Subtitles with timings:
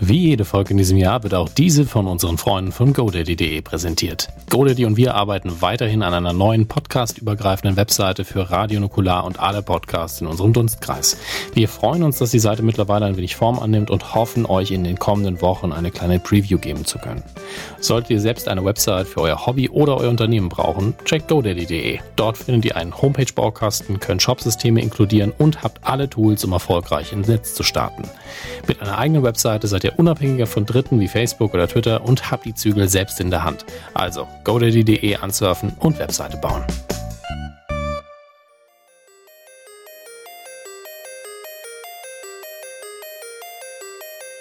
[0.00, 4.28] Wie jede Folge in diesem Jahr wird auch diese von unseren Freunden von GoDaddy.de präsentiert.
[4.50, 9.62] GoDaddy und wir arbeiten weiterhin an einer neuen podcast-übergreifenden Webseite für Radio Nukular und alle
[9.62, 11.16] Podcasts in unserem Dunstkreis.
[11.54, 14.82] Wir freuen uns, dass die Seite mittlerweile ein wenig Form annimmt und hoffen, euch in
[14.82, 17.22] den kommenden Wochen eine kleine Preview geben zu können.
[17.78, 22.00] Solltet ihr selbst eine Website für euer Hobby oder euer Unternehmen brauchen, checkt GoDaddy.de.
[22.16, 27.28] Dort findet ihr einen Homepage-Baukasten, könnt Shopsysteme inkludieren und habt alle Tools, um erfolgreich ins
[27.28, 28.02] Netz zu starten.
[28.66, 32.44] Mit einer eigenen Webseite seid ihr unabhängiger von Dritten wie Facebook oder Twitter und habt
[32.44, 33.64] die Zügel selbst in der Hand.
[33.92, 36.64] Also godaddy.de ansurfen und Webseite bauen.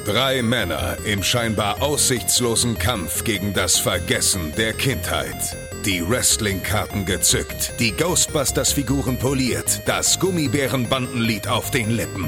[0.06, 5.56] Drei Männer im scheinbar aussichtslosen Kampf gegen das Vergessen der Kindheit.
[5.86, 12.28] Die Wrestling-Karten gezückt, die Ghostbusters-Figuren poliert, das Gummibärenbandenlied auf den Lippen.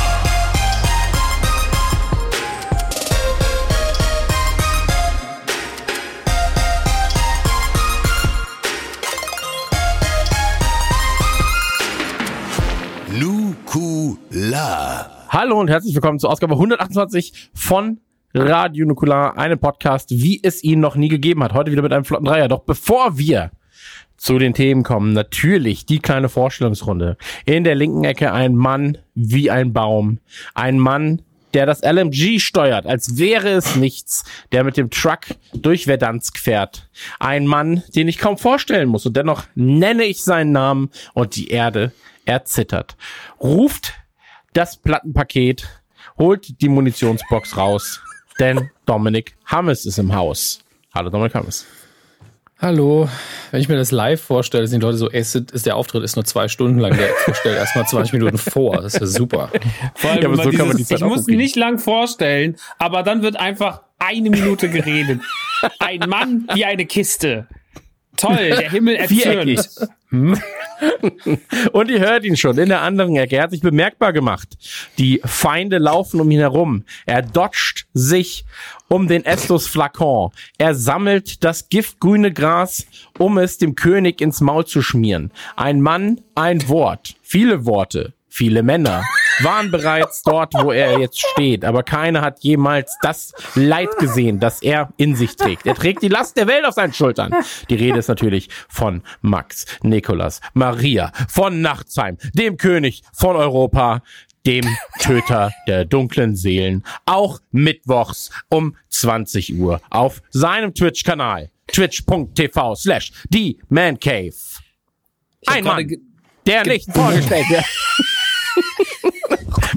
[13.21, 15.11] Nukular.
[15.29, 17.99] Hallo und herzlich willkommen zur Ausgabe 128 von
[18.33, 21.53] Radio Nukular, einem Podcast, wie es ihn noch nie gegeben hat.
[21.53, 22.47] Heute wieder mit einem flotten Dreier.
[22.47, 23.51] Doch bevor wir
[24.17, 27.15] zu den Themen kommen, natürlich die kleine Vorstellungsrunde.
[27.45, 30.17] In der linken Ecke ein Mann wie ein Baum.
[30.55, 31.21] Ein Mann,
[31.53, 36.89] der das LMG steuert, als wäre es nichts, der mit dem Truck durch Verdansk fährt.
[37.19, 41.49] Ein Mann, den ich kaum vorstellen muss und dennoch nenne ich seinen Namen und die
[41.49, 41.91] Erde
[42.31, 42.95] erzittert.
[43.39, 43.93] Ruft
[44.53, 45.67] das Plattenpaket,
[46.17, 48.01] holt die Munitionsbox raus,
[48.39, 50.63] denn Dominik Hammes ist im Haus.
[50.93, 51.65] Hallo Dominik Hammes.
[52.59, 53.09] Hallo,
[53.49, 56.03] wenn ich mir das live vorstelle, sind die Leute so, ey, ist, ist der Auftritt
[56.03, 58.81] ist nur zwei Stunden lang, der stellt erstmal 20 Minuten vor.
[58.81, 59.49] Das ist ja super.
[59.95, 61.39] Vor allem Ja, so kann man dieses, die Zeit ich muss hinkriegen.
[61.39, 65.21] nicht lang vorstellen, aber dann wird einfach eine Minute geredet.
[65.79, 67.47] Ein Mann wie eine Kiste.
[68.21, 69.69] Toll, der Himmel erzürnt.
[71.71, 73.37] Und ihr hört ihn schon in der anderen Ecke.
[73.37, 74.57] Er hat sich bemerkbar gemacht.
[74.97, 76.85] Die Feinde laufen um ihn herum.
[77.05, 78.45] Er dodgt sich
[78.87, 80.31] um den Estus Flakon.
[80.57, 82.85] Er sammelt das giftgrüne Gras,
[83.17, 85.31] um es dem König ins Maul zu schmieren.
[85.55, 87.15] Ein Mann, ein Wort.
[87.21, 88.13] Viele Worte.
[88.27, 89.03] Viele Männer
[89.43, 94.61] waren bereits dort, wo er jetzt steht, aber keiner hat jemals das Leid gesehen, das
[94.61, 95.65] er in sich trägt.
[95.65, 97.33] Er trägt die Last der Welt auf seinen Schultern.
[97.69, 104.01] Die Rede ist natürlich von Max, Nikolas, Maria, von Nachtsheim, dem König von Europa,
[104.45, 104.65] dem
[104.99, 113.59] Töter der dunklen Seelen, auch mittwochs um 20 Uhr auf seinem Twitch-Kanal twitch.tv slash die
[113.69, 114.33] Man Cave.
[115.47, 115.87] Ein Mann,
[116.45, 117.65] der nicht vorgestellt wird.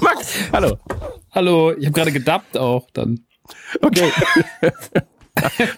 [0.00, 0.78] Max, hallo.
[1.32, 3.20] Hallo, ich habe gerade gedubbt auch dann.
[3.80, 4.10] Okay.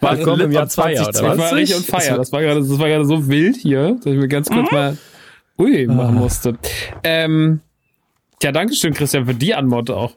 [0.00, 1.22] War das Willkommen im Jahr Litz on Fire, oder 2020.
[1.22, 1.34] was?
[1.34, 2.16] Ich war richtig on fire.
[2.16, 4.98] Das war gerade, das war gerade so wild hier, dass ich mir ganz kurz mal
[5.58, 6.58] ui machen musste.
[7.02, 7.60] Ähm,
[8.42, 10.16] ja, danke schön, Christian, für die Anmod auch.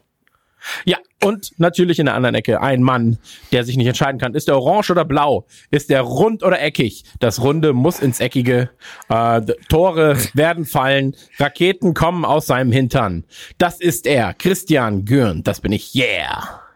[0.84, 3.18] Ja, und natürlich in der anderen Ecke ein Mann,
[3.52, 4.34] der sich nicht entscheiden kann.
[4.34, 5.46] Ist der orange oder blau?
[5.70, 7.04] Ist der rund oder eckig?
[7.18, 8.70] Das Runde muss ins Eckige.
[9.08, 11.16] Äh, Tore werden fallen.
[11.38, 13.24] Raketen kommen aus seinem Hintern.
[13.58, 15.42] Das ist er, Christian Gürn.
[15.42, 15.94] Das bin ich.
[15.94, 16.69] Yeah.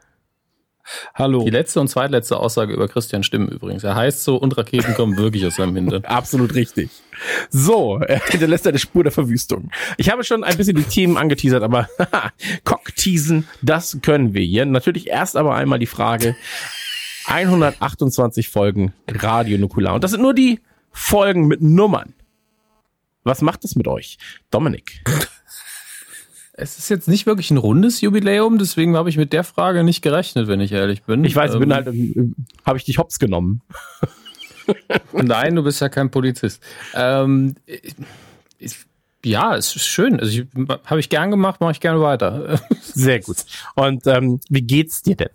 [1.14, 1.44] Hallo.
[1.44, 3.84] Die letzte und zweitletzte Aussage über Christian stimmen übrigens.
[3.84, 6.04] Er heißt so und Raketen kommen wirklich aus seinem Hintern.
[6.06, 6.90] Absolut richtig.
[7.50, 9.70] So, er hinterlässt eine Spur der Verwüstung.
[9.96, 11.88] Ich habe schon ein bisschen die Themen angeteasert, aber
[12.64, 14.66] Cockteasen, das können wir hier.
[14.66, 16.36] Natürlich erst aber einmal die Frage,
[17.26, 19.94] 128 Folgen Radio Nukular.
[19.94, 22.14] Und das sind nur die Folgen mit Nummern.
[23.22, 24.18] Was macht das mit euch?
[24.50, 25.02] Dominik.
[26.56, 30.02] Es ist jetzt nicht wirklich ein rundes Jubiläum, deswegen habe ich mit der Frage nicht
[30.02, 31.24] gerechnet, wenn ich ehrlich bin.
[31.24, 32.34] Ich weiß, ich Ähm, bin halt, ähm,
[32.64, 33.60] habe ich dich hops genommen.
[35.12, 36.62] Nein, du bist ja kein Polizist.
[36.94, 37.56] Ähm,
[38.58, 38.76] ich,
[39.24, 40.20] ja, es ist schön.
[40.20, 40.46] Also ich,
[40.84, 42.60] habe ich gern gemacht, mache ich gerne weiter.
[42.82, 43.38] Sehr gut.
[43.74, 45.30] Und ähm, wie geht's dir denn?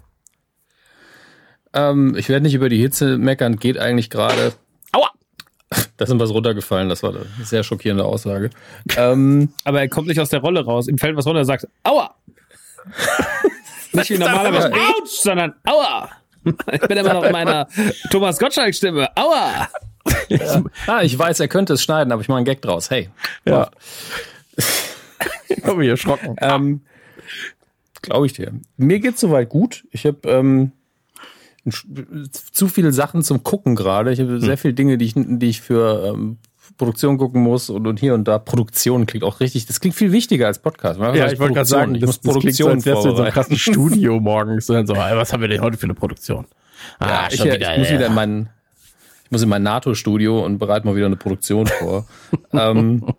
[1.74, 4.54] ähm, ich werde nicht über die Hitze meckern, geht eigentlich gerade.
[4.94, 5.10] Aua!
[5.98, 8.50] Da ist ihm was runtergefallen, das war eine sehr schockierende Aussage.
[8.96, 10.88] ähm, Aber er kommt nicht aus der Rolle raus.
[10.88, 12.16] Ihm fällt was runter, er sagt, aua!
[13.92, 16.10] nicht wie normalerweise, ouch, sondern aua!
[16.72, 17.68] Ich bin immer noch in meiner
[18.10, 19.10] Thomas Gottschalk-Stimme.
[19.16, 19.68] Aua!
[20.88, 22.90] ah, ich weiß, er könnte es schneiden, aber ich mache einen Gag draus.
[22.90, 23.10] Hey.
[23.46, 23.70] Ja.
[25.64, 26.36] habe mich erschrocken.
[26.40, 26.82] Ähm,
[28.02, 28.54] Glaube ich dir.
[28.78, 29.84] Mir geht's soweit gut.
[29.92, 30.72] Ich habe ähm,
[31.72, 34.12] zu viele Sachen zum Gucken gerade.
[34.12, 36.38] Ich habe sehr viele Dinge, die ich, die ich für ähm,
[36.78, 38.40] Produktion gucken muss und, und hier und da.
[38.40, 39.66] Produktion klingt auch richtig.
[39.66, 41.00] Das klingt viel wichtiger als Podcast.
[41.00, 41.66] Ja, ich wollte gerade Produktion.
[41.66, 44.66] sagen, ich das, muss das klingt so, Produktion als so einem krassen Studio morgens.
[44.66, 46.46] So, was haben wir denn heute für eine Produktion?
[47.02, 47.96] Ja, ich, schon ich muss ja.
[47.96, 48.50] wieder in mein,
[49.26, 52.08] ich muss in mein NATO-Studio und bereite mal wieder eine Produktion vor.
[52.54, 53.14] ähm,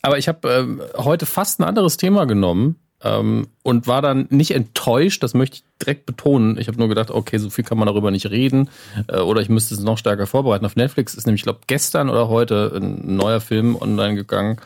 [0.00, 4.52] aber ich habe ähm, heute fast ein anderes Thema genommen ähm, und war dann nicht
[4.52, 5.22] enttäuscht.
[5.22, 6.58] Das möchte ich direkt betonen.
[6.58, 8.70] Ich habe nur gedacht, okay, so viel kann man darüber nicht reden
[9.08, 10.64] äh, oder ich müsste es noch stärker vorbereiten.
[10.64, 14.58] Auf Netflix ist nämlich, ich glaube, gestern oder heute ein neuer Film online gegangen.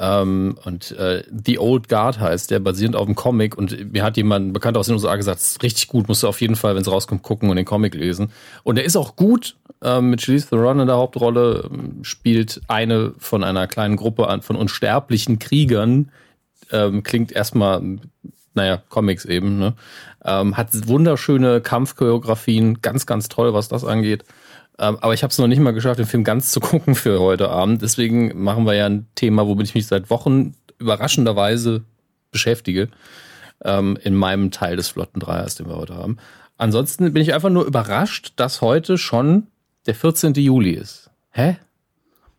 [0.00, 3.58] Ähm, und äh, The Old Guard heißt der, basierend auf dem Comic.
[3.58, 6.28] Und mir hat jemand bekannt aus den USA gesagt, es ist richtig gut, musst du
[6.28, 8.30] auf jeden Fall, wenn es rauskommt, gucken und den Comic lesen.
[8.62, 9.56] Und der ist auch gut.
[9.82, 14.56] Ähm, mit Charlize Theron in der Hauptrolle ähm, spielt eine von einer kleinen Gruppe von
[14.56, 16.10] unsterblichen Kriegern.
[16.70, 17.82] Ähm, klingt erstmal,
[18.54, 19.74] naja, Comics eben, ne?
[20.24, 24.24] Ähm, hat wunderschöne Kampfchoreografien, ganz, ganz toll, was das angeht.
[24.78, 27.20] Ähm, aber ich habe es noch nicht mal geschafft, den Film ganz zu gucken für
[27.20, 27.82] heute Abend.
[27.82, 31.82] Deswegen machen wir ja ein Thema, womit ich mich seit Wochen überraschenderweise
[32.30, 32.88] beschäftige.
[33.64, 36.18] Ähm, in meinem Teil des Flotten Dreiers, den wir heute haben.
[36.58, 39.48] Ansonsten bin ich einfach nur überrascht, dass heute schon
[39.86, 40.34] der 14.
[40.34, 41.10] Juli ist.
[41.30, 41.56] Hä?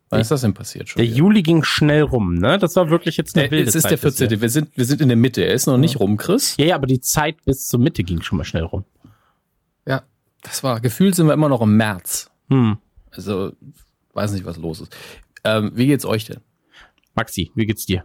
[0.10, 1.00] Wann ist das denn passiert schon?
[1.00, 1.18] Der wieder?
[1.18, 2.58] Juli ging schnell rum, ne?
[2.58, 4.28] Das war wirklich jetzt eine Äh, wilde es ist Zeit der 14.
[4.28, 4.42] bisher.
[4.42, 5.44] Wir sind, wir sind in der Mitte.
[5.44, 6.56] Er ist noch nicht rum, Chris.
[6.58, 8.86] Ja, ja, aber die Zeit bis zur Mitte ging schon mal schnell rum.
[9.86, 10.02] Ja.
[10.42, 12.32] Das war, gefühlt sind wir immer noch im März.
[12.50, 12.78] Hm.
[13.12, 13.52] Also,
[14.14, 14.96] weiß nicht, was los ist.
[15.44, 16.40] Ähm, wie geht's euch denn?
[17.14, 18.04] Maxi, wie geht's dir?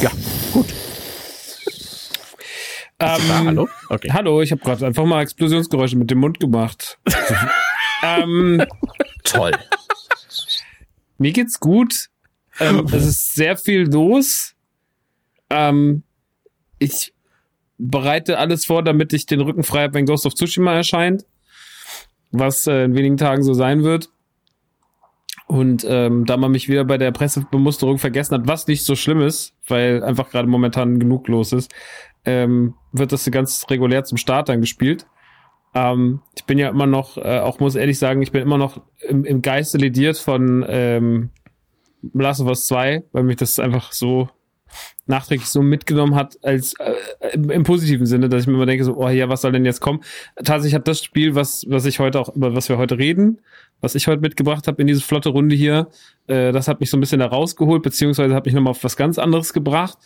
[0.00, 0.10] Ja,
[0.52, 0.66] gut.
[3.00, 3.68] Ähm, hallo?
[3.88, 4.10] Okay.
[4.12, 6.98] Hallo, ich habe gerade einfach mal Explosionsgeräusche mit dem Mund gemacht.
[8.04, 8.62] ähm,
[9.24, 9.52] Toll.
[11.18, 12.08] mir geht's gut.
[12.60, 14.54] Ähm, es ist sehr viel los.
[15.50, 16.02] Ähm,
[16.78, 17.12] ich
[17.78, 21.24] bereite alles vor, damit ich den Rücken frei habe, wenn Ghost of Tsushima erscheint.
[22.30, 24.10] Was äh, in wenigen Tagen so sein wird.
[25.46, 29.20] Und ähm, da man mich wieder bei der Pressebemusterung vergessen hat, was nicht so schlimm
[29.20, 31.72] ist, weil einfach gerade momentan genug los ist,
[32.24, 35.06] ähm, wird das ganz regulär zum Start dann gespielt.
[35.74, 38.80] Ähm, ich bin ja immer noch, äh, auch muss ehrlich sagen, ich bin immer noch
[39.00, 41.30] im, im Geiste lediert von ähm,
[42.12, 44.28] Last of Us 2, weil mich das einfach so
[45.06, 46.94] nachträglich so mitgenommen hat, als äh,
[47.32, 49.64] im, im positiven Sinne, dass ich mir immer denke, so, oh ja, was soll denn
[49.64, 50.00] jetzt kommen?
[50.36, 53.40] Tatsächlich hat das Spiel, was, was ich heute auch, über was wir heute reden,
[53.80, 55.88] was ich heute mitgebracht habe in diese flotte Runde hier,
[56.26, 58.96] äh, das hat mich so ein bisschen da rausgeholt, beziehungsweise hat mich nochmal auf was
[58.96, 59.98] ganz anderes gebracht.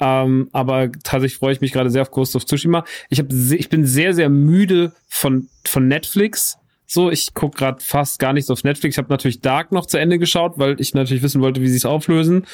[0.00, 2.84] Ähm, aber tatsächlich freue ich mich gerade sehr auf Ghost of Tsushima.
[3.10, 6.56] Ich, hab ich bin sehr, sehr müde von, von Netflix.
[6.86, 8.94] So, ich guck gerade fast gar nichts auf Netflix.
[8.94, 11.76] Ich habe natürlich Dark noch zu Ende geschaut, weil ich natürlich wissen wollte, wie sie
[11.76, 12.46] es auflösen.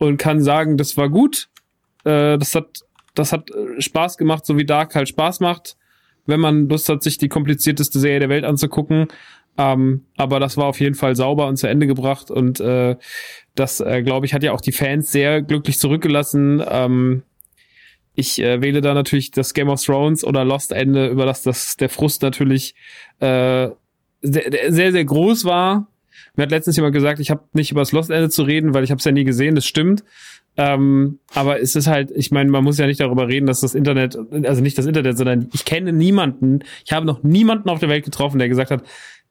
[0.00, 1.48] Und kann sagen, das war gut.
[2.04, 2.80] Äh, das hat,
[3.14, 5.76] das hat äh, Spaß gemacht, so wie Dark halt Spaß macht,
[6.26, 9.06] wenn man Lust hat, sich die komplizierteste Serie der Welt anzugucken.
[9.58, 12.96] Ähm, aber das war auf jeden Fall sauber und zu Ende gebracht und äh,
[13.54, 16.62] das, äh, glaube ich, hat ja auch die Fans sehr glücklich zurückgelassen.
[16.66, 17.22] Ähm,
[18.14, 21.76] ich äh, wähle da natürlich das Game of Thrones oder Lost Ende, über das, das
[21.76, 22.74] der Frust natürlich
[23.18, 23.68] äh,
[24.22, 25.88] sehr, sehr, sehr groß war.
[26.36, 28.84] Mir hat letztens jemand gesagt, ich habe nicht über das Lost Ende zu reden, weil
[28.84, 30.04] ich habe es ja nie gesehen, das stimmt.
[30.56, 33.74] Ähm, aber es ist halt, ich meine, man muss ja nicht darüber reden, dass das
[33.74, 37.88] Internet, also nicht das Internet, sondern ich kenne niemanden, ich habe noch niemanden auf der
[37.88, 38.82] Welt getroffen, der gesagt hat,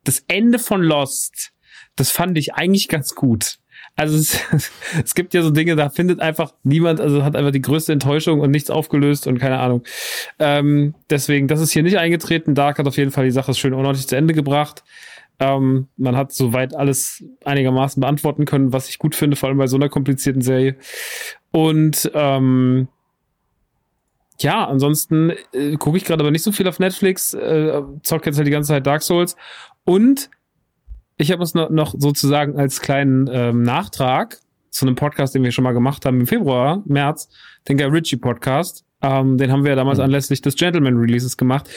[0.04, 1.52] das Ende von Lost,
[1.96, 3.60] das fand ich eigentlich ganz gut.
[3.96, 4.40] Also es,
[5.04, 8.40] es gibt ja so Dinge, da findet einfach niemand, also hat einfach die größte Enttäuschung
[8.40, 9.84] und nichts aufgelöst und keine Ahnung.
[10.40, 12.56] Ähm, deswegen, das ist hier nicht eingetreten.
[12.56, 14.84] Dark hat auf jeden Fall die Sache schön ordentlich zu Ende gebracht.
[15.40, 19.68] Ähm, man hat soweit alles einigermaßen beantworten können, was ich gut finde, vor allem bei
[19.68, 20.76] so einer komplizierten Serie.
[21.52, 22.90] Und ähm,
[24.40, 28.38] ja, ansonsten äh, gucke ich gerade aber nicht so viel auf Netflix, äh, zock jetzt
[28.38, 29.36] halt die ganze Zeit Dark Souls.
[29.86, 30.30] Und
[31.18, 35.52] ich habe uns noch, noch sozusagen als kleinen ähm, Nachtrag zu einem Podcast, den wir
[35.52, 37.30] schon mal gemacht haben im Februar, März,
[37.68, 38.86] den Guy Ritchie Podcast.
[39.02, 41.70] Ähm, den haben wir ja damals anlässlich des Gentleman Releases gemacht.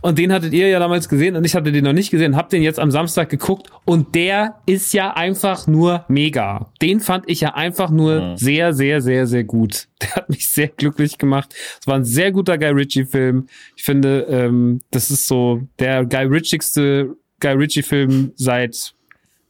[0.00, 2.48] Und den hattet ihr ja damals gesehen und ich hatte den noch nicht gesehen, hab
[2.48, 6.70] den jetzt am Samstag geguckt und der ist ja einfach nur mega.
[6.82, 9.88] Den fand ich ja einfach nur sehr, sehr, sehr, sehr gut.
[10.02, 11.54] Der hat mich sehr glücklich gemacht.
[11.80, 13.46] Es war ein sehr guter Guy Ritchie-Film.
[13.76, 18.94] Ich finde, ähm, das ist so der Guy Ritchigste Guy Ritchie-Film seit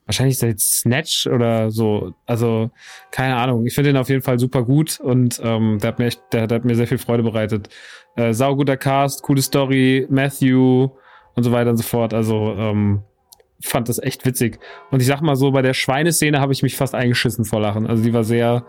[0.06, 2.14] wahrscheinlich seit Snatch oder so.
[2.26, 2.70] Also,
[3.10, 3.66] keine Ahnung.
[3.66, 6.46] Ich finde den auf jeden Fall super gut und ähm, der hat mir echt, der,
[6.46, 7.68] der hat mir sehr viel Freude bereitet.
[8.16, 10.90] Äh, sauguter Cast, coole Story, Matthew
[11.34, 12.14] und so weiter und so fort.
[12.14, 13.02] Also, ähm,
[13.60, 14.58] fand das echt witzig.
[14.90, 17.86] Und ich sag mal so, bei der Schweineszene habe ich mich fast eingeschissen vor Lachen.
[17.86, 18.66] Also die war sehr,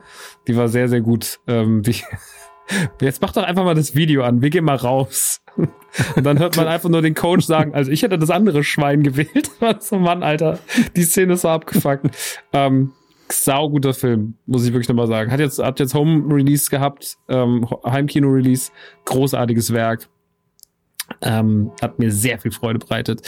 [0.48, 1.40] die war sehr, sehr gut.
[1.48, 1.96] Ähm, die,
[3.02, 4.42] jetzt mach doch einfach mal das Video an.
[4.42, 5.42] Wir gehen mal raus.
[5.58, 9.04] Und dann hört man einfach nur den Coach sagen, also ich hätte das andere Schwein
[9.04, 9.52] gewählt.
[9.80, 10.60] so, Mann, Alter,
[10.96, 12.08] die Szene ist so abgefuckt.
[12.52, 12.92] Ähm,
[13.30, 15.32] sauguter Film, muss ich wirklich nochmal sagen.
[15.32, 18.72] Hat jetzt, hat jetzt Home-Release gehabt, ähm, Heimkino-Release,
[19.06, 20.08] großartiges Werk.
[21.22, 23.22] Ähm, hat mir sehr viel Freude bereitet.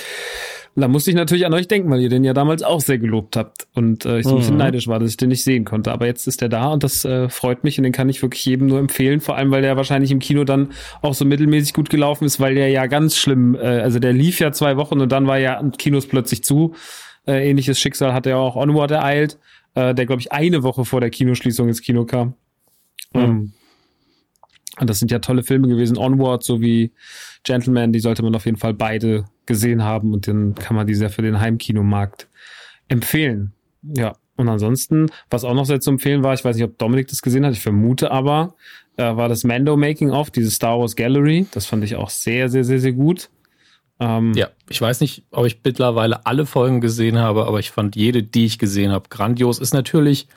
[0.78, 3.00] Und da musste ich natürlich an euch denken, weil ihr den ja damals auch sehr
[3.00, 4.60] gelobt habt und äh, ich so ein bisschen mhm.
[4.60, 5.92] neidisch war, dass ich den nicht sehen konnte.
[5.92, 8.46] Aber jetzt ist der da und das äh, freut mich und den kann ich wirklich
[8.46, 9.20] jedem nur empfehlen.
[9.20, 10.70] Vor allem, weil der wahrscheinlich im Kino dann
[11.02, 14.40] auch so mittelmäßig gut gelaufen ist, weil der ja ganz schlimm, äh, also der lief
[14.40, 16.76] ja zwei Wochen und dann war ja Kinos plötzlich zu.
[17.26, 19.40] Äh, ähnliches Schicksal hat er auch Onward ereilt,
[19.74, 22.36] äh, der glaube ich eine Woche vor der Kinoschließung ins Kino kam.
[23.14, 23.24] Mhm.
[23.24, 23.54] Um,
[24.80, 25.98] und das sind ja tolle Filme gewesen.
[25.98, 26.92] Onward sowie
[27.48, 31.10] Gentleman, die sollte man auf jeden Fall beide gesehen haben und dann kann man diese
[31.10, 32.28] für den Heimkinomarkt
[32.88, 33.54] empfehlen.
[33.82, 34.14] Ja.
[34.36, 37.24] Und ansonsten, was auch noch sehr zu empfehlen war, ich weiß nicht, ob Dominik das
[37.24, 38.54] gesehen hat, ich vermute aber,
[38.98, 41.48] äh, war das Mando Making of, diese Star Wars Gallery.
[41.52, 43.30] Das fand ich auch sehr, sehr, sehr, sehr gut.
[44.00, 47.96] Ähm, ja, ich weiß nicht, ob ich mittlerweile alle Folgen gesehen habe, aber ich fand
[47.96, 49.58] jede, die ich gesehen habe, grandios.
[49.58, 50.28] Ist natürlich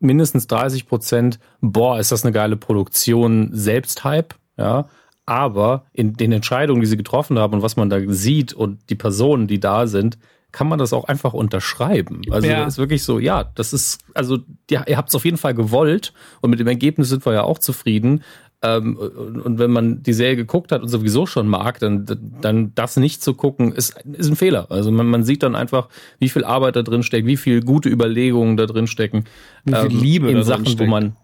[0.00, 4.88] mindestens 30 Prozent, boah, ist das eine geile Produktion, Selbsthype, ja.
[5.26, 8.94] Aber in den Entscheidungen, die sie getroffen haben und was man da sieht und die
[8.94, 10.18] Personen, die da sind,
[10.52, 12.22] kann man das auch einfach unterschreiben.
[12.30, 12.64] Also ja.
[12.64, 14.38] ist wirklich so, ja, das ist, also
[14.70, 17.42] ja, ihr habt es auf jeden Fall gewollt und mit dem Ergebnis sind wir ja
[17.42, 18.22] auch zufrieden.
[18.62, 22.06] Ähm, und wenn man die Serie geguckt hat und sowieso schon mag, dann,
[22.40, 24.70] dann das nicht zu gucken, ist, ist ein Fehler.
[24.70, 25.88] Also man, man sieht dann einfach,
[26.20, 29.24] wie viel Arbeit da drin steckt, wie viel gute Überlegungen da drin stecken.
[29.64, 31.16] Wie viel ähm, Liebe in Sachen, wo man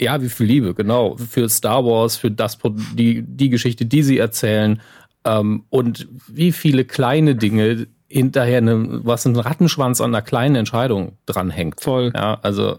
[0.00, 1.16] ja, wie viel Liebe, genau.
[1.16, 2.58] Für Star Wars, für das,
[2.94, 4.80] die, die Geschichte, die sie erzählen.
[5.24, 11.18] Ähm, und wie viele kleine Dinge hinterher, eine, was ein Rattenschwanz an einer kleinen Entscheidung
[11.26, 11.80] dranhängt.
[11.80, 12.12] Voll.
[12.14, 12.78] Ja, also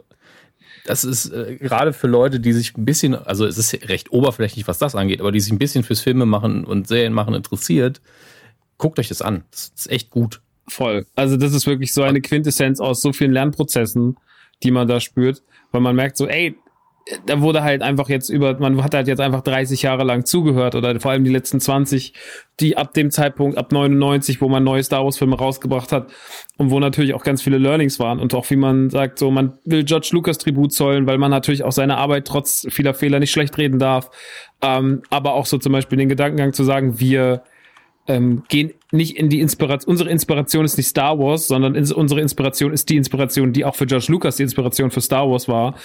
[0.86, 4.68] das ist äh, gerade für Leute, die sich ein bisschen, also es ist recht oberflächlich,
[4.68, 8.02] was das angeht, aber die sich ein bisschen fürs Filme machen und Serien machen interessiert,
[8.78, 9.44] guckt euch das an.
[9.52, 10.42] Das ist echt gut.
[10.68, 11.06] Voll.
[11.16, 14.18] Also das ist wirklich so eine Quintessenz aus so vielen Lernprozessen,
[14.64, 16.58] die man da spürt, weil man merkt so, ey,
[17.26, 20.76] da wurde halt einfach jetzt über, man hat halt jetzt einfach 30 Jahre lang zugehört
[20.76, 22.14] oder vor allem die letzten 20,
[22.60, 26.12] die ab dem Zeitpunkt, ab 99, wo man neue Star Wars Filme rausgebracht hat
[26.58, 29.58] und wo natürlich auch ganz viele Learnings waren und auch wie man sagt, so man
[29.66, 33.32] will George Lucas Tribut zollen, weil man natürlich auch seine Arbeit trotz vieler Fehler nicht
[33.32, 34.12] schlecht reden darf,
[34.62, 37.44] ähm, aber auch so zum Beispiel den Gedankengang zu sagen, wir
[38.10, 39.92] ähm, gehen nicht in die Inspiration.
[39.92, 43.76] Unsere Inspiration ist nicht Star Wars, sondern ins, unsere Inspiration ist die Inspiration, die auch
[43.76, 45.76] für George Lucas die Inspiration für Star Wars war,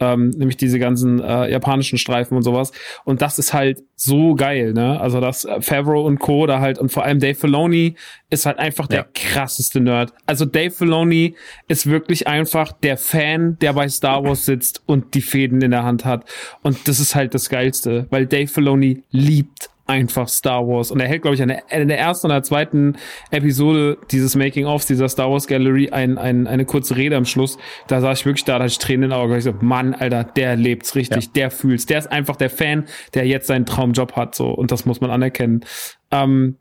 [0.00, 2.72] ähm, nämlich diese ganzen äh, japanischen Streifen und sowas.
[3.04, 4.98] Und das ist halt so geil, ne?
[4.98, 6.46] Also das äh, Favreau und Co.
[6.46, 7.96] da halt und vor allem Dave Filoni
[8.30, 9.06] ist halt einfach der ja.
[9.12, 10.14] krasseste Nerd.
[10.24, 11.34] Also Dave Filoni
[11.68, 15.84] ist wirklich einfach der Fan, der bei Star Wars sitzt und die Fäden in der
[15.84, 16.24] Hand hat.
[16.62, 20.90] Und das ist halt das Geilste, weil Dave Filoni liebt einfach Star Wars.
[20.90, 22.96] Und er hält, glaube ich, eine, in der ersten oder zweiten
[23.30, 27.58] Episode dieses Making-ofs, dieser Star Wars Gallery, ein, ein, eine kurze Rede am Schluss.
[27.86, 29.36] Da saß ich wirklich da, da hatte ich Tränen in den Augen.
[29.36, 31.30] Ich so, Mann, Alter, der lebt's richtig, ja.
[31.34, 31.86] der fühlt's.
[31.86, 34.48] Der ist einfach der Fan, der jetzt seinen Traumjob hat, so.
[34.50, 35.64] Und das muss man anerkennen.
[36.10, 36.56] Ähm,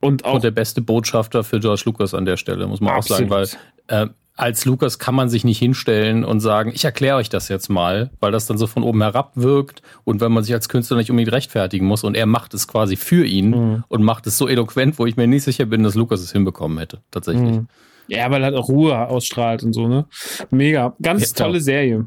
[0.00, 0.34] und auch.
[0.34, 3.30] Und der beste Botschafter für George Lucas an der Stelle, muss man absolut.
[3.30, 7.16] auch sagen, weil, äh, als Lukas kann man sich nicht hinstellen und sagen, ich erkläre
[7.16, 10.42] euch das jetzt mal, weil das dann so von oben herab wirkt und wenn man
[10.42, 13.84] sich als Künstler nicht unbedingt rechtfertigen muss und er macht es quasi für ihn mhm.
[13.88, 16.78] und macht es so eloquent, wo ich mir nicht sicher bin, dass Lukas es hinbekommen
[16.78, 17.52] hätte, tatsächlich.
[17.52, 17.68] Mhm.
[18.08, 20.06] Ja, weil er halt auch Ruhe ausstrahlt und so, ne?
[20.50, 20.94] Mega.
[21.00, 22.06] Ganz ja, tolle Serie.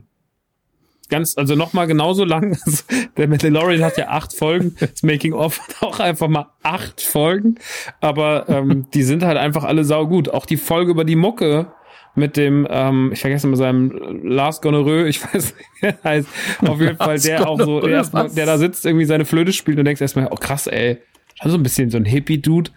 [1.10, 2.58] Ganz, also nochmal genauso lang.
[3.18, 4.76] Der Mandalorian hat ja acht Folgen.
[4.80, 7.56] Das Making of hat auch einfach mal acht Folgen.
[8.02, 10.30] Aber ähm, die sind halt einfach alle saugut.
[10.30, 11.68] Auch die Folge über die Mucke
[12.16, 13.92] mit dem, ähm, ich vergesse mal seinem
[14.24, 16.28] Lars Gonorrhoe, ich weiß nicht, wie er heißt.
[16.66, 19.86] Auf jeden Fall, der auch so, erstmal, der da sitzt, irgendwie seine Flöte spielt und
[19.86, 20.98] denkst erstmal, oh krass, ey.
[21.40, 22.72] Also ein bisschen so ein Hippie-Dude.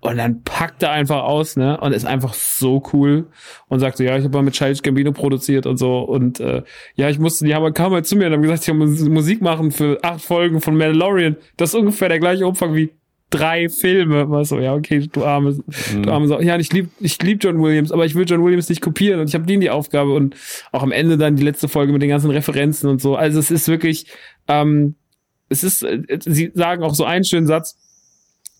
[0.00, 1.80] Und dann packt er einfach aus, ne?
[1.80, 3.26] Und ist einfach so cool.
[3.68, 6.00] Und sagt so, ja, ich habe mal mit Childish Gambino produziert und so.
[6.00, 6.62] Und äh,
[6.94, 9.40] ja, ich musste, die haben kam halt zu mir und haben gesagt, ich habe Musik
[9.40, 11.36] machen für acht Folgen von Mandalorian.
[11.56, 12.90] Das ist ungefähr der gleiche Umfang wie
[13.34, 14.30] drei Filme.
[14.30, 15.52] War so, ja, okay, du arme,
[15.92, 16.02] mhm.
[16.02, 16.40] du arme Sau.
[16.40, 19.28] Ja, ich lieb, ich lieb John Williams, aber ich will John Williams nicht kopieren und
[19.28, 20.36] ich habe den die Aufgabe und
[20.72, 23.16] auch am Ende dann die letzte Folge mit den ganzen Referenzen und so.
[23.16, 24.06] Also es ist wirklich,
[24.46, 24.94] ähm,
[25.48, 27.76] es ist, äh, sie sagen auch so einen schönen Satz,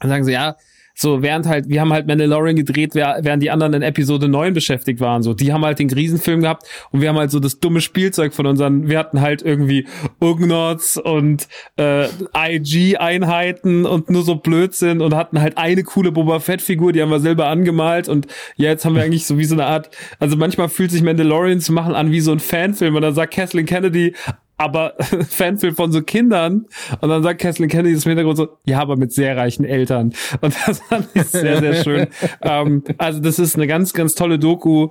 [0.01, 0.57] dann sagen sie, ja,
[0.95, 5.01] so, während halt, wir haben halt Mandalorian gedreht, während die anderen in Episode 9 beschäftigt
[5.01, 5.23] waren.
[5.23, 8.33] So, die haben halt den Riesenfilm gehabt und wir haben halt so das dumme Spielzeug
[8.33, 9.87] von unseren, wir hatten halt irgendwie
[10.21, 16.93] Ugnots und äh, IG-Einheiten und nur so Blödsinn und hatten halt eine coole Boba Fett-Figur,
[16.93, 19.67] die haben wir selber angemalt und ja, jetzt haben wir eigentlich so wie so eine
[19.67, 23.15] Art, also manchmal fühlt sich Mandalorian zu machen an wie so ein Fanfilm und dann
[23.15, 24.15] sagt Kathleen Kennedy,
[24.65, 24.95] aber
[25.29, 26.67] Fanfilm von so Kindern.
[27.01, 30.15] Und dann sagt Kathleen Kennedy im Hintergrund so, ja, aber mit sehr reichen Eltern.
[30.41, 32.07] Und das fand ich sehr, sehr schön.
[32.41, 34.89] ähm, also das ist eine ganz, ganz tolle Doku.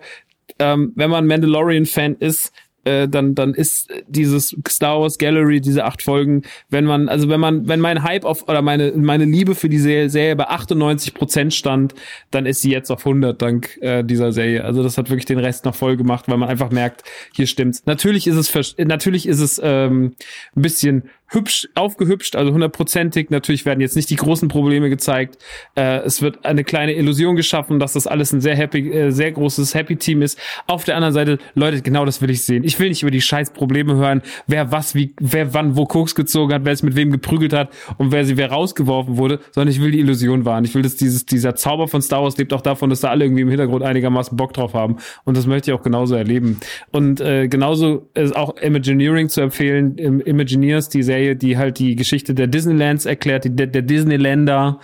[0.60, 2.54] Ähm, wenn man Mandalorian-Fan ist,
[2.84, 7.40] äh, dann dann ist dieses Star Wars Gallery diese acht Folgen, wenn man also wenn
[7.40, 11.54] man wenn mein Hype auf oder meine meine Liebe für die Serie bei 98 Prozent
[11.54, 11.94] stand,
[12.32, 14.64] dann ist sie jetzt auf 100 dank äh, dieser Serie.
[14.64, 17.84] Also das hat wirklich den Rest noch voll gemacht, weil man einfach merkt, hier stimmt's.
[17.86, 20.16] Natürlich ist es natürlich ist es ähm,
[20.56, 23.30] ein bisschen hübsch aufgehübscht, also hundertprozentig.
[23.30, 25.38] Natürlich werden jetzt nicht die großen Probleme gezeigt.
[25.76, 29.32] Äh, es wird eine kleine Illusion geschaffen, dass das alles ein sehr happy, äh, sehr
[29.32, 30.40] großes Happy Team ist.
[30.68, 32.64] Auf der anderen Seite, Leute, genau das will ich sehen.
[32.64, 36.16] Ich will nicht über die scheiß Probleme hören, wer was, wie, wer wann wo Koks
[36.16, 39.74] gezogen hat, wer es mit wem geprügelt hat und wer sie wer rausgeworfen wurde, sondern
[39.74, 40.66] ich will die Illusion wahren.
[40.66, 43.26] Ich will, dass dieses, dieser Zauber von Star Wars lebt auch davon, dass da alle
[43.26, 44.98] irgendwie im Hintergrund einigermaßen Bock drauf haben.
[45.24, 46.60] Und das möchte ich auch genauso erleben.
[46.92, 49.98] Und äh, genauso ist auch Imagineering zu empfehlen.
[49.98, 54.80] Imagineers, die Serie Serie, die halt die Geschichte der Disneylands erklärt, die, der, der Disneyländer,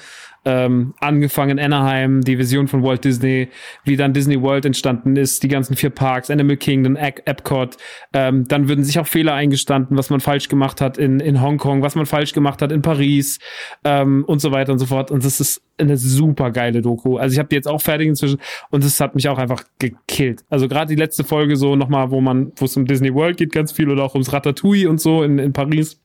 [0.46, 3.50] ähm, angefangen in Anaheim, die Vision von Walt Disney,
[3.84, 7.78] wie dann Disney World entstanden ist, die ganzen vier Parks, Animal Kingdom, Epcot.
[8.14, 11.82] Ähm, dann würden sich auch Fehler eingestanden, was man falsch gemacht hat in, in Hongkong,
[11.82, 13.40] was man falsch gemacht hat in Paris
[13.84, 15.12] ähm, und so weiter und so fort.
[15.12, 17.18] Und das ist eine super geile Doku.
[17.18, 20.44] Also ich habe die jetzt auch fertig inzwischen und das hat mich auch einfach gekillt.
[20.50, 23.52] Also gerade die letzte Folge so nochmal, wo man, wo es um Disney World geht
[23.52, 26.00] ganz viel oder auch ums Ratatouille und so in, in Paris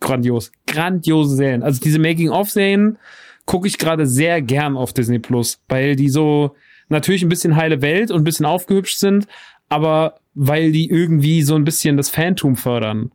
[0.00, 0.52] grandios.
[0.66, 1.62] Grandiose Serien.
[1.62, 2.98] Also diese Making-of-Serien
[3.46, 6.54] gucke ich gerade sehr gern auf Disney Plus, weil die so
[6.88, 9.26] natürlich ein bisschen heile Welt und ein bisschen aufgehübscht sind,
[9.68, 13.10] aber weil die irgendwie so ein bisschen das Phantom fördern.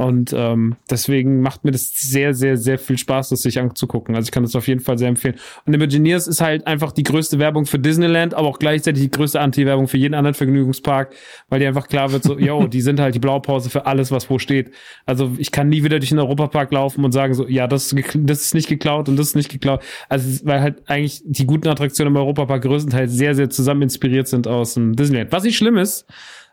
[0.00, 4.14] Und ähm, deswegen macht mir das sehr, sehr, sehr viel Spaß, das sich anzugucken.
[4.14, 5.34] Also ich kann das auf jeden Fall sehr empfehlen.
[5.66, 9.38] Und Imagineers ist halt einfach die größte Werbung für Disneyland, aber auch gleichzeitig die größte
[9.38, 11.14] Anti-Werbung für jeden anderen Vergnügungspark,
[11.50, 14.30] weil die einfach klar wird, so, yo, die sind halt die Blaupause für alles, was
[14.30, 14.70] wo steht.
[15.04, 18.40] Also ich kann nie wieder durch den Europapark laufen und sagen so, ja, das, das
[18.40, 19.82] ist nicht geklaut und das ist nicht geklaut.
[20.08, 24.48] Also weil halt eigentlich die guten Attraktionen im Europapark größtenteils sehr, sehr zusammen inspiriert sind
[24.48, 25.30] aus dem Disneyland.
[25.30, 26.06] Was nicht schlimm ist,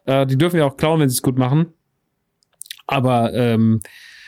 [0.03, 1.67] äh, die dürfen ja auch klauen, wenn sie es gut machen.
[2.87, 3.81] Aber ähm,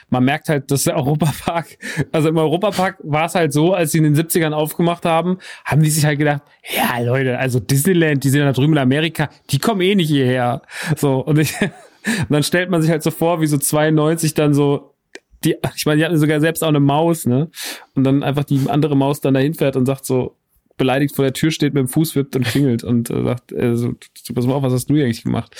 [0.09, 1.77] man merkt halt, dass der Europapark,
[2.11, 5.81] also im Europapark war es halt so, als sie in den 70ern aufgemacht haben, haben
[5.81, 9.59] die sich halt gedacht, ja Leute, also Disneyland, die sind da drüben in Amerika, die
[9.59, 10.61] kommen eh nicht hierher.
[10.95, 14.53] So, und, ich, und dann stellt man sich halt so vor, wie so 92 dann
[14.53, 14.95] so
[15.43, 17.49] die, ich meine, die hatten sogar selbst auch eine Maus, ne?
[17.95, 20.35] Und dann einfach die andere Maus dann dahin fährt und sagt so,
[20.79, 23.75] beleidigt vor der Tür steht, mit dem Fuß wippt und klingelt und äh, sagt, äh,
[23.75, 23.93] so,
[24.33, 25.55] pass mal auf, was hast du eigentlich gemacht?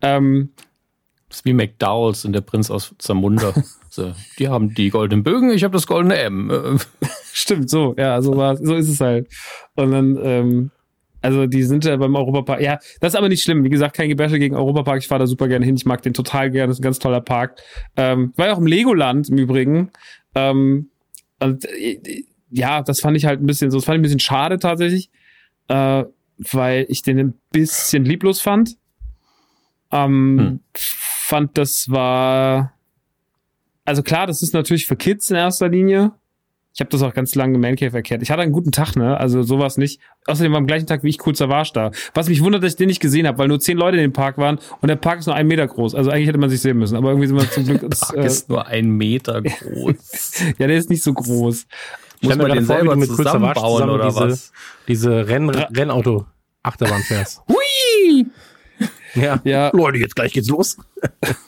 [0.00, 0.50] Ähm,
[1.32, 3.54] das ist wie McDowells und der Prinz aus Zamunda.
[3.88, 6.78] so, die haben die goldenen Bögen, ich habe das goldene M.
[7.32, 9.28] Stimmt, so, ja, so war so ist es halt.
[9.74, 10.70] Und dann, ähm,
[11.22, 12.60] also die sind ja beim Europapark.
[12.60, 13.64] Ja, das ist aber nicht schlimm.
[13.64, 14.98] Wie gesagt, kein Gebäsche gegen Europapark.
[14.98, 15.74] Ich fahre da super gerne hin.
[15.74, 16.68] Ich mag den total gerne.
[16.68, 17.58] Das ist ein ganz toller Park.
[17.96, 19.90] Ähm, war ja auch im Legoland im Übrigen.
[20.34, 20.90] Ähm,
[21.40, 24.20] und, äh, ja, das fand ich halt ein bisschen so, das fand ich ein bisschen
[24.20, 25.10] schade tatsächlich,
[25.68, 26.04] äh,
[26.36, 28.76] weil ich den ein bisschen lieblos fand.
[29.90, 30.60] Ähm, hm
[31.32, 32.74] fand, das war.
[33.84, 36.12] Also klar, das ist natürlich für Kids in erster Linie.
[36.74, 38.22] Ich habe das auch ganz lange im Mancave erklärt.
[38.22, 39.18] Ich hatte einen guten Tag, ne?
[39.18, 40.00] Also sowas nicht.
[40.26, 41.90] Außerdem war am gleichen Tag wie ich kurz Savage da.
[42.14, 44.12] Was mich wundert, dass ich den nicht gesehen habe, weil nur zehn Leute in dem
[44.12, 45.94] Park waren und der Park ist nur einen Meter groß.
[45.94, 46.96] Also eigentlich hätte man sich sehen müssen.
[46.96, 47.80] Aber irgendwie sind wir zum Glück.
[47.80, 50.42] der Park äh, ist nur ein Meter groß.
[50.58, 51.66] ja, der ist nicht so groß.
[52.22, 54.52] Muss man den selber mit zusammenbauen oder diese, was?
[54.86, 56.26] Diese Renn Rennauto
[56.62, 57.42] Achterbahn fährst.
[57.48, 58.26] Hui!
[59.14, 59.40] Ja.
[59.44, 59.70] ja.
[59.72, 60.76] Leute, jetzt gleich geht's los.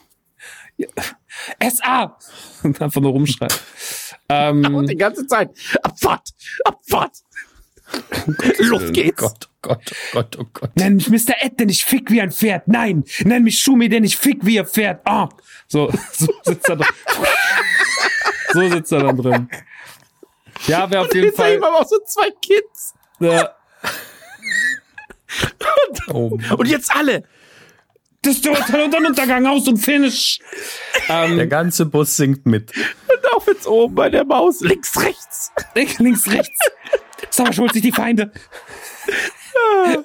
[0.77, 0.89] ja.
[1.61, 2.19] SA!
[2.63, 3.53] Und einfach nur rumschreien.
[4.29, 5.51] ähm, Und die ganze Zeit.
[5.83, 6.31] Abfahrt!
[6.65, 7.13] Abfahrt!
[8.59, 9.21] Los geht's!
[9.21, 10.71] Gott, oh Gott, oh Gott, oh Gott.
[10.77, 11.35] Nenn mich Mr.
[11.41, 12.69] Ed, denn ich fick wie ein Pferd.
[12.69, 13.05] Nein!
[13.21, 15.01] Nenn mich Schumi, denn ich fick wie ein Pferd.
[15.05, 15.29] Ah!
[15.69, 16.91] So, so sitzt er doch.
[18.53, 19.49] so sitzt er dann drin.
[20.67, 21.55] Ja, wer auf jeden Fall.
[21.55, 22.95] Ich auch so zwei Kids.
[23.21, 23.55] Ja.
[25.89, 27.25] und, oh und jetzt alle
[28.27, 30.39] das Total unter Untergang aus und finish.
[31.09, 32.73] Ähm, der ganze Bus singt mit.
[32.77, 34.61] Und auch jetzt oben bei der Maus.
[34.61, 35.53] Links, rechts.
[35.99, 36.59] Links, rechts.
[37.31, 38.33] Sauer schult sich die Feinde.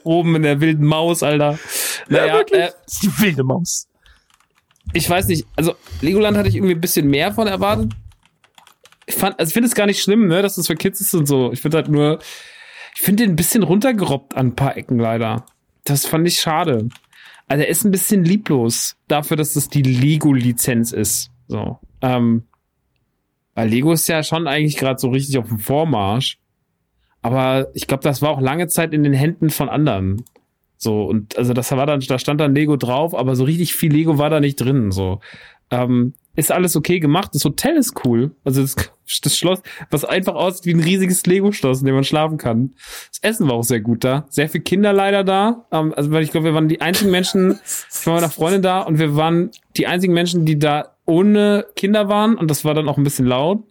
[0.04, 1.60] oben in der wilden Maus, Alter.
[2.08, 2.62] Naja, ja, wirklich.
[2.62, 2.72] Äh,
[3.04, 3.88] die wilde Maus.
[4.94, 7.94] Ich weiß nicht, also Legoland hatte ich irgendwie ein bisschen mehr von erwartet.
[9.06, 11.14] ich fand, also ich finde es gar nicht schlimm, ne, dass das für Kids ist
[11.14, 11.52] und so.
[11.52, 12.20] Ich finde halt nur,
[12.96, 15.46] ich finde den ein bisschen runtergerobbt an ein paar Ecken leider.
[15.84, 16.90] Das fand ich schade.
[17.50, 21.32] Also er ist ein bisschen lieblos dafür, dass das die Lego-Lizenz ist.
[21.48, 21.80] So.
[22.02, 22.44] Ähm,
[23.56, 26.40] weil Lego ist ja schon eigentlich gerade so richtig auf dem Vormarsch.
[27.22, 30.24] Aber ich glaube, das war auch lange Zeit in den Händen von anderen.
[30.78, 33.92] So, und also das war dann, da stand dann Lego drauf, aber so richtig viel
[33.92, 34.92] Lego war da nicht drin.
[34.92, 35.20] So.
[35.72, 37.32] Ähm, ist alles okay gemacht.
[37.34, 38.36] Das Hotel ist cool.
[38.44, 38.76] Also das,
[39.22, 42.74] das Schloss, was einfach aussieht wie ein riesiges Lego-Schloss, in dem man schlafen kann.
[43.12, 44.26] Das Essen war auch sehr gut da.
[44.30, 45.66] Sehr viele Kinder leider da.
[45.72, 48.62] Ähm, also weil ich glaube, wir waren die einzigen Menschen, ich war mit einer Freundin
[48.62, 52.74] da und wir waren die einzigen Menschen, die da ohne Kinder waren und das war
[52.74, 53.64] dann auch ein bisschen laut.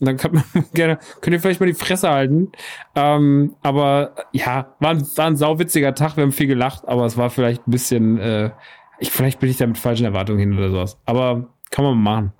[0.00, 2.50] Und dann kann man gerne, könnt ihr vielleicht mal die Fresse halten.
[2.94, 7.16] Ähm, aber ja, war ein, war ein sauwitziger Tag, wir haben viel gelacht, aber es
[7.16, 8.50] war vielleicht ein bisschen, äh,
[8.98, 10.98] ich, vielleicht bin ich da mit falschen Erwartungen hin oder sowas.
[11.04, 12.32] Aber kann man machen.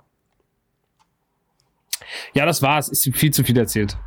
[2.33, 2.87] Ja, das war's.
[2.87, 3.97] Ist viel zu viel erzählt.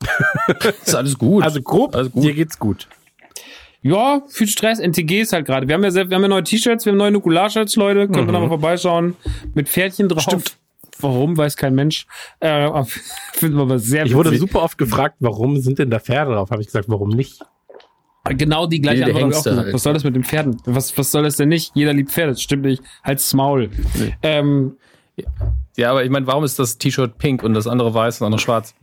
[0.84, 1.44] ist alles gut.
[1.44, 2.24] Also grob, Alles gut.
[2.24, 2.88] dir geht's gut.
[3.82, 4.80] Ja, viel Stress.
[4.80, 5.68] NTG ist halt gerade.
[5.68, 8.08] Wir haben ja sehr, wir haben ja neue T-Shirts, wir haben neue Nukular-Shirts, Leute.
[8.08, 9.14] Könnt ihr da mal vorbeischauen.
[9.54, 10.22] Mit Pferdchen drauf.
[10.24, 10.56] Stimmt.
[10.98, 12.06] Warum, weiß kein Mensch.
[12.40, 12.68] Äh,
[13.34, 14.40] Finden wir aber sehr Ich wurde witzig.
[14.40, 16.50] super oft gefragt, warum sind denn da Pferde drauf?
[16.50, 17.40] Habe ich gesagt, warum nicht?
[18.36, 19.56] Genau die gleiche Wilde Antwort auch gesagt.
[19.64, 19.74] halt.
[19.74, 20.60] Was soll das mit den Pferden?
[20.64, 21.72] Was, was soll das denn nicht?
[21.74, 22.32] Jeder liebt Pferde.
[22.32, 22.82] Das stimmt nicht.
[23.04, 23.70] Halt's Maul.
[24.22, 24.76] Ähm,
[25.76, 28.26] Ja, aber ich meine, warum ist das T-Shirt pink und das andere weiß und das
[28.26, 28.74] andere schwarz?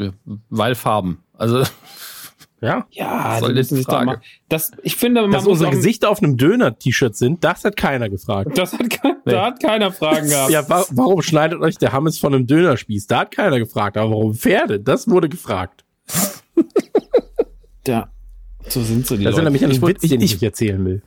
[0.49, 1.23] Weil Farben.
[1.37, 1.63] Also,
[2.61, 2.85] Ja.
[2.91, 4.05] ja, soll das Frage?
[4.05, 7.75] mal- Das, ich finde, man Dass muss unsere Gesichter auf einem Döner-T-Shirt sind, das hat
[7.77, 8.57] keiner gefragt.
[8.57, 10.51] Das hat, ke- da hat keiner Fragen gehabt.
[10.51, 13.07] Ja, wa warum schneidet euch der Hammes von einem Dönerspieß?
[13.07, 13.97] Da hat keiner gefragt.
[13.97, 14.79] Aber warum Pferde?
[14.79, 15.83] Das wurde gefragt.
[17.87, 18.09] ja.
[18.67, 19.43] So sind sie, die Das ist Leute.
[19.45, 21.01] nämlich ein Ich wollt- Witz, den ich ich- erzählen will.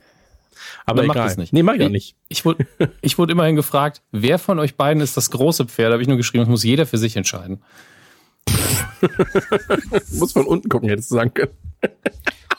[0.85, 1.15] Aber egal.
[1.27, 1.53] das nicht.
[1.53, 2.15] Nee, mach ich auch nicht.
[2.29, 2.65] ich wurde,
[3.01, 5.89] ich wurde immerhin gefragt, wer von euch beiden ist das große Pferd?
[5.89, 7.61] Da habe ich nur geschrieben, das muss jeder für sich entscheiden.
[10.11, 11.51] Muss von unten gucken, hättest du sagen können.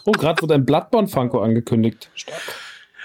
[0.04, 2.10] Oh, gerade wurde ein Bloodborne-Funko angekündigt.
[2.14, 2.40] Stark.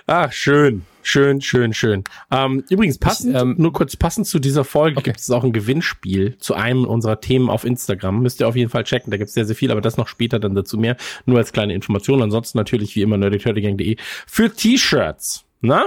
[0.07, 0.85] Ach, schön.
[1.07, 2.03] Schön, schön, schön.
[2.31, 5.11] Ähm, übrigens, passend, Ich, ähm, nur kurz passend zu dieser Folge Okay.
[5.11, 8.23] gibt es auch ein Gewinnspiel zu einem unserer Themen auf Instagram.
[8.23, 9.11] Müsst ihr auf jeden Fall checken.
[9.11, 10.97] Da gibt es sehr, sehr viel, aber das noch später dann dazu mehr.
[11.27, 12.23] Nur als kleine Information.
[12.23, 15.45] Ansonsten natürlich wie immer nerdyturdygang.de für T-Shirts.
[15.61, 15.85] Na?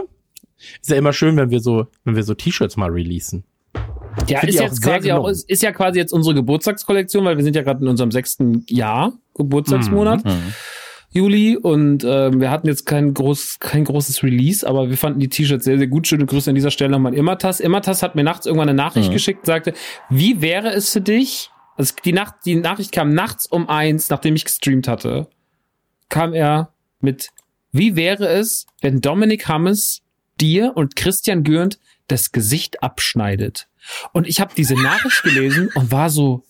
[0.81, 3.43] Ist ja immer schön, wenn wir so, wenn wir so T-Shirts mal releasen.
[4.29, 7.45] Ja, Find ist jetzt quasi auch, ist, ist ja quasi jetzt unsere Geburtstagskollektion, weil wir
[7.45, 10.23] sind ja gerade in unserem sechsten Jahr, Geburtstagsmonat,
[11.11, 15.29] Juli, und ähm, wir hatten jetzt kein, groß, kein großes Release, aber wir fanden die
[15.29, 16.07] T-Shirts sehr, sehr gut.
[16.07, 17.61] Schöne Grüße an dieser Stelle nochmal an Immertas.
[17.61, 19.73] Immertas hat mir nachts irgendwann eine Nachricht geschickt und sagte,
[20.11, 24.35] wie wäre es für dich, also die, Nacht, die Nachricht kam nachts um eins, nachdem
[24.35, 25.29] ich gestreamt hatte,
[26.09, 27.31] kam er mit,
[27.73, 30.03] wie wäre es, wenn Dominik Hammes
[30.41, 33.69] dir und Christian Gürnt das Gesicht abschneidet?
[34.13, 36.43] Und ich habe diese Nachricht gelesen und war so,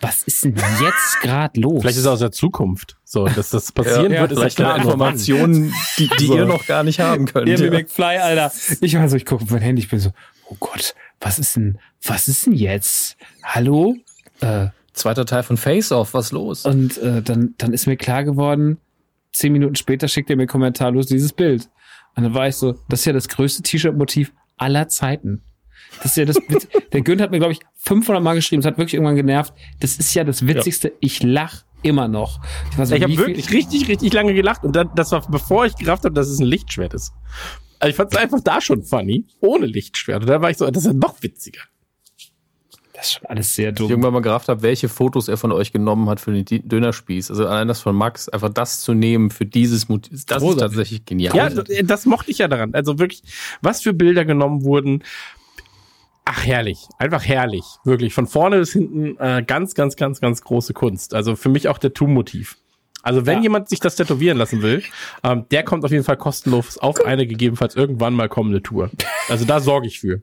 [0.00, 1.80] was ist denn jetzt gerade los?
[1.80, 2.96] Vielleicht ist es aus der Zukunft.
[3.04, 4.74] So, dass das passieren Ja, wird, ist ja Vielleicht klar.
[4.74, 5.14] eine nur wann.
[5.14, 6.36] Information, die, die So.
[6.36, 7.48] ihr noch gar nicht haben könnt.
[7.48, 7.64] Hier, Ja.
[7.72, 8.52] wie McFly, Alter.
[8.80, 10.10] Ich war so, ich gucke auf mein Handy, ich bin so,
[10.50, 13.16] oh Gott, was ist denn, was ist denn jetzt?
[13.42, 13.96] Hallo?
[14.40, 16.64] Äh, Zweiter Teil von Face Off, was los?
[16.64, 18.78] und äh, dann, dann ist mir klar geworden,
[19.32, 21.68] zehn Minuten später schickt er mir kommentarlos dieses Bild.
[22.14, 25.42] Und dann war ich so, das ist ja das größte T-Shirt-Motiv aller Zeiten.
[26.02, 28.66] Das ist ja das, Witz- der Günd hat mir, glaube ich, 500 Mal geschrieben, es
[28.66, 29.52] hat wirklich irgendwann genervt.
[29.80, 30.92] Das ist ja das Witzigste.
[31.00, 32.40] Ich lach immer noch.
[32.72, 36.04] Ich, Ich habe wirklich richtig, richtig lange gelacht und dann, das war bevor ich gerafft
[36.04, 37.12] habe, dass es ein Lichtschwert ist.
[37.78, 40.22] Also ich fand es einfach da schon funny, ohne Lichtschwert.
[40.22, 41.60] Und da war ich so, das ist ja noch witziger.
[42.94, 43.90] Das ist schon alles sehr ich dumm.
[43.90, 47.28] irgendwann mal gerafft habe, welche Fotos er von euch genommen hat für den Dönerspieß.
[47.30, 50.60] Also allein das von Max, einfach das zu nehmen für dieses Motiv, das ist Großartig.
[50.60, 51.36] tatsächlich genial.
[51.36, 52.72] Ja, das, das mochte ich ja daran.
[52.74, 53.22] Also wirklich,
[53.60, 55.02] was für Bilder genommen wurden.
[56.28, 56.88] Ach, herrlich.
[56.98, 57.64] Einfach herrlich.
[57.84, 58.12] Wirklich.
[58.12, 61.14] Von vorne bis hinten äh, ganz, ganz, ganz, ganz große Kunst.
[61.14, 62.56] Also für mich auch der Tu-Motiv.
[63.02, 63.42] Also wenn Ja.
[63.44, 64.82] jemand sich das tätowieren lassen will,
[65.22, 68.90] ähm, der kommt auf jeden Fall kostenlos auf eine gegebenenfalls irgendwann mal kommende Tour.
[69.28, 70.20] Also da sorge ich für.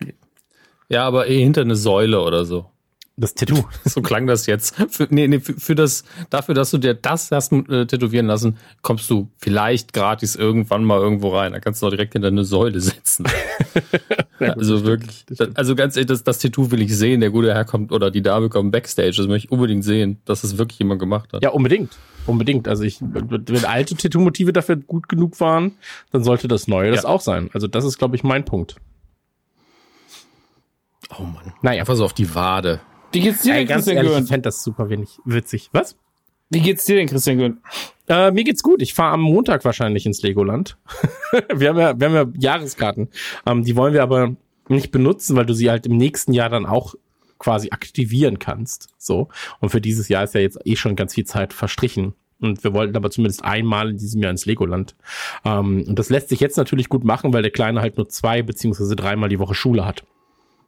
[0.90, 2.66] ja, aber eh hinter eine Säule oder so.
[3.16, 3.64] Das Tattoo.
[3.86, 4.76] So klang das jetzt.
[4.90, 8.58] Für, nee, nee, für, für das, dafür, dass du dir das hast äh, tätowieren lassen,
[8.82, 11.52] kommst du vielleicht gratis irgendwann mal irgendwo rein.
[11.52, 13.26] Da kannst du auch direkt hinter eine Säule sitzen.
[14.40, 15.26] also wirklich.
[15.54, 17.20] Also ganz ehrlich, das, das Tattoo will ich sehen.
[17.22, 19.14] Der gute Herr kommt oder die Dame kommt backstage.
[19.16, 21.44] Das möchte ich unbedingt sehen, dass das wirklich jemand gemacht hat.
[21.44, 21.96] Ja, unbedingt.
[22.26, 22.68] Unbedingt.
[22.68, 25.74] Also ich, wenn alte Tattoo-Motive dafür gut genug waren,
[26.12, 27.10] dann sollte das neue das Ja.
[27.10, 27.52] auch sein.
[27.54, 28.76] Also das ist, glaube ich, mein Punkt.
[31.16, 31.54] Oh Mann.
[31.62, 31.82] Naja.
[31.82, 32.80] Einfach so auf die Wade.
[33.14, 35.70] Wie geht's dir denn, Christian ehrlich, ich fände das super wenig witzig.
[35.72, 35.98] Was?
[36.50, 37.58] Wie geht's dir denn, Christian Gürnt?
[38.08, 38.82] Äh, mir geht's gut.
[38.82, 40.78] Ich fahre am Montag wahrscheinlich ins Legoland.
[41.54, 43.10] wir, haben ja, wir haben ja Jahreskarten.
[43.46, 44.36] Ähm, die wollen wir aber
[44.68, 46.96] nicht benutzen, weil du sie halt im nächsten Jahr dann auch
[47.40, 48.90] quasi aktivieren kannst.
[48.98, 49.30] So.
[49.60, 52.14] Und für dieses Jahr ist ja jetzt eh schon ganz viel Zeit verstrichen.
[52.40, 54.96] Und wir wollten aber zumindest einmal in diesem Jahr ins Legoland.
[55.46, 58.42] Ähm, und das lässt sich jetzt natürlich gut machen, weil der Kleine halt nur zwei
[58.42, 60.04] beziehungsweise dreimal die Woche Schule hat.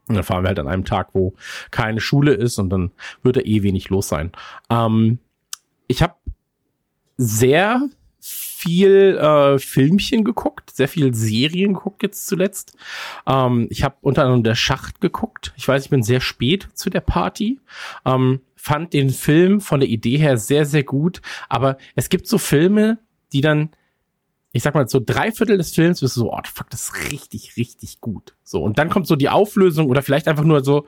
[0.07, 1.33] Und dann fahren wir halt an einem Tag, wo
[1.71, 2.91] keine Schule ist und dann
[3.23, 4.31] wird er eh wenig los sein.
[4.69, 5.19] Ähm,
[5.87, 6.15] ich habe
[7.17, 7.89] sehr
[8.19, 12.75] viel äh, Filmchen geguckt, sehr viel Serien geguckt jetzt zuletzt.
[13.27, 15.53] Ähm, ich habe unter anderem der Schacht geguckt.
[15.55, 17.59] Ich weiß, ich bin sehr spät zu der Party.
[18.05, 21.21] Ähm, fand den Film von der Idee her sehr, sehr gut.
[21.49, 22.97] Aber es gibt so Filme,
[23.31, 23.69] die dann,
[24.55, 27.11] ich sag mal, so drei Viertel des Films bist du so, oh, fuck, das ist
[27.11, 28.35] richtig, richtig gut.
[28.45, 30.87] So, und dann kommt so die Auflösung oder vielleicht einfach nur so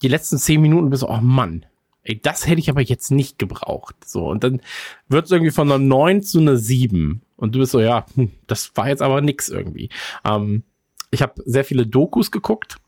[0.00, 1.66] die letzten zehn Minuten bist du, oh Mann,
[2.04, 3.96] ey, das hätte ich aber jetzt nicht gebraucht.
[4.02, 4.62] So, und dann
[5.10, 7.20] wird es irgendwie von einer 9 zu einer 7.
[7.36, 9.90] Und du bist so, ja, hm, das war jetzt aber nix irgendwie.
[10.24, 10.62] Ähm,
[11.10, 12.78] ich habe sehr viele Dokus geguckt.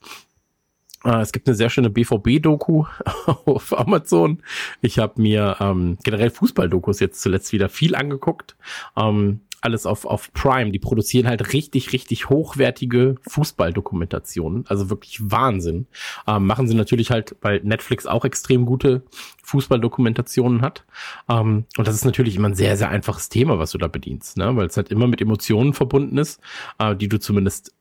[1.05, 2.87] Äh, es gibt eine sehr schöne BVB-Doku
[3.44, 4.42] auf Amazon.
[4.81, 8.57] Ich habe mir ähm, generell Fußball-Dokus jetzt zuletzt wieder viel angeguckt.
[8.97, 10.71] Ähm, alles auf, auf Prime.
[10.71, 14.64] Die produzieren halt richtig, richtig hochwertige Fußballdokumentationen.
[14.68, 15.87] Also wirklich Wahnsinn.
[16.27, 19.03] Ähm, machen sie natürlich halt, weil Netflix auch extrem gute
[19.44, 20.85] Fußballdokumentationen hat.
[21.29, 24.37] Ähm, und das ist natürlich immer ein sehr, sehr einfaches Thema, was du da bedienst,
[24.37, 24.55] ne?
[24.57, 26.40] weil es halt immer mit Emotionen verbunden ist,
[26.79, 27.75] äh, die du zumindest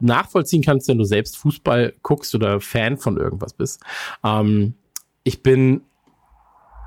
[0.00, 3.82] nachvollziehen kannst, wenn du selbst Fußball guckst oder Fan von irgendwas bist.
[4.24, 4.74] Ähm,
[5.24, 5.82] ich bin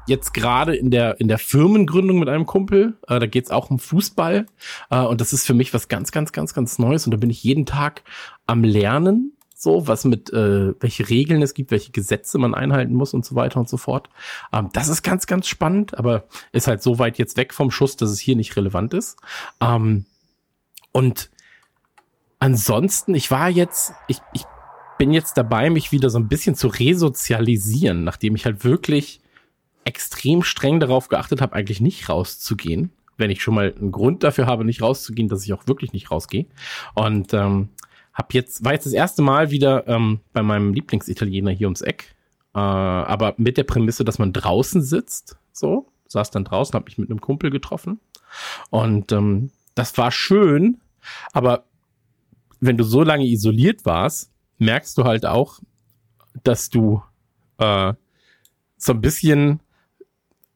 [0.07, 2.97] jetzt gerade in der in der Firmengründung mit einem Kumpel.
[3.07, 4.45] Äh, da geht's auch um Fußball
[4.89, 7.29] äh, und das ist für mich was ganz ganz ganz ganz Neues und da bin
[7.29, 8.03] ich jeden Tag
[8.45, 13.13] am lernen, so was mit äh, welche Regeln es gibt, welche Gesetze man einhalten muss
[13.13, 14.09] und so weiter und so fort.
[14.53, 17.97] Ähm, das ist ganz ganz spannend, aber ist halt so weit jetzt weg vom Schuss,
[17.97, 19.17] dass es hier nicht relevant ist.
[19.61, 20.05] Ähm,
[20.91, 21.29] und
[22.39, 24.43] ansonsten, ich war jetzt ich ich
[24.97, 29.19] bin jetzt dabei, mich wieder so ein bisschen zu resozialisieren, nachdem ich halt wirklich
[29.85, 32.91] extrem streng darauf geachtet habe, eigentlich nicht rauszugehen.
[33.17, 36.11] Wenn ich schon mal einen Grund dafür habe, nicht rauszugehen, dass ich auch wirklich nicht
[36.11, 36.47] rausgehe.
[36.95, 37.69] Und ähm,
[38.13, 42.15] hab jetzt, war jetzt das erste Mal wieder ähm, bei meinem Lieblingsitaliener hier ums Eck.
[42.53, 45.37] Äh, aber mit der Prämisse, dass man draußen sitzt.
[45.53, 48.01] So, saß dann draußen, habe mich mit einem Kumpel getroffen.
[48.69, 50.81] Und ähm, das war schön,
[51.33, 51.65] aber
[52.59, 55.59] wenn du so lange isoliert warst, merkst du halt auch,
[56.43, 57.03] dass du
[57.57, 57.93] äh,
[58.77, 59.59] so ein bisschen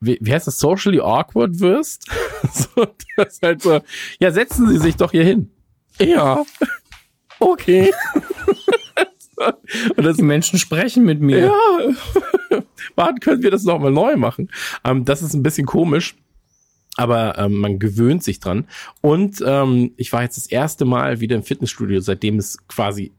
[0.02, 2.10] wie, wie heißt das, socially awkward wirst.
[2.54, 3.80] so, das ist halt so,
[4.20, 5.52] ja, setzen Sie sich doch hier hin.
[6.00, 6.44] Ja.
[7.40, 7.92] Okay.
[9.96, 11.46] Und das, die Menschen sprechen mit mir.
[11.48, 12.62] Ja.
[12.96, 14.52] Wann können wir das nochmal neu machen?
[14.84, 16.16] Ähm, das ist ein bisschen komisch.
[16.98, 18.68] Aber ähm, man gewöhnt sich dran.
[19.00, 23.14] Und ähm, ich war jetzt das erste Mal wieder im Fitnessstudio, seitdem es quasi,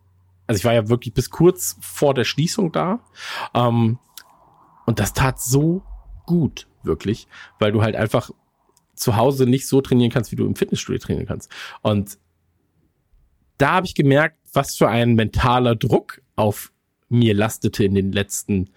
[0.47, 3.01] also ich war ja wirklich bis kurz vor der Schließung da.
[3.55, 3.99] Ähm,
[4.85, 5.83] und das tat so
[6.27, 7.27] gut wirklich,
[7.59, 8.31] weil du halt einfach
[8.95, 11.51] zu Hause nicht so trainieren kannst, wie du im Fitnessstudio trainieren kannst.
[11.83, 12.19] Und
[13.59, 16.73] da habe ich gemerkt, was für ein mentaler Druck auf
[17.09, 18.71] mir lastete in den letzten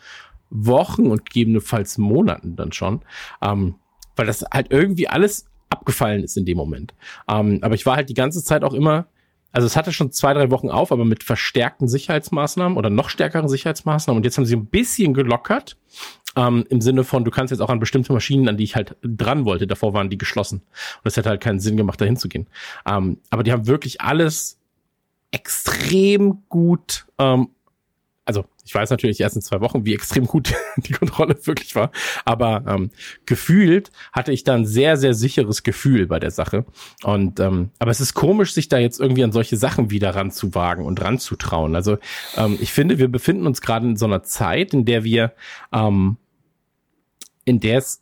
[0.50, 3.02] Wochen und gegebenenfalls Monaten dann schon,
[3.42, 3.76] ähm,
[4.16, 6.94] weil das halt irgendwie alles abgefallen ist in dem Moment.
[7.28, 9.08] Ähm, aber ich war halt die ganze Zeit auch immer,
[9.52, 13.48] also es hatte schon zwei, drei Wochen auf, aber mit verstärkten Sicherheitsmaßnahmen oder noch stärkeren
[13.48, 15.78] Sicherheitsmaßnahmen und jetzt haben sie ein bisschen gelockert
[16.36, 18.96] ähm, Im Sinne von, du kannst jetzt auch an bestimmte Maschinen, an die ich halt
[19.02, 20.60] dran wollte, davor waren die geschlossen.
[20.60, 22.48] Und es hätte halt keinen Sinn gemacht, da hinzugehen.
[22.86, 24.60] Ähm, aber die haben wirklich alles
[25.32, 27.50] extrem gut ähm,
[28.26, 31.92] also ich weiß natürlich die ersten zwei Wochen, wie extrem gut die Kontrolle wirklich war,
[32.26, 32.92] aber ähm,
[33.26, 36.66] gefühlt hatte ich da ein sehr, sehr sicheres Gefühl bei der Sache.
[37.04, 40.86] Und ähm, aber es ist komisch, sich da jetzt irgendwie an solche Sachen wieder ranzuwagen
[40.86, 41.76] und ranzutrauen.
[41.76, 41.98] Also
[42.38, 45.34] ähm, ich finde, wir befinden uns gerade in so einer Zeit, in der wir,
[45.74, 46.18] ähm,
[47.46, 48.02] in der es,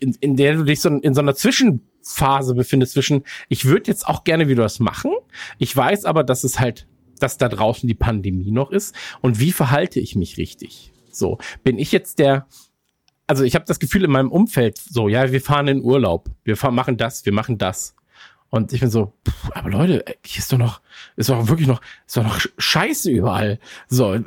[0.00, 4.06] in, in der du dich so in so einer Zwischenphase befindest zwischen, ich würde jetzt
[4.06, 5.12] auch gerne wieder was machen.
[5.58, 6.86] Ich weiß aber, dass es halt
[7.22, 10.92] dass da draußen die Pandemie noch ist und wie verhalte ich mich richtig?
[11.12, 12.48] So, bin ich jetzt der,
[13.26, 16.56] also ich habe das Gefühl in meinem Umfeld so, ja, wir fahren in Urlaub, wir
[16.56, 17.94] fahren, machen das, wir machen das.
[18.48, 20.82] Und ich bin so, pff, aber Leute, hier ist doch noch,
[21.16, 23.58] ist doch wirklich noch, ist doch noch Scheiße überall.
[23.88, 24.18] So,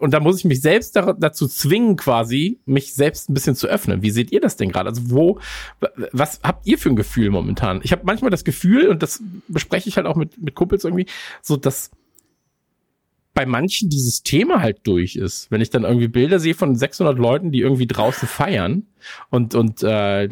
[0.00, 4.02] und da muss ich mich selbst dazu zwingen, quasi, mich selbst ein bisschen zu öffnen.
[4.02, 4.90] Wie seht ihr das denn gerade?
[4.90, 5.40] Also wo,
[6.12, 7.80] was habt ihr für ein Gefühl momentan?
[7.82, 11.06] Ich habe manchmal das Gefühl, und das bespreche ich halt auch mit, mit Kumpels irgendwie,
[11.42, 11.90] so dass
[13.34, 15.50] bei manchen dieses Thema halt durch ist.
[15.50, 18.86] Wenn ich dann irgendwie Bilder sehe von 600 Leuten, die irgendwie draußen feiern
[19.30, 20.30] und, und, äh,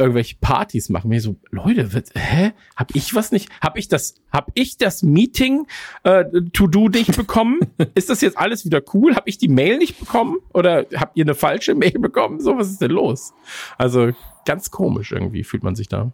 [0.00, 1.08] irgendwelche Partys machen.
[1.08, 2.52] Mir so, Leute, was, hä?
[2.74, 3.48] Hab ich was nicht?
[3.60, 5.66] Hab ich das, hab ich das Meeting
[6.02, 7.60] äh, To-Do nicht bekommen?
[7.94, 9.14] ist das jetzt alles wieder cool?
[9.14, 10.38] Hab ich die Mail nicht bekommen?
[10.54, 12.40] Oder habt ihr eine falsche Mail bekommen?
[12.40, 13.32] So, was ist denn los?
[13.78, 14.10] Also
[14.46, 16.10] ganz komisch irgendwie fühlt man sich da.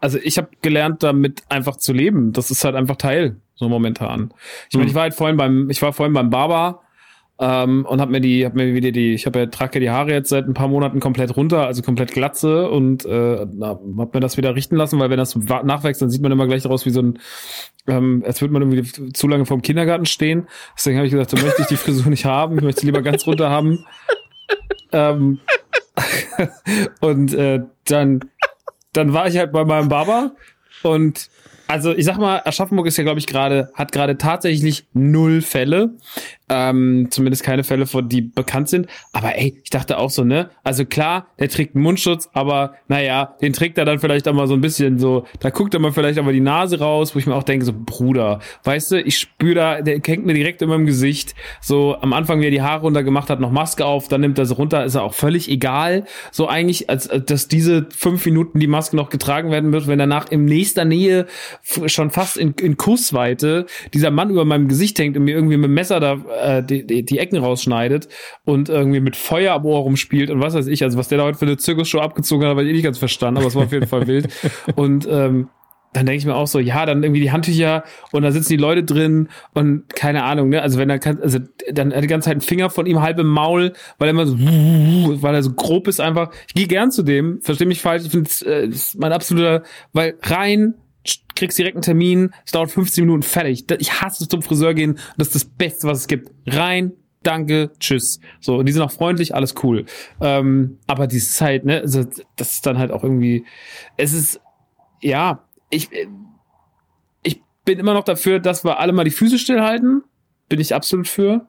[0.00, 2.32] Also ich habe gelernt, damit einfach zu leben.
[2.32, 4.32] Das ist halt einfach Teil, so momentan.
[4.68, 4.88] Ich meine, Mhm.
[4.90, 6.82] ich war halt vorhin beim, ich war vorhin beim Barber
[7.38, 10.12] ähm, und hab mir die, hab mir wieder die, ich habe ja trage die Haare
[10.12, 14.20] jetzt seit ein paar Monaten komplett runter, also komplett glatze und äh, na, hab mir
[14.20, 16.90] das wieder richten lassen, weil wenn das nachwächst, dann sieht man immer gleich aus wie
[16.90, 17.18] so ein,
[17.86, 20.46] ähm, als würde man irgendwie zu lange vorm Kindergarten stehen.
[20.76, 23.02] Deswegen habe ich gesagt, so möchte ich die Frisur nicht haben, ich möchte sie lieber
[23.02, 23.84] ganz runter haben.
[24.92, 25.40] ähm,
[27.00, 28.20] und äh, dann
[28.96, 30.32] dann war ich halt bei meinem Barber
[30.82, 31.28] und
[31.68, 35.96] also ich sag mal, Aschaffenburg ist ja, glaube ich, gerade, hat gerade tatsächlich null Fälle.
[36.48, 38.86] Ähm, zumindest keine Fälle, von die bekannt sind.
[39.12, 40.50] Aber ey, ich dachte auch so, ne?
[40.62, 44.46] Also klar, der trägt einen Mundschutz, aber naja, den trägt er dann vielleicht auch mal
[44.46, 47.26] so ein bisschen so, da guckt er mal vielleicht aber die Nase raus, wo ich
[47.26, 50.68] mir auch denke, so, Bruder, weißt du, ich spüre da, der hängt mir direkt in
[50.68, 51.34] meinem Gesicht.
[51.60, 54.38] So am Anfang, wie er die Haare runter gemacht hat, noch Maske auf, dann nimmt
[54.38, 56.04] er sie runter, ist er auch völlig egal.
[56.30, 60.30] So eigentlich, als, dass diese fünf Minuten die Maske noch getragen werden wird, wenn danach
[60.30, 61.26] in nächster Nähe
[61.86, 65.64] schon fast in, in Kussweite dieser Mann über meinem Gesicht hängt und mir irgendwie mit
[65.64, 68.08] dem Messer da äh, die, die, die Ecken rausschneidet
[68.44, 71.24] und irgendwie mit Feuer am Ohr rumspielt und was weiß ich, also was der da
[71.24, 73.64] heute für eine Zirkusshow abgezogen hat, habe ich eh nicht ganz verstanden, aber es war
[73.64, 74.28] auf jeden Fall wild.
[74.76, 75.48] Und ähm,
[75.96, 78.58] dann denke ich mir auch so, ja, dann irgendwie die Handtücher und da sitzen die
[78.58, 80.60] Leute drin und keine Ahnung, ne?
[80.60, 81.38] Also wenn er kann, also
[81.72, 84.26] dann hat die ganze Zeit ein Finger von ihm halb im Maul, weil er immer
[84.26, 86.32] so, weil er so grob ist einfach.
[86.48, 89.62] Ich gehe gern zu dem, versteh mich falsch, ich finde es äh, ist mein absoluter,
[89.94, 90.74] weil rein
[91.36, 93.64] kriegst direkt einen Termin, es dauert 15 Minuten fertig.
[93.78, 96.30] Ich hasse es zum Friseur gehen, das ist das Beste, was es gibt.
[96.46, 98.20] Rein, danke, tschüss.
[98.40, 99.84] So, die sind auch freundlich, alles cool.
[100.20, 102.04] Ähm, aber die Zeit, ne, also
[102.36, 103.44] das ist dann halt auch irgendwie,
[103.96, 104.40] es ist,
[105.00, 105.88] ja, ich,
[107.22, 110.02] ich bin immer noch dafür, dass wir alle mal die Füße stillhalten.
[110.48, 111.46] Bin ich absolut für.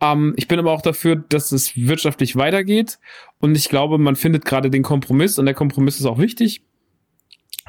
[0.00, 2.98] Ähm, ich bin aber auch dafür, dass es wirtschaftlich weitergeht.
[3.40, 6.62] Und ich glaube, man findet gerade den Kompromiss und der Kompromiss ist auch wichtig.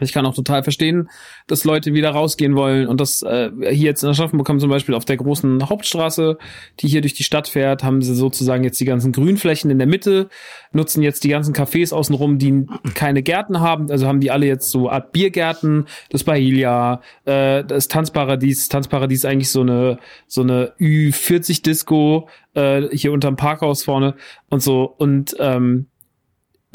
[0.02, 1.10] Ich kann auch total verstehen,
[1.48, 5.06] dass Leute wieder rausgehen wollen und das äh, hier jetzt in Aschaffenburg zum Beispiel auf
[5.06, 6.38] der großen Hauptstraße,
[6.82, 9.88] die hier durch die Stadt fährt, haben sie sozusagen jetzt die ganzen Grünflächen in der
[9.88, 10.28] Mitte,
[10.74, 14.70] nutzen jetzt die ganzen Cafés außenrum, die keine Gärten haben, also haben die alle jetzt
[14.70, 21.64] so Art Biergärten, das Bailia, äh, das Tanzparadies, Tanzparadies eigentlich so eine so eine Ü40
[21.64, 24.16] Disco äh, hier unterm Parkhaus vorne
[24.50, 24.84] und so.
[24.84, 25.88] Und ähm,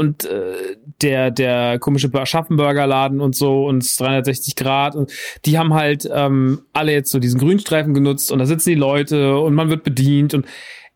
[0.00, 0.54] und äh,
[1.02, 5.12] der der komische Aschaffenburger-Laden und so und 360 Grad und
[5.44, 9.38] die haben halt ähm, alle jetzt so diesen Grünstreifen genutzt und da sitzen die Leute
[9.38, 10.46] und man wird bedient und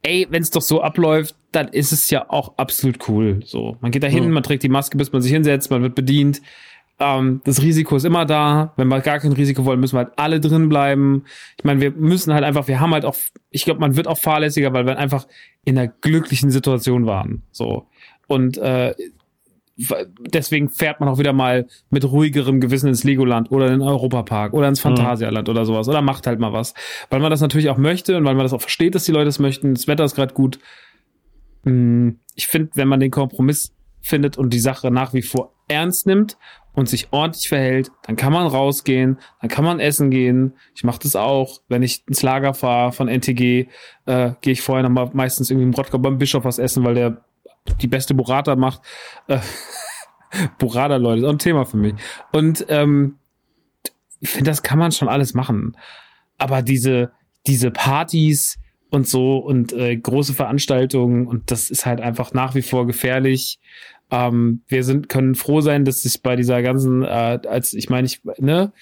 [0.03, 3.41] ey, wenn es doch so abläuft, dann ist es ja auch absolut cool.
[3.45, 4.29] So, man geht da hin, Ja.
[4.31, 6.41] man trägt die Maske, bis man sich hinsetzt, man wird bedient.
[7.01, 8.73] Ähm, das Risiko ist immer da.
[8.77, 11.25] Wenn wir gar kein Risiko wollen, müssen wir halt alle drin bleiben.
[11.59, 13.17] Ich meine, wir müssen halt einfach, wir haben halt auch,
[13.51, 15.27] ich glaube, man wird auch fahrlässiger, weil wir einfach
[15.65, 17.43] in einer glücklichen Situation waren.
[17.51, 17.87] So.
[18.27, 18.95] Und äh,
[20.21, 24.53] deswegen fährt man auch wieder mal mit ruhigerem Gewissen ins Legoland oder in den Europapark
[24.53, 26.75] oder ins Phantasialand oder sowas oder macht halt mal was.
[27.11, 29.29] Weil man das natürlich auch möchte und weil man das auch versteht, dass die Leute
[29.29, 29.75] es möchten.
[29.75, 30.59] Das Wetter ist gerade gut.
[31.65, 36.07] Hm, Ich finde, wenn man den Kompromiss findet und die Sache nach wie vor ernst
[36.07, 36.37] nimmt
[36.75, 40.55] und sich ordentlich verhält, dann kann man rausgehen, dann kann man essen gehen.
[40.75, 43.69] Ich mache das auch, wenn ich ins Lager fahre von NTG,
[44.07, 46.95] äh, gehe ich vorher noch mal meistens irgendwie im Rottgau beim Bischof was essen, weil
[46.95, 47.24] der
[47.81, 48.83] die beste Burrata macht.
[49.29, 49.39] Äh,
[50.59, 51.95] Burrata, Leute, ist auch ein Thema für mich.
[52.33, 53.19] Und ähm,
[54.21, 55.77] ich finde, das kann man schon alles machen.
[56.39, 57.13] Aber diese,
[57.47, 58.59] diese Partys
[58.91, 63.59] und so und äh, große Veranstaltungen und das ist halt einfach nach wie vor gefährlich.
[64.11, 68.07] Ähm, wir sind, können froh sein, dass es bei dieser ganzen, äh, als ich meine,
[68.07, 68.73] ich, ne,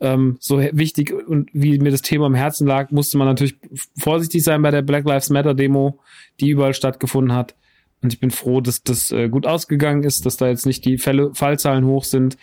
[0.00, 3.56] ähm, so wichtig und wie mir das Thema am Herzen lag, musste man natürlich
[3.98, 6.00] vorsichtig sein bei der Black Lives Matter Demo,
[6.40, 7.54] die überall stattgefunden hat.
[8.02, 10.98] Und ich bin froh, dass das äh, gut ausgegangen ist, dass da jetzt nicht die
[10.98, 12.36] Fälle, Fallzahlen hoch sind.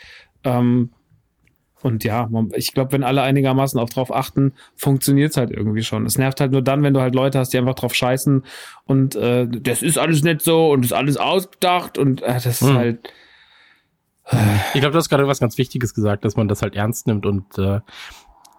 [0.43, 0.91] Ähm,
[1.82, 6.06] und ja, man, ich glaube, wenn alle einigermaßen auch drauf achten, funktioniert's halt irgendwie schon.
[6.06, 8.43] Es nervt halt nur dann, wenn du halt Leute hast, die einfach drauf scheißen
[8.86, 12.62] und äh, das ist alles nicht so und ist alles ausgedacht und äh, das ist
[12.62, 12.76] Hm.
[12.76, 13.13] halt
[14.74, 17.26] Ich glaube, du hast gerade was ganz Wichtiges gesagt, dass man das halt ernst nimmt
[17.26, 17.80] und äh,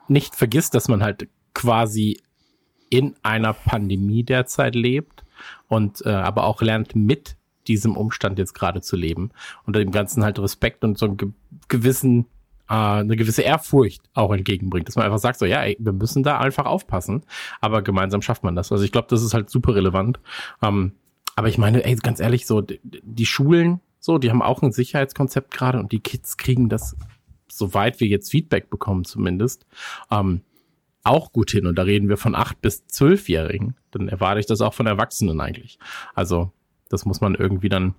[0.09, 2.21] nicht vergisst, dass man halt quasi
[2.91, 5.25] in einer Pandemie derzeit lebt
[5.69, 7.37] und äh, aber auch lernt mit
[7.67, 9.31] diesem Umstand jetzt gerade zu leben
[9.67, 11.29] und dem Ganzen halt Respekt und so einen ge
[11.69, 12.27] gewissen
[12.69, 16.23] äh, eine gewisse Ehrfurcht auch entgegenbringt, dass man einfach sagt so ja, ey, wir müssen
[16.23, 17.25] da einfach aufpassen,
[17.61, 18.73] aber gemeinsam schafft man das.
[18.73, 20.21] Also ich glaube, das ist halt super relevant.
[20.63, 20.93] Ähm,
[21.37, 24.73] aber ich meine, ey, ganz ehrlich, so d- die Schulen So, die haben auch ein
[24.73, 26.97] Sicherheitskonzept gerade und die Kids kriegen das,
[27.51, 29.67] soweit wir jetzt Feedback bekommen zumindest,
[30.11, 30.43] ähm,
[31.05, 31.67] auch gut hin.
[31.67, 33.77] Und da reden wir von acht bis zwölfjährigen.
[33.91, 35.79] Dann erwarte ich das auch von Erwachsenen eigentlich.
[36.15, 36.53] Also
[36.89, 37.95] das muss man irgendwie dann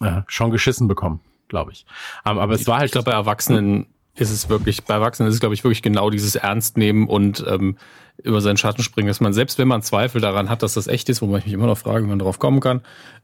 [0.00, 1.86] äh, schon geschissen bekommen, glaube ich.
[2.24, 2.86] Ähm, aber es war halt.
[2.86, 6.10] Ich glaube, bei Erwachsenen ist es wirklich, bei Erwachsenen ist es, glaube ich, wirklich genau
[6.10, 7.76] dieses Ernst nehmen und ähm,
[8.22, 11.08] über seinen Schatten springen, dass man, selbst wenn man Zweifel daran hat, dass das echt
[11.08, 12.80] ist, wo man mich immer noch frage, wie man darauf kommen kann,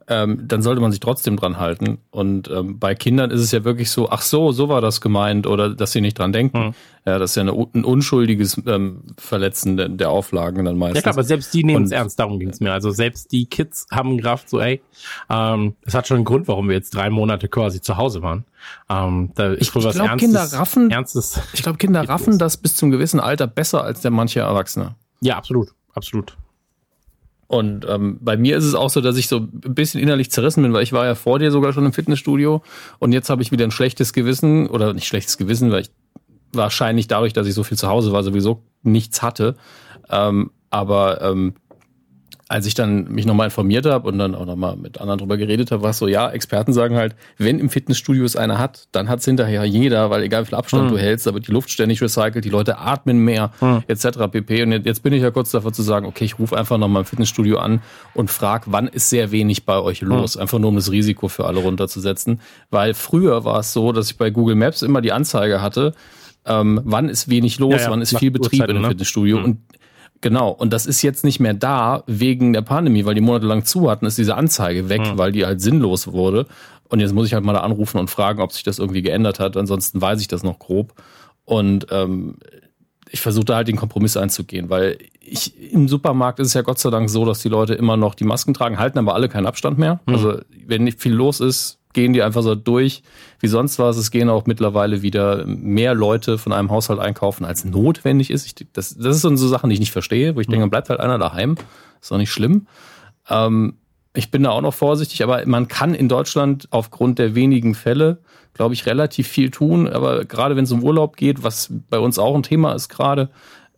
[0.08, 1.98] ähm, dann sollte man sich trotzdem dran halten.
[2.10, 5.46] Und ähm, bei Kindern ist es ja wirklich so, ach so, so war das gemeint
[5.46, 6.58] oder dass sie nicht dran denken.
[6.58, 6.74] Mhm.
[7.04, 10.96] Ja, das ist ja eine, ein unschuldiges ähm, Verletzen der, der Auflagen dann meistens.
[10.96, 12.72] Ja klar, aber selbst die nehmen es ernst, darum ging es mir.
[12.72, 14.80] Also selbst die Kids haben Kraft, so ey,
[15.28, 18.44] ähm, es hat schon einen Grund, warum wir jetzt drei Monate quasi zu Hause waren.
[18.88, 21.40] Ähm, ich, ich glaube, Kinder raffen, Ernstes.
[21.52, 24.81] Ich glaube, Kinder raffen das bis zum gewissen Alter besser als der manche Erwachsene.
[25.22, 26.36] Ja, absolut, absolut.
[27.46, 30.62] Und ähm, bei mir ist es auch so, dass ich so ein bisschen innerlich zerrissen
[30.62, 32.62] bin, weil ich war ja vor dir sogar schon im Fitnessstudio
[32.98, 35.90] und jetzt habe ich wieder ein schlechtes Gewissen oder nicht schlechtes Gewissen, weil ich
[36.52, 39.56] wahrscheinlich dadurch, dass ich so viel zu Hause war, sowieso nichts hatte.
[40.08, 41.54] Ähm, aber ähm,
[42.52, 45.70] als ich dann mich nochmal informiert habe und dann auch nochmal mit anderen drüber geredet
[45.70, 49.08] habe, war es so, ja, Experten sagen halt, wenn im Fitnessstudio es einer hat, dann
[49.08, 50.88] hat es hinterher jeder, weil egal wie viel Abstand mhm.
[50.90, 53.84] du hältst, da wird die Luft ständig recycelt, die Leute atmen mehr, mhm.
[53.88, 54.28] etc.
[54.30, 54.64] pp.
[54.64, 57.06] Und jetzt bin ich ja kurz davor zu sagen, okay, ich rufe einfach nochmal im
[57.06, 57.80] Fitnessstudio an
[58.12, 60.36] und frage, wann ist sehr wenig bei euch los?
[60.36, 60.42] Mhm.
[60.42, 62.42] Einfach nur um das Risiko für alle runterzusetzen.
[62.68, 65.94] Weil früher war es so, dass ich bei Google Maps immer die Anzeige hatte,
[66.44, 67.90] ähm, wann ist wenig los, ja, ja.
[67.90, 68.88] wann ist viel Betrieb Uhrzeit, in dem ne?
[68.88, 69.38] Fitnessstudio.
[69.38, 69.44] Mhm.
[69.44, 69.58] Und
[70.22, 73.90] Genau, und das ist jetzt nicht mehr da wegen der Pandemie, weil die monatelang zu
[73.90, 75.18] hatten, ist diese Anzeige weg, mhm.
[75.18, 76.46] weil die halt sinnlos wurde.
[76.88, 79.40] Und jetzt muss ich halt mal da anrufen und fragen, ob sich das irgendwie geändert
[79.40, 79.56] hat.
[79.56, 80.94] Ansonsten weiß ich das noch grob.
[81.44, 82.36] Und ähm,
[83.10, 86.78] ich versuche da halt den Kompromiss einzugehen, weil ich im Supermarkt ist es ja Gott
[86.78, 89.46] sei Dank so, dass die Leute immer noch die Masken tragen, halten aber alle keinen
[89.46, 90.00] Abstand mehr.
[90.06, 90.14] Mhm.
[90.14, 93.02] Also wenn nicht viel los ist, gehen die einfach so durch
[93.40, 93.96] wie sonst was.
[93.96, 98.46] Es gehen auch mittlerweile wieder mehr Leute von einem Haushalt einkaufen, als notwendig ist.
[98.46, 100.88] Ich, das, das ist so Sachen, die ich nicht verstehe, wo ich denke, dann bleibt
[100.88, 101.56] halt einer daheim.
[102.00, 102.66] Ist doch nicht schlimm.
[103.28, 103.74] Ähm,
[104.14, 108.18] ich bin da auch noch vorsichtig, aber man kann in Deutschland aufgrund der wenigen Fälle,
[108.54, 109.88] glaube ich, relativ viel tun.
[109.88, 113.30] Aber gerade wenn es um Urlaub geht, was bei uns auch ein Thema ist gerade,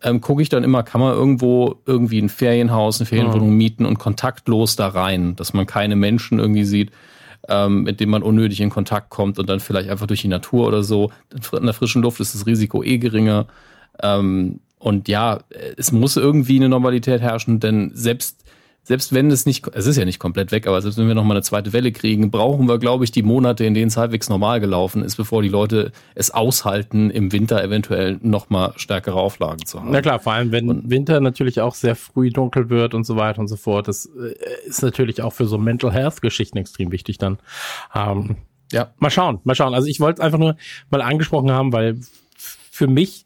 [0.03, 3.97] ähm, gucke ich dann immer, kann man irgendwo irgendwie ein Ferienhaus, eine Ferienwohnung mieten und
[3.97, 6.91] kontaktlos da rein, dass man keine Menschen irgendwie sieht
[7.49, 10.67] ähm, mit dem man unnötig in Kontakt kommt und dann vielleicht einfach durch die Natur
[10.67, 11.11] oder so.
[11.53, 13.47] In der frischen Luft ist das Risiko eh geringer.
[14.01, 15.39] Ähm, und ja,
[15.77, 18.44] es muss irgendwie eine Normalität herrschen, denn selbst
[18.85, 21.35] selbst wenn es nicht, es ist ja nicht komplett weg, aber selbst wenn wir nochmal
[21.37, 24.59] eine zweite Welle kriegen, brauchen wir, glaube ich, die Monate, in denen es halbwegs normal
[24.59, 29.89] gelaufen ist, bevor die Leute es aushalten, im Winter eventuell nochmal stärkere Auflagen zu haben.
[29.89, 33.15] Na klar, vor allem, wenn und, Winter natürlich auch sehr früh dunkel wird und so
[33.15, 33.87] weiter und so fort.
[33.87, 34.35] Das äh,
[34.67, 37.39] ist natürlich auch für so Mental Health Geschichten extrem wichtig dann.
[37.95, 38.35] Ähm,
[38.71, 39.73] ja, mal schauen, mal schauen.
[39.73, 40.57] Also ich wollte es einfach nur
[40.91, 41.97] mal angesprochen haben, weil
[42.37, 43.25] für mich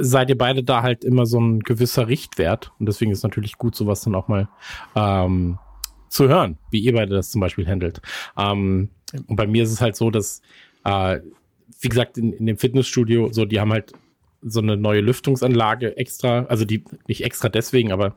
[0.00, 2.72] seid ihr beide da halt immer so ein gewisser Richtwert.
[2.78, 4.48] Und deswegen ist natürlich gut, sowas dann auch mal
[4.94, 5.58] ähm,
[6.08, 8.00] zu hören, wie ihr beide das zum Beispiel handelt.
[8.36, 8.90] Ähm,
[9.26, 10.42] und bei mir ist es halt so, dass,
[10.84, 11.20] äh,
[11.80, 13.92] wie gesagt, in, in dem Fitnessstudio, so, die haben halt
[14.42, 18.16] so eine neue Lüftungsanlage extra, also die nicht extra deswegen, aber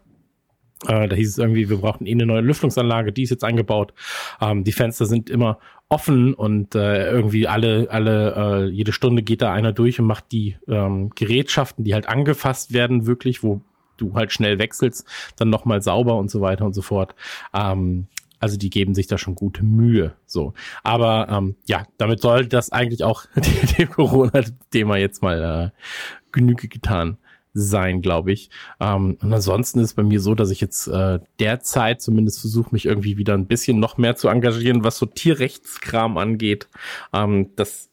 [0.88, 3.94] äh, da hieß es irgendwie, wir brauchen eh eine neue Lüftungsanlage, die ist jetzt eingebaut.
[4.42, 5.60] Ähm, die Fenster sind immer
[5.90, 10.32] offen und äh, irgendwie alle, alle, äh, jede Stunde geht da einer durch und macht
[10.32, 13.62] die ähm, Gerätschaften, die halt angefasst werden, wirklich, wo
[13.98, 15.08] du halt schnell wechselst,
[15.38, 17.16] dann nochmal sauber und so weiter und so fort.
[17.54, 18.08] Ähm,
[18.40, 20.16] also die geben sich da schon gute Mühe.
[20.26, 20.54] So.
[20.84, 23.26] Aber ähm, ja, damit soll das eigentlich auch
[23.78, 25.80] dem Corona-Thema jetzt mal äh,
[26.32, 27.18] Genüge getan
[27.54, 28.50] sein, glaube ich.
[28.80, 32.86] Ähm, und ansonsten ist bei mir so, dass ich jetzt äh, derzeit zumindest versuche, mich
[32.86, 36.68] irgendwie wieder ein bisschen noch mehr zu engagieren, was so Tierrechtskram angeht.
[37.14, 37.90] Ähm, das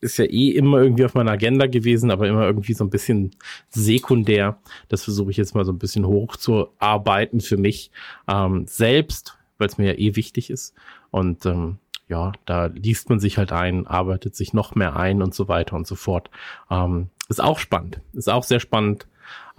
[0.00, 3.30] ist ja eh immer irgendwie auf meiner Agenda gewesen, aber immer irgendwie so ein bisschen
[3.70, 4.58] sekundär.
[4.88, 7.92] Das versuche ich jetzt mal so ein bisschen hochzuarbeiten für mich
[8.28, 10.74] ähm, selbst, weil es mir ja eh wichtig ist.
[11.10, 11.78] Und ähm,
[12.08, 15.76] ja, da liest man sich halt ein, arbeitet sich noch mehr ein und so weiter
[15.76, 16.30] und so fort.
[16.68, 18.00] Ähm, ist auch spannend.
[18.12, 19.06] Ist auch sehr spannend.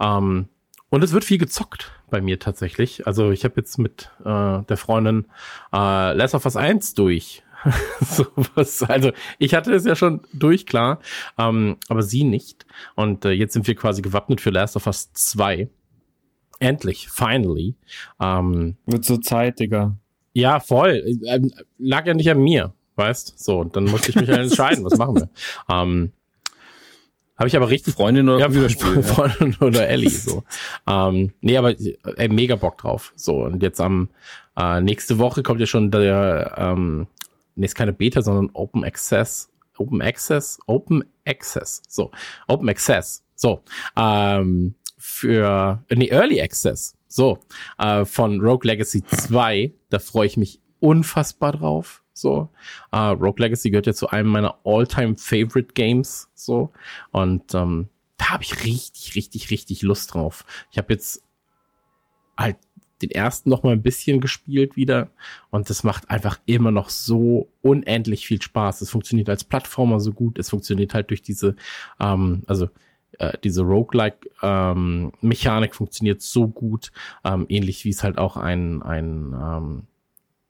[0.00, 0.48] Ähm,
[0.90, 3.06] und es wird viel gezockt bei mir tatsächlich.
[3.06, 5.26] Also ich habe jetzt mit äh, der Freundin
[5.72, 7.42] äh, Last of Us 1 durch.
[8.00, 11.00] so was, also ich hatte es ja schon durch, klar,
[11.38, 12.66] ähm, aber sie nicht.
[12.94, 15.68] Und äh, jetzt sind wir quasi gewappnet für Last of Us 2.
[16.60, 17.74] Endlich, finally.
[18.20, 19.96] Ähm, Wird so Zeit, Digga.
[20.32, 21.02] Ja, voll.
[21.26, 23.38] Ähm, lag ja nicht an mir, weißt?
[23.38, 25.28] So, dann musste ich mich entscheiden, was machen wir.
[25.68, 26.12] Ähm,
[27.36, 30.44] habe ich aber richtig Freundin oder ja, Computerspiel, Freundin oder Ellie so.
[30.86, 31.74] ähm, nee, aber
[32.16, 33.12] ey, mega Bock drauf.
[33.16, 34.08] So und jetzt am
[34.56, 37.06] äh, nächste Woche kommt ja schon der ähm,
[37.56, 42.10] nee, ist keine Beta, sondern Open Access, Open Access, Open Access, so,
[42.48, 43.62] Open Access, so,
[43.96, 47.38] ähm, für, nee, Early Access, so,
[47.78, 52.02] äh, von Rogue Legacy 2, da freue ich mich unfassbar drauf.
[52.14, 52.48] So,
[52.92, 56.30] äh, Rogue Legacy gehört ja zu einem meiner all-time favorite Games.
[56.34, 56.70] So,
[57.10, 60.46] und ähm, da habe ich richtig, richtig, richtig Lust drauf.
[60.70, 61.22] Ich habe jetzt
[62.38, 62.56] halt
[63.02, 65.10] den ersten noch mal ein bisschen gespielt wieder
[65.50, 68.80] und das macht einfach immer noch so unendlich viel Spaß.
[68.80, 71.56] Es funktioniert als Plattformer so gut, es funktioniert halt durch diese,
[72.00, 72.68] ähm, also
[73.18, 75.12] äh, diese Roguelike ähm,
[75.72, 76.92] funktioniert so gut,
[77.24, 79.86] ähm, ähnlich wie es halt auch ein ein ähm,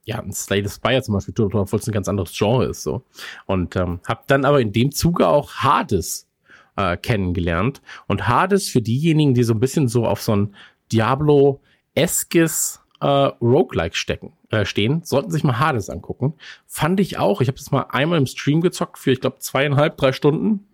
[0.05, 2.83] ja, ein Slay the Spire zum Beispiel tut, obwohl es ein ganz anderes Genre ist,
[2.83, 3.03] so.
[3.47, 6.29] Und ähm, habe dann aber in dem Zuge auch Hades
[6.77, 7.83] äh, kennengelernt.
[8.07, 10.55] Und Hades für diejenigen, die so ein bisschen so auf so ein
[10.93, 16.35] Diablo-eskes äh, Roguelike stecken, äh, stehen, sollten sich mal Hades angucken.
[16.67, 17.41] Fand ich auch.
[17.41, 20.67] Ich habe das mal einmal im Stream gezockt für, ich glaube, zweieinhalb, drei Stunden.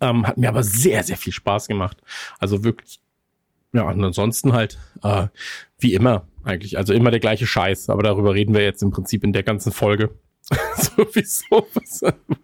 [0.00, 1.98] Ähm, hat mir aber sehr, sehr viel Spaß gemacht.
[2.38, 3.00] Also wirklich,
[3.72, 5.28] ja, und ansonsten halt, äh,
[5.78, 6.78] wie immer, eigentlich.
[6.78, 9.72] Also immer der gleiche Scheiß, aber darüber reden wir jetzt im Prinzip in der ganzen
[9.72, 10.10] Folge.
[10.76, 12.02] Sowieso, was,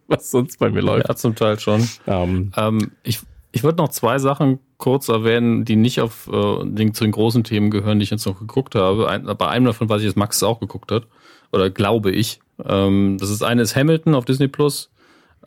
[0.09, 1.09] was sonst bei mir läuft.
[1.09, 1.89] Ja, zum Teil schon.
[2.07, 3.21] Ähm, Ähm, ich
[3.53, 7.45] ich würde noch zwei Sachen kurz erwähnen, die nicht auf äh, den, zu den großen
[7.45, 9.09] Themen gehören, die ich jetzt noch geguckt habe.
[9.09, 11.07] Ein, bei einem davon weiß ich, dass Max auch geguckt hat.
[11.53, 12.41] Oder glaube ich.
[12.65, 14.91] Ähm, das ist eine ist Hamilton auf Disney Plus.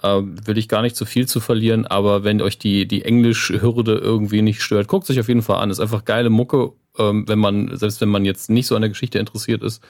[0.03, 3.95] Äh, will ich gar nicht zu viel zu verlieren, aber wenn euch die, die Englisch-Hürde
[3.95, 5.71] irgendwie nicht stört, guckt sich auf jeden Fall an.
[5.71, 8.89] ist einfach geile Mucke, ähm, wenn man, selbst wenn man jetzt nicht so an der
[8.89, 9.83] Geschichte interessiert ist.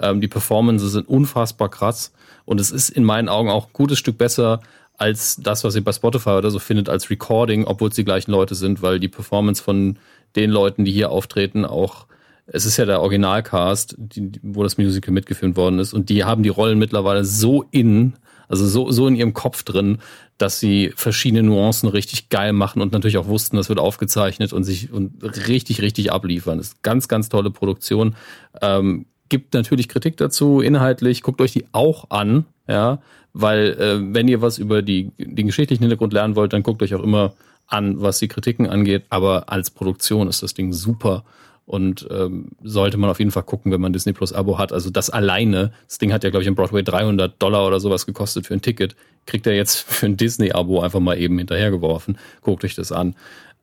[0.00, 2.12] Ähm, die Performances sind unfassbar krass.
[2.44, 4.60] Und es ist in meinen Augen auch ein gutes Stück besser
[4.96, 8.32] als das, was ihr bei Spotify oder so findet als Recording, obwohl es die gleichen
[8.32, 9.98] Leute sind, weil die Performance von
[10.34, 12.06] den Leuten, die hier auftreten, auch
[12.46, 16.42] es ist ja der Originalcast, die, wo das Musical mitgefilmt worden ist, und die haben
[16.42, 18.14] die Rollen mittlerweile so in,
[18.48, 19.98] also so, so in ihrem Kopf drin,
[20.38, 24.64] dass sie verschiedene Nuancen richtig geil machen und natürlich auch wussten, das wird aufgezeichnet und
[24.64, 26.58] sich und richtig, richtig abliefern.
[26.58, 28.14] Das ist ganz, ganz tolle Produktion.
[28.62, 33.00] Ähm, gibt natürlich Kritik dazu, inhaltlich, guckt euch die auch an, ja,
[33.32, 36.94] weil äh, wenn ihr was über die, den geschichtlichen Hintergrund lernen wollt, dann guckt euch
[36.94, 37.34] auch immer
[37.66, 41.24] an, was die Kritiken angeht, aber als Produktion ist das Ding super
[41.68, 44.72] und ähm, sollte man auf jeden Fall gucken, wenn man Disney Plus Abo hat.
[44.72, 48.06] Also das alleine, das Ding hat ja glaube ich im Broadway 300 Dollar oder sowas
[48.06, 48.96] gekostet für ein Ticket,
[49.26, 52.16] kriegt er jetzt für ein Disney Abo einfach mal eben hinterhergeworfen.
[52.40, 53.16] Guckt euch das an.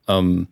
[0.08, 0.48] Ähm,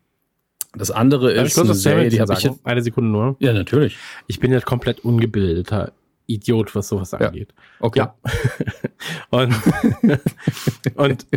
[0.75, 3.35] das andere ist eine Serie, die habe ich jetzt, Eine Sekunde nur.
[3.37, 3.97] ja natürlich.
[4.25, 5.93] Ich bin ja komplett ungebildeter
[6.27, 7.19] Idiot, was sowas Ja.
[7.19, 7.53] angeht.
[7.79, 7.99] Okay.
[7.99, 8.15] Ja.
[9.29, 9.53] und,
[10.95, 11.27] und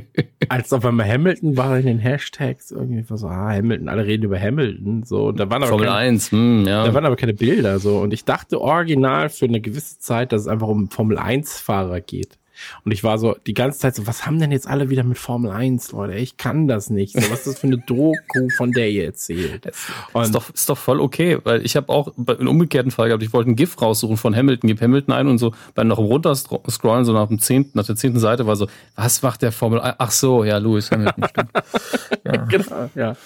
[0.49, 4.39] als auf einmal Hamilton war in den Hashtags irgendwie so, ah, Hamilton, alle reden über
[4.39, 6.87] Hamilton, so, und da waren aber Formel keine, 1, hm, ja.
[6.87, 10.43] da waren aber keine Bilder, so, und ich dachte original für eine gewisse Zeit, dass
[10.43, 12.39] es einfach um Formel 1 Fahrer geht.
[12.85, 15.19] Und ich war so die ganze Zeit so, was haben denn jetzt alle wieder mit
[15.19, 16.15] Formel 1, Leute?
[16.15, 17.15] Ich kann das nicht.
[17.15, 19.73] So, was ist das für eine Doku, von der ihr erzählt?
[20.13, 23.23] Und ist doch, ist doch voll okay, weil ich habe auch einen umgekehrten Fall gehabt.
[23.23, 27.05] Ich wollte ein GIF raussuchen von Hamilton, gib Hamilton ein und so beim noch runterscrollen,
[27.05, 29.97] so nach dem zehnten, nach der zehnten Seite war so, was macht der Formel 1?
[29.99, 31.51] Ach so, ja, Lewis Hamilton, stimmt.
[32.49, 33.17] genau, ja.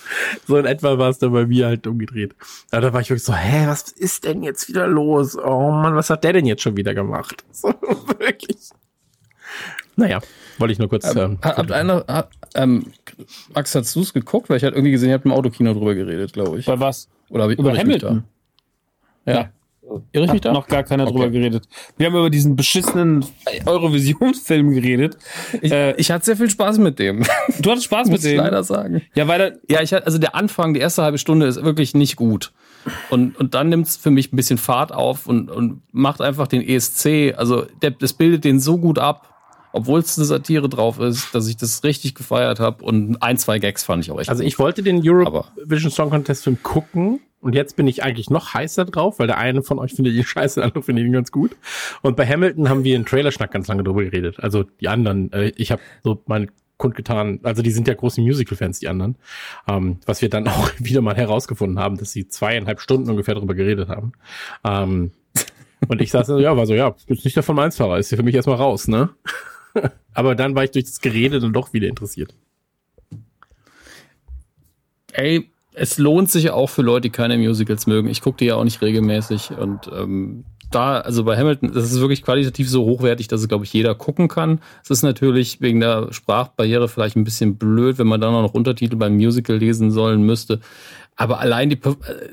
[0.47, 2.35] So in etwa war es dann bei mir halt umgedreht.
[2.73, 5.37] Ja, da war ich wirklich so, hä, was ist denn jetzt wieder los?
[5.37, 7.45] Oh Mann, was hat der denn jetzt schon wieder gemacht?
[7.53, 7.69] So,
[8.19, 8.71] wirklich.
[9.97, 10.21] Naja,
[10.59, 11.15] wollte ich nur kurz.
[11.15, 12.87] Ähm, Ha- Habt einer, ha- ähm,
[13.55, 14.49] Max, hast du es geguckt?
[14.49, 16.67] Weil ich hatte irgendwie gesehen, ihr habt im Autokino drüber geredet, glaube ich.
[16.67, 17.09] Bei was?
[17.29, 18.25] Oder hab ich- Über Hamilton?
[19.27, 19.33] Da?
[19.33, 19.51] Ja.
[20.13, 20.53] Irre ich mich Hat da?
[20.53, 21.13] noch gar keiner Okay.
[21.13, 21.69] drüber geredet.
[21.99, 23.25] Wir haben über diesen beschissenen
[23.67, 25.17] Eurovisionsfilm geredet.
[25.63, 27.25] Ich, Äh, ich hatte sehr viel Spaß mit dem.
[27.61, 28.45] Du hattest Spaß muss mit ich dem.
[28.45, 29.03] leider sagen.
[29.15, 31.95] Ja, weil er, Ja, ich hatte, also der Anfang, die erste halbe Stunde ist wirklich
[31.95, 32.53] nicht gut.
[33.11, 36.63] Und, und dann nimmt's für mich ein bisschen Fahrt auf und, und macht einfach den
[36.67, 39.30] ESC, also der, das bildet den so gut ab,
[39.73, 43.59] obwohl es eine Satire drauf ist, dass ich das richtig gefeiert habe und ein, zwei
[43.59, 47.55] Gags fand ich auch echt also ich wollte den Eurovision Song Contest Film gucken und
[47.55, 50.57] jetzt bin ich eigentlich noch heißer drauf, weil der eine von euch findet ihn scheiße,
[50.57, 51.57] der andere findet ihn ganz gut.
[52.03, 54.41] Und bei Hamilton haben wir in Trailerschnack ganz lange drüber geredet.
[54.41, 58.81] Also die anderen, äh, ich habe so mein kundgetan, also die sind ja große Musical-Fans,
[58.81, 59.17] die anderen,
[59.69, 63.55] ähm, was wir dann auch wieder mal herausgefunden haben, dass sie zweieinhalb Stunden ungefähr drüber
[63.55, 64.13] geredet haben.
[64.65, 65.13] Ähm,
[65.89, 68.11] und ich saß so, ja, war so, ja, ist nicht der von 1 Fahrer, ist
[68.11, 69.11] ja für mich erstmal raus, ne?
[70.15, 72.35] Aber dann war ich durch das Gerede dann doch wieder interessiert.
[75.13, 78.09] Ey, es lohnt sich auch für Leute, die keine Musicals mögen.
[78.09, 82.01] Ich gucke die ja auch nicht regelmäßig und ähm, da, also bei Hamilton, das ist
[82.01, 84.61] wirklich qualitativ so hochwertig, dass es, glaube ich, jeder gucken kann.
[84.83, 88.55] Es ist natürlich wegen der Sprachbarriere vielleicht ein bisschen blöd, wenn man dann auch noch
[88.55, 90.61] Untertitel beim Musical lesen sollen müsste.
[91.17, 91.79] Aber allein die,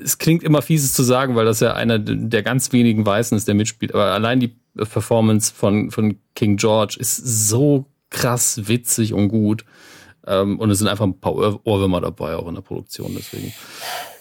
[0.02, 3.46] es klingt immer fieses zu sagen, weil das ja einer der ganz wenigen Weißen ist,
[3.46, 3.92] der mitspielt.
[3.92, 9.64] Aber allein die Performance von, von King George ist so krass witzig und gut.
[10.26, 13.12] Ähm, und es sind einfach ein paar Ohrwürmer dabei, auch in der Produktion.
[13.16, 13.52] Deswegen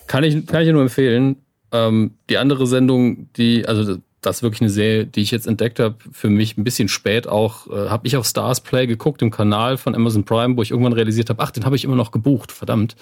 [0.08, 1.38] kann ich, kann ich nur empfehlen.
[1.72, 5.80] Ähm, die andere Sendung, die, also das ist wirklich eine Serie, die ich jetzt entdeckt
[5.80, 9.32] habe, für mich ein bisschen spät auch, äh, habe ich auf Stars Play geguckt im
[9.32, 12.12] Kanal von Amazon Prime, wo ich irgendwann realisiert habe, ach, den habe ich immer noch
[12.12, 12.96] gebucht, verdammt.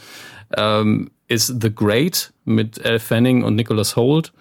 [0.55, 4.33] Ähm, ist The Great mit Elle Fanning und Nicholas Holt.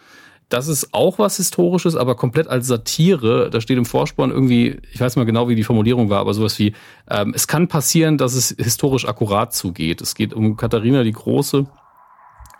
[0.51, 3.49] Das ist auch was Historisches, aber komplett als Satire.
[3.51, 6.59] Da steht im Vorspann irgendwie, ich weiß mal genau, wie die Formulierung war, aber sowas
[6.59, 6.75] wie,
[7.09, 10.01] ähm, es kann passieren, dass es historisch akkurat zugeht.
[10.03, 11.67] Es geht um Katharina die Große,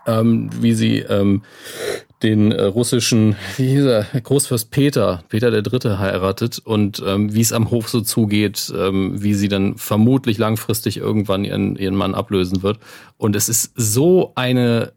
[0.07, 1.43] ähm, wie sie ähm,
[2.23, 7.41] den äh, russischen, wie hieß er, Großfürst Peter, Peter der Dritte heiratet und ähm, wie
[7.41, 12.15] es am Hof so zugeht, ähm, wie sie dann vermutlich langfristig irgendwann ihren, ihren Mann
[12.15, 12.79] ablösen wird.
[13.17, 14.93] Und es ist so eine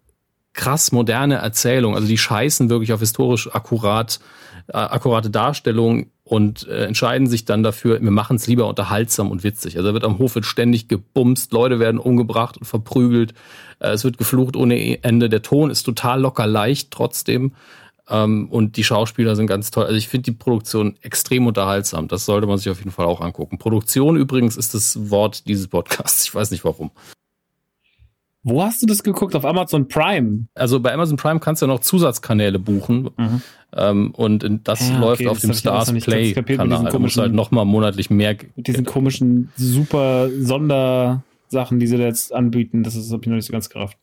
[0.59, 1.95] krass moderne Erzählung.
[1.95, 4.19] Also die scheißen wirklich auf historisch akkurat,
[4.67, 9.45] äh, akkurate Darstellung und äh, entscheiden sich dann dafür, wir machen es lieber unterhaltsam und
[9.45, 9.79] witzig.
[9.79, 13.35] Also wird am Hof wird ständig gebumst, Leute werden umgebracht und verprügelt,
[13.79, 15.29] es wird geflucht ohne Ende.
[15.29, 17.53] Der Ton ist total locker leicht trotzdem.
[18.11, 19.85] Ähm, und die Schauspieler sind ganz toll.
[19.85, 22.09] Also ich finde die Produktion extrem unterhaltsam.
[22.09, 23.59] Das sollte man sich auf jeden Fall auch angucken.
[23.59, 26.25] Produktion übrigens ist das Wort dieses Podcasts.
[26.25, 26.91] Ich weiß nicht warum.
[28.45, 29.35] Wo hast du das geguckt?
[29.35, 30.47] Auf Amazon Prime?
[30.55, 33.11] Also bei Amazon Prime kannst du ja noch Zusatzkanäle buchen.
[33.17, 33.43] Mhm.
[33.77, 36.91] Ähm, und das ja, läuft okay, auf dem Stars Play Kanal.
[36.91, 38.37] Da musst du halt nochmal monatlich mehr.
[38.57, 40.31] Mit diesen komischen super
[41.49, 43.99] Sondersachen, die sie da jetzt anbieten, das habe ich noch nicht so ganz gerafft.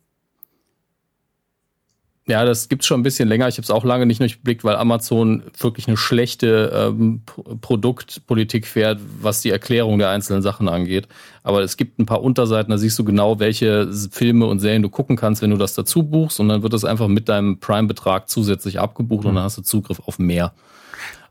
[2.27, 3.47] Ja, das gibt's schon ein bisschen länger.
[3.47, 7.21] Ich habe es auch lange nicht durchblickt, weil Amazon wirklich eine schlechte ähm,
[7.61, 11.07] Produktpolitik fährt, was die Erklärung der einzelnen Sachen angeht.
[11.43, 14.89] Aber es gibt ein paar Unterseiten, da siehst du genau, welche Filme und Serien du
[14.89, 16.39] gucken kannst, wenn du das dazu buchst.
[16.39, 19.29] Und dann wird das einfach mit deinem Prime-Betrag zusätzlich abgebucht mhm.
[19.29, 20.51] und dann hast du Zugriff auf mehr.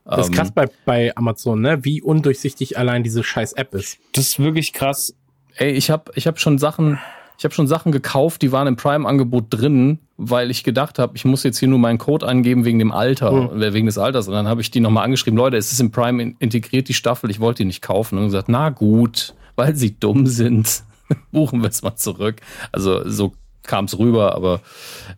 [0.05, 1.85] Das ist krass ähm, bei, bei Amazon, ne?
[1.85, 3.99] Wie undurchsichtig allein diese scheiß App ist.
[4.13, 5.15] Das ist wirklich krass.
[5.57, 6.99] Ey, ich habe ich hab schon Sachen
[7.37, 11.25] ich habe schon Sachen gekauft, die waren im Prime-Angebot drin, weil ich gedacht habe, ich
[11.25, 13.73] muss jetzt hier nur meinen Code eingeben wegen dem Alter, mhm.
[13.73, 14.29] wegen des Alters.
[14.29, 17.31] Und dann habe ich die nochmal angeschrieben, Leute, es ist im Prime integriert, die Staffel,
[17.31, 18.19] ich wollte die nicht kaufen.
[18.19, 20.85] Und gesagt, na gut, weil sie dumm sind,
[21.33, 22.41] buchen wir es mal zurück.
[22.71, 23.33] Also so
[23.63, 24.61] kam es rüber, aber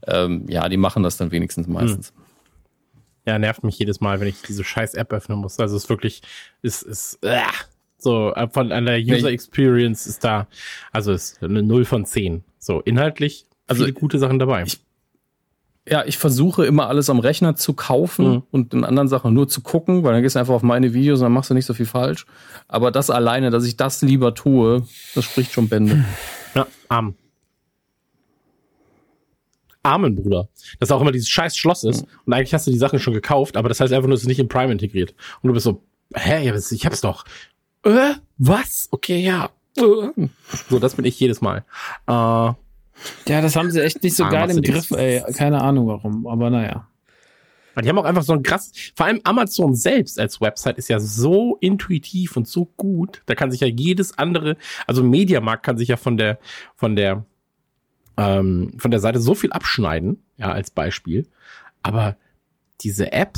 [0.06, 2.12] ähm, ja, die machen das dann wenigstens meistens.
[2.12, 2.22] Mhm.
[3.26, 5.58] Ja, nervt mich jedes Mal, wenn ich diese scheiß App öffnen muss.
[5.58, 6.22] Also es ist wirklich,
[6.62, 7.40] es ist, äh,
[7.98, 10.46] so, äh, von einer User Experience ist da,
[10.92, 12.44] also ist eine 0 von 10.
[12.58, 14.64] So, inhaltlich, also viele gute Sachen dabei.
[14.64, 14.80] Ich,
[15.88, 18.42] ja, ich versuche immer alles am Rechner zu kaufen mhm.
[18.50, 21.20] und in anderen Sachen nur zu gucken, weil dann gehst du einfach auf meine Videos
[21.20, 22.26] und dann machst du nicht so viel falsch.
[22.66, 24.84] Aber das alleine, dass ich das lieber tue,
[25.14, 26.04] das spricht schon Bände.
[26.54, 27.14] Ja, arm.
[29.82, 30.48] Armen, Bruder.
[30.80, 32.02] Das auch immer dieses scheiß Schloss ist.
[32.02, 32.08] Mhm.
[32.26, 34.26] Und eigentlich hast du die Sachen schon gekauft, aber das heißt einfach nur, es ist
[34.26, 35.14] nicht in Prime integriert.
[35.42, 35.82] Und du bist so,
[36.14, 37.24] hä, ich hab's doch
[37.86, 38.88] äh, was?
[38.90, 39.50] Okay, ja.
[39.76, 39.82] Äh.
[40.68, 41.64] So, das bin ich jedes Mal.
[42.06, 42.56] Äh, ja,
[43.26, 45.22] das haben sie echt nicht so ah, geil im Griff, ey.
[45.34, 46.88] Keine Ahnung warum, aber naja.
[47.82, 50.98] Die haben auch einfach so ein krass, vor allem Amazon selbst als Website ist ja
[50.98, 53.22] so intuitiv und so gut.
[53.26, 54.56] Da kann sich ja jedes andere,
[54.86, 56.38] also Mediamarkt kann sich ja von der,
[56.74, 57.26] von der,
[58.16, 61.26] ähm, von der Seite so viel abschneiden, ja, als Beispiel.
[61.82, 62.16] Aber
[62.80, 63.36] diese App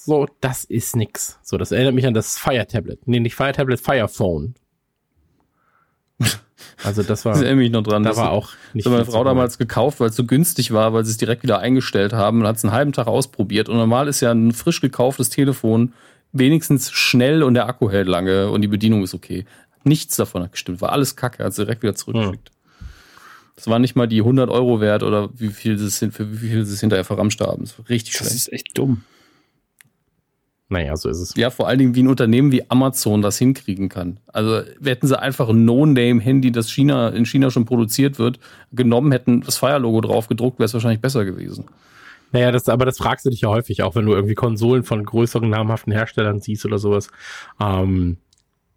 [0.00, 1.38] so, das ist nix.
[1.42, 3.06] So, das erinnert mich an das Fire Tablet.
[3.06, 4.54] Nee, nicht Fire Tablet, Fire Phone.
[6.82, 7.32] Also das war.
[7.32, 8.02] Das erinnere mich noch dran.
[8.02, 8.84] Da war auch nicht.
[8.84, 11.44] Das hat meine Frau damals gekauft, weil es so günstig war, weil sie es direkt
[11.44, 13.68] wieder eingestellt haben und hat es einen halben Tag ausprobiert.
[13.68, 15.92] Und normal ist ja ein frisch gekauftes Telefon
[16.32, 19.44] wenigstens schnell und der Akku hält lange und die Bedienung ist okay.
[19.84, 20.80] Nichts davon hat gestimmt.
[20.80, 21.44] War alles Kacke.
[21.44, 22.50] Hat sie direkt wieder zurückgeschickt.
[22.50, 22.86] Hm.
[23.54, 26.48] Das war nicht mal die 100 Euro wert oder wie viel das sind, für wie
[26.48, 27.64] viel sie es hinterher verramscht haben.
[27.64, 28.30] Das war richtig schlecht.
[28.30, 29.04] Das ist echt dumm.
[30.70, 31.34] Naja, so ist es.
[31.34, 34.20] Ja, vor allen Dingen wie ein Unternehmen wie Amazon das hinkriegen kann.
[34.26, 38.38] Also hätten sie einfach ein No-Name-Handy, das China, in China schon produziert wird,
[38.72, 41.64] genommen, hätten das Fire-Logo drauf gedruckt, wäre es wahrscheinlich besser gewesen.
[42.32, 45.02] Naja, das, aber das fragst du dich ja häufig, auch wenn du irgendwie Konsolen von
[45.02, 47.08] größeren namhaften Herstellern siehst oder sowas.
[47.58, 48.18] Ähm,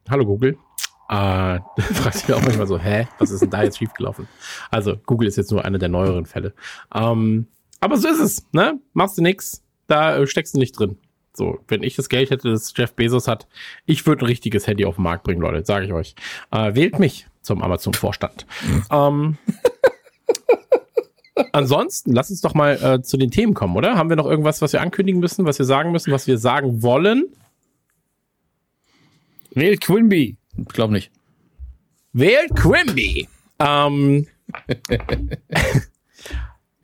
[0.10, 0.58] hallo Google.
[1.10, 1.60] Äh,
[1.94, 4.30] fragst du dich auch manchmal so, hä, was ist denn da jetzt schiefgelaufen?
[4.70, 6.54] Also Google ist jetzt nur einer der neueren Fälle.
[6.96, 7.48] Ähm,
[7.82, 8.80] aber so ist es, ne?
[8.94, 10.98] Machst du nix, da äh, steckst du nicht drin.
[11.34, 13.48] So, wenn ich das Geld hätte, das Jeff Bezos hat,
[13.86, 16.16] ich würde ein richtiges Handy auf den Markt bringen, Leute, sage ich euch.
[16.52, 18.46] Äh, wählt mich zum Amazon-Vorstand.
[18.92, 19.38] ähm,
[21.54, 23.96] ansonsten, lass uns doch mal äh, zu den Themen kommen, oder?
[23.96, 26.84] Haben wir noch irgendwas, was wir ankündigen müssen, was wir sagen müssen, was wir sagen
[26.84, 27.26] wollen?
[29.52, 30.38] Wählt Quimby.
[30.58, 31.12] Ich glaube nicht.
[32.14, 33.28] Wählt Quimby.
[33.60, 34.28] Ähm,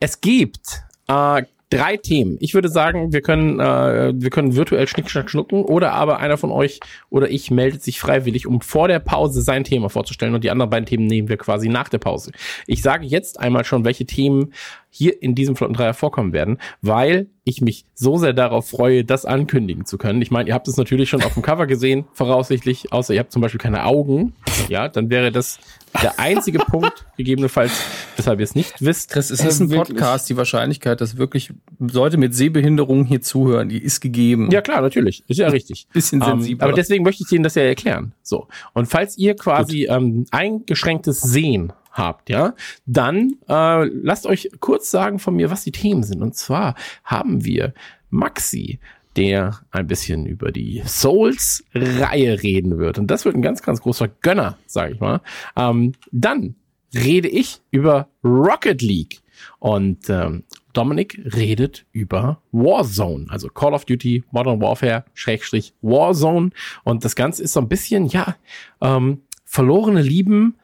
[0.00, 2.36] es gibt äh, drei Themen.
[2.40, 6.38] Ich würde sagen, wir können, äh, wir können virtuell Schnick, Schnack, schnucken oder aber einer
[6.38, 10.44] von euch oder ich meldet sich freiwillig, um vor der Pause sein Thema vorzustellen und
[10.44, 12.32] die anderen beiden Themen nehmen wir quasi nach der Pause.
[12.66, 14.52] Ich sage jetzt einmal schon, welche Themen
[14.98, 19.86] hier in diesem Flottendreier vorkommen werden, weil ich mich so sehr darauf freue, das ankündigen
[19.86, 20.20] zu können.
[20.20, 23.32] Ich meine, ihr habt es natürlich schon auf dem Cover gesehen, voraussichtlich, außer ihr habt
[23.32, 24.34] zum Beispiel keine Augen.
[24.68, 25.58] Ja, dann wäre das
[26.02, 27.72] der einzige Punkt, gegebenenfalls,
[28.16, 29.10] weshalb ihr es nicht wisst.
[29.10, 30.28] Chris, es ist ein Podcast.
[30.28, 34.50] Die Wahrscheinlichkeit, dass wirklich Leute mit Sehbehinderung hier zuhören, die ist gegeben.
[34.50, 35.24] Ja, klar, natürlich.
[35.28, 35.86] Ist ja richtig.
[35.92, 36.66] Bisschen Ähm, sensibler.
[36.66, 38.12] aber deswegen möchte ich Ihnen das ja erklären.
[38.22, 38.48] So.
[38.74, 42.54] Und falls ihr quasi ähm, eingeschränktes Sehen habt, ja,
[42.86, 46.22] dann äh, lasst euch kurz sagen von mir, was die Themen sind.
[46.22, 46.74] Und zwar
[47.04, 47.74] haben wir
[48.10, 48.78] Maxi,
[49.16, 52.98] der ein bisschen über die Souls-Reihe reden wird.
[52.98, 55.20] Und das wird ein ganz, ganz großer Gönner, sage ich mal.
[55.56, 56.54] Ähm, dann
[56.94, 59.20] rede ich über Rocket League.
[59.58, 66.50] Und ähm, Dominik redet über Warzone, also Call of Duty Modern Warfare, Schrägstrich Warzone.
[66.84, 68.36] Und das Ganze ist so ein bisschen, ja,
[68.80, 70.56] ähm, verlorene Lieben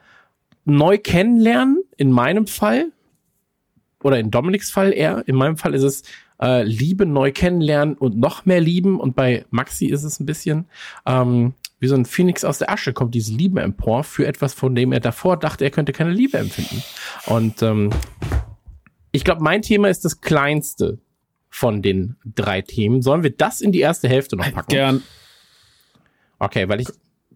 [0.65, 2.91] neu kennenlernen, in meinem Fall.
[4.03, 5.23] Oder in Dominiks Fall eher.
[5.27, 6.03] In meinem Fall ist es
[6.41, 8.99] äh, Liebe neu kennenlernen und noch mehr lieben.
[8.99, 10.65] Und bei Maxi ist es ein bisschen
[11.05, 14.75] ähm, wie so ein Phoenix aus der Asche kommt diese Liebe empor für etwas, von
[14.75, 16.81] dem er davor dachte, er könnte keine Liebe empfinden.
[17.25, 17.91] Und ähm,
[19.11, 20.99] ich glaube, mein Thema ist das kleinste
[21.49, 23.01] von den drei Themen.
[23.01, 24.69] Sollen wir das in die erste Hälfte noch packen?
[24.69, 25.03] Gern.
[26.39, 26.87] Okay, weil ich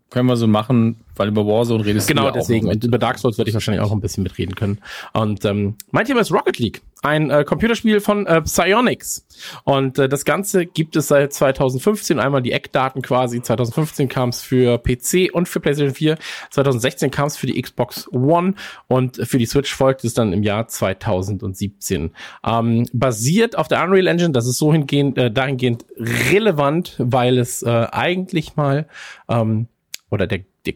[0.10, 2.84] Können wir so machen, weil über Warzone redest du genau ja auch deswegen noch und
[2.84, 4.80] über Dark Souls werde ich wahrscheinlich auch ein bisschen mitreden können.
[5.14, 9.28] Und ähm, mein Thema ist Rocket League, ein äh, Computerspiel von äh, Psyonix.
[9.66, 12.20] Und äh, das Ganze gibt es seit 2015.
[12.20, 13.40] Einmal die Eckdaten quasi.
[13.40, 16.18] 2015 kam es für PC und für PlayStation 4.
[16.50, 18.56] 2016 kam es für die Xbox One
[18.88, 22.12] und für die Switch folgt es dann im Jahr 2017.
[22.44, 24.32] Ähm, basiert auf der Unreal Engine.
[24.32, 28.88] Das ist so hingehend, äh, dahingehend relevant, weil es äh, eigentlich mal
[29.28, 29.68] ähm,
[30.10, 30.76] oder der, der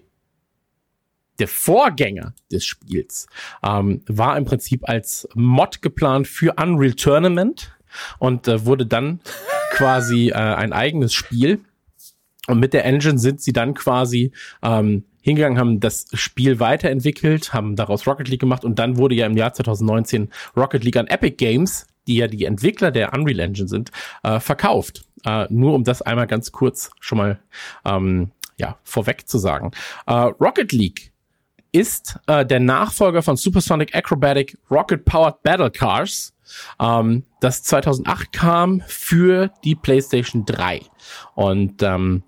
[1.39, 3.27] der Vorgänger des Spiels
[3.63, 7.75] ähm, war im Prinzip als Mod geplant für Unreal Tournament
[8.19, 9.19] und äh, wurde dann
[9.71, 11.61] quasi äh, ein eigenes Spiel.
[12.47, 14.31] Und mit der Engine sind sie dann quasi
[14.61, 19.25] ähm, hingegangen, haben das Spiel weiterentwickelt, haben daraus Rocket League gemacht und dann wurde ja
[19.25, 23.69] im Jahr 2019 Rocket League an Epic Games, die ja die Entwickler der Unreal Engine
[23.69, 23.91] sind,
[24.23, 25.05] äh, verkauft.
[25.25, 27.39] Äh, nur um das einmal ganz kurz schon mal
[27.85, 28.31] ähm,
[28.63, 29.71] ja, vorweg zu sagen.
[30.07, 31.11] Äh, Rocket League
[31.73, 36.33] ist äh, der Nachfolger von Supersonic Acrobatic Rocket Powered Battle Cars,
[36.79, 40.81] ähm, das 2008 kam für die PlayStation 3.
[41.35, 42.23] Und ähm,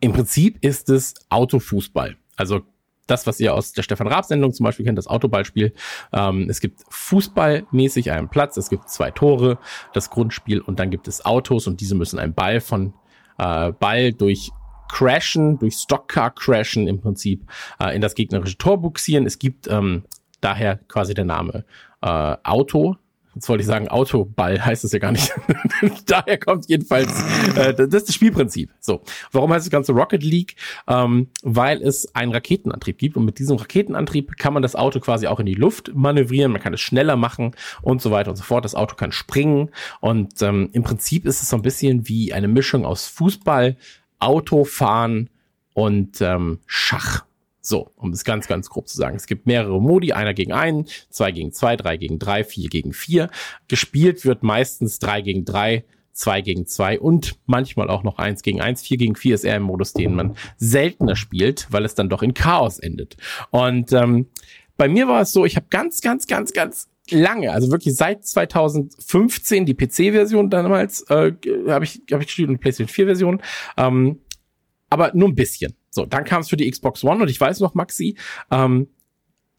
[0.00, 2.16] im Prinzip ist es Autofußball.
[2.36, 2.60] Also
[3.06, 5.74] das, was ihr aus der Stefan Raab-Sendung zum Beispiel kennt, das Autoballspiel.
[6.12, 9.58] Ähm, es gibt fußballmäßig einen Platz, es gibt zwei Tore,
[9.94, 12.94] das Grundspiel und dann gibt es Autos und diese müssen einen Ball von
[13.38, 14.50] äh, Ball durch
[14.94, 19.26] Crashen, durch Stockcar Crashen im Prinzip äh, in das gegnerische Tor buxieren.
[19.26, 20.04] Es gibt ähm,
[20.40, 21.64] daher quasi der Name
[22.00, 22.96] äh, Auto.
[23.34, 25.34] Jetzt wollte ich sagen, Autoball heißt es ja gar nicht.
[26.06, 27.10] Daher kommt jedenfalls,
[27.56, 28.70] äh, das ist das Spielprinzip.
[28.78, 30.54] So, warum heißt das Ganze Rocket League?
[30.86, 35.26] Ähm, weil es einen Raketenantrieb gibt und mit diesem Raketenantrieb kann man das Auto quasi
[35.26, 38.44] auch in die Luft manövrieren, man kann es schneller machen und so weiter und so
[38.44, 38.64] fort.
[38.64, 39.70] Das Auto kann springen
[40.00, 43.76] und ähm, im Prinzip ist es so ein bisschen wie eine Mischung aus Fußball,
[44.24, 45.30] Autofahren
[45.74, 47.24] und ähm, Schach.
[47.60, 49.16] So, um es ganz, ganz grob zu sagen.
[49.16, 52.92] Es gibt mehrere Modi, einer gegen einen, zwei gegen zwei, drei gegen drei, vier gegen
[52.92, 53.30] vier.
[53.68, 58.60] Gespielt wird meistens drei gegen drei, zwei gegen zwei und manchmal auch noch eins gegen
[58.60, 58.82] eins.
[58.82, 62.22] Vier gegen vier ist eher ein Modus, den man seltener spielt, weil es dann doch
[62.22, 63.16] in Chaos endet.
[63.50, 64.26] Und ähm,
[64.76, 68.24] bei mir war es so, ich habe ganz, ganz, ganz, ganz lange, also wirklich seit
[68.24, 71.32] 2015 die PC-Version damals äh,
[71.68, 73.42] habe ich, hab ich gespielt und die PlayStation 4-Version,
[73.76, 74.20] ähm,
[74.90, 75.74] aber nur ein bisschen.
[75.90, 78.16] So, dann kam es für die Xbox One und ich weiß noch, Maxi,
[78.50, 78.88] ähm,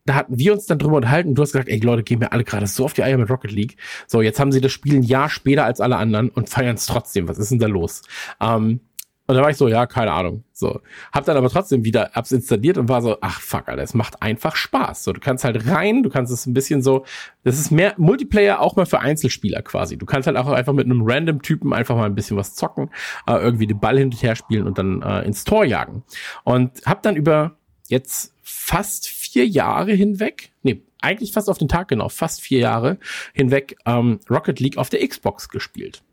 [0.06, 2.32] da hatten wir uns dann drüber unterhalten und du hast gesagt, ey Leute, gehen mir
[2.32, 3.78] alle gerade so auf die Eier mit Rocket League.
[4.08, 6.86] So, jetzt haben sie das Spiel ein Jahr später als alle anderen und feiern es
[6.86, 7.28] trotzdem.
[7.28, 8.04] Was ist denn da los?
[8.40, 8.82] Ähm,
[9.28, 10.44] und da war ich so, ja, keine Ahnung.
[10.54, 10.82] So.
[11.12, 14.22] Hab dann aber trotzdem wieder Apps installiert und war so, ach fuck, Alter, es macht
[14.22, 15.04] einfach Spaß.
[15.04, 17.06] So, du kannst halt rein, du kannst es ein bisschen so,
[17.44, 19.98] das ist mehr Multiplayer auch mal für Einzelspieler quasi.
[19.98, 22.92] Du kannst halt auch einfach mit einem random Typen einfach mal ein bisschen was zocken,
[23.28, 26.04] äh, irgendwie den Ball hin und her spielen und dann äh, ins Tor jagen.
[26.44, 27.58] Und hab dann über
[27.88, 33.00] jetzt fast vier Jahre hinweg, nee, eigentlich fast auf den Tag genau, fast vier Jahre
[33.34, 36.04] hinweg ähm, Rocket League auf der Xbox gespielt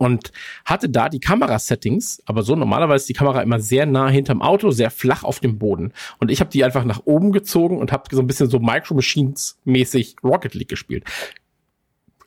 [0.00, 0.32] und
[0.64, 4.90] hatte da die Kamerasettings, aber so normalerweise die Kamera immer sehr nah hinterm Auto, sehr
[4.90, 5.92] flach auf dem Boden.
[6.18, 8.94] Und ich habe die einfach nach oben gezogen und habe so ein bisschen so Micro
[8.94, 11.04] Machines mäßig Rocket League gespielt.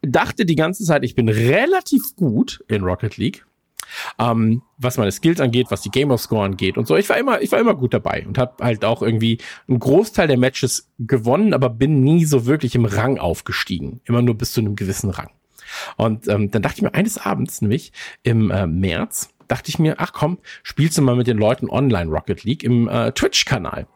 [0.04, 3.44] Dachte die ganze Zeit, ich bin relativ gut in Rocket League.
[4.20, 6.96] Ähm, was meine Skills angeht, was die Gamerscore angeht und so.
[6.96, 10.28] Ich war immer, ich war immer gut dabei und habe halt auch irgendwie einen Großteil
[10.28, 14.00] der Matches gewonnen, aber bin nie so wirklich im Rang aufgestiegen.
[14.06, 15.32] Immer nur bis zu einem gewissen Rang.
[15.98, 17.92] Und ähm, dann dachte ich mir eines Abends, nämlich
[18.24, 22.10] im äh, März, dachte ich mir, ach komm, spielst du mal mit den Leuten online
[22.10, 23.88] Rocket League im äh, Twitch-Kanal.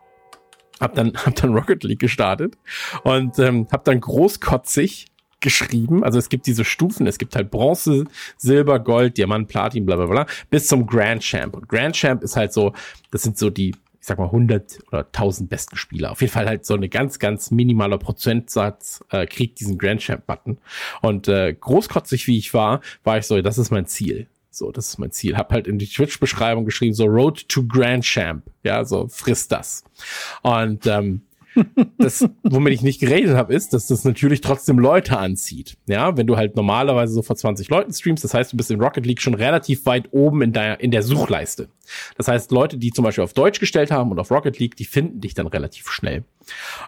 [0.79, 2.57] Hab dann, hab dann Rocket League gestartet
[3.03, 5.07] und ähm, hab dann großkotzig
[5.39, 6.03] geschrieben.
[6.03, 8.05] Also es gibt diese Stufen, es gibt halt Bronze,
[8.37, 11.55] Silber, Gold, Diamant, Platin, bla bla bla, bis zum Grand Champ.
[11.55, 12.73] Und Grand Champ ist halt so,
[13.11, 13.75] das sind so die
[14.07, 16.13] ich sag mal 100 oder 1000 besten Spieler.
[16.13, 20.25] Auf jeden Fall halt so eine ganz, ganz minimaler Prozentsatz äh, kriegt diesen Grand Champ
[20.25, 20.59] Button.
[21.01, 24.27] Und äh, großkotzig wie ich war, war ich so, das ist mein Ziel.
[24.49, 25.35] So, das ist mein Ziel.
[25.35, 28.45] Hab halt in die Twitch-Beschreibung geschrieben, so Road to Grand Champ.
[28.63, 29.83] Ja, so frisst das.
[30.41, 31.23] Und ähm,
[31.97, 35.77] das, womit ich nicht geredet habe, ist, dass das natürlich trotzdem Leute anzieht.
[35.87, 38.81] Ja, wenn du halt normalerweise so vor 20 Leuten streamst, das heißt, du bist in
[38.81, 41.69] Rocket League schon relativ weit oben in der, in der Suchleiste.
[42.17, 44.85] Das heißt, Leute, die zum Beispiel auf Deutsch gestellt haben und auf Rocket League, die
[44.85, 46.23] finden dich dann relativ schnell.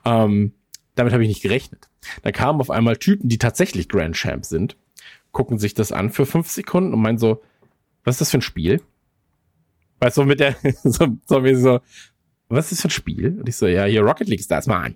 [0.05, 0.53] Ähm,
[0.95, 1.89] damit habe ich nicht gerechnet.
[2.23, 4.75] Da kamen auf einmal Typen, die tatsächlich Grand Champs sind,
[5.31, 7.41] gucken sich das an für fünf Sekunden und meinen so,
[8.03, 8.81] was ist das für ein Spiel?
[9.99, 11.79] Weißt du, mit der, so, so, so,
[12.49, 13.37] was ist das für ein Spiel?
[13.39, 14.95] Und ich so, ja, hier Rocket League Stars, Mann.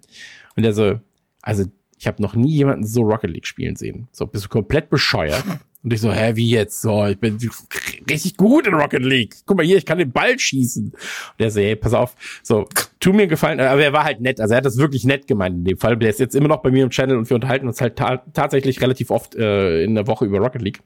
[0.56, 1.00] Und er so,
[1.42, 1.66] also
[1.98, 4.08] ich habe noch nie jemanden so Rocket League spielen sehen.
[4.12, 5.44] So, bist du komplett bescheuert?
[5.84, 6.82] Und ich so, hä, wie jetzt?
[6.82, 7.38] So, ich bin
[8.10, 9.36] richtig gut in Rocket League.
[9.46, 10.86] Guck mal hier, ich kann den Ball schießen.
[10.86, 10.96] Und
[11.38, 12.68] er so, hey, pass auf, so,
[13.00, 13.60] tu mir gefallen.
[13.60, 15.98] Aber er war halt nett, also er hat das wirklich nett gemeint in dem Fall.
[15.98, 18.18] Der ist jetzt immer noch bei mir im Channel und wir unterhalten uns halt ta
[18.34, 20.82] tatsächlich relativ oft äh, in der Woche über Rocket League.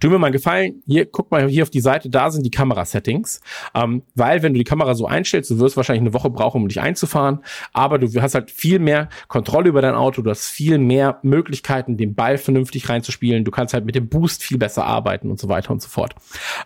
[0.00, 2.50] Tu mir mal einen Gefallen, hier, guck mal hier auf die Seite, da sind die
[2.50, 3.40] Kamerasettings.
[3.74, 6.68] Ähm, weil wenn du die Kamera so einstellst, du wirst wahrscheinlich eine Woche brauchen, um
[6.68, 7.40] dich einzufahren,
[7.72, 11.96] aber du hast halt viel mehr Kontrolle über dein Auto, du hast viel mehr Möglichkeiten,
[11.96, 15.48] den Ball vernünftig reinzuspielen, du kannst halt mit dem Boost viel besser arbeiten und so
[15.48, 16.14] weiter und so fort.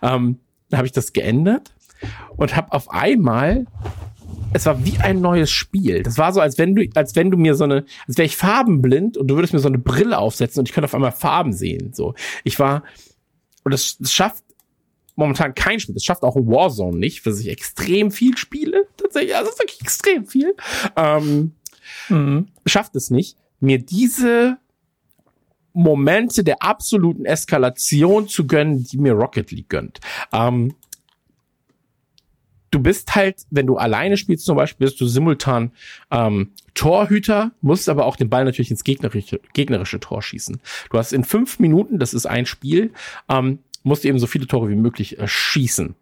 [0.01, 0.39] Ähm,
[0.69, 1.73] dann habe ich das geändert
[2.35, 3.65] und habe auf einmal
[4.53, 6.03] es war wie ein neues Spiel.
[6.03, 8.37] Das war so, als wenn du, als wenn du mir so eine, als wäre ich
[8.37, 11.53] farbenblind und du würdest mir so eine Brille aufsetzen und ich könnte auf einmal Farben
[11.53, 11.93] sehen.
[11.93, 12.13] So,
[12.43, 12.83] ich war
[13.63, 14.43] und das, das schafft
[15.17, 15.93] momentan kein Spiel.
[15.93, 18.87] Das schafft auch Warzone nicht, was ich extrem viel spiele.
[18.95, 20.55] Tatsächlich, also wirklich extrem viel.
[20.95, 21.51] Ähm,
[22.07, 22.47] mhm.
[22.65, 24.57] Schafft es nicht, mir diese
[25.73, 29.99] Momente der absoluten Eskalation zu gönnen, die mir Rocket League gönnt.
[30.31, 30.75] Ähm,
[32.77, 35.71] du bist halt, wenn du alleine spielst zum Beispiel, bist du simultan
[36.11, 40.61] ähm, Torhüter, musst aber auch den Ball natürlich ins gegnerische, gegnerische Tor schießen.
[40.91, 42.91] Du hast in fünf Minuten, das ist ein Spiel,
[43.29, 45.95] ähm, musst du eben so viele Tore wie möglich äh, schießen.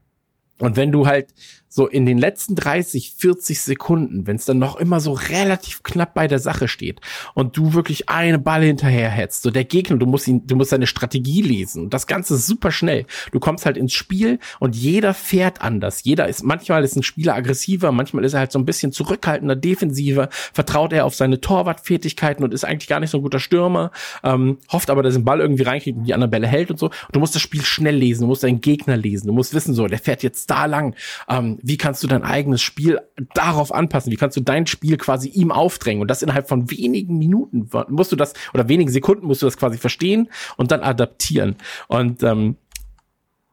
[0.59, 1.33] Und wenn du halt
[1.75, 6.13] so in den letzten 30, 40 Sekunden, wenn es dann noch immer so relativ knapp
[6.13, 7.01] bei der Sache steht
[7.33, 10.69] und du wirklich eine Ball hinterher hetzt, so der Gegner, du musst ihn, du musst
[10.69, 13.05] seine Strategie lesen und das Ganze ist super schnell.
[13.33, 16.05] Du kommst halt ins Spiel und jeder fährt anders.
[16.05, 19.57] Jeder ist, manchmal ist ein Spieler aggressiver, manchmal ist er halt so ein bisschen zurückhaltender,
[19.57, 23.91] defensiver, vertraut er auf seine Torwartfertigkeiten und ist eigentlich gar nicht so ein guter Stürmer,
[24.23, 26.79] ähm, hofft aber, dass er den Ball irgendwie reinkriegt und die anderen Bälle hält und
[26.79, 26.89] so.
[27.11, 29.87] Du musst das Spiel schnell lesen, du musst deinen Gegner lesen, du musst wissen, so,
[29.87, 30.95] der fährt jetzt da lang,
[31.27, 33.01] ähm, wie kannst du dein eigenes Spiel
[33.33, 34.11] darauf anpassen?
[34.11, 35.99] Wie kannst du dein Spiel quasi ihm aufdrängen?
[35.99, 39.57] Und das innerhalb von wenigen Minuten musst du das, oder wenigen Sekunden musst du das
[39.57, 41.55] quasi verstehen und dann adaptieren.
[41.87, 42.57] Und ähm,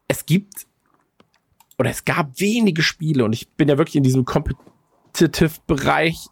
[0.07, 0.67] es gibt
[1.79, 6.27] oder es gab wenige Spiele und ich bin ja wirklich in diesem Competitive-Bereich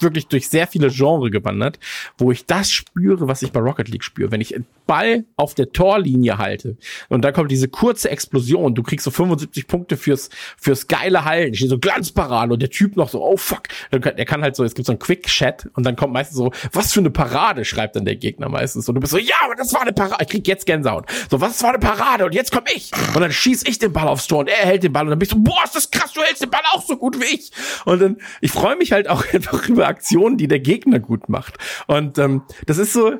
[0.00, 1.78] wirklich durch sehr viele Genre gewandert,
[2.18, 4.32] wo ich das spüre, was ich bei Rocket League spüre.
[4.32, 4.56] Wenn ich
[4.86, 6.76] Ball auf der Torlinie halte.
[7.08, 11.54] Und da kommt diese kurze Explosion, du kriegst so 75 Punkte fürs, fürs geile Hallen,
[11.54, 13.62] steht so Glanzparade und der Typ noch so, oh fuck,
[13.92, 16.92] der kann halt so, es gibt so einen Quick-Chat und dann kommt meistens so, was
[16.92, 18.88] für eine Parade, schreibt dann der Gegner meistens.
[18.88, 21.06] Und du bist so, ja, aber das war eine Parade, ich krieg jetzt Gänsehaut.
[21.30, 22.90] So, was war eine Parade und jetzt komm ich.
[23.14, 25.18] Und dann schieß ich den Ball aufs Tor und er hält den Ball und dann
[25.18, 27.50] bist du, boah, ist das krass, du hältst den Ball auch so gut wie ich.
[27.84, 31.58] Und dann, ich freue mich halt auch einfach über Aktionen, die der Gegner gut macht.
[31.86, 33.18] Und ähm, das ist so,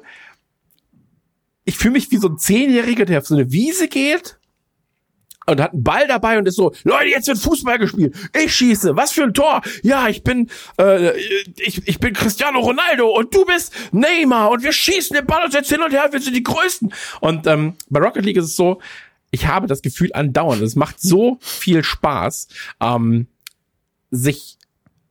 [1.65, 4.39] ich fühle mich wie so ein Zehnjähriger, der auf so eine Wiese geht
[5.47, 8.15] und hat einen Ball dabei und ist so, Leute, jetzt wird Fußball gespielt.
[8.37, 8.97] Ich schieße.
[8.97, 9.63] Was für ein Tor.
[9.83, 11.17] Ja, ich bin, äh,
[11.59, 15.55] ich, ich bin Cristiano Ronaldo und du bist Neymar und wir schießen den Ball und
[15.55, 16.93] jetzt hin und her, wir sind die Größten.
[17.21, 18.81] Und ähm, bei Rocket League ist es so,
[19.31, 20.63] ich habe das Gefühl andauernd.
[20.63, 22.49] Es macht so viel Spaß,
[22.81, 23.27] ähm,
[24.11, 24.59] sich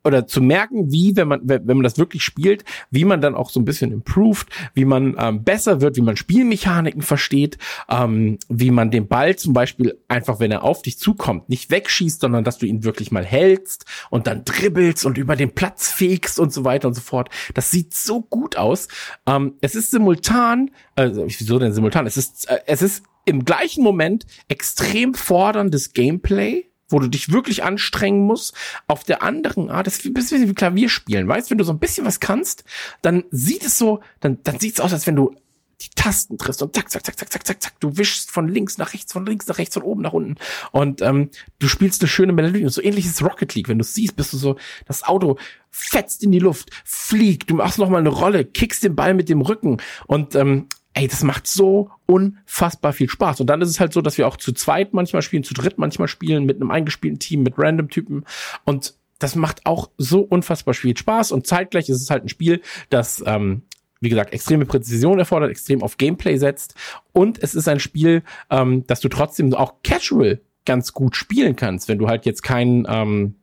[0.04, 3.50] oder zu merken, wie, wenn man, wenn man das wirklich spielt, wie man dann auch
[3.50, 7.58] so ein bisschen improved, wie man ähm, besser wird, wie man Spielmechaniken versteht,
[7.90, 12.22] ähm, wie man den Ball zum Beispiel einfach, wenn er auf dich zukommt, nicht wegschießt,
[12.22, 16.40] sondern dass du ihn wirklich mal hältst und dann dribbelst und über den Platz fegst
[16.40, 17.30] und so weiter und so fort.
[17.54, 18.88] Das sieht so gut aus.
[19.26, 22.06] Ähm, es ist simultan, also wieso denn simultan?
[22.06, 27.64] Es ist, äh, es ist im gleichen Moment extrem forderndes Gameplay wo du dich wirklich
[27.64, 28.56] anstrengen musst.
[28.88, 31.80] Auf der anderen Art, das ist ein bisschen wie Klavierspielen, weißt, wenn du so ein
[31.80, 32.64] bisschen was kannst,
[33.02, 35.36] dann sieht es so, dann, dann sieht es aus, als wenn du
[35.84, 38.78] die Tasten triffst und zack, zack, zack, zack, zack, zack, zack, du wischst von links
[38.78, 40.36] nach rechts, von links nach rechts, von oben nach unten.
[40.72, 41.30] Und ähm,
[41.60, 42.64] du spielst eine schöne Melodie.
[42.64, 44.56] Und so ähnlich ist Rocket League, wenn du siehst, bist du so,
[44.86, 45.38] das Auto
[45.72, 49.30] fetzt in die Luft, fliegt, du machst noch mal eine Rolle, kickst den Ball mit
[49.30, 49.78] dem Rücken.
[50.08, 53.42] Und ähm, ey, das macht so unfassbar viel Spaß.
[53.42, 55.78] Und dann ist es halt so, dass wir auch zu zweit manchmal spielen, zu dritt
[55.78, 58.26] manchmal spielen, mit einem eingespielten Team, mit random Typen.
[58.64, 61.32] Und das macht auch so unfassbar viel Spaß.
[61.32, 63.64] Und zeitgleich ist es halt ein Spiel, das, ähm,
[64.02, 66.76] wie gesagt, extreme Präzision erfordert, extrem auf Gameplay setzt.
[67.12, 71.88] Und es ist ein Spiel, ähm, das du trotzdem auch casual ganz gut spielen kannst,
[71.88, 73.36] wenn du halt jetzt keinen ähm,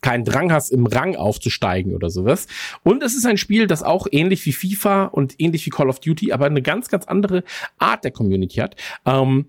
[0.00, 2.46] keinen Drang hast, im Rang aufzusteigen oder sowas.
[2.82, 6.00] Und es ist ein Spiel, das auch ähnlich wie FIFA und ähnlich wie Call of
[6.00, 7.44] Duty, aber eine ganz, ganz andere
[7.78, 8.76] Art der Community hat.
[9.06, 9.46] Ähm,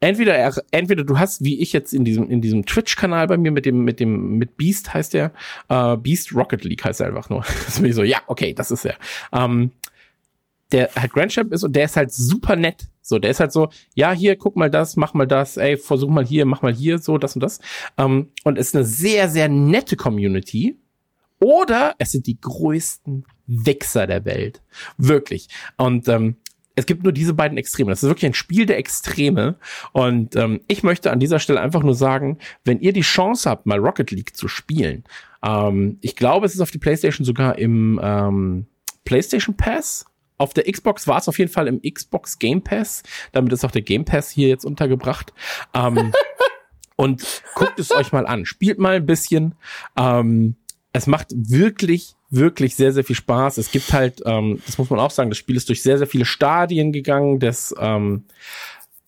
[0.00, 3.50] entweder entweder du hast wie ich jetzt in diesem in diesem Twitch Kanal bei mir
[3.50, 5.32] mit dem mit dem mit Beast heißt der
[5.68, 8.70] äh, Beast Rocket League heißt er einfach nur das bin ich so ja okay das
[8.70, 8.96] ist er
[9.32, 9.70] ähm,
[10.74, 13.52] der halt Grand Champ ist und der ist halt super nett so, der ist halt
[13.52, 16.72] so, ja, hier, guck mal das, mach mal das, ey, versuch mal hier, mach mal
[16.72, 17.60] hier, so, das und das.
[17.98, 20.78] Ähm, und ist eine sehr, sehr nette Community.
[21.38, 24.62] Oder es sind die größten Wichser der Welt.
[24.96, 25.48] Wirklich.
[25.76, 26.36] Und ähm,
[26.76, 27.90] es gibt nur diese beiden Extreme.
[27.90, 29.56] Das ist wirklich ein Spiel der Extreme.
[29.92, 33.66] Und ähm, ich möchte an dieser Stelle einfach nur sagen, wenn ihr die Chance habt,
[33.66, 35.04] mal Rocket League zu spielen,
[35.44, 38.66] ähm, ich glaube, es ist auf die PlayStation sogar im ähm,
[39.04, 40.06] PlayStation Pass
[40.36, 43.02] auf der Xbox war es auf jeden Fall im Xbox Game Pass.
[43.32, 45.32] Damit ist auch der Game Pass hier jetzt untergebracht.
[45.74, 46.12] Ähm,
[46.96, 48.44] und guckt es euch mal an.
[48.44, 49.54] Spielt mal ein bisschen.
[49.96, 50.56] Ähm,
[50.92, 53.58] es macht wirklich, wirklich sehr, sehr viel Spaß.
[53.58, 56.06] Es gibt halt, ähm, das muss man auch sagen, das Spiel ist durch sehr, sehr
[56.06, 57.40] viele Stadien gegangen.
[57.40, 58.24] Das, ähm,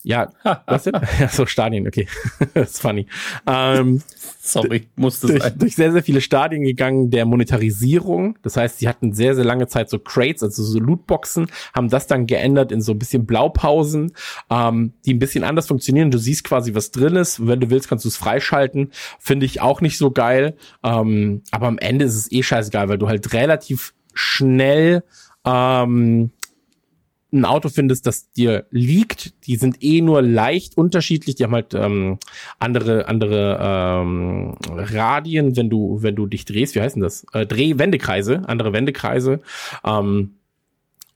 [0.07, 0.30] ja,
[0.66, 0.94] was denn?
[1.18, 2.07] ja, so Stadien, okay.
[2.54, 3.09] das ist funny.
[3.44, 4.00] Ähm,
[4.40, 5.59] Sorry, musste durch, sein.
[5.59, 8.38] durch sehr, sehr viele Stadien gegangen der Monetarisierung.
[8.42, 12.07] Das heißt, sie hatten sehr, sehr lange Zeit so Crates, also so Lootboxen, haben das
[12.07, 14.12] dann geändert in so ein bisschen Blaupausen,
[14.48, 16.12] ähm, die ein bisschen anders funktionieren.
[16.12, 17.44] Du siehst quasi, was drin ist.
[17.44, 18.92] Wenn du willst, kannst du es freischalten.
[19.18, 20.57] Finde ich auch nicht so geil.
[20.84, 25.02] Ähm, aber am Ende ist es eh scheißegal, weil du halt relativ schnell
[25.44, 26.30] ähm,
[27.41, 31.74] ein Auto findest, das dir liegt, die sind eh nur leicht unterschiedlich, die haben halt
[31.74, 32.18] ähm,
[32.59, 37.26] andere andere ähm, Radien, wenn du wenn du dich drehst, wie heißen das?
[37.32, 39.41] Äh, Drehwendekreise, andere Wendekreise.
[39.84, 40.37] Ähm,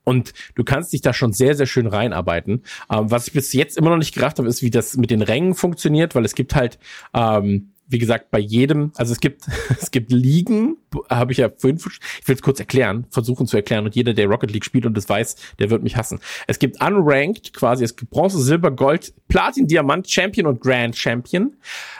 [0.04, 2.62] und du kannst dich da schon sehr, sehr schön reinarbeiten.
[2.90, 5.22] Ähm, was ich bis jetzt immer noch nicht gerafft habe, ist, wie das mit den
[5.22, 6.78] Rängen funktioniert, weil es gibt halt
[7.14, 9.44] ähm, wie gesagt, bei jedem, also es gibt,
[9.80, 10.76] es gibt Ligen,
[11.08, 14.26] habe ich ja vorhin, ich will es kurz erklären, versuchen zu erklären und jeder, der
[14.26, 16.20] Rocket League spielt und das weiß, der wird mich hassen.
[16.46, 21.56] Es gibt Unranked, quasi, es gibt Bronze, Silber, Gold, Platin, Diamant, Champion und Grand Champion.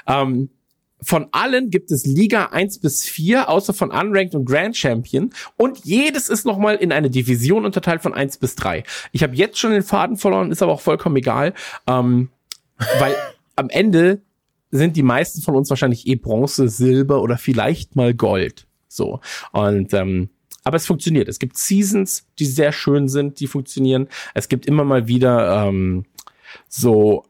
[0.07, 0.51] Ähm,
[1.03, 5.31] von allen gibt es Liga 1 bis 4, außer von Unranked und Grand Champion.
[5.57, 8.85] Und jedes ist nochmal in eine Division unterteilt von 1 bis 3.
[9.13, 11.55] Ich habe jetzt schon den Faden verloren, ist aber auch vollkommen egal.
[11.87, 12.29] Ähm,
[12.99, 13.15] weil
[13.57, 14.21] am Ende
[14.71, 18.67] sind die meisten von uns wahrscheinlich eh Bronze, Silber oder vielleicht mal Gold.
[18.89, 19.21] So.
[19.53, 20.31] Und ähm,
[20.63, 21.29] aber es funktioniert.
[21.29, 24.09] Es gibt Seasons, die sehr schön sind, die funktionieren.
[24.35, 26.05] Es gibt immer mal wieder ähm,
[26.69, 27.25] so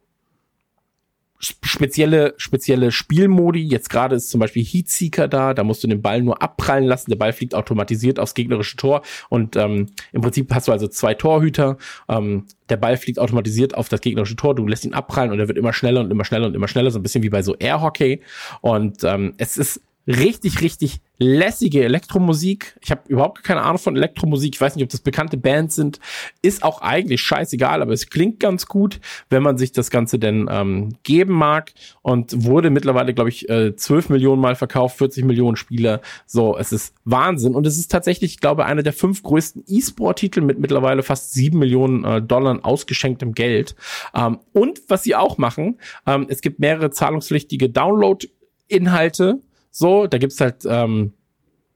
[1.41, 3.63] spezielle, spezielle Spielmodi.
[3.63, 7.11] Jetzt gerade ist zum Beispiel Heatseeker da, da musst du den Ball nur abprallen lassen.
[7.11, 11.15] Der Ball fliegt automatisiert aufs gegnerische Tor und ähm, im Prinzip hast du also zwei
[11.15, 11.79] Torhüter.
[12.09, 15.49] Ähm, der Ball fliegt automatisiert auf das gegnerische Tor, du lässt ihn abprallen und er
[15.49, 17.57] wird immer schneller und immer schneller und immer schneller, so ein bisschen wie bei so
[17.57, 18.21] Airhockey.
[18.61, 22.79] Und ähm, es ist richtig, richtig lässige Elektromusik.
[22.81, 24.55] Ich habe überhaupt keine Ahnung von Elektromusik.
[24.55, 26.01] Ich weiß nicht, ob das bekannte Bands sind.
[26.41, 30.49] Ist auch eigentlich scheißegal, aber es klingt ganz gut, wenn man sich das Ganze denn
[30.51, 31.73] ähm, geben mag.
[32.01, 36.01] Und wurde mittlerweile, glaube ich, äh, 12 Millionen Mal verkauft, 40 Millionen Spieler.
[36.25, 37.55] So, es ist Wahnsinn.
[37.55, 41.59] Und es ist tatsächlich, ich glaube, einer der fünf größten E-Sport-Titel mit mittlerweile fast sieben
[41.59, 43.77] Millionen äh, Dollar ausgeschenktem Geld.
[44.15, 49.41] Ähm, und was sie auch machen, ähm, es gibt mehrere zahlungspflichtige Download-Inhalte
[49.71, 51.13] so, da gibt's halt ähm,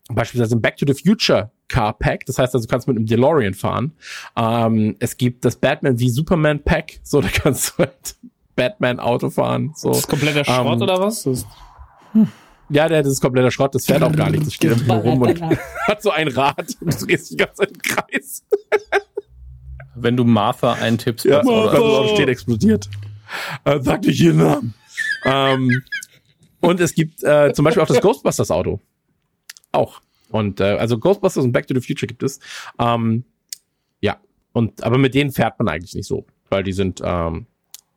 [0.08, 3.06] beispielsweise ein Back to the Future Car Pack, das heißt also, du kannst mit einem
[3.06, 3.92] DeLorean fahren.
[4.36, 8.16] Ähm, es gibt das Batman wie Superman Pack, so da kannst du halt
[8.56, 9.72] Batman Auto fahren.
[9.74, 9.88] So.
[9.88, 11.22] Das ist kompletter Schrott ähm, oder was?
[11.22, 11.46] Das
[12.68, 14.46] Ja, der, das ist kompletter Schrott, das fährt auch gar nicht.
[14.46, 15.40] Das steht einfach nur rum und
[15.88, 18.44] hat so ein Rad und du drehst dich ganz im Kreis.
[19.96, 22.88] Wenn du Martha eintippst, Ja, was Auto steht explodiert.
[23.64, 24.74] Äh, sag nicht ihren Namen.
[25.24, 25.82] ähm,
[26.64, 28.80] und es gibt äh, zum Beispiel auch das Ghostbusters Auto.
[29.72, 30.00] Auch.
[30.30, 32.40] Und äh, also Ghostbusters und Back to the Future gibt es.
[32.78, 33.24] Ähm,
[34.00, 34.16] ja.
[34.52, 37.46] Und aber mit denen fährt man eigentlich nicht so, weil die sind ähm,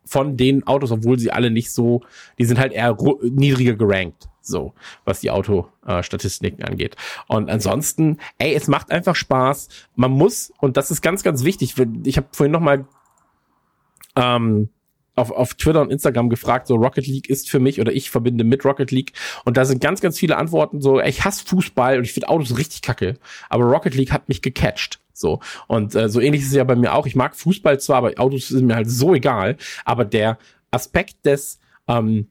[0.06, 2.04] von den Autos, obwohl sie alle nicht so,
[2.40, 4.74] die sind halt eher niedriger gerankt, so
[5.06, 6.96] was die Autostatistiken angeht.
[7.28, 9.68] Und ansonsten, ey, es macht einfach Spaß.
[9.96, 11.76] Man muss und das ist ganz, ganz wichtig.
[12.06, 12.88] Ich habe vorhin noch mal
[14.16, 14.70] ähm,
[15.18, 18.44] auf, auf Twitter und Instagram gefragt, so Rocket League ist für mich oder ich verbinde
[18.44, 19.14] mit Rocket League
[19.46, 22.30] und da sind ganz, ganz viele Antworten so, ey, ich hasse Fußball und ich finde
[22.30, 23.16] Autos richtig kacke,
[23.50, 25.00] aber Rocket League hat mich gecatcht.
[25.18, 25.40] So.
[25.68, 27.08] Und äh, so ähnlich ist es ja bei mir auch.
[27.08, 29.58] Ich mag Fußball zwar, aber Autos sind mir halt so egal.
[29.84, 30.38] Aber der
[30.72, 32.28] Aspekt des, ähm,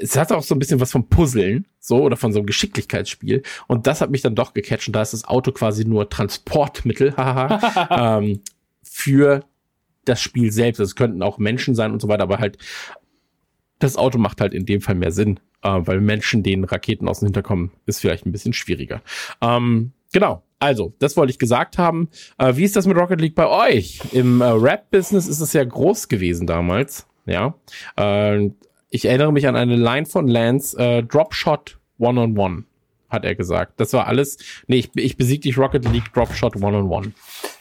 [0.00, 3.42] es hat auch so ein bisschen was vom Puzzeln, so, oder von so einem Geschicklichkeitsspiel.
[3.66, 4.88] Und das hat mich dann doch gecatcht.
[4.88, 8.40] Und da ist das Auto quasi nur Transportmittel, haha, ähm,
[8.82, 9.44] für
[10.04, 10.78] das Spiel selbst.
[10.80, 12.58] Es könnten auch Menschen sein und so weiter, aber halt
[13.78, 17.20] das Auto macht halt in dem Fall mehr Sinn, äh, weil Menschen, denen Raketen aus
[17.20, 19.02] dem Hinterkommen, ist vielleicht ein bisschen schwieriger.
[19.40, 20.42] Ähm, genau.
[20.60, 22.08] Also, das wollte ich gesagt haben.
[22.38, 24.00] Äh, wie ist das mit Rocket League bei euch?
[24.12, 27.06] Im äh, Rap-Business ist es ja groß gewesen damals.
[27.26, 27.54] Ja.
[27.96, 28.50] Äh,
[28.88, 32.64] ich erinnere mich an eine Line von Lance, äh, Dropshot One-on-One,
[33.14, 33.80] hat er gesagt.
[33.80, 34.36] Das war alles.
[34.66, 37.12] Nee, ich, ich besieg dich Rocket League Dropshot One-on-One.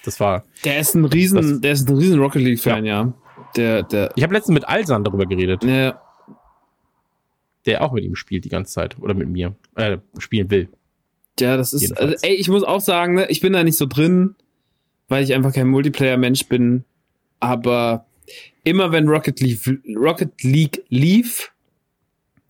[0.04, 0.44] Das war.
[0.66, 3.14] Der ist ein riesen, Das- der ist ein riesen Rocket League Fan, ja.
[3.56, 5.64] Der, der, Ich habe letztens mit Alsan darüber geredet.
[5.64, 6.02] ja,
[7.66, 10.70] der auch mit ihm spielt die ganze Zeit oder mit mir äh, spielen will.
[11.40, 13.86] ja, das ist, also, ey, ich muss auch sagen, ne, ich bin da nicht so
[13.86, 14.36] drin,
[15.08, 16.84] weil ich einfach kein Multiplayer-Mensch bin.
[17.40, 18.06] Aber
[18.64, 19.62] immer wenn Rocket League,
[19.96, 21.52] Rocket League lief,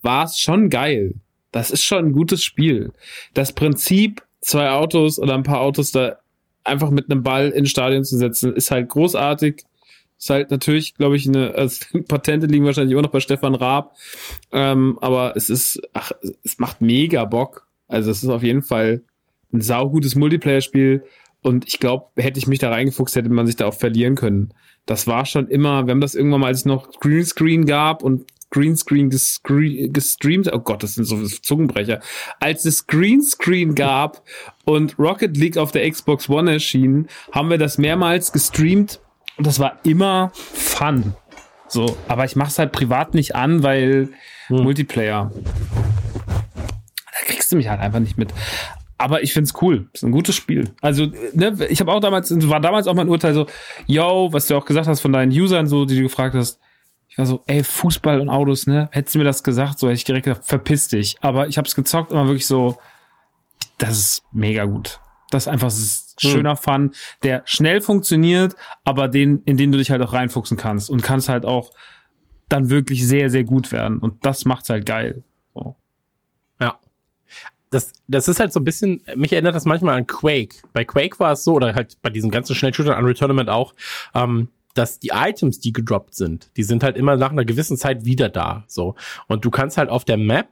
[0.02, 1.14] war es schon geil.
[1.54, 2.92] Das ist schon ein gutes Spiel.
[3.34, 6.18] Das Prinzip, zwei Autos oder ein paar Autos da
[6.64, 9.64] einfach mit einem Ball ins Stadion zu setzen, ist halt großartig.
[10.18, 13.96] Ist halt natürlich, glaube ich, eine, also Patente liegen wahrscheinlich immer noch bei Stefan Raab.
[14.52, 16.12] Ähm, aber es ist, ach,
[16.44, 17.68] es macht mega Bock.
[17.88, 19.04] Also es ist auf jeden Fall
[19.54, 21.04] ein saugutes Multiplayer-Spiel.
[21.44, 24.54] Und ich glaube, hätte ich mich da reingefuchst, hätte man sich da auch verlieren können.
[24.88, 28.26] Das war schon immer, wir haben das irgendwann mal, als es noch Greenscreen gab und
[28.54, 32.00] Greenscreen gestreamt, oh Gott, das sind so Zungenbrecher.
[32.40, 34.22] Als es Greenscreen gab
[34.64, 39.02] und Rocket League auf der Xbox One erschien, haben wir das mehrmals gestreamt
[39.38, 41.16] und das war immer fun.
[41.68, 44.10] So, aber ich mach's halt privat nicht an, weil
[44.50, 45.32] Multiplayer.
[45.34, 48.32] Da kriegst du mich halt einfach nicht mit.
[49.00, 49.90] Aber ich find's cool.
[49.94, 50.76] Ist ein gutes Spiel.
[50.82, 53.48] Also, ne, ich habe auch damals, war damals auch mein Urteil so,
[53.88, 56.60] yo, was du auch gesagt hast von deinen Usern, so, die du gefragt hast.
[57.14, 58.90] Ich war so, ey, Fußball und Autos, ne?
[58.92, 61.16] Hättest du mir das gesagt, so hätte ich direkt gesagt, verpiss dich.
[61.22, 62.80] Aber ich hab's gezockt und war wirklich so,
[63.78, 65.00] das ist mega gut.
[65.30, 66.92] Das ist einfach das ist schöner Fun,
[67.22, 71.30] der schnell funktioniert, aber den, in den du dich halt auch reinfuchsen kannst und kannst
[71.30, 71.70] halt auch
[72.50, 74.00] dann wirklich sehr, sehr gut werden.
[74.00, 75.24] Und das macht's halt geil.
[75.54, 75.76] So.
[76.60, 76.80] Ja.
[77.70, 80.56] Das, das ist halt so ein bisschen, mich erinnert das manchmal an Quake.
[80.74, 83.76] Bei Quake war es so, oder halt bei diesen ganzen Schnellshootern, Unreal Tournament auch,
[84.16, 88.06] ähm, dass die Items, die gedroppt sind, die sind halt immer nach einer gewissen Zeit
[88.06, 88.64] wieder da.
[88.68, 88.96] So.
[89.28, 90.50] Und du kannst halt auf der Map,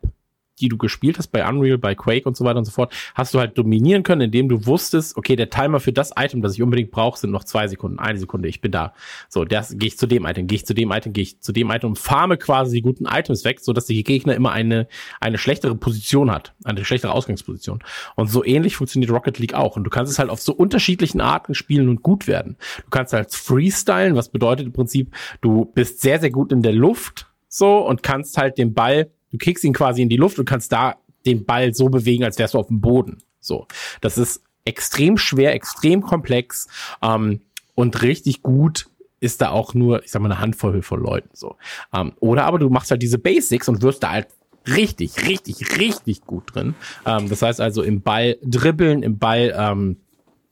[0.61, 3.33] die du gespielt hast bei Unreal, bei Quake und so weiter und so fort, hast
[3.33, 6.61] du halt dominieren können, indem du wusstest, okay, der Timer für das Item, das ich
[6.61, 8.93] unbedingt brauche, sind noch zwei Sekunden, eine Sekunde, ich bin da.
[9.29, 11.51] So, das gehe ich zu dem Item, gehe ich zu dem Item, gehe ich zu
[11.51, 14.87] dem Item und farme quasi die guten Items weg, so dass Gegner immer eine,
[15.19, 17.79] eine schlechtere Position hat, eine schlechtere Ausgangsposition.
[18.15, 19.75] Und so ähnlich funktioniert Rocket League auch.
[19.75, 22.57] Und du kannst es halt auf so unterschiedlichen Arten spielen und gut werden.
[22.77, 26.73] Du kannst halt freestylen, was bedeutet im Prinzip, du bist sehr, sehr gut in der
[26.73, 30.45] Luft, so, und kannst halt den Ball du kickst ihn quasi in die Luft und
[30.45, 33.17] kannst da den Ball so bewegen, als wärst du auf dem Boden.
[33.39, 33.67] So,
[34.01, 36.67] das ist extrem schwer, extrem komplex
[37.01, 37.41] ähm,
[37.75, 38.87] und richtig gut
[39.19, 41.55] ist da auch nur, ich sag mal, eine Handvoll von Leuten so.
[41.93, 44.27] Ähm, oder aber du machst halt diese Basics und wirst da halt
[44.67, 46.75] richtig, richtig, richtig gut drin.
[47.05, 49.97] Ähm, das heißt also im Ball dribbeln, im Ball ähm,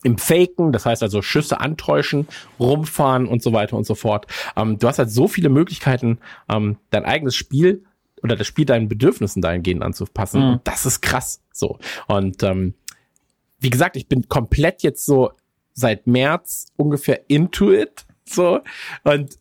[0.04, 2.28] im Faken, das heißt also Schüsse antäuschen,
[2.60, 4.28] rumfahren und so weiter und so fort.
[4.56, 7.84] Ähm, du hast halt so viele Möglichkeiten, ähm, dein eigenes Spiel
[8.24, 10.42] oder das Spiel deinen Bedürfnissen dahingehend anzupassen.
[10.42, 10.50] Mhm.
[10.54, 11.42] Und das ist krass.
[11.52, 11.80] So.
[12.08, 12.74] Und ähm,
[13.60, 15.32] wie gesagt, ich bin komplett jetzt so
[15.74, 18.06] seit März ungefähr into it.
[18.26, 18.62] So.
[19.04, 19.38] Und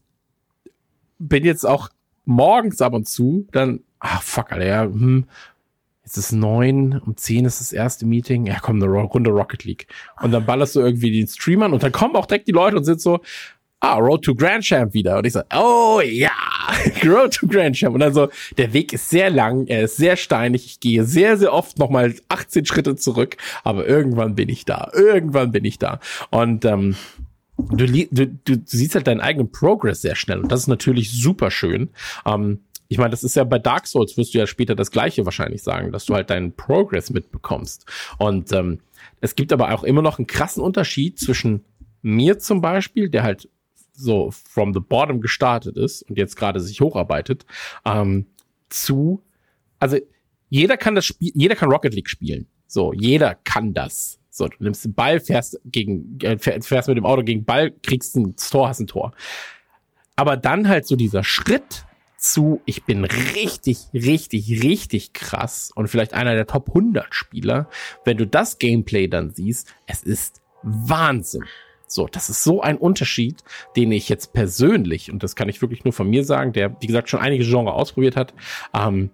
[1.18, 1.88] bin jetzt auch
[2.24, 5.26] morgens ab und zu dann, ah, fuck, Alter, ja, hm,
[6.04, 9.88] jetzt ist neun, um zehn ist das erste Meeting, ja komm, eine Runde Rocket League.
[10.22, 12.76] Und dann ballerst du irgendwie den Stream an und dann kommen auch direkt die Leute
[12.76, 13.20] und sind so,
[13.80, 15.18] ah, Road to Grand Champ wieder.
[15.18, 16.30] Und ich so, oh ja,
[17.04, 17.94] Road to Grand Champ.
[17.94, 21.36] Und dann so, der Weg ist sehr lang, er ist sehr steinig, ich gehe sehr,
[21.36, 26.00] sehr oft nochmal 18 Schritte zurück, aber irgendwann bin ich da, irgendwann bin ich da.
[26.30, 26.96] Und ähm,
[27.56, 31.50] du, du, du siehst halt deinen eigenen Progress sehr schnell und das ist natürlich super
[31.50, 31.90] schön.
[32.26, 32.60] Ähm,
[32.90, 35.62] ich meine, das ist ja bei Dark Souls, wirst du ja später das gleiche wahrscheinlich
[35.62, 37.84] sagen, dass du halt deinen Progress mitbekommst.
[38.16, 38.80] Und ähm,
[39.20, 41.64] es gibt aber auch immer noch einen krassen Unterschied zwischen
[42.00, 43.48] mir zum Beispiel, der halt
[43.98, 47.44] so from the bottom gestartet ist und jetzt gerade sich hocharbeitet,
[47.84, 48.26] ähm,
[48.68, 49.22] zu,
[49.78, 49.98] also
[50.48, 52.46] jeder kann das Spiel, jeder kann Rocket League spielen.
[52.66, 54.18] So, jeder kann das.
[54.30, 58.14] So, du nimmst den Ball, fährst gegen, äh, fährst mit dem Auto gegen Ball, kriegst
[58.16, 59.12] ein Tor, hast ein Tor.
[60.16, 61.84] Aber dann halt so dieser Schritt
[62.18, 67.68] zu, ich bin richtig, richtig, richtig krass und vielleicht einer der Top 100 Spieler.
[68.04, 71.44] Wenn du das Gameplay dann siehst, es ist Wahnsinn.
[71.90, 73.42] So, das ist so ein Unterschied,
[73.76, 76.86] den ich jetzt persönlich, und das kann ich wirklich nur von mir sagen, der, wie
[76.86, 78.34] gesagt, schon einige Genre ausprobiert hat,
[78.74, 79.10] ähm,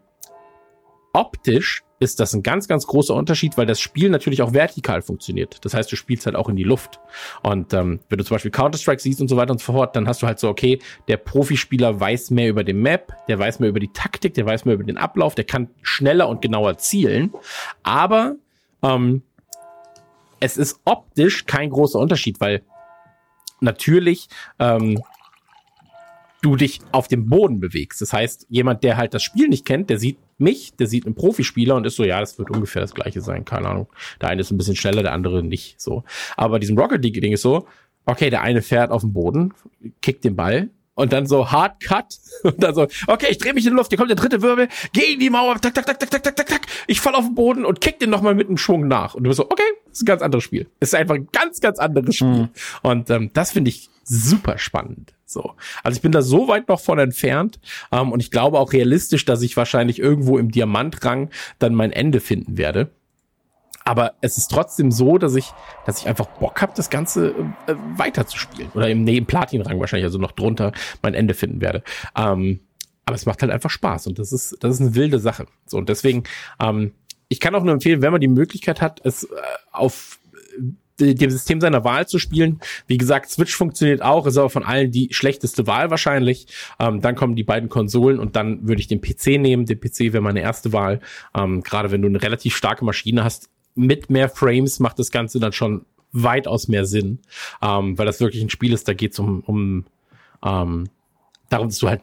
[1.13, 5.65] optisch ist das ein ganz, ganz großer Unterschied, weil das Spiel natürlich auch vertikal funktioniert.
[5.65, 7.01] Das heißt, du spielst halt auch in die Luft.
[7.43, 10.07] Und ähm, wenn du zum Beispiel Counter-Strike siehst und so weiter und so fort, dann
[10.09, 13.71] hast du halt so, okay, der Profispieler weiß mehr über den Map, der weiß mehr
[13.71, 17.33] über die Taktik, der weiß mehr über den Ablauf, der kann schneller und genauer zielen.
[17.85, 18.37] Aber
[18.83, 19.23] ähm,
[20.41, 22.63] es ist optisch kein großer Unterschied, weil
[23.61, 24.29] natürlich
[24.59, 25.03] ähm,
[26.43, 28.03] du dich auf dem Boden bewegst.
[28.03, 31.15] Das heißt, jemand, der halt das Spiel nicht kennt, der sieht mich, der sieht einen
[31.15, 33.89] Profispieler und ist so, ja, das wird ungefähr das gleiche sein, keine Ahnung.
[34.21, 36.05] Der eine ist ein bisschen schneller, der andere nicht, so.
[36.37, 37.67] Aber bei diesem Rocket League Ding ist so,
[38.05, 39.55] okay, der eine fährt auf dem Boden,
[40.03, 43.65] kickt den Ball, und dann so Hard Cut und dann so, okay, ich drehe mich
[43.65, 46.11] in die Luft, hier kommt der dritte Wirbel, gegen die Mauer, tak, tak, tak, tak,
[46.11, 48.59] tak, tak, tak, tak, ich fall auf den Boden und kick den nochmal mit einem
[48.59, 49.15] Schwung nach.
[49.15, 50.69] Und du bist so, okay, ist ein ganz anderes Spiel.
[50.81, 52.29] Ist einfach ein ganz, ganz anderes Spiel.
[52.29, 52.49] Mhm.
[52.83, 55.15] Und ähm, das finde ich super spannend.
[55.27, 55.55] So.
[55.83, 57.59] Also ich bin da so weit noch von entfernt
[57.91, 62.21] ähm, und ich glaube auch realistisch, dass ich wahrscheinlich irgendwo im Diamantrang dann mein Ende
[62.21, 62.91] finden werde.
[63.85, 65.53] Aber es ist trotzdem so, dass ich,
[65.85, 67.35] dass ich einfach Bock habe, das Ganze
[67.67, 68.71] äh, weiterzuspielen.
[68.75, 71.83] Oder im, nee, im Platin-Rang wahrscheinlich, also noch drunter mein Ende finden werde.
[72.17, 72.61] Ähm,
[73.07, 75.47] aber es macht halt einfach Spaß und das ist, das ist eine wilde Sache.
[75.67, 76.25] So, und deswegen,
[76.61, 76.93] ähm,
[77.29, 79.29] ich kann auch nur empfehlen, wenn man die Möglichkeit hat, es äh,
[79.73, 80.19] auf
[81.01, 82.61] dem System seiner Wahl zu spielen.
[82.87, 86.47] Wie gesagt, Switch funktioniert auch, ist aber von allen die schlechteste Wahl wahrscheinlich.
[86.79, 89.67] Ähm, dann kommen die beiden Konsolen und dann würde ich den PC nehmen.
[89.67, 91.01] Der PC wäre meine erste Wahl.
[91.37, 95.41] Ähm, Gerade wenn du eine relativ starke Maschine hast, mit mehr Frames macht das Ganze
[95.41, 97.21] dann schon weitaus mehr Sinn,
[97.61, 99.85] ähm, weil das wirklich ein Spiel ist, da geht es um, um
[100.45, 100.89] ähm,
[101.49, 102.03] darum, dass du halt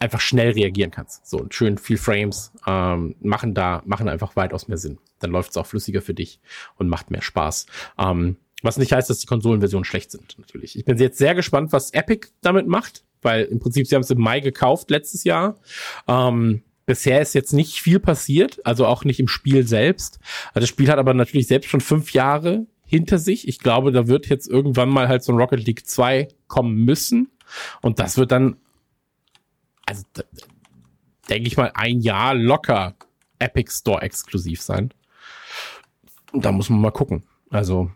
[0.00, 1.26] einfach schnell reagieren kannst.
[1.26, 4.98] So und schön viel Frames ähm, machen da machen einfach weitaus mehr Sinn.
[5.20, 6.40] Dann läuft es auch flüssiger für dich
[6.76, 7.66] und macht mehr Spaß.
[7.98, 10.76] Ähm, was nicht heißt, dass die Konsolenversionen schlecht sind, natürlich.
[10.76, 14.10] Ich bin jetzt sehr gespannt, was Epic damit macht, weil im Prinzip sie haben es
[14.10, 15.56] im Mai gekauft letztes Jahr.
[16.08, 20.20] Ähm, Bisher ist jetzt nicht viel passiert, also auch nicht im Spiel selbst.
[20.48, 23.48] Also das Spiel hat aber natürlich selbst schon fünf Jahre hinter sich.
[23.48, 27.28] Ich glaube, da wird jetzt irgendwann mal halt so ein Rocket League 2 kommen müssen.
[27.82, 28.56] Und das wird dann,
[29.84, 30.04] also
[31.28, 32.94] denke ich mal, ein Jahr locker
[33.40, 34.90] Epic Store exklusiv sein.
[36.32, 37.24] Und da muss man mal gucken.
[37.50, 37.90] Also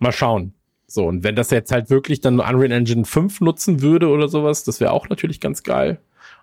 [0.00, 0.54] mal schauen.
[0.86, 4.64] So, und wenn das jetzt halt wirklich dann Unreal Engine 5 nutzen würde oder sowas,
[4.64, 6.00] das wäre auch natürlich ganz geil.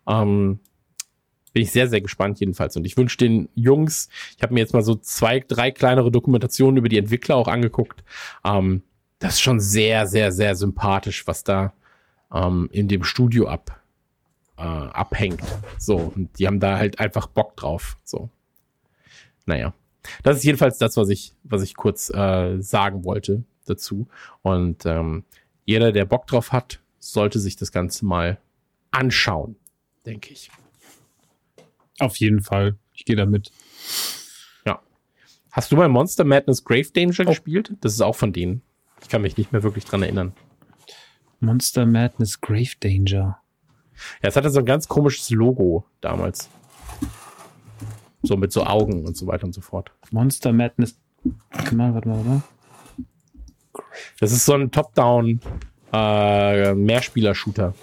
[0.08, 0.62] Ähm,
[1.58, 2.78] bin ich sehr, sehr gespannt jedenfalls.
[2.78, 6.78] Und ich wünsche den Jungs, ich habe mir jetzt mal so zwei, drei kleinere Dokumentationen
[6.78, 8.04] über die Entwickler auch angeguckt.
[8.46, 8.84] Ähm,
[9.18, 11.74] das ist schon sehr, sehr, sehr sympathisch, was da
[12.32, 13.82] ähm, in dem Studio ab,
[14.58, 15.42] äh, abhängt.
[15.80, 17.98] So, und die haben da halt einfach Bock drauf.
[18.04, 18.30] So.
[19.48, 19.74] Naja.
[20.22, 24.08] Das ist jedenfalls das, was ich, was ich kurz äh, sagen wollte dazu.
[24.44, 25.24] Und ähm,
[25.66, 28.38] jeder, der Bock drauf hat, sollte sich das Ganze mal
[28.92, 29.56] anschauen,
[30.06, 30.52] denke ich.
[32.00, 32.78] Auf jeden Fall.
[32.94, 33.52] Ich gehe damit.
[34.66, 34.82] Ja.
[35.52, 37.30] Hast du mal Monster Madness Grave Danger oh.
[37.30, 37.74] gespielt?
[37.82, 38.62] Das ist auch von denen.
[39.02, 40.34] Ich kann mich nicht mehr wirklich dran erinnern.
[41.40, 43.40] Monster Madness Grave Danger.
[44.22, 46.50] Ja, es hatte so ein ganz komisches Logo damals.
[48.24, 49.92] So mit so Augen und so weiter und so fort.
[50.12, 51.00] Monster Madness.
[51.72, 52.44] Mal, warte mal, warte
[54.20, 55.40] Das ist so ein Top-Down
[55.94, 57.74] äh, Mehrspieler-Shooter.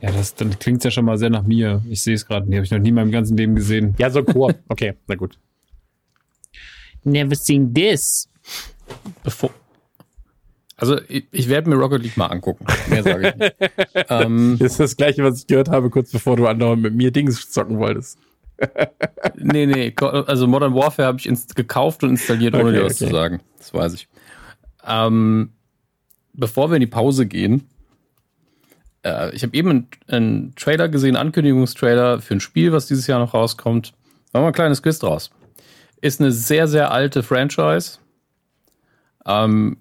[0.00, 1.82] Ja, das dann klingt ja schon mal sehr nach mir.
[1.88, 2.46] Ich sehe es gerade.
[2.46, 3.94] Die habe ich noch nie in meinem ganzen Leben gesehen.
[3.98, 4.54] Ja, so Koop.
[4.68, 5.38] Okay, na gut.
[7.04, 8.28] Never seen this.
[9.24, 9.50] Bevor,
[10.78, 12.64] also ich, ich werde mir Rocket League mal angucken.
[12.88, 13.56] Mehr sage ich nicht.
[14.08, 17.10] ähm, das ist das gleiche, was ich gehört habe, kurz bevor du andauernd mit mir
[17.10, 18.18] Dings zocken wolltest.
[19.36, 23.06] nee, nee, also Modern Warfare habe ich gekauft und installiert, ohne okay, dir was okay.
[23.06, 23.40] zu sagen.
[23.56, 24.08] Das weiß ich.
[24.86, 25.50] Ähm,
[26.32, 27.68] bevor wir in die Pause gehen,
[29.02, 33.18] äh, ich habe eben einen, einen Trailer gesehen, Ankündigungstrailer für ein Spiel, was dieses Jahr
[33.18, 33.92] noch rauskommt.
[34.32, 35.30] Machen wir ein kleines Quiz draus.
[36.00, 37.98] Ist eine sehr, sehr alte Franchise.
[39.26, 39.78] Ähm,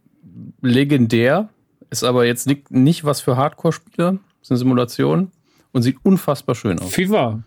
[0.61, 1.49] legendär.
[1.89, 4.17] Ist aber jetzt nicht, nicht was für Hardcore-Spieler.
[4.41, 5.31] Ist eine Simulation
[5.71, 6.93] und sieht unfassbar schön aus.
[6.93, 7.43] FIFA.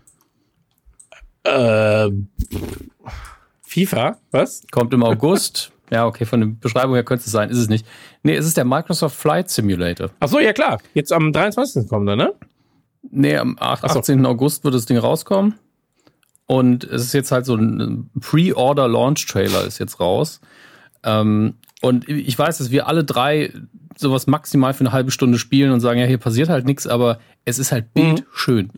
[1.43, 2.09] Äh,
[3.61, 4.17] FIFA?
[4.31, 4.63] Was?
[4.71, 5.70] Kommt im August.
[5.91, 7.85] Ja, okay, von der Beschreibung her könnte es sein, ist es nicht.
[8.23, 10.09] Nee, es ist der Microsoft Flight Simulator.
[10.19, 10.79] Ach so, ja klar.
[10.93, 11.89] Jetzt am 23.
[11.89, 12.33] kommt er, ne?
[13.09, 14.25] Nee, am 8, 18.
[14.25, 15.55] August wird das Ding rauskommen.
[16.45, 20.41] Und es ist jetzt halt so ein Pre-Order-Launch-Trailer ist jetzt raus.
[21.03, 23.53] Ähm, und ich weiß, dass wir alle drei
[23.97, 27.19] sowas maximal für eine halbe Stunde spielen und sagen, ja, hier passiert halt nichts, aber
[27.45, 28.69] es ist halt bildschön.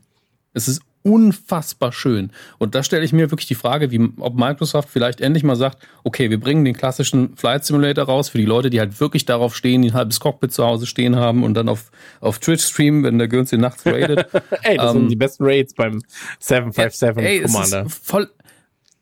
[0.53, 2.31] Es ist unfassbar schön.
[2.57, 5.85] Und da stelle ich mir wirklich die Frage, wie, ob Microsoft vielleicht endlich mal sagt,
[6.03, 9.55] okay, wir bringen den klassischen Flight Simulator raus für die Leute, die halt wirklich darauf
[9.55, 13.03] stehen, die ein halbes Cockpit zu Hause stehen haben und dann auf, auf Twitch streamen,
[13.03, 14.27] wenn der Gürns den nachts raidet.
[14.63, 16.01] Ey, das Ähm, sind die besten Raids beim
[16.39, 17.85] 757 Ey, Commander.
[17.85, 18.30] ist voll,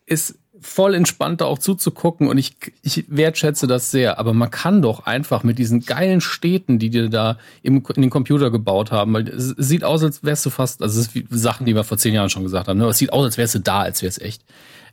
[0.06, 4.20] ist voll entspannt da auch zuzugucken und ich, ich wertschätze das sehr.
[4.20, 8.12] Aber man kann doch einfach mit diesen geilen Städten, die dir da im, in den
[8.12, 11.26] Computer gebaut haben, weil es, sieht aus, als wärst du fast, also es ist wie
[11.32, 12.86] Sachen, die wir vor zehn Jahren schon gesagt haben, ne?
[12.86, 14.44] es sieht aus, als wärst du da, als wär's echt.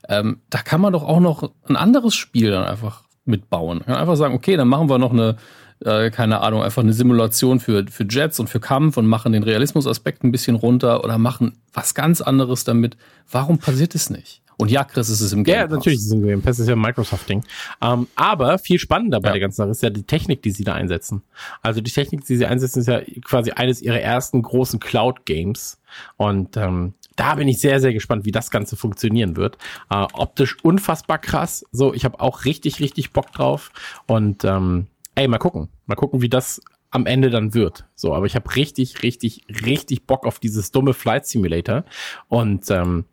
[0.09, 3.79] Ähm, da kann man doch auch noch ein anderes Spiel dann einfach mitbauen.
[3.79, 5.37] Man kann einfach sagen, okay, dann machen wir noch eine,
[5.85, 9.43] äh, keine Ahnung, einfach eine Simulation für, für Jets und für Kampf und machen den
[9.43, 12.97] Realismusaspekt ein bisschen runter oder machen was ganz anderes damit.
[13.31, 14.43] Warum passiert es nicht?
[14.59, 15.77] Und ja, Chris, es ist im Game Ja, Pass.
[15.77, 17.45] natürlich ist es ein Game Pass, ist ja ein Microsoft-Ding.
[17.81, 19.33] Ähm, aber viel spannender bei Ja.
[19.35, 21.23] der ganzen Sache ist ja die Technik, die sie da einsetzen.
[21.63, 25.81] Also die Technik, die sie einsetzen, ist ja quasi eines ihrer ersten großen Cloud-Games.
[26.17, 29.59] Und ähm, da bin ich sehr, sehr gespannt, wie das Ganze funktionieren wird.
[29.91, 31.65] Äh, optisch unfassbar krass.
[31.73, 33.71] So, ich habe auch richtig, richtig Bock drauf.
[34.07, 35.69] Und ähm, ey, mal gucken.
[35.87, 36.61] Mal gucken, wie das
[36.91, 37.85] am Ende dann wird.
[37.95, 41.85] So, aber ich habe richtig, richtig, richtig Bock auf dieses dumme Flight Simulator.
[42.29, 43.05] Und ähm,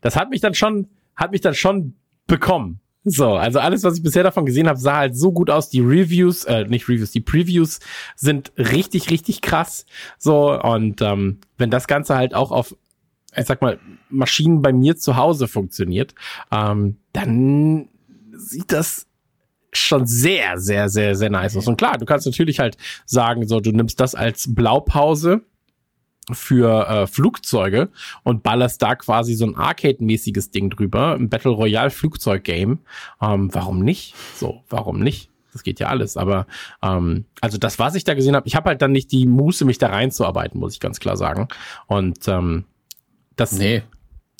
[0.00, 1.94] das hat mich dann schon, hat mich dann schon
[2.26, 2.80] bekommen.
[3.04, 5.70] So, also alles, was ich bisher davon gesehen habe, sah halt so gut aus.
[5.70, 7.80] Die Reviews, äh, nicht Reviews, die Previews
[8.14, 9.86] sind richtig, richtig krass.
[10.18, 12.76] So, und ähm, wenn das Ganze halt auch auf,
[13.34, 13.78] ich sag mal,
[14.10, 16.14] Maschinen bei mir zu Hause funktioniert,
[16.50, 17.88] ähm, dann
[18.32, 19.06] sieht das
[19.72, 21.68] schon sehr, sehr, sehr, sehr nice aus.
[21.68, 25.42] Und klar, du kannst natürlich halt sagen, so, du nimmst das als Blaupause
[26.34, 27.88] für äh, Flugzeuge
[28.22, 32.78] und ballerst da quasi so ein Arcade-mäßiges Ding drüber, ein Battle Royale Flugzeug-Game.
[33.20, 34.14] Ähm, warum nicht?
[34.36, 35.30] So, warum nicht?
[35.52, 36.16] Das geht ja alles.
[36.16, 36.46] Aber
[36.82, 39.64] ähm, also das, was ich da gesehen habe, ich habe halt dann nicht die Muße,
[39.64, 41.48] mich da reinzuarbeiten, muss ich ganz klar sagen.
[41.86, 42.64] Und ähm,
[43.36, 43.82] das Nee.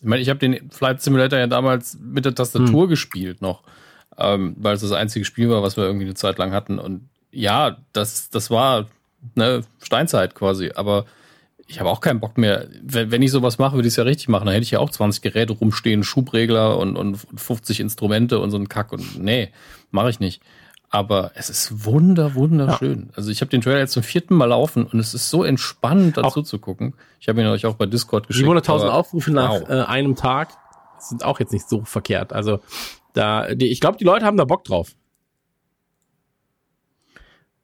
[0.01, 2.89] Ich meine, ich habe den Flight Simulator ja damals mit der Tastatur Hm.
[2.89, 3.63] gespielt noch,
[4.17, 6.79] ähm, weil es das einzige Spiel war, was wir irgendwie eine Zeit lang hatten.
[6.79, 8.87] Und ja, das, das war
[9.35, 11.05] ne, Steinzeit quasi, aber
[11.71, 12.67] ich habe auch keinen Bock mehr.
[12.83, 14.47] Wenn, wenn ich sowas mache, würde ich es ja richtig machen.
[14.47, 18.57] Dann hätte ich ja auch 20 Geräte rumstehen, Schubregler und, und 50 Instrumente und so
[18.59, 18.93] ein Kack.
[18.93, 19.51] Und nee,
[19.91, 20.43] mache ich nicht.
[20.93, 23.11] Aber es ist wunder, wunderschön.
[23.15, 26.17] Also ich habe den Trailer jetzt zum vierten Mal laufen und es ist so entspannend
[26.17, 26.95] dazu zu gucken.
[27.21, 28.49] Ich habe ihn euch auch bei Discord geschickt.
[28.49, 29.69] 700.000 aber- Aufrufe nach Wow.
[29.69, 30.49] äh, einem Tag
[30.99, 32.33] sind auch jetzt nicht so verkehrt.
[32.33, 32.59] Also
[33.13, 34.97] da, die, ich glaube, die Leute haben da Bock drauf.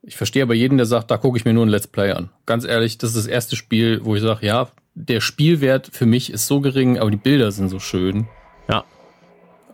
[0.07, 2.31] Ich verstehe aber jeden, der sagt, da gucke ich mir nur ein Let's Play an.
[2.47, 6.33] Ganz ehrlich, das ist das erste Spiel, wo ich sage, ja, der Spielwert für mich
[6.33, 8.29] ist so gering, aber die Bilder sind so schön.
[8.69, 8.85] Ja.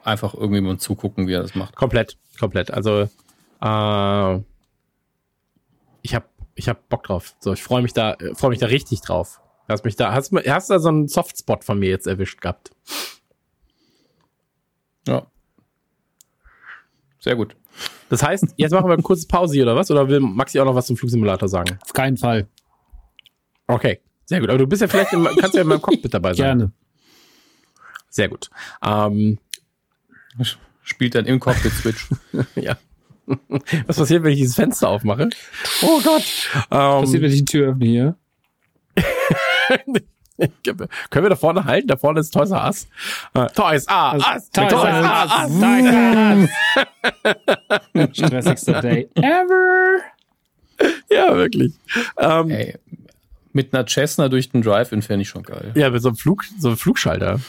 [0.05, 1.77] Einfach irgendwie mal zugucken, wie er das macht.
[1.77, 2.71] Komplett, komplett.
[2.71, 3.11] Also
[3.61, 4.41] äh,
[6.01, 7.37] ich habe ich hab Bock drauf.
[7.39, 9.39] So, ich freue mich da, freue mich da richtig drauf.
[9.69, 12.71] Hast mich da, hast, hast da so einen Softspot von mir jetzt erwischt gehabt.
[15.07, 15.27] Ja.
[17.21, 17.55] Sehr gut.
[18.13, 19.91] Das heißt, jetzt machen wir eine kurze Pause hier oder was?
[19.91, 21.79] Oder will Maxi auch noch was zum Flugsimulator sagen?
[21.81, 22.47] Auf keinen Fall.
[23.67, 24.51] Okay, sehr gut.
[24.51, 26.59] Aber du bist ja vielleicht, in, kannst ja in meinem Cockpit dabei sein.
[26.59, 26.73] Gerne.
[28.11, 28.51] Sehr gut.
[28.85, 29.39] Ähm,
[30.83, 32.07] Spielt dann im Cockpit Switch.
[32.55, 32.77] ja.
[33.87, 35.31] Was passiert, wenn ich dieses Fenster aufmache?
[35.81, 36.23] Oh Gott.
[36.69, 38.17] Passiert, Ähm, wenn ich die Tür öffne hier.
[40.65, 41.89] können wir da vorne halten?
[41.89, 42.87] Da vorne ist Toys R Us.
[43.35, 44.51] Äh, Toys R Us.
[44.51, 46.49] Toys R
[47.95, 48.13] Us.
[48.17, 49.99] Stressigster Day ever.
[51.11, 51.75] Ja, wirklich.
[52.19, 52.75] Ähm, Ey,
[53.53, 55.73] mit einer Cessna durch den Drive-In fände ich schon geil.
[55.75, 57.41] Ja, mit so einem Flug, so einem Flugschalter.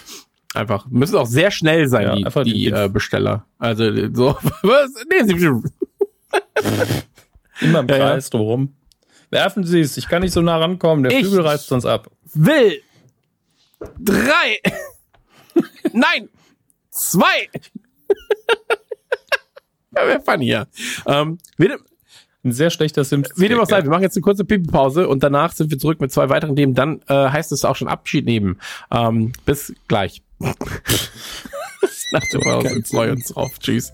[0.53, 0.85] Einfach.
[0.87, 3.45] Müssen auch sehr schnell sein, Ja, die, einfach die den- äh, Besteller.
[3.57, 4.91] Also so, was?
[5.09, 5.33] Nee, sie
[7.61, 8.05] Immer im Ja, ja.
[8.09, 8.73] Kreis drumherum.
[9.31, 12.11] Werfen Sie es, ich kann nicht so nah rankommen, der Ich- Flügel reißt sonst ab.
[12.33, 12.81] Will
[13.99, 14.59] drei.
[15.93, 16.29] Nein!
[16.89, 17.49] Zwei!
[19.95, 20.67] ja, wer funny, ja.
[21.05, 21.39] Ähm,
[22.43, 23.39] Ein sehr schlechter Simpsons.
[23.39, 26.01] Wie dem auch sei, wir machen jetzt eine kurze Pipi-Pause und danach sind wir zurück
[26.01, 26.75] mit zwei weiteren Themen.
[26.75, 28.59] Dann äh, heißt es auch schon Abschied nehmen.
[28.91, 30.21] Ähm, bis gleich.
[30.39, 33.57] Nach der Pause freuen uns drauf.
[33.59, 33.93] Tschüss.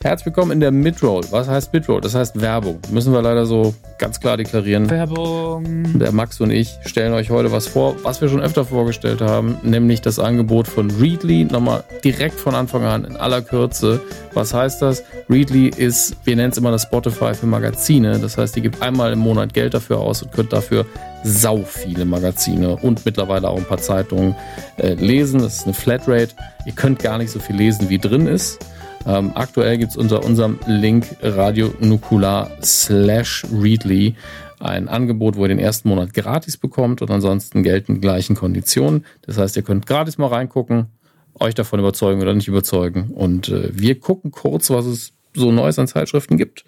[0.00, 1.24] Herzlich willkommen in der Midroll.
[1.32, 2.00] Was heißt Midroll?
[2.00, 2.78] Das heißt Werbung.
[2.92, 4.88] Müssen wir leider so ganz klar deklarieren.
[4.88, 5.98] Werbung.
[5.98, 9.58] Der Max und ich stellen euch heute was vor, was wir schon öfter vorgestellt haben,
[9.64, 11.46] nämlich das Angebot von Readly.
[11.46, 14.00] Nochmal direkt von Anfang an in aller Kürze.
[14.34, 15.02] Was heißt das?
[15.28, 18.20] Readly ist, wir nennen es immer das Spotify für Magazine.
[18.20, 20.86] Das heißt, ihr gebt einmal im Monat Geld dafür aus und könnt dafür
[21.24, 24.36] sau viele Magazine und mittlerweile auch ein paar Zeitungen
[24.76, 25.40] äh, lesen.
[25.40, 26.36] Das ist eine Flatrate.
[26.66, 28.60] Ihr könnt gar nicht so viel lesen, wie drin ist.
[29.08, 34.14] Ähm, aktuell gibt es unter unserem Link Radio Nukular slash Readly
[34.60, 39.06] ein Angebot, wo ihr den ersten Monat gratis bekommt und ansonsten gelten gleichen Konditionen.
[39.22, 40.86] Das heißt, ihr könnt gratis mal reingucken,
[41.34, 43.10] euch davon überzeugen oder nicht überzeugen.
[43.14, 46.64] Und äh, wir gucken kurz, was es so Neues an Zeitschriften gibt.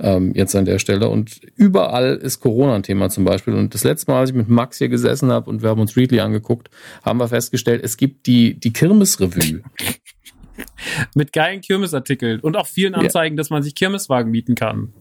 [0.00, 1.08] Ähm, jetzt an der Stelle.
[1.08, 3.54] Und überall ist Corona ein Thema zum Beispiel.
[3.54, 5.96] Und das letzte Mal, als ich mit Max hier gesessen habe und wir haben uns
[5.96, 6.70] Readly angeguckt,
[7.04, 9.60] haben wir festgestellt, es gibt die, die Kirmesrevue.
[11.14, 13.38] Mit geilen Kirmesartikeln und auch vielen Anzeigen, ja.
[13.38, 14.92] dass man sich Kirmeswagen mieten kann.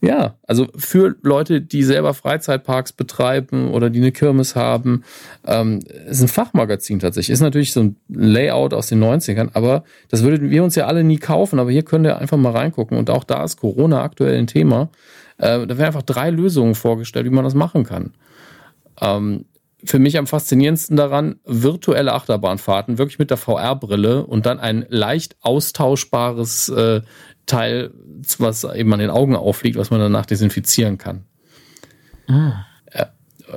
[0.00, 5.02] Ja, also für Leute, die selber Freizeitparks betreiben oder die eine Kirmes haben,
[5.44, 7.32] ähm, ist ein Fachmagazin tatsächlich.
[7.32, 11.02] Ist natürlich so ein Layout aus den 90ern, aber das würden wir uns ja alle
[11.02, 11.58] nie kaufen.
[11.58, 12.96] Aber hier könnt ihr einfach mal reingucken.
[12.96, 14.90] Und auch da ist Corona aktuell ein Thema.
[15.36, 18.12] Äh, da werden einfach drei Lösungen vorgestellt, wie man das machen kann.
[19.00, 19.46] Ähm,
[19.84, 25.36] für mich am faszinierendsten daran, virtuelle Achterbahnfahrten, wirklich mit der VR-Brille und dann ein leicht
[25.40, 27.02] austauschbares äh,
[27.46, 27.92] Teil,
[28.38, 31.24] was eben an den Augen auffliegt, was man danach desinfizieren kann.
[32.26, 32.66] Ah.
[32.86, 33.06] Äh,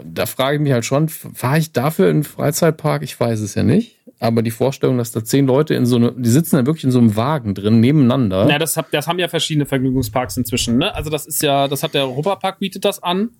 [0.03, 3.03] da frage ich mich halt schon, fahre ich dafür in einen Freizeitpark?
[3.03, 4.00] Ich weiß es ja nicht.
[4.21, 6.91] Aber die Vorstellung, dass da zehn Leute in so eine, die sitzen dann wirklich in
[6.91, 8.47] so einem Wagen drin, nebeneinander.
[8.47, 10.93] Ja, das, hab, das haben ja verschiedene Vergnügungsparks inzwischen, ne?
[10.93, 13.31] Also das ist ja, das hat der Europapark bietet das an,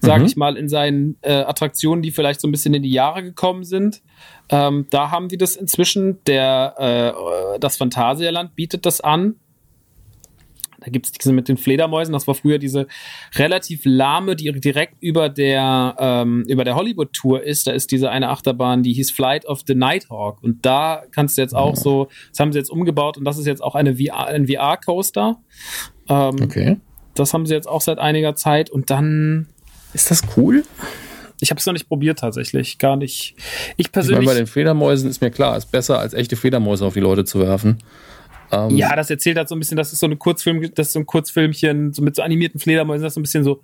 [0.00, 0.26] sage mhm.
[0.26, 3.64] ich mal, in seinen äh, Attraktionen, die vielleicht so ein bisschen in die Jahre gekommen
[3.64, 4.02] sind.
[4.50, 6.22] Ähm, da haben die das inzwischen.
[6.26, 9.36] Der, äh, das Phantasialand bietet das an.
[10.88, 12.14] Da gibt es diese mit den Fledermäusen.
[12.14, 12.86] Das war früher diese
[13.34, 17.66] relativ lahme, die direkt über der, ähm, über der Hollywood-Tour ist.
[17.66, 20.42] Da ist diese eine Achterbahn, die hieß Flight of the Nighthawk.
[20.42, 23.46] Und da kannst du jetzt auch so, das haben sie jetzt umgebaut und das ist
[23.46, 25.36] jetzt auch eine VR, ein VR-Coaster.
[26.08, 26.76] Ähm, okay.
[27.14, 28.70] Das haben sie jetzt auch seit einiger Zeit.
[28.70, 29.48] Und dann.
[29.92, 30.64] Ist das cool?
[31.40, 33.34] Ich habe es noch nicht probiert tatsächlich, gar nicht.
[33.76, 34.20] Ich persönlich.
[34.20, 37.00] Ich meine, bei den Fledermäusen ist mir klar, ist besser als echte Fledermäuse auf die
[37.00, 37.78] Leute zu werfen.
[38.50, 40.92] Ähm, ja, das erzählt halt so ein bisschen, das ist so eine Kurzfilm, das ist
[40.94, 43.62] so ein Kurzfilmchen, so mit so animierten Fledermäusen, das ist so ein bisschen so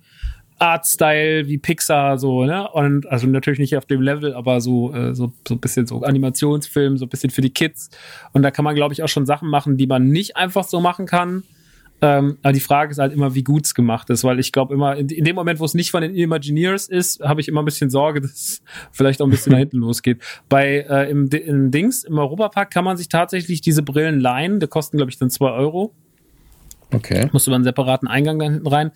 [0.57, 2.69] Art-Style wie Pixar, so, ne?
[2.71, 6.01] Und also natürlich nicht auf dem Level, aber so, äh, so, so ein bisschen so
[6.01, 7.89] Animationsfilm, so ein bisschen für die Kids.
[8.31, 10.79] Und da kann man, glaube ich, auch schon Sachen machen, die man nicht einfach so
[10.79, 11.43] machen kann.
[12.05, 14.75] Ähm, aber die Frage ist halt immer, wie gut es gemacht ist, weil ich glaube
[14.75, 17.63] immer, in, in, dem Moment, wo es nicht von den Imagineers ist, habe ich immer
[17.63, 20.21] ein bisschen Sorge, dass es vielleicht auch ein bisschen nach hinten losgeht.
[20.47, 24.67] Bei äh, im, im Dings, im Europapark kann man sich tatsächlich diese Brillen leihen, die
[24.67, 25.95] kosten, glaube ich, dann zwei Euro.
[26.93, 27.27] Okay.
[27.31, 28.91] Musst du über einen separaten Eingang dann hinten rein.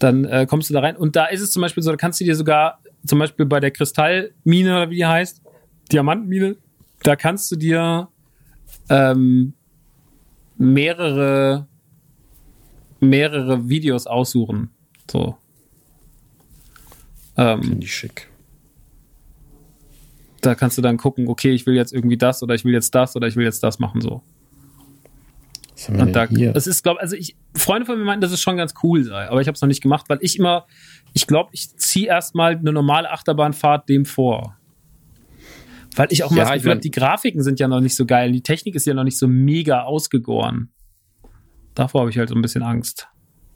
[0.00, 0.96] Dann äh, kommst du da rein.
[0.96, 3.60] Und da ist es zum Beispiel so, da kannst du dir sogar, zum Beispiel bei
[3.60, 5.42] der Kristallmine oder wie die heißt,
[5.92, 6.56] Diamantmine,
[7.04, 8.08] da kannst du dir
[8.90, 9.54] ähm,
[10.56, 11.67] mehrere
[13.00, 14.70] mehrere Videos aussuchen.
[15.10, 15.36] So.
[17.36, 18.28] Ähm, Finde ich schick.
[20.40, 22.94] Da kannst du dann gucken, okay, ich will jetzt irgendwie das oder ich will jetzt
[22.94, 24.22] das oder ich will jetzt das machen, so.
[25.74, 26.56] Was haben wir da, hier?
[26.56, 29.28] es ist, glaube also ich, Freunde von mir meinten, dass es schon ganz cool sei,
[29.28, 30.66] aber ich habe es noch nicht gemacht, weil ich immer,
[31.12, 34.56] ich glaube, ich ziehe erstmal eine normale Achterbahnfahrt dem vor.
[35.94, 38.06] Weil ich auch mal ja, das Gefühl habe, die Grafiken sind ja noch nicht so
[38.06, 40.70] geil, die Technik ist ja noch nicht so mega ausgegoren.
[41.78, 43.06] Davor habe ich halt so ein bisschen Angst.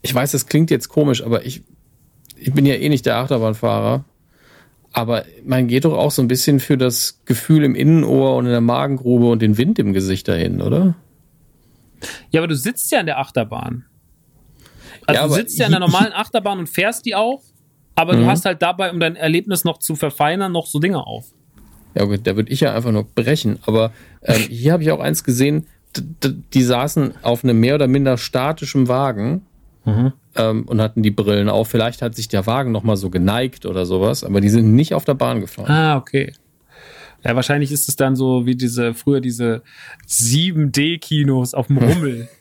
[0.01, 1.61] Ich weiß, das klingt jetzt komisch, aber ich,
[2.37, 4.05] ich bin ja eh nicht der Achterbahnfahrer.
[4.93, 8.51] Aber man geht doch auch so ein bisschen für das Gefühl im Innenohr und in
[8.51, 10.95] der Magengrube und den Wind im Gesicht dahin, oder?
[12.31, 13.83] Ja, aber du sitzt ja in der Achterbahn.
[15.05, 17.41] Also ja, du sitzt ja in der normalen Achterbahn und fährst die auch,
[17.95, 18.21] aber mhm.
[18.21, 21.33] du hast halt dabei, um dein Erlebnis noch zu verfeinern, noch so Dinge auf.
[21.93, 23.59] Ja gut, da würde ich ja einfach nur brechen.
[23.65, 23.91] Aber
[24.21, 25.67] ähm, hier habe ich auch eins gesehen,
[26.53, 29.45] die saßen auf einem mehr oder minder statischen Wagen
[29.85, 30.13] mhm.
[30.35, 31.69] ähm, und hatten die Brillen auf.
[31.69, 34.93] Vielleicht hat sich der Wagen noch mal so geneigt oder sowas, aber die sind nicht
[34.93, 35.69] auf der Bahn gefahren.
[35.69, 36.33] Ah, okay.
[37.23, 39.61] Ja, wahrscheinlich ist es dann so wie diese, früher diese
[40.07, 42.27] 7D-Kinos auf dem Rummel.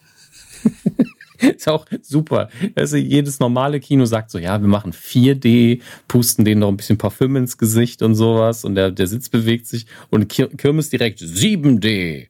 [1.56, 2.48] ist auch super.
[2.74, 6.98] Also jedes normale Kino sagt so, ja, wir machen 4D, pusten denen noch ein bisschen
[6.98, 12.28] Parfüm ins Gesicht und sowas und der, der Sitz bewegt sich und Kirmes direkt 7D.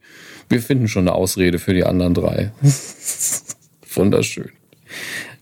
[0.53, 2.53] Wir finden schon eine Ausrede für die anderen drei.
[3.95, 4.51] wunderschön.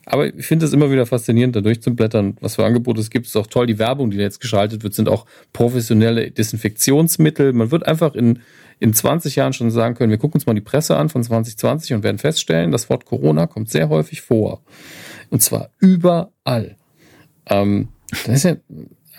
[0.06, 3.26] Aber ich finde es immer wieder faszinierend, da durchzublättern, was für Angebote es gibt.
[3.26, 7.52] Es ist auch toll, die Werbung, die jetzt geschaltet wird, sind auch professionelle Desinfektionsmittel.
[7.52, 8.38] Man wird einfach in,
[8.78, 11.94] in 20 Jahren schon sagen können, wir gucken uns mal die Presse an von 2020
[11.94, 14.62] und werden feststellen, das Wort Corona kommt sehr häufig vor.
[15.30, 16.76] Und zwar überall.
[17.46, 17.88] Ähm,
[18.26, 18.56] ja,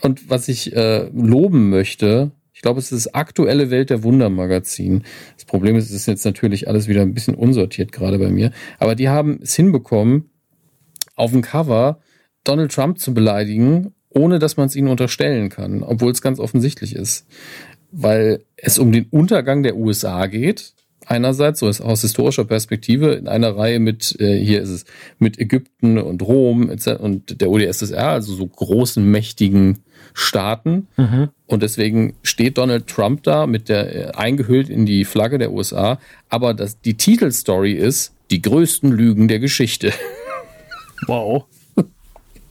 [0.04, 2.32] und was ich äh, loben möchte,
[2.62, 5.02] ich glaube, es ist das aktuelle Welt der Wunder Magazin.
[5.36, 8.52] Das Problem ist, es ist jetzt natürlich alles wieder ein bisschen unsortiert gerade bei mir.
[8.78, 10.30] Aber die haben es hinbekommen,
[11.16, 12.02] auf dem Cover
[12.44, 16.96] Donald Trump zu beleidigen, ohne dass man es ihnen unterstellen kann, obwohl es ganz offensichtlich
[16.96, 17.26] ist.
[17.92, 20.76] Weil es um den Untergang der USA geht,
[21.08, 24.86] einerseits, so ist aus historischer Perspektive, in einer Reihe mit, äh, hier ist es,
[25.18, 26.70] mit Ägypten und Rom
[27.00, 29.80] und der UdSSR, also so großen, mächtigen
[30.14, 30.88] Staaten.
[30.98, 31.30] Mhm.
[31.48, 36.00] Und deswegen steht Donald Trump da mit der, äh, eingehüllt in die Flagge der USA.
[36.30, 39.94] Aber das, die Titelstory ist, die größten Lügen der Geschichte.
[41.08, 41.46] Wow.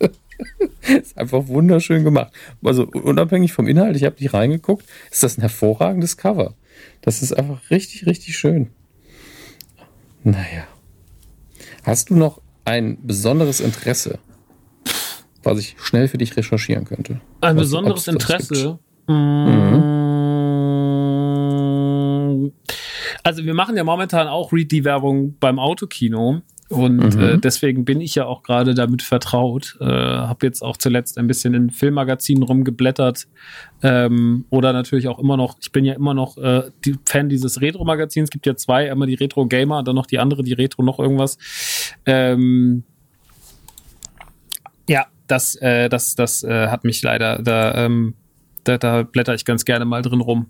[0.88, 2.32] ist einfach wunderschön gemacht.
[2.64, 6.54] Also unabhängig vom Inhalt, ich habe nicht reingeguckt, ist das ein hervorragendes Cover.
[7.00, 8.70] Das ist einfach richtig, richtig schön.
[10.24, 10.66] Naja.
[11.84, 14.18] Hast du noch ein besonderes Interesse,
[15.42, 17.20] was ich schnell für dich recherchieren könnte?
[17.40, 18.78] Ein was, besonderes Interesse?
[19.08, 20.00] Mhm.
[23.22, 26.42] Also wir machen ja momentan auch Read die Werbung beim Autokino.
[26.70, 27.20] Und mhm.
[27.20, 29.76] äh, deswegen bin ich ja auch gerade damit vertraut.
[29.80, 33.26] Äh, habe jetzt auch zuletzt ein bisschen in Filmmagazinen rumgeblättert.
[33.82, 37.60] Ähm, oder natürlich auch immer noch, ich bin ja immer noch äh, die Fan dieses
[37.60, 38.26] Retro-Magazins.
[38.26, 40.84] Es gibt ja zwei, einmal die Retro Gamer und dann noch die andere, die Retro
[40.84, 41.38] noch irgendwas.
[42.06, 42.84] Ähm,
[45.30, 48.14] das, äh, das, das äh, hat mich leider, da, ähm,
[48.64, 50.46] da, da blätter ich ganz gerne mal drin rum.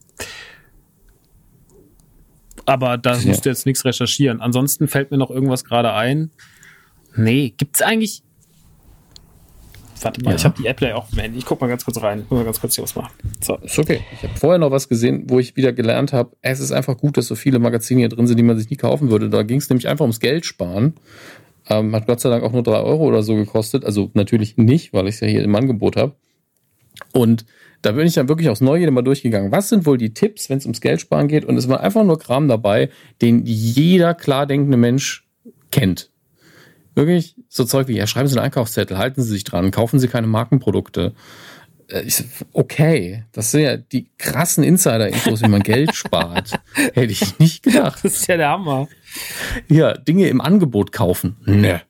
[2.67, 3.27] Aber da ja.
[3.27, 4.41] musst du jetzt nichts recherchieren.
[4.41, 6.31] Ansonsten fällt mir noch irgendwas gerade ein.
[7.17, 8.23] Nee, gibt's eigentlich.
[10.03, 10.37] Warte mal, ja.
[10.37, 11.39] ich habe die App ja auch im Handy.
[11.39, 12.21] Ich guck mal ganz kurz rein.
[12.21, 13.13] Ich muss mal ganz kurz hier was machen.
[13.41, 13.57] So.
[13.57, 14.01] Ist okay.
[14.13, 17.17] Ich habe vorher noch was gesehen, wo ich wieder gelernt habe, es ist einfach gut,
[17.17, 19.29] dass so viele Magazine hier drin sind, die man sich nie kaufen würde.
[19.29, 20.95] Da ging es nämlich einfach ums Geld sparen.
[21.71, 23.85] Ähm, hat Gott sei Dank auch nur drei Euro oder so gekostet.
[23.85, 26.17] Also natürlich nicht, weil ich es ja hier im Angebot habe.
[27.13, 27.47] Und
[27.83, 29.53] da bin ich dann wirklich aus Neugierde mal durchgegangen.
[29.53, 31.45] Was sind wohl die Tipps, wenn es ums Geldsparen geht?
[31.45, 32.91] Und es war einfach nur Kram dabei,
[33.23, 35.27] den jeder klar denkende Mensch
[35.71, 36.11] kennt.
[36.95, 40.09] Wirklich so Zeug wie, ja, schreiben Sie einen Einkaufszettel, halten Sie sich dran, kaufen Sie
[40.09, 41.15] keine Markenprodukte.
[41.89, 46.53] Äh, ich, okay, das sind ja die krassen Insider-Infos, wie man Geld spart.
[46.75, 48.01] Hätte ich nicht gedacht.
[48.03, 48.89] Das ist ja der Hammer.
[49.69, 51.37] Ja, Dinge im Angebot kaufen.
[51.45, 51.83] Ne.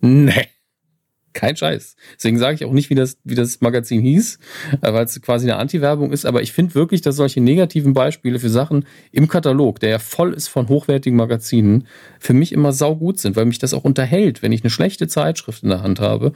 [0.00, 0.46] Ne.
[1.32, 1.96] Kein Scheiß.
[2.16, 4.38] Deswegen sage ich auch nicht, wie das, wie das Magazin hieß,
[4.82, 6.26] äh, weil es quasi eine Anti-Werbung ist.
[6.26, 10.34] Aber ich finde wirklich, dass solche negativen Beispiele für Sachen im Katalog, der ja voll
[10.34, 11.86] ist von hochwertigen Magazinen,
[12.18, 14.42] für mich immer saugut sind, weil mich das auch unterhält.
[14.42, 16.32] Wenn ich eine schlechte Zeitschrift in der Hand habe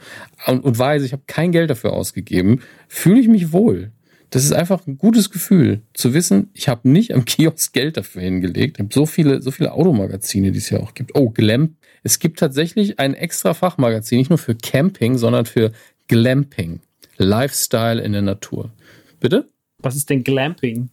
[0.47, 3.91] und, und weiß, ich habe kein Geld dafür ausgegeben, fühle ich mich wohl.
[4.29, 8.21] Das ist einfach ein gutes Gefühl, zu wissen, ich habe nicht am Kiosk Geld dafür
[8.21, 8.77] hingelegt.
[8.77, 11.15] Ich habe so viele, so viele Automagazine, die es ja auch gibt.
[11.15, 15.71] Oh, Glam, es gibt tatsächlich ein extra Fachmagazin, nicht nur für Camping, sondern für
[16.07, 16.81] Glamping.
[17.17, 18.71] Lifestyle in der Natur.
[19.19, 19.49] Bitte?
[19.79, 20.89] Was ist denn Glamping?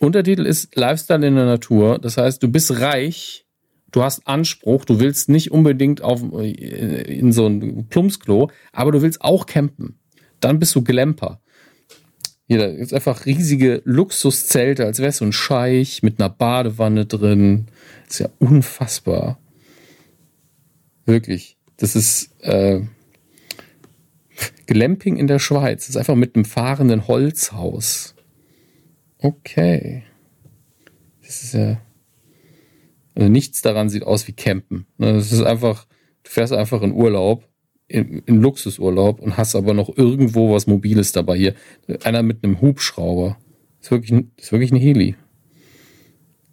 [0.00, 1.98] Untertitel ist Lifestyle in der Natur.
[1.98, 3.46] Das heißt, du bist reich,
[3.92, 9.22] du hast Anspruch, du willst nicht unbedingt auf, in so ein Plumpsklo, aber du willst
[9.22, 9.98] auch campen.
[10.40, 11.40] Dann bist du Glamper.
[12.50, 17.68] Hier, da ist einfach riesige Luxuszelte, als wärst du ein Scheich mit einer Badewanne drin.
[18.08, 19.38] ist ja unfassbar.
[21.06, 21.56] Wirklich.
[21.76, 22.80] Das ist äh,
[24.66, 25.82] Glamping in der Schweiz.
[25.82, 28.16] Das ist einfach mit einem fahrenden Holzhaus.
[29.18, 30.02] Okay.
[31.22, 31.80] Das ist ja.
[33.14, 34.86] Also nichts daran sieht aus wie Campen.
[34.98, 35.86] Ne, das ist einfach,
[36.24, 37.48] du fährst einfach in Urlaub,
[37.90, 41.36] in, in Luxusurlaub und hast aber noch irgendwo was Mobiles dabei.
[41.36, 41.54] Hier,
[42.04, 43.36] einer mit einem Hubschrauber.
[43.78, 45.16] Das ist wirklich, das ist wirklich ein Heli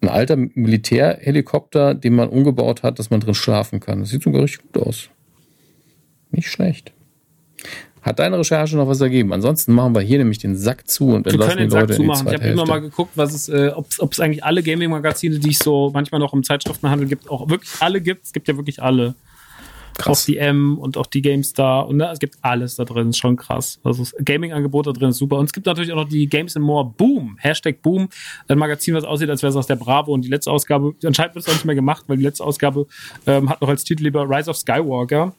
[0.01, 3.99] ein alter Militärhelikopter, den man umgebaut hat, dass man drin schlafen kann.
[3.99, 5.09] Das sieht sogar richtig gut aus.
[6.31, 6.93] Nicht schlecht.
[8.01, 9.33] Hat deine Recherche noch was ergeben?
[9.33, 12.09] Ansonsten machen wir hier nämlich den Sack zu und die Leute in die zweite Ich
[12.09, 15.89] habe immer mal geguckt, was es, äh, ob es eigentlich alle Gaming-Magazine, die es so
[15.93, 18.25] manchmal noch im Zeitschriftenhandel gibt, auch wirklich alle gibt.
[18.25, 19.15] Es gibt ja wirklich alle.
[19.97, 20.21] Krass.
[20.21, 23.35] Auch die M und auch die GameStar und ne, es gibt alles da drin, schon
[23.35, 23.79] krass.
[23.83, 25.37] Also das Gaming-Angebot da drin ist super.
[25.37, 28.09] Und es gibt natürlich auch noch die Games and More Boom, Hashtag Boom,
[28.47, 31.35] ein Magazin, was aussieht, als wäre es aus der Bravo und die letzte Ausgabe, anscheinend
[31.35, 32.85] wird es auch nicht mehr gemacht, weil die letzte Ausgabe
[33.25, 35.33] ähm, hat noch als Titel lieber Rise of Skywalker.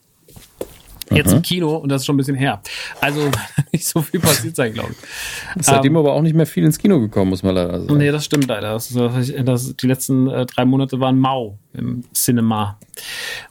[1.11, 2.61] Jetzt im Kino und das ist schon ein bisschen her.
[3.01, 3.29] Also
[3.71, 5.59] nicht so viel passiert sein, glaube ich.
[5.59, 7.97] Ist seitdem aber auch nicht mehr viel ins Kino gekommen, muss man leider sagen.
[7.97, 8.73] Nee, das stimmt leider.
[8.73, 12.79] Das, ist- das, die letzten äh, drei Monate waren mau im Cinema.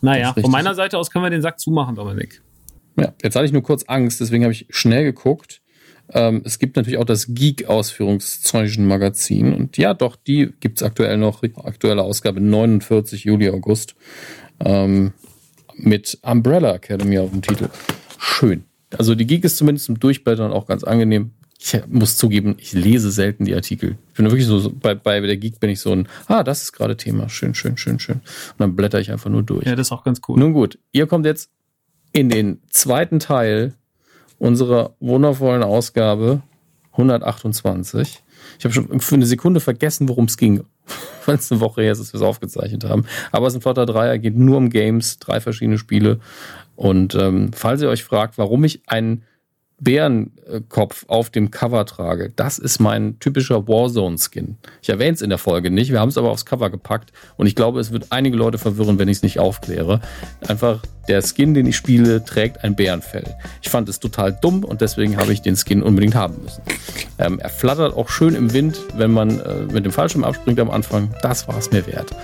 [0.01, 2.43] Naja, Das von meiner Seite aus können wir den Sack zumachen, Dominik.
[2.97, 5.61] Ja, jetzt hatte ich nur kurz Angst, deswegen habe ich schnell geguckt.
[6.11, 7.27] Ähm, es gibt natürlich auch das
[8.39, 9.53] Geek-Ausführungszeugen-Magazin.
[9.55, 11.43] Und ja, doch, die gibt's aktuell noch.
[11.65, 13.95] Aktuelle Ausgabe 49 Juli, August.
[14.65, 15.13] Ähm,
[15.79, 17.69] mit Umbrella Academy auf dem Titel.
[18.19, 18.65] Schön.
[18.97, 21.33] Also die Geek ist zumindest zum Durchblättern auch ganz angenehm.
[21.61, 23.99] Ich muss zugeben, ich lese selten die Artikel.
[24.11, 26.73] Ich bin wirklich so, bei, bei der Geek bin ich so ein, ah, das ist
[26.73, 27.29] gerade Thema.
[27.29, 28.17] Schön, schön, schön, schön.
[28.17, 29.67] Und dann blätter ich einfach nur durch.
[29.67, 30.39] Ja, das ist auch ganz cool.
[30.39, 31.51] Nun gut, ihr kommt jetzt
[32.13, 33.75] in den zweiten Teil
[34.39, 36.43] unserer wundervollen Ausgabe
[36.93, 38.23] 128.
[38.59, 40.65] Ich habe schon für eine Sekunde vergessen, worum es ging,
[41.27, 43.05] weil es eine Woche her ist, dass wir es aufgezeichnet haben.
[43.33, 46.21] Aber es ist ein flotter Dreier, geht nur um Games, drei verschiedene Spiele.
[46.77, 49.25] Und ähm, falls ihr euch fragt, warum ich einen
[49.81, 54.57] Bärenkopf auf dem Cover trage, das ist mein typischer Warzone-Skin.
[54.83, 57.47] Ich erwähne es in der Folge nicht, wir haben es aber aufs Cover gepackt und
[57.47, 60.01] ich glaube, es wird einige Leute verwirren, wenn ich es nicht aufkläre.
[60.47, 63.37] Einfach der Skin, den ich spiele, trägt ein Bärenfell.
[63.63, 66.63] Ich fand es total dumm und deswegen habe ich den Skin unbedingt haben müssen.
[67.19, 70.71] Ähm, er flattert auch schön im Wind, wenn man äh, mit dem Fallschirm abspringt am
[70.71, 71.15] Anfang.
[71.23, 72.15] Das war es mir wert.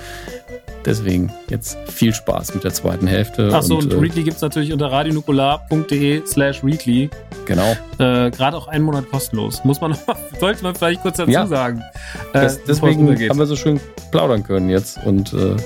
[0.86, 3.50] Deswegen jetzt viel Spaß mit der zweiten Hälfte.
[3.54, 7.08] Achso, und, äh, Readly gibt's natürlich unter radionukular.de slash Readly.
[7.46, 7.72] Genau.
[7.98, 9.64] Äh, Gerade auch einen Monat kostenlos.
[9.64, 11.46] Muss man noch mal, sollte man vielleicht kurz dazu Ja.
[11.46, 11.82] sagen.
[12.32, 13.80] Das, Äh, es deswegen haben wir so schön
[14.10, 15.56] plaudern können jetzt und äh,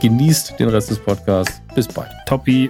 [0.00, 1.60] genießt den Rest des Podcasts.
[1.74, 2.10] Bis bald.
[2.26, 2.68] Toppi.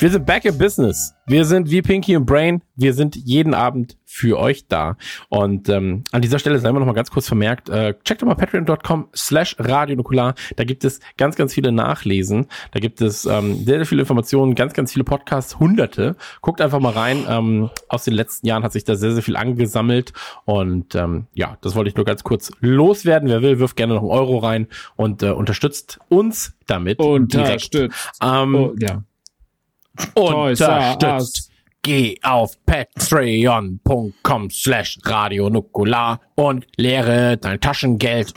[0.00, 1.14] Wir sind back in business.
[1.26, 2.62] Wir sind wie Pinky und Brain.
[2.74, 4.96] Wir sind jeden Abend für euch da.
[5.28, 8.26] Und ähm, an dieser Stelle sei mal noch mal ganz kurz vermerkt, äh, checkt doch
[8.26, 10.36] mal patreon.com slash radionukular.
[10.56, 12.46] Da gibt es ganz, ganz viele Nachlesen.
[12.70, 16.16] Da gibt es ähm, sehr, sehr viele Informationen, ganz, ganz viele Podcasts, hunderte.
[16.40, 17.26] Guckt einfach mal rein.
[17.28, 20.14] Ähm, aus den letzten Jahren hat sich da sehr, sehr viel angesammelt.
[20.46, 23.28] Und ähm, ja, das wollte ich nur ganz kurz loswerden.
[23.28, 24.66] Wer will, wirft gerne noch einen Euro rein
[24.96, 27.34] und äh, unterstützt uns damit direkt.
[27.34, 28.18] Unterstützt.
[28.22, 29.02] Ähm, Oh, ja.
[30.14, 31.50] Unterstützt.
[31.82, 38.34] Geh auf patreon.com slash radionukular und leere dein Taschengeld.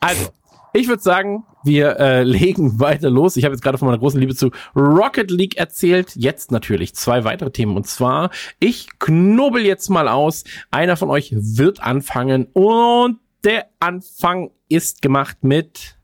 [0.00, 0.28] Also,
[0.74, 3.36] ich würde sagen, wir äh, legen weiter los.
[3.36, 6.14] Ich habe jetzt gerade von meiner großen Liebe zu Rocket League erzählt.
[6.16, 7.76] Jetzt natürlich zwei weitere Themen.
[7.76, 8.30] Und zwar,
[8.60, 10.44] ich knubbel jetzt mal aus.
[10.70, 12.48] Einer von euch wird anfangen.
[12.52, 15.96] Und der Anfang ist gemacht mit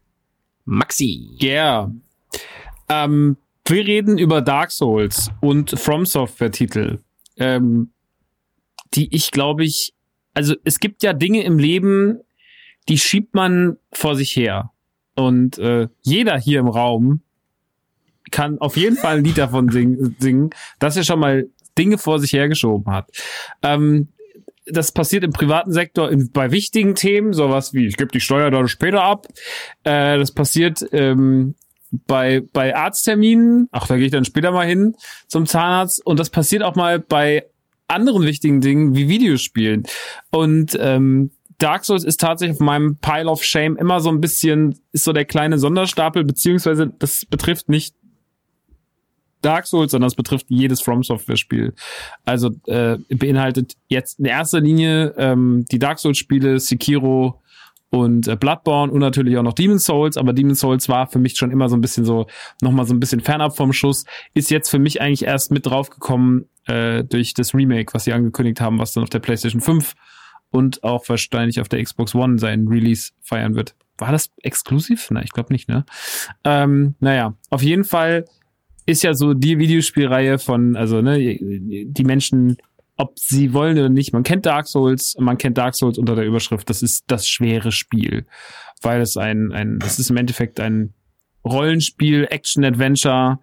[0.65, 1.37] Maxi.
[1.43, 1.93] Yeah.
[2.89, 7.01] Ähm, wir reden über Dark Souls und From Software Titel,
[7.37, 7.93] ähm,
[8.95, 9.95] die ich glaube ich,
[10.35, 12.21] also es gibt ja Dinge im Leben,
[12.89, 14.73] die schiebt man vor sich her.
[15.15, 17.23] Und äh, jeder hier im Raum
[18.31, 22.19] kann auf jeden Fall ein Lied davon sing singen, dass er schon mal Dinge vor
[22.19, 23.11] sich hergeschoben hat.
[23.63, 24.09] Ähm,
[24.67, 28.51] das passiert im privaten Sektor in, bei wichtigen Themen, sowas wie ich gebe die Steuer
[28.51, 29.27] dann später ab.
[29.85, 31.55] Äh, das passiert ähm,
[31.91, 34.95] bei, bei Arztterminen, ach, da gehe ich dann später mal hin
[35.27, 36.05] zum Zahnarzt.
[36.05, 37.47] Und das passiert auch mal bei
[37.89, 39.85] anderen wichtigen Dingen wie Videospielen.
[40.31, 44.79] Und ähm, Dark Souls ist tatsächlich auf meinem Pile of Shame immer so ein bisschen,
[44.93, 47.95] ist so der kleine Sonderstapel, beziehungsweise das betrifft nicht
[49.43, 51.75] Dark Souls, sondern es betrifft jedes From Software Spiel.
[52.25, 57.41] Also äh, beinhaltet jetzt in erster Linie ähm, die Dark Souls Spiele, Sekiro
[57.91, 61.37] und äh, Bloodborne und natürlich auch noch Demon's Souls, aber Demon's Souls war für mich
[61.37, 62.27] schon immer so ein bisschen so,
[62.63, 64.05] nochmal so ein bisschen fernab vom Schuss,
[64.35, 68.61] ist jetzt für mich eigentlich erst mit draufgekommen äh, durch das Remake, was sie angekündigt
[68.61, 69.95] haben, was dann auf der PlayStation 5
[70.51, 73.75] und auch wahrscheinlich auf der Xbox One seinen Release feiern wird.
[73.99, 75.09] War das exklusiv?
[75.11, 75.85] Na, ich glaube nicht, ne?
[76.45, 78.25] Ähm, naja, auf jeden Fall
[78.87, 82.57] ist ja so die Videospielreihe von, also ne, die Menschen,
[83.01, 86.27] ob sie wollen oder nicht, man kennt Dark Souls, man kennt Dark Souls unter der
[86.27, 88.27] Überschrift, das ist das schwere Spiel,
[88.83, 90.93] weil es ein, ein, es ist im Endeffekt ein
[91.43, 93.39] Rollenspiel, Action-Adventure,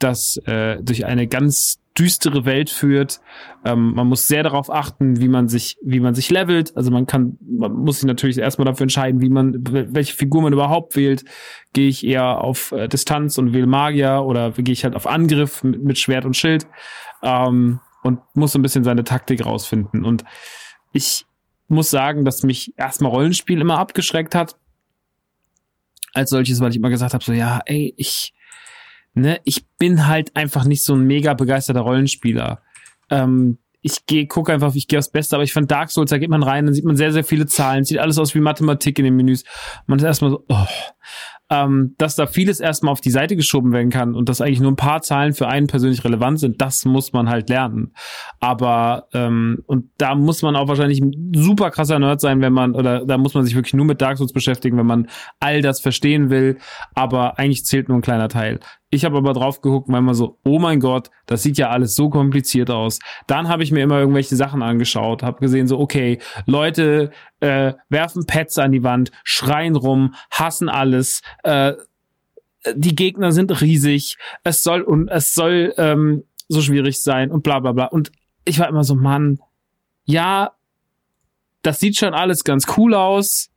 [0.00, 3.20] das äh, durch eine ganz düstere Welt führt.
[3.64, 6.76] Ähm, man muss sehr darauf achten, wie man sich, wie man sich levelt.
[6.76, 10.52] Also man kann, man muss sich natürlich erstmal dafür entscheiden, wie man, welche Figur man
[10.52, 11.24] überhaupt wählt.
[11.72, 15.64] Gehe ich eher auf äh, Distanz und wähle Magier oder gehe ich halt auf Angriff
[15.64, 16.66] mit, mit Schwert und Schild
[17.22, 20.04] ähm, und muss so ein bisschen seine Taktik rausfinden.
[20.04, 20.24] Und
[20.92, 21.26] ich
[21.68, 24.56] muss sagen, dass mich erstmal Rollenspiel immer abgeschreckt hat
[26.14, 28.32] als solches, weil ich immer gesagt habe, so ja, ey, ich
[29.14, 32.62] ne, ich bin halt einfach nicht so ein mega begeisterter Rollenspieler.
[33.10, 36.18] Ähm, ich gehe, gucke einfach, ich gehe aufs Beste, aber ich fand Dark Souls, da
[36.18, 38.98] geht man rein, dann sieht man sehr, sehr viele Zahlen, sieht alles aus wie Mathematik
[38.98, 39.44] in den Menüs.
[39.86, 40.66] Man ist erstmal so, oh.
[41.50, 44.70] Ähm, dass da vieles erstmal auf die Seite geschoben werden kann und dass eigentlich nur
[44.70, 47.92] ein paar Zahlen für einen persönlich relevant sind, das muss man halt lernen.
[48.40, 52.74] Aber ähm, und da muss man auch wahrscheinlich ein super krasser Nerd sein, wenn man,
[52.74, 55.08] oder da muss man sich wirklich nur mit Dark Souls beschäftigen, wenn man
[55.40, 56.58] all das verstehen will.
[56.94, 58.60] Aber eigentlich zählt nur ein kleiner Teil.
[58.90, 61.94] Ich habe aber drauf geguckt, weil man so, oh mein Gott, das sieht ja alles
[61.94, 63.00] so kompliziert aus.
[63.26, 67.10] Dann habe ich mir immer irgendwelche Sachen angeschaut, habe gesehen, so, okay, Leute
[67.40, 71.74] äh, werfen Pets an die Wand, schreien rum, hassen alles, äh,
[72.74, 77.60] die Gegner sind riesig, es soll und es soll ähm, so schwierig sein und bla
[77.60, 77.86] bla bla.
[77.86, 78.10] Und
[78.44, 79.38] ich war immer so, Mann,
[80.04, 80.52] ja,
[81.62, 83.50] das sieht schon alles ganz cool aus,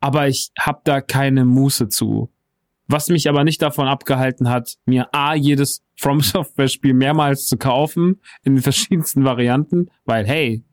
[0.00, 2.33] aber ich hab da keine Muße zu.
[2.86, 7.56] Was mich aber nicht davon abgehalten hat, mir A, jedes From Software Spiel mehrmals zu
[7.56, 10.64] kaufen, in den verschiedensten Varianten, weil hey,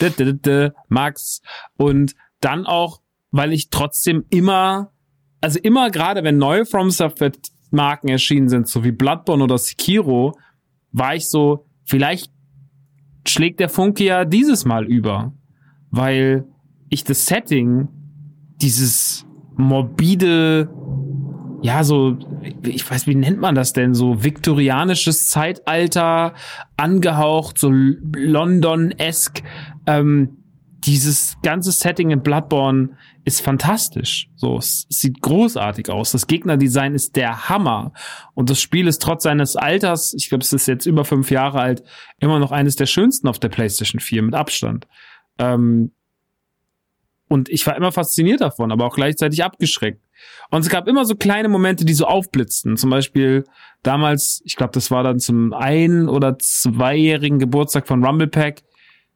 [0.00, 1.42] d -d -d Max.
[1.76, 3.00] Und dann auch,
[3.30, 4.92] weil ich trotzdem immer,
[5.40, 7.32] also immer gerade wenn neue From Software
[7.70, 10.36] Marken erschienen sind, so wie Bloodborne oder Sekiro,
[10.92, 12.32] war ich so, vielleicht
[13.26, 15.32] schlägt der Funke ja dieses Mal über,
[15.90, 16.46] weil
[16.88, 17.88] ich das Setting,
[18.56, 20.68] dieses morbide
[21.62, 22.16] ja, so,
[22.62, 23.94] ich weiß, wie nennt man das denn?
[23.94, 26.34] So viktorianisches Zeitalter,
[26.76, 29.42] angehaucht, so London-esque.
[29.86, 30.36] Ähm,
[30.84, 34.30] dieses ganze Setting in Bloodborne ist fantastisch.
[34.36, 36.12] So, es sieht großartig aus.
[36.12, 37.92] Das Gegnerdesign ist der Hammer.
[38.34, 41.60] Und das Spiel ist trotz seines Alters, ich glaube, es ist jetzt über fünf Jahre
[41.60, 41.82] alt,
[42.18, 44.86] immer noch eines der schönsten auf der PlayStation 4 mit Abstand.
[45.38, 45.92] Ähm,
[47.28, 50.02] und ich war immer fasziniert davon, aber auch gleichzeitig abgeschreckt.
[50.50, 52.76] Und es gab immer so kleine Momente, die so aufblitzten.
[52.76, 53.44] Zum Beispiel
[53.82, 58.62] damals, ich glaube, das war dann zum ein- oder zweijährigen Geburtstag von Rumble Pack.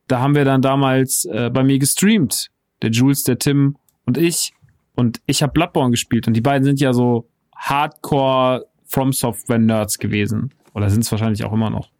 [0.06, 2.50] Da haben wir dann damals äh, bei mir gestreamt.
[2.82, 3.76] Der Jules, der Tim
[4.06, 4.52] und ich.
[4.94, 6.28] Und ich habe Bloodborne gespielt.
[6.28, 10.54] Und die beiden sind ja so Hardcore From Software Nerds gewesen.
[10.74, 11.90] Oder sind es wahrscheinlich auch immer noch.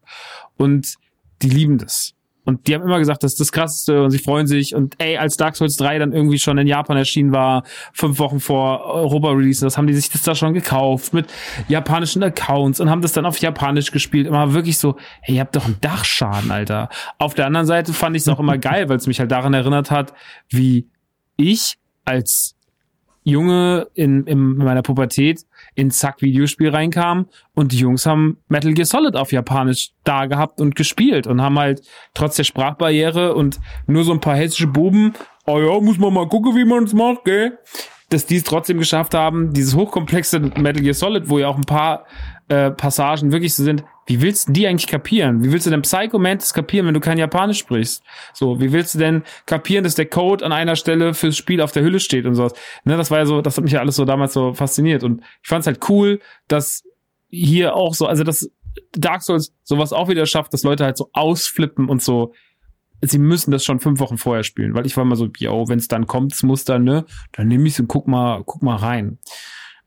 [0.56, 0.94] Und
[1.42, 2.13] die lieben das.
[2.44, 4.74] Und die haben immer gesagt, das ist das Krasseste und sie freuen sich.
[4.74, 8.40] Und ey, als Dark Souls 3 dann irgendwie schon in Japan erschienen war, fünf Wochen
[8.40, 11.26] vor Europa-Release, das haben die sich das da schon gekauft mit
[11.68, 14.26] japanischen Accounts und haben das dann auf Japanisch gespielt.
[14.26, 16.90] Immer wirklich so, hey, ihr habt doch einen Dachschaden, Alter.
[17.18, 19.54] Auf der anderen Seite fand ich es auch immer geil, weil es mich halt daran
[19.54, 20.12] erinnert hat,
[20.50, 20.88] wie
[21.36, 22.54] ich als
[23.22, 28.86] Junge in, in meiner Pubertät in Zack Videospiel reinkam und die Jungs haben Metal Gear
[28.86, 31.82] Solid auf Japanisch da gehabt und gespielt und haben halt
[32.14, 35.14] trotz der Sprachbarriere und nur so ein paar hessische Buben,
[35.46, 37.58] oh ja, muss man mal gucken, wie man es macht, gell?
[38.10, 41.62] Dass die es trotzdem geschafft haben, dieses hochkomplexe Metal Gear Solid, wo ja auch ein
[41.62, 42.06] paar
[42.48, 45.42] äh, Passagen wirklich so sind, wie willst du die eigentlich kapieren?
[45.42, 48.02] Wie willst du denn Psycho Mantis kapieren, wenn du kein Japanisch sprichst?
[48.34, 51.72] So, wie willst du denn kapieren, dass der Code an einer Stelle fürs Spiel auf
[51.72, 52.52] der Hülle steht und sowas?
[52.84, 55.22] Ne, das war ja so, das hat mich ja alles so damals so fasziniert und
[55.42, 56.84] ich fand es halt cool, dass
[57.28, 58.50] hier auch so, also dass
[58.92, 62.34] Dark Souls sowas auch wieder schafft, dass Leute halt so ausflippen und so
[63.00, 65.78] sie müssen das schon fünf Wochen vorher spielen, weil ich war mal so, yo, wenn
[65.78, 69.18] es dann kommt, das Muster, ne, dann nehme ich und guck mal, guck mal rein.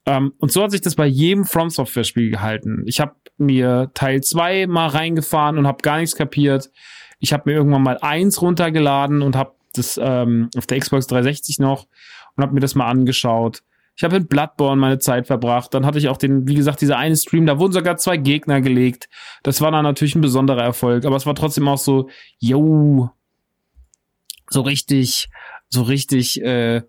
[0.07, 2.84] Ähm, und so hat sich das bei jedem From Software Spiel gehalten.
[2.85, 6.71] Ich habe mir Teil 2 mal reingefahren und habe gar nichts kapiert.
[7.19, 11.59] Ich habe mir irgendwann mal eins runtergeladen und habe das ähm, auf der Xbox 360
[11.59, 11.88] noch
[12.35, 13.63] und habe mir das mal angeschaut.
[13.97, 15.73] Ich habe in Bloodborne meine Zeit verbracht.
[15.73, 18.61] Dann hatte ich auch den, wie gesagt, dieser eine Stream, da wurden sogar zwei Gegner
[18.61, 19.09] gelegt.
[19.43, 22.07] Das war dann natürlich ein besonderer Erfolg, aber es war trotzdem auch so,
[22.39, 23.09] yo,
[24.49, 25.27] so richtig,
[25.67, 26.84] so richtig äh,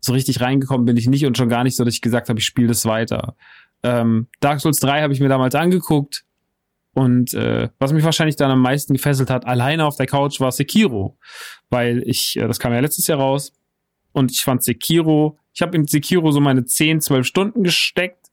[0.00, 2.38] so richtig reingekommen bin ich nicht und schon gar nicht so, dass ich gesagt habe,
[2.38, 3.36] ich spiele das weiter.
[3.82, 6.24] Ähm, Dark Souls 3 habe ich mir damals angeguckt
[6.92, 10.50] und äh, was mich wahrscheinlich dann am meisten gefesselt hat, alleine auf der Couch, war
[10.50, 11.18] Sekiro,
[11.68, 13.52] weil ich, äh, das kam ja letztes Jahr raus
[14.12, 18.28] und ich fand Sekiro, ich habe in Sekiro so meine 10, 12 Stunden gesteckt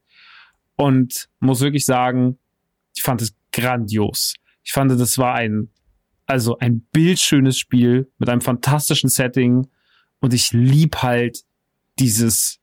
[0.76, 2.38] und muss wirklich sagen,
[2.96, 4.36] ich fand es grandios.
[4.64, 5.70] Ich fand, das war ein,
[6.26, 9.68] also ein bildschönes Spiel mit einem fantastischen Setting
[10.22, 11.44] und ich lieb halt
[12.04, 12.60] dieses,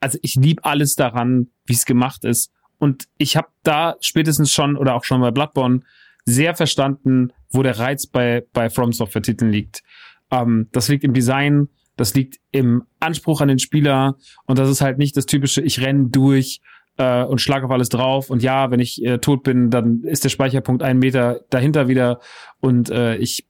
[0.00, 2.50] also ich lieb alles daran, wie es gemacht ist.
[2.78, 5.80] Und ich habe da spätestens schon oder auch schon bei Bloodborne
[6.24, 9.82] sehr verstanden, wo der Reiz bei, bei From Software Titeln liegt.
[10.30, 14.80] Ähm, das liegt im Design, das liegt im Anspruch an den Spieler und das ist
[14.80, 16.62] halt nicht das typische, ich renn durch
[16.96, 20.24] äh, und schlag auf alles drauf und ja, wenn ich äh, tot bin, dann ist
[20.24, 22.20] der Speicherpunkt einen Meter dahinter wieder
[22.60, 23.46] und äh, ich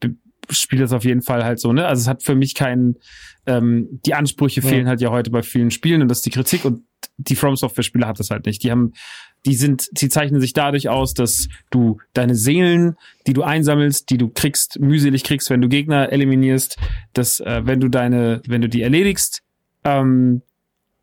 [0.49, 1.85] spiele das auf jeden Fall halt so, ne?
[1.87, 2.95] Also es hat für mich keinen,
[3.45, 4.67] ähm, die Ansprüche ja.
[4.67, 6.83] fehlen halt ja heute bei vielen Spielen und das ist die Kritik und
[7.17, 8.63] die From Software Spieler hat das halt nicht.
[8.63, 8.93] Die haben,
[9.45, 12.95] die sind, sie zeichnen sich dadurch aus, dass du deine Seelen,
[13.27, 16.77] die du einsammelst, die du kriegst, mühselig kriegst, wenn du Gegner eliminierst,
[17.13, 19.43] dass äh, wenn du deine, wenn du die erledigst,
[19.83, 20.41] ähm,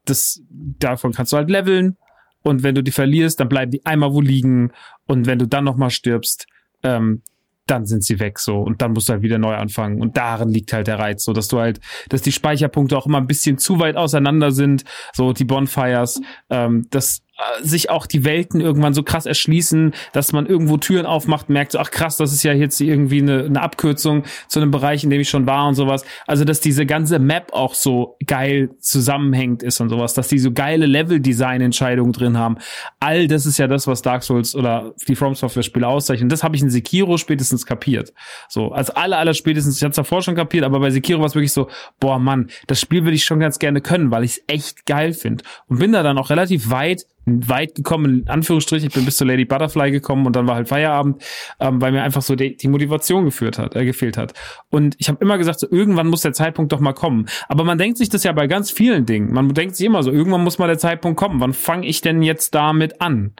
[0.05, 1.97] das, davon kannst du halt leveln.
[2.43, 4.73] Und wenn du die verlierst, dann bleiben die einmal wo liegen.
[5.07, 6.47] Und wenn du dann nochmal stirbst,
[6.83, 7.23] ähm,
[7.67, 8.59] dann sind sie weg so.
[8.59, 10.01] Und dann musst du halt wieder neu anfangen.
[10.01, 13.19] Und darin liegt halt der Reiz so dass du halt dass die Speicherpunkte auch immer
[13.19, 14.85] ein bisschen zu weit auseinander sind.
[15.13, 16.21] So die Bonfires
[16.51, 17.32] ähm, dass äh,
[17.63, 21.79] sich auch die Welten irgendwann so krass erschließen, dass man irgendwo Türen aufmacht, merkt so,
[21.79, 25.21] ach krass, das ist ja jetzt irgendwie eine, eine Abkürzung zu einem Bereich, in dem
[25.21, 26.05] ich schon war und sowas.
[26.27, 30.53] Also, dass diese ganze Map auch so geil zusammenhängt ist und sowas, dass die so
[30.53, 32.57] geile Level-Design-Entscheidungen drin haben.
[33.01, 36.29] All das ist ja das, was Dark Souls oder die From Software-Spiele auszeichnen.
[36.29, 38.13] Das habe ich in Sekiro spätestens kapiert.
[38.49, 41.27] So, als alle, aller spätestens, ich hatte es davor schon kapiert, aber bei Sekiro war
[41.27, 41.69] es wirklich so,
[42.01, 45.13] boah Mann, das Spiel würde ich schon ganz gerne können, weil ich es echt geil
[45.13, 45.45] finde.
[45.69, 48.89] Und bin da dann auch relativ weit weit gekommen, in Anführungsstrichen.
[48.89, 51.23] Ich bin bis zur Lady Butterfly gekommen und dann war halt Feierabend,
[51.61, 54.35] ähm, weil mir einfach so die, die Motivation geführt hat, äh, gefehlt hat.
[54.71, 57.27] Und ich habe immer gesagt, so irgendwann muss der Zeitpunkt doch mal kommen.
[57.49, 59.33] Aber man denkt sich das ja bei ganz vielen Dingen.
[59.33, 61.41] Man denkt sich immer so, irgendwann muss mal der Zeitpunkt kommen.
[61.41, 63.35] Wann fange ich denn jetzt damit an?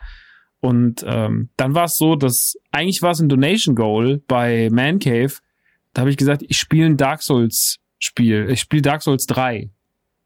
[0.61, 5.01] Und ähm, dann war es so, dass eigentlich war es ein Donation Goal bei Man
[5.01, 5.33] Cave.
[5.93, 8.49] Da habe ich gesagt, ich spiele ein Dark Souls Spiel.
[8.51, 9.71] Ich spiele Dark Souls 3.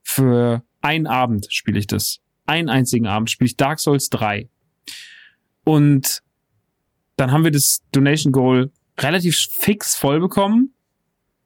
[0.02, 4.48] Für einen Abend spiele ich das einen einzigen Abend spiele ich Dark Souls 3.
[5.64, 6.22] Und
[7.16, 10.72] dann haben wir das Donation Goal relativ fix voll bekommen.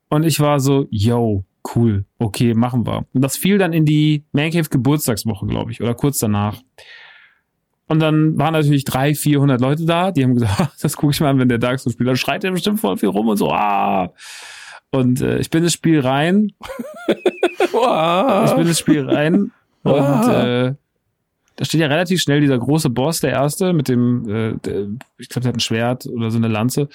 [0.09, 1.45] Und ich war so, yo,
[1.75, 3.07] cool, okay, machen wir.
[3.13, 6.61] Und das fiel dann in die Man Cave Geburtstagswoche, glaube ich, oder kurz danach.
[7.87, 11.31] Und dann waren natürlich drei, vierhundert Leute da, die haben gesagt, das gucke ich mal
[11.31, 12.09] an, wenn der Dark Souls spielt.
[12.09, 14.13] Dann schreit er bestimmt voll viel rum und so, ah.
[14.91, 16.53] Und äh, ich bin ins Spiel rein.
[17.09, 19.53] ich bin ins Spiel rein
[19.83, 20.75] und äh,
[21.61, 24.87] da steht ja relativ schnell dieser große Boss, der erste, mit dem, äh, der,
[25.19, 26.89] ich glaube, der hat ein Schwert oder so eine Lanze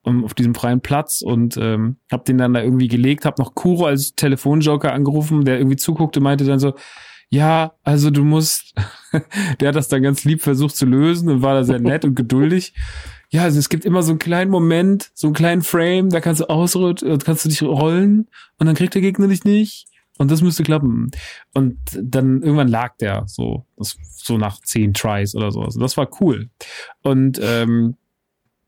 [0.00, 3.54] um, auf diesem freien Platz und ähm, hab den dann da irgendwie gelegt, hab noch
[3.54, 6.72] Kuro als Telefonjoker angerufen, der irgendwie zuguckte, meinte dann so,
[7.28, 8.74] ja, also du musst,
[9.60, 12.14] der hat das dann ganz lieb versucht zu lösen und war da sehr nett und
[12.14, 12.72] geduldig.
[13.28, 16.40] Ja, also es gibt immer so einen kleinen Moment, so einen kleinen Frame, da kannst
[16.40, 19.88] du ausrollen, kannst du dich rollen und dann kriegt der Gegner dich nicht.
[20.18, 21.10] Und das müsste klappen.
[21.52, 25.60] Und dann irgendwann lag der so, das, so nach zehn Tries oder so.
[25.62, 26.48] Also das war cool.
[27.02, 27.96] Und ähm,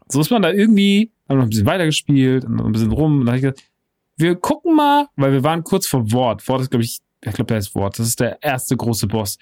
[0.08, 3.20] so ist man da irgendwie, haben noch ein bisschen weitergespielt und ein bisschen rum.
[3.20, 3.70] Und dann habe ich gesagt,
[4.16, 6.46] wir gucken mal, weil wir waren kurz vor Wort.
[6.48, 7.98] Wort ist, glaube ich, ich glaube, der ist Wort.
[7.98, 9.38] Das ist der erste große Boss.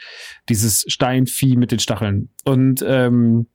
[0.49, 2.31] Dieses Steinvieh mit den Stacheln.
[2.45, 3.47] Und ähm,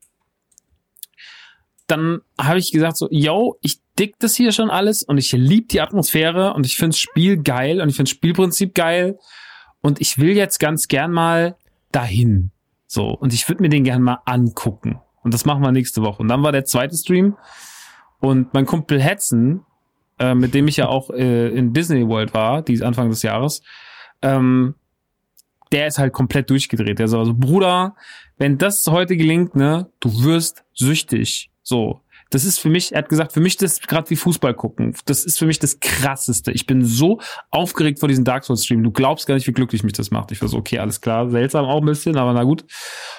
[1.91, 5.69] dann habe ich gesagt so, yo, ich dick das hier schon alles und ich lieb
[5.69, 9.19] die Atmosphäre und ich find's Spiel geil und ich find's Spielprinzip geil
[9.81, 11.57] und ich will jetzt ganz gern mal
[11.91, 12.51] dahin.
[12.88, 14.99] So, und ich würde mir den gern mal angucken.
[15.23, 16.22] Und das machen wir nächste Woche.
[16.22, 17.38] Und dann war der zweite Stream
[18.19, 19.65] und mein Kumpel Hetzen,
[20.19, 23.61] äh, mit dem ich ja auch äh, in Disney World war, die Anfang des Jahres,
[24.22, 24.76] ähm,
[25.72, 26.99] der ist halt komplett durchgedreht.
[26.99, 27.95] Der so, also Bruder,
[28.38, 31.51] wenn das heute gelingt, ne, du wirst süchtig.
[31.63, 32.01] So.
[32.31, 34.95] Das ist für mich, er hat gesagt, für mich das ist gerade wie Fußball gucken.
[35.05, 36.53] Das ist für mich das krasseste.
[36.53, 37.19] Ich bin so
[37.49, 38.83] aufgeregt vor diesem Dark Souls Stream.
[38.83, 40.31] Du glaubst gar nicht, wie glücklich mich das macht.
[40.31, 42.63] Ich war so, okay, alles klar, seltsam auch ein bisschen, aber na gut.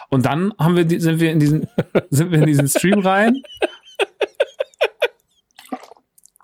[0.08, 1.68] Und dann haben wir, sind wir in diesen,
[2.10, 3.42] sind wir in diesen Stream rein.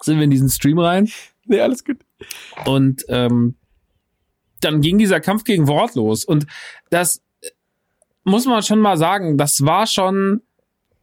[0.03, 1.09] sind wir in diesen Stream rein.
[1.47, 2.05] Nee, alles gut.
[2.67, 3.57] Und ähm,
[4.61, 6.27] dann ging dieser Kampf gegen Wort los.
[6.27, 6.47] Und
[6.91, 7.23] das
[8.25, 10.43] muss man schon mal sagen, das war schon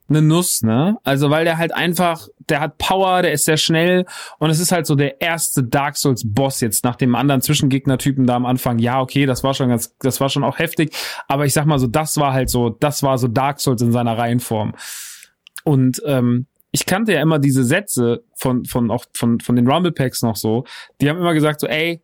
[0.08, 0.96] eine Nuss, ne?
[1.04, 4.06] Also weil der halt einfach, der hat Power, der ist sehr schnell
[4.38, 8.26] und es ist halt so der erste Dark Souls Boss jetzt nach dem anderen Zwischengegnertypen
[8.26, 8.78] da am Anfang.
[8.78, 10.94] Ja, okay, das war schon ganz, das war schon auch heftig,
[11.28, 13.92] aber ich sag mal so, das war halt so, das war so Dark Souls in
[13.92, 14.74] seiner Reihenform.
[15.64, 19.92] Und ähm, ich kannte ja immer diese Sätze von von auch von von den Rumble
[19.92, 20.64] Packs noch so.
[21.00, 22.02] Die haben immer gesagt so, ey,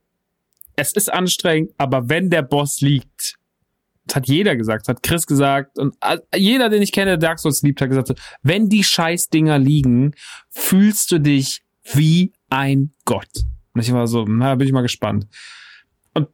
[0.77, 3.37] es ist anstrengend, aber wenn der Boss liegt,
[4.13, 5.97] das hat jeder gesagt, das hat Chris gesagt und
[6.37, 8.13] jeder, den ich kenne, der Dark Souls liebt, hat gesagt,
[8.43, 10.13] wenn die Scheißdinger liegen,
[10.51, 11.63] fühlst du dich
[11.95, 13.31] wie ein Gott.
[13.73, 15.27] Und ich war so, na, bin ich mal gespannt.
[16.13, 16.29] Und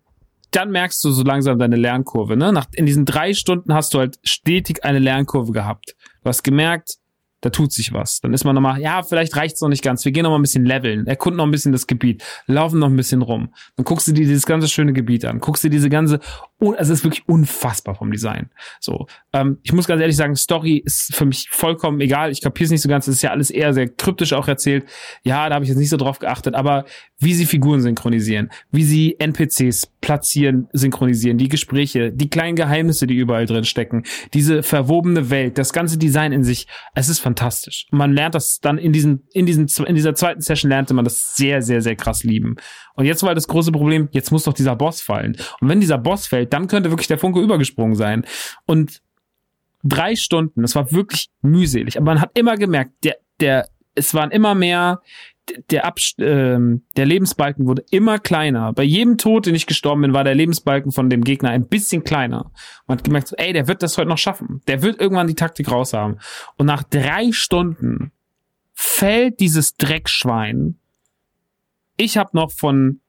[0.50, 2.52] dann merkst du so langsam deine Lernkurve, ne?
[2.52, 5.94] Nach, in diesen drei Stunden hast du halt stetig eine Lernkurve gehabt.
[6.24, 6.98] Du hast gemerkt,
[7.40, 8.20] da tut sich was.
[8.20, 10.04] Dann ist man nochmal, ja, vielleicht reicht's noch nicht ganz.
[10.04, 12.88] Wir gehen noch mal ein bisschen leveln, erkunden noch ein bisschen das Gebiet, laufen noch
[12.88, 13.54] ein bisschen rum.
[13.76, 16.18] Dann guckst du dir dieses ganze schöne Gebiet an, guckst dir diese ganze,
[16.60, 18.50] also es ist wirklich unfassbar vom Design.
[18.80, 22.32] So, ähm, ich muss ganz ehrlich sagen, Story ist für mich vollkommen egal.
[22.32, 23.06] Ich kapier's nicht so ganz.
[23.06, 24.84] Es ist ja alles eher sehr kryptisch auch erzählt.
[25.22, 26.84] Ja, da habe ich jetzt nicht so drauf geachtet, aber
[27.20, 33.16] wie sie Figuren synchronisieren, wie sie NPCs platzieren, synchronisieren, die Gespräche, die kleinen Geheimnisse, die
[33.16, 34.04] überall drin stecken,
[34.34, 37.86] diese verwobene Welt, das ganze Design in sich, es ist fantastisch.
[37.90, 41.36] man lernt das dann in diesen, in diesen, in dieser zweiten Session lernte man das
[41.36, 42.56] sehr, sehr, sehr krass lieben.
[42.98, 45.36] Und jetzt war das große Problem, jetzt muss doch dieser Boss fallen.
[45.60, 48.24] Und wenn dieser Boss fällt, dann könnte wirklich der Funke übergesprungen sein.
[48.66, 49.00] Und
[49.84, 54.32] drei Stunden, das war wirklich mühselig, aber man hat immer gemerkt, der, der, es waren
[54.32, 55.00] immer mehr,
[55.70, 58.72] der, Abs ähm, der Lebensbalken wurde immer kleiner.
[58.72, 62.02] Bei jedem Tod, den ich gestorben bin, war der Lebensbalken von dem Gegner ein bisschen
[62.02, 62.50] kleiner.
[62.88, 64.60] Man hat gemerkt, so, ey, der wird das heute noch schaffen.
[64.66, 66.18] Der wird irgendwann die Taktik raushaben.
[66.56, 68.10] Und nach drei Stunden
[68.74, 70.77] fällt dieses Dreckschwein.
[71.98, 73.00] Ich habe noch von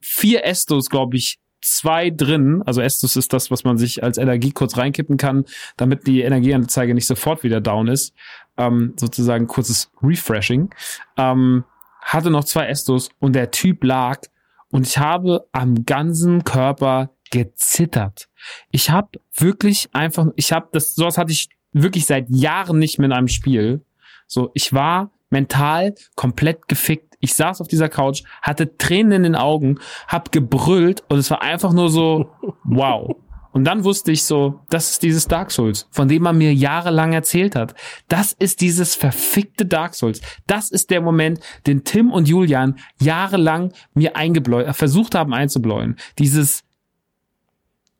[0.00, 2.62] vier Estos, glaube ich, zwei drin.
[2.66, 6.94] Also Estus ist das, was man sich als Energie kurz reinkippen kann, damit die Energieanzeige
[6.94, 8.14] nicht sofort wieder down ist.
[8.56, 10.72] Ähm, sozusagen kurzes Refreshing.
[11.16, 11.64] Ähm,
[12.02, 14.20] hatte noch zwei Estus und der Typ lag
[14.68, 18.28] und ich habe am ganzen Körper gezittert.
[18.70, 23.06] Ich habe wirklich einfach, ich habe das, sowas hatte ich wirklich seit Jahren nicht mehr
[23.06, 23.82] in einem Spiel.
[24.26, 29.34] So, ich war mental komplett gefickt ich saß auf dieser Couch, hatte Tränen in den
[29.34, 32.30] Augen, hab gebrüllt und es war einfach nur so,
[32.64, 33.16] wow.
[33.50, 37.12] Und dann wusste ich so, das ist dieses Dark Souls, von dem man mir jahrelang
[37.12, 37.74] erzählt hat.
[38.08, 40.20] Das ist dieses verfickte Dark Souls.
[40.46, 45.96] Das ist der Moment, den Tim und Julian jahrelang mir eingebläut, äh, versucht haben einzubläuen.
[46.18, 46.62] Dieses,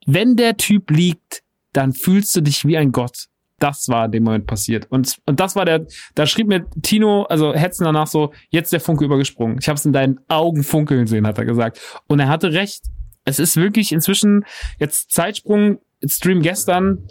[0.04, 3.28] wenn der Typ liegt, dann fühlst du dich wie ein Gott
[3.58, 4.86] das war in dem Moment passiert.
[4.90, 8.80] Und, und das war der, da schrieb mir Tino, also Hetzen danach so, jetzt der
[8.80, 9.58] Funke übergesprungen.
[9.60, 11.80] Ich habe es in deinen Augen funkeln sehen, hat er gesagt.
[12.06, 12.82] Und er hatte recht.
[13.24, 14.44] Es ist wirklich inzwischen
[14.78, 17.08] jetzt Zeitsprung, Stream gestern,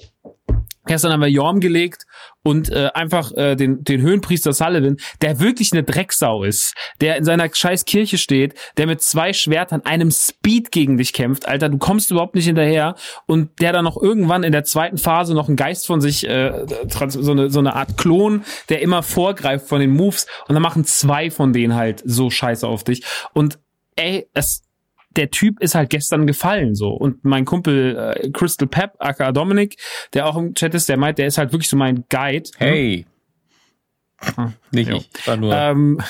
[0.86, 2.06] Gestern haben wir Jorm gelegt
[2.44, 7.24] und äh, einfach äh, den, den Höhenpriester Sullivan, der wirklich eine Drecksau ist, der in
[7.24, 11.78] seiner scheiß Kirche steht, der mit zwei Schwertern einem Speed gegen dich kämpft, Alter, du
[11.78, 12.96] kommst überhaupt nicht hinterher.
[13.26, 16.66] Und der dann noch irgendwann in der zweiten Phase noch einen Geist von sich, äh,
[17.08, 20.28] so, eine, so eine Art Klon, der immer vorgreift von den Moves.
[20.48, 23.04] Und dann machen zwei von denen halt so scheiße auf dich.
[23.34, 23.60] Und
[23.96, 24.63] ey, es
[25.16, 26.90] der Typ ist halt gestern gefallen so.
[26.90, 29.78] Und mein Kumpel äh, Crystal Pep, aka Dominic,
[30.14, 32.50] der auch im Chat ist, der meint, der ist halt wirklich so mein Guide.
[32.58, 33.06] Hey.
[34.36, 34.54] Hm?
[34.72, 34.98] Nicht jo.
[34.98, 35.54] ich, war nur.
[35.54, 36.02] Ähm,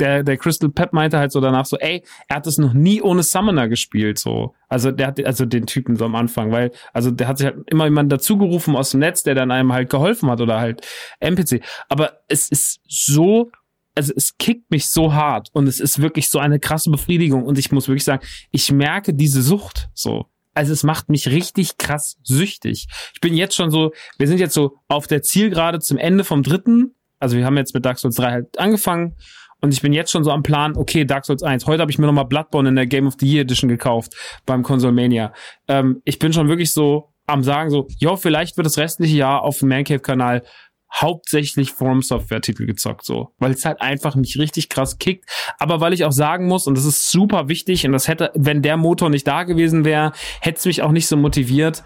[0.00, 3.02] der, der Crystal Pep meinte halt so danach so, ey, er hat es noch nie
[3.02, 4.54] ohne Summoner gespielt, so.
[4.68, 7.58] Also der hat, also den Typen so am Anfang, weil, also der hat sich halt
[7.66, 10.86] immer jemand dazugerufen aus dem Netz, der dann einem halt geholfen hat oder halt
[11.20, 11.62] NPC.
[11.88, 13.50] Aber es ist so
[13.98, 17.58] also es kickt mich so hart und es ist wirklich so eine krasse Befriedigung und
[17.58, 20.26] ich muss wirklich sagen, ich merke diese Sucht so.
[20.54, 22.86] Also es macht mich richtig krass süchtig.
[23.12, 26.44] Ich bin jetzt schon so, wir sind jetzt so auf der Zielgerade zum Ende vom
[26.44, 26.94] dritten.
[27.18, 29.16] Also wir haben jetzt mit Dark Souls 3 halt angefangen
[29.60, 31.66] und ich bin jetzt schon so am Plan, okay, Dark Souls 1.
[31.66, 34.14] Heute habe ich mir nochmal Bloodborne in der Game of the Year Edition gekauft
[34.46, 35.32] beim Consolmania.
[35.66, 39.42] Ähm, ich bin schon wirklich so am sagen so, jo, vielleicht wird das restliche Jahr
[39.42, 40.44] auf dem Mancave-Kanal
[40.92, 45.28] hauptsächlich Form Software Titel gezockt so, weil es halt einfach mich richtig krass kickt,
[45.58, 48.62] aber weil ich auch sagen muss und das ist super wichtig und das hätte, wenn
[48.62, 51.84] der Motor nicht da gewesen wäre, hätte es mich auch nicht so motiviert.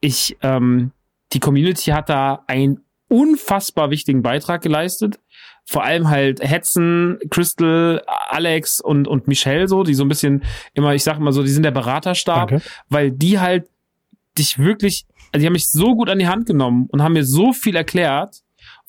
[0.00, 0.92] Ich ähm,
[1.32, 5.20] die Community hat da einen unfassbar wichtigen Beitrag geleistet.
[5.64, 10.42] Vor allem halt Hetzen, Crystal, Alex und, und Michelle so, die so ein bisschen
[10.74, 12.64] immer, ich sag mal so, die sind der Beraterstab, Danke.
[12.88, 13.68] weil die halt
[14.38, 17.24] dich wirklich also die haben mich so gut an die Hand genommen und haben mir
[17.24, 18.42] so viel erklärt,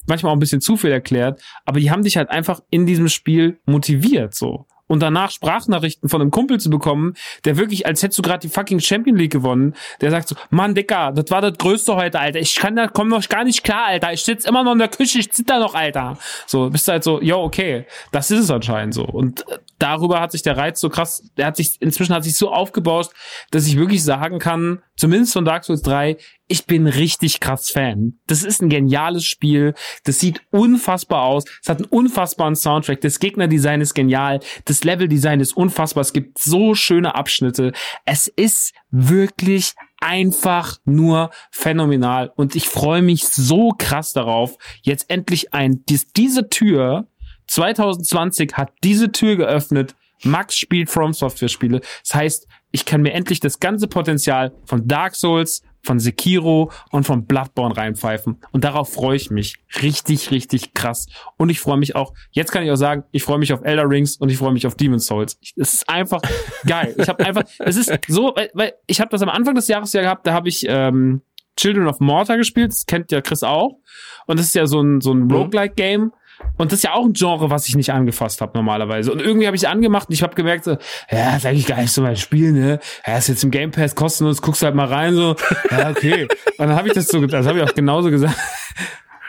[0.07, 3.07] manchmal auch ein bisschen zu viel erklärt, aber die haben dich halt einfach in diesem
[3.07, 7.13] Spiel motiviert, so und danach Sprachnachrichten von einem Kumpel zu bekommen,
[7.45, 10.75] der wirklich, als hättest du gerade die fucking Champion League gewonnen, der sagt so, Mann,
[10.75, 12.39] Dicker, das war das Größte heute, Alter.
[12.39, 14.13] Ich kann da, komm noch gar nicht klar, Alter.
[14.13, 16.17] Ich sitze immer noch in der Küche, ich zitter noch, Alter.
[16.47, 19.05] So, bist du halt so, yo, okay, das ist es anscheinend so.
[19.05, 22.35] Und äh, darüber hat sich der Reiz so krass, der hat sich, inzwischen hat sich
[22.35, 23.09] so aufgebaut,
[23.51, 28.19] dass ich wirklich sagen kann, zumindest von Dark Souls 3, ich bin richtig krass Fan.
[28.27, 29.73] Das ist ein geniales Spiel.
[30.03, 31.45] Das sieht unfassbar aus.
[31.61, 33.01] Es hat einen unfassbaren Soundtrack.
[33.01, 34.39] Das Gegnerdesign ist genial.
[34.65, 36.01] Das Leveldesign ist unfassbar.
[36.01, 37.71] Es gibt so schöne Abschnitte.
[38.05, 42.31] Es ist wirklich einfach nur phänomenal.
[42.35, 47.07] Und ich freue mich so krass darauf, jetzt endlich ein, dies, diese Tür
[47.47, 49.95] 2020 hat diese Tür geöffnet.
[50.23, 51.81] Max spielt From Software Spiele.
[52.01, 57.03] Das heißt, ich kann mir endlich das ganze Potenzial von Dark Souls, von Sekiro und
[57.05, 58.37] von Bloodborne reinpfeifen.
[58.51, 59.57] Und darauf freue ich mich.
[59.81, 61.07] Richtig, richtig krass.
[61.37, 63.89] Und ich freue mich auch, jetzt kann ich auch sagen, ich freue mich auf Elder
[63.89, 65.37] Rings und ich freue mich auf Demon's Souls.
[65.57, 66.21] Es ist einfach
[66.65, 66.95] geil.
[66.97, 69.93] Ich habe einfach, es ist so, weil, weil ich habe das am Anfang des Jahres
[69.93, 71.21] ja gehabt, da habe ich ähm,
[71.57, 73.77] Children of Mortar gespielt, das kennt ja Chris auch.
[74.25, 75.31] Und das ist ja so ein, so ein mhm.
[75.31, 76.11] Roguelike-Game.
[76.57, 79.11] Und das ist ja auch ein Genre, was ich nicht angefasst habe normalerweise.
[79.11, 80.77] Und irgendwie habe ich angemacht und ich habe gemerkt, so,
[81.11, 82.79] ja, ist eigentlich gar nicht so mein Spiel, ne?
[83.05, 85.35] Ja, ist jetzt im Game Pass kostenlos, guckst halt mal rein, so,
[85.71, 86.27] ja, okay.
[86.57, 88.35] Und dann habe ich das so, das habe ich auch genauso gesagt.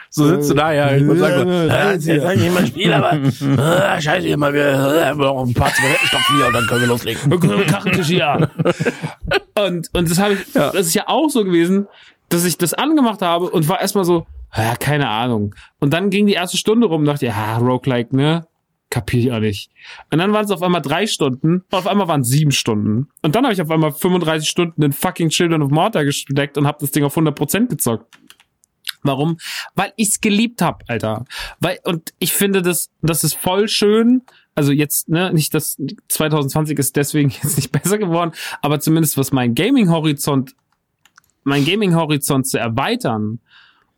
[0.09, 0.89] So sitzt du da, ja.
[0.89, 3.13] Sagen, so, Ja, äh, jetzt sag ich mal Spiel, aber
[3.97, 7.67] äh, scheiße, immer wir äh, noch ein paar Zigarettenstopfen hier und dann können wir loslegen.
[7.67, 8.49] Kachentisch hier.
[9.57, 11.87] Und, und das habe ich, das ist ja auch so gewesen,
[12.27, 14.27] dass ich das angemacht habe und war erstmal so,
[14.57, 15.55] ja, keine Ahnung.
[15.79, 18.47] Und dann ging die erste Stunde rum und dachte, ja, Roguelike, ne?
[18.89, 19.71] Kapier ich auch nicht.
[20.11, 23.09] Und dann waren es auf einmal drei Stunden, auf einmal waren es sieben Stunden.
[23.21, 26.67] Und dann habe ich auf einmal 35 Stunden in fucking Children of Morta gesteckt und
[26.67, 28.15] habe das Ding auf 100% gezockt.
[29.05, 29.37] Warum?
[29.75, 31.25] Weil ich's geliebt hab, Alter.
[31.59, 34.23] Weil und ich finde das das ist voll schön.
[34.55, 35.77] Also jetzt ne, nicht das
[36.09, 40.55] 2020 ist deswegen jetzt nicht besser geworden, aber zumindest was mein Gaming Horizont
[41.43, 43.39] mein Gaming Horizont zu erweitern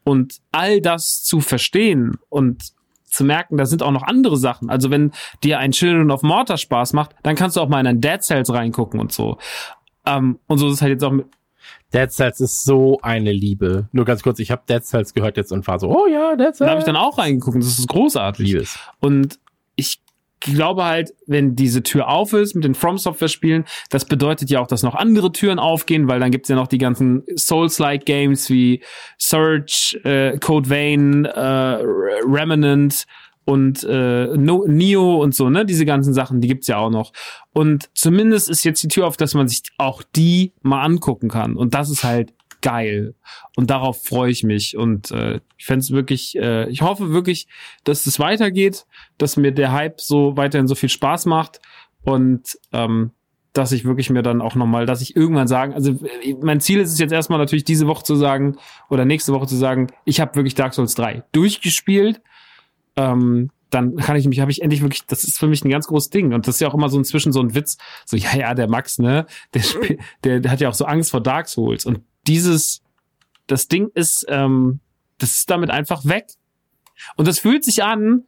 [0.08, 2.72] und all das zu verstehen und
[3.04, 4.70] zu merken, da sind auch noch andere Sachen.
[4.70, 5.12] Also wenn
[5.44, 8.22] dir ein Children of Mortar Spaß macht, dann kannst du auch mal in ein Dead
[8.22, 9.38] Cells reingucken und so.
[10.06, 11.28] Ähm, und so ist es halt jetzt auch mit,
[11.94, 13.88] Dead Cells ist so eine Liebe.
[13.92, 16.56] Nur ganz kurz, ich habe Dead Cells gehört jetzt und war so, oh ja, Dead
[16.56, 16.60] Cells.
[16.60, 17.58] da habe ich dann auch reingeguckt.
[17.58, 18.46] Das ist großartig.
[18.46, 18.78] liebe es.
[19.00, 19.40] Und
[20.40, 24.60] glaube halt, wenn diese Tür auf ist mit den From Software Spielen, das bedeutet ja
[24.60, 28.50] auch, dass noch andere Türen aufgehen, weil dann gibt's ja noch die ganzen Souls-like Games
[28.50, 28.84] wie
[29.18, 33.06] Surge, äh, Code Vein, äh, Remnant
[33.46, 35.66] und äh, no, Neo und so, ne?
[35.66, 37.14] Diese ganzen Sachen, die gibt's ja auch noch.
[37.54, 41.56] Und zumindest ist jetzt die Tür auf, dass man sich auch die mal angucken kann.
[41.56, 43.16] Und das ist halt geil.
[43.56, 44.78] Und darauf freue ich mich.
[44.78, 47.48] Und äh, ich fände es wirklich, äh, ich hoffe wirklich,
[47.84, 48.86] dass es weitergeht,
[49.18, 51.60] dass mir der Hype so weiterhin so viel Spaß macht
[52.04, 53.12] und ähm,
[53.54, 55.92] dass ich wirklich mir dann auch nochmal, dass ich irgendwann sagen, also
[56.24, 58.58] äh, mein Ziel ist es jetzt erstmal natürlich diese Woche zu sagen
[58.90, 62.22] oder nächste Woche zu sagen, ich habe wirklich Dark Souls 3 durchgespielt.
[62.96, 65.88] Ähm, dann kann ich mich, habe ich endlich wirklich, das ist für mich ein ganz
[65.88, 66.34] großes Ding.
[66.34, 68.70] Und das ist ja auch immer so inzwischen so ein Witz, so, ja, ja, der
[68.70, 71.86] Max, ne, der, spiel- der, der hat ja auch so Angst vor Dark Souls.
[71.86, 72.82] Und dieses,
[73.48, 74.80] das Ding ist, ähm,
[75.18, 76.28] das ist damit einfach weg.
[77.16, 78.24] Und das fühlt sich an,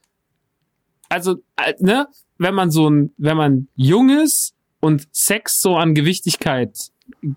[1.10, 2.08] also, äh, ne,
[2.38, 6.78] wenn man so ein, wenn man jung ist und Sex so an Gewichtigkeit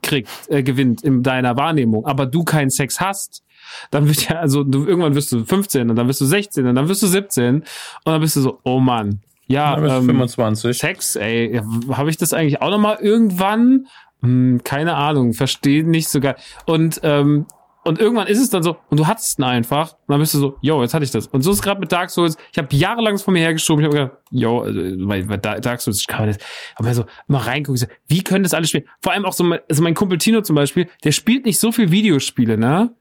[0.03, 3.43] kriegt, äh, gewinnt in deiner Wahrnehmung, aber du keinen Sex hast,
[3.91, 6.75] dann wird ja, also du irgendwann wirst du 15 und dann wirst du 16 und
[6.75, 7.65] dann wirst du 17 und
[8.05, 10.77] dann bist du so, oh Mann, ja, ähm, 25.
[10.77, 11.61] Sex, ey,
[11.91, 13.87] habe ich das eigentlich auch noch mal irgendwann?
[14.23, 16.37] Hm, keine Ahnung, verstehe nicht so geil.
[16.67, 17.47] Und ähm,
[17.85, 20.39] und irgendwann ist es dann so, und du hattest ihn einfach, und dann bist du
[20.39, 21.27] so, yo, jetzt hatte ich das.
[21.27, 22.37] Und so ist es gerade mit Dark Souls.
[22.53, 23.85] Ich habe jahrelang es vor mir hergeschoben.
[23.85, 26.39] Ich habe gedacht, yo, also, bei, bei Da- Dark Souls, ich kann das,
[26.77, 28.85] aber so mal reingucken, wie können das alle spielen?
[29.01, 31.73] Vor allem auch so, mein- also mein Kumpel Tino zum Beispiel, der spielt nicht so
[31.73, 32.95] viel Videospiele, ne?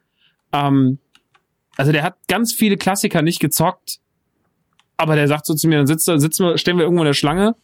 [0.51, 0.97] Ähm,
[1.77, 3.99] also der hat ganz viele Klassiker nicht gezockt,
[4.97, 7.13] aber der sagt so zu mir, dann sitzt, sitzen wir, stellen wir irgendwo in der
[7.13, 7.55] Schlange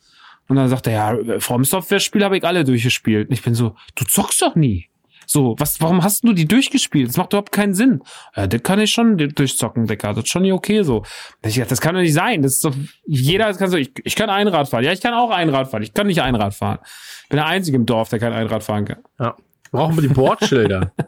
[0.47, 3.29] und dann sagt er, ja, From Software Spiele habe ich alle durchgespielt.
[3.29, 4.89] Und ich bin so, du zockst doch nie.
[5.29, 7.09] So, was, warum hast du die durchgespielt?
[7.09, 8.01] Das macht überhaupt keinen Sinn.
[8.35, 10.13] Ja, das kann ich schon durchzocken, Decker.
[10.13, 11.03] Das ist schon nicht okay so.
[11.43, 12.41] Ich dachte, das kann doch nicht sein.
[12.41, 12.73] Das ist doch,
[13.05, 14.85] jeder kann so, ich, ich kann Einrad fahren.
[14.85, 15.83] Ja, ich kann auch Einrad fahren.
[15.83, 16.79] Ich kann nicht Einrad fahren.
[17.23, 18.99] Ich bin der Einzige im Dorf, der kein Einrad fahren kann.
[19.19, 19.35] Ja.
[19.71, 20.93] Brauchen wir die Bordschilder.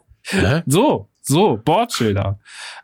[0.67, 2.39] So, so, Bordschilder.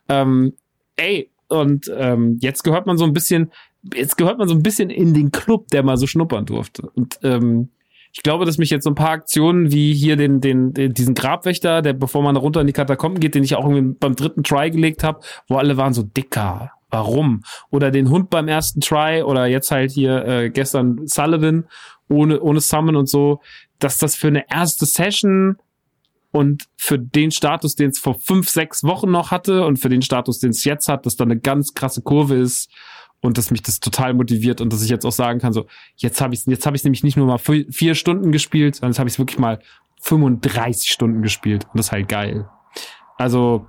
[0.10, 0.54] Ähm,
[0.96, 3.52] ey, und ähm, jetzt gehört man so ein bisschen,
[3.94, 6.90] jetzt gehört man so ein bisschen in den Club, der mal so schnuppern durfte.
[6.94, 7.70] Und ähm,
[8.12, 11.16] ich glaube, dass mich jetzt so ein paar Aktionen wie hier den, den, den diesen
[11.16, 14.44] Grabwächter, der bevor man runter in die Katakomben geht, den ich auch irgendwie beim dritten
[14.44, 16.72] Try gelegt habe, wo alle waren so dicker.
[16.90, 17.44] Warum?
[17.72, 21.66] Oder den Hund beim ersten Try oder jetzt halt hier äh, gestern Sullivan
[22.08, 23.42] ohne ohne Summon und so,
[23.80, 25.58] dass das für eine erste Session
[26.32, 30.02] und für den Status, den es vor fünf, sechs Wochen noch hatte und für den
[30.02, 32.70] Status, den es jetzt hat, dass da eine ganz krasse Kurve ist
[33.22, 35.66] und dass mich das total motiviert und dass ich jetzt auch sagen kann, so
[35.96, 39.00] jetzt habe ich jetzt habe ich nämlich nicht nur mal vier, Stunden gespielt, sondern jetzt
[39.00, 39.60] habe ich wirklich mal
[40.02, 42.48] 35 Stunden gespielt und das ist halt geil.
[43.18, 43.68] Also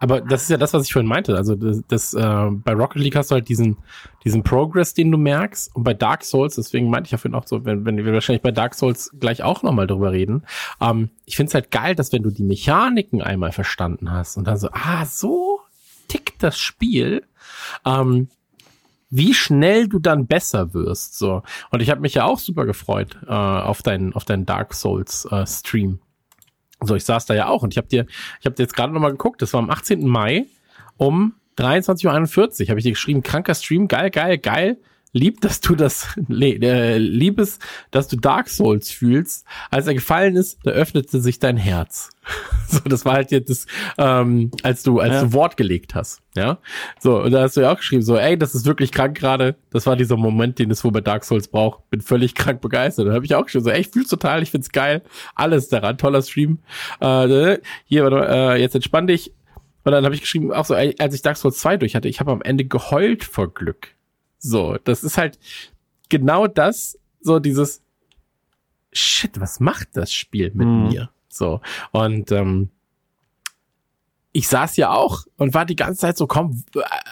[0.00, 1.34] Aber das ist ja das, was ich vorhin meinte.
[1.34, 3.78] Also das, das äh, bei Rocket League hast du halt diesen
[4.24, 5.74] diesen Progress, den du merkst.
[5.74, 8.42] Und bei Dark Souls, deswegen meinte ich ja vorhin auch so, wenn, wenn wir wahrscheinlich
[8.42, 10.44] bei Dark Souls gleich auch nochmal drüber reden.
[10.80, 14.46] Ähm, ich finde es halt geil, dass wenn du die Mechaniken einmal verstanden hast und
[14.46, 15.53] dann so, ah, so
[16.44, 17.24] das Spiel,
[17.84, 18.28] ähm,
[19.10, 21.18] wie schnell du dann besser wirst.
[21.18, 21.42] So.
[21.70, 25.26] Und ich habe mich ja auch super gefreut äh, auf deinen auf deinen Dark Souls
[25.30, 26.00] äh, Stream.
[26.80, 28.06] So, ich saß da ja auch und ich habe dir,
[28.40, 30.06] ich habe dir jetzt gerade noch mal geguckt, das war am 18.
[30.06, 30.46] Mai
[30.96, 34.78] um 23.41 Uhr, habe ich dir geschrieben, kranker Stream, geil, geil, geil.
[35.16, 37.60] Lieb, dass du das, äh, lieb es,
[37.92, 39.46] dass du Dark Souls fühlst.
[39.70, 42.10] Als er gefallen ist, da öffnete sich dein Herz.
[42.66, 43.66] So, das war halt jetzt das,
[43.98, 45.22] ähm, als du, als Ja.
[45.24, 46.58] du Wort gelegt hast, ja.
[46.98, 49.54] So, und da hast du ja auch geschrieben, so, ey, das ist wirklich krank gerade.
[49.70, 51.88] Das war dieser Moment, den es wohl bei Dark Souls braucht.
[51.90, 53.06] Bin völlig krank begeistert.
[53.06, 55.02] Da habe ich auch geschrieben, so, ey, ich fühl's total, ich find's geil.
[55.36, 56.58] Alles daran, toller Stream.
[57.00, 59.32] Äh, hier, äh, jetzt entspann dich.
[59.84, 62.18] Und dann habe ich geschrieben, auch so, als ich Dark Souls 2 durch hatte, ich
[62.18, 63.93] habe am Ende geheult vor Glück.
[64.44, 65.38] So, das ist halt
[66.10, 67.80] genau das, so dieses
[68.92, 70.88] Shit, was macht das Spiel mit Mhm.
[70.88, 71.10] mir?
[71.28, 71.60] So,
[71.92, 72.68] und ähm,
[74.32, 76.62] ich saß ja auch und war die ganze Zeit so, komm,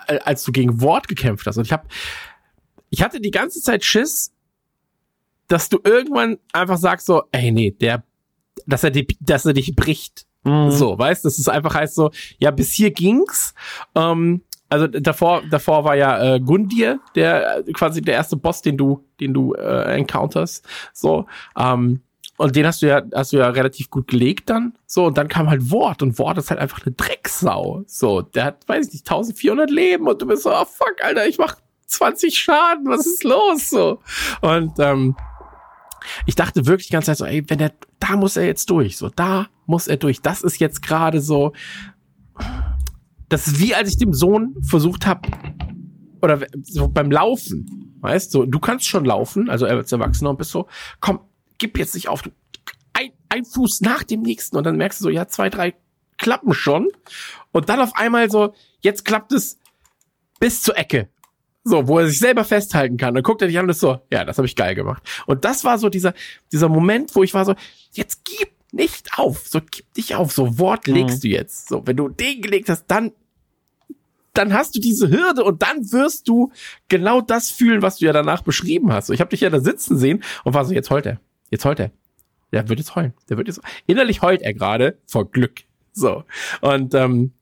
[0.09, 1.57] äh, als du gegen Wort gekämpft hast.
[1.57, 1.89] Und ich habe,
[2.91, 4.33] ich hatte die ganze Zeit Schiss,
[5.49, 8.05] dass du irgendwann einfach sagst so, ey, nee, der,
[8.67, 10.27] dass er, die, dass er dich bricht.
[10.45, 10.71] Mhm.
[10.71, 13.55] So, weißt, das ist einfach heißt so, ja, bis hier ging's.
[13.95, 14.43] Ähm,
[14.73, 19.05] also davor, davor war ja äh, Gundir, der äh, quasi der erste Boss, den du,
[19.21, 20.67] den du äh, encounterst.
[20.95, 21.27] So,
[21.59, 22.01] ähm,
[22.39, 24.73] und den hast du ja, hast du ja relativ gut gelegt dann.
[24.87, 27.85] So, und dann kam halt Wort und Wort ist halt einfach eine Drecksau.
[27.87, 31.27] So, der hat, weiß ich nicht, 1400 Leben und du bist so, oh fuck, Alter,
[31.27, 33.69] ich mach 20 Schaden, was ist los?
[33.69, 34.01] So.
[34.41, 35.17] Und ähm,
[36.25, 38.97] ich dachte wirklich die ganze Zeit so, ey, wenn der, da muss er jetzt durch,
[38.97, 40.23] so, da muss er durch.
[40.23, 41.53] Das ist jetzt gerade so,
[43.33, 45.29] das ist wie als ich dem Sohn versucht habe,
[46.21, 50.39] oder so beim Laufen, weißt du, du kannst schon laufen, also er als Erwachsener und
[50.39, 50.69] bist so,
[51.01, 51.21] komm,
[51.59, 52.31] gib jetzt nicht auf, du,
[52.93, 55.75] ein, ein Fuß nach dem nächsten und dann merkst du so, ja, zwei, drei
[56.19, 56.89] klappen schon
[57.51, 59.59] und dann auf einmal so, jetzt klappt es
[60.39, 61.09] bis zur Ecke.
[61.65, 63.15] So, wo er sich selber festhalten kann.
[63.15, 65.01] Dann guckt er dich an und ist so, ja, das habe ich geil gemacht.
[65.27, 66.13] Und das war so dieser,
[66.51, 67.55] dieser Moment, wo ich war so,
[67.93, 69.47] jetzt gib nicht auf.
[69.47, 70.33] So, gib dich auf.
[70.33, 71.69] So, Wort legst du jetzt.
[71.69, 73.13] So, wenn du den gelegt hast, dann,
[74.35, 76.53] dann hast du diese Hürde und dann wirst du
[76.89, 79.09] genau das fühlen, was du ja danach beschrieben hast.
[79.09, 81.21] So, ich habe dich ja da sitzen sehen und war so, jetzt heult er.
[81.51, 81.91] Jetzt heult er.
[82.51, 83.15] Der wird jetzt heulen.
[83.29, 85.63] Der wird jetzt, innerlich heult er gerade vor Glück.
[85.93, 86.25] So.
[86.61, 87.33] Und, ähm,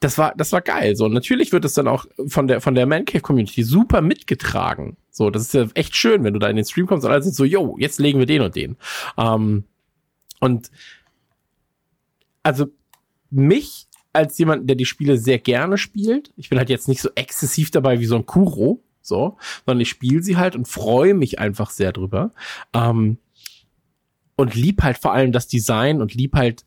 [0.00, 0.94] das war, das war geil.
[0.94, 4.96] So, natürlich wird es dann auch von der, von der Man Cave Community super mitgetragen.
[5.10, 7.22] So, das ist ja echt schön, wenn du da in den Stream kommst und alle
[7.22, 8.76] sind so, yo, jetzt legen wir den und den.
[9.16, 9.64] Ähm,
[10.40, 10.70] und,
[12.42, 12.66] also,
[13.30, 13.85] mich
[14.16, 17.70] als jemand, der die Spiele sehr gerne spielt, ich bin halt jetzt nicht so exzessiv
[17.70, 21.70] dabei wie so ein Kuro, so, sondern ich spiele sie halt und freue mich einfach
[21.70, 22.32] sehr drüber.
[22.72, 23.18] Ähm,
[24.34, 26.64] und lieb halt vor allem das Design und lieb halt,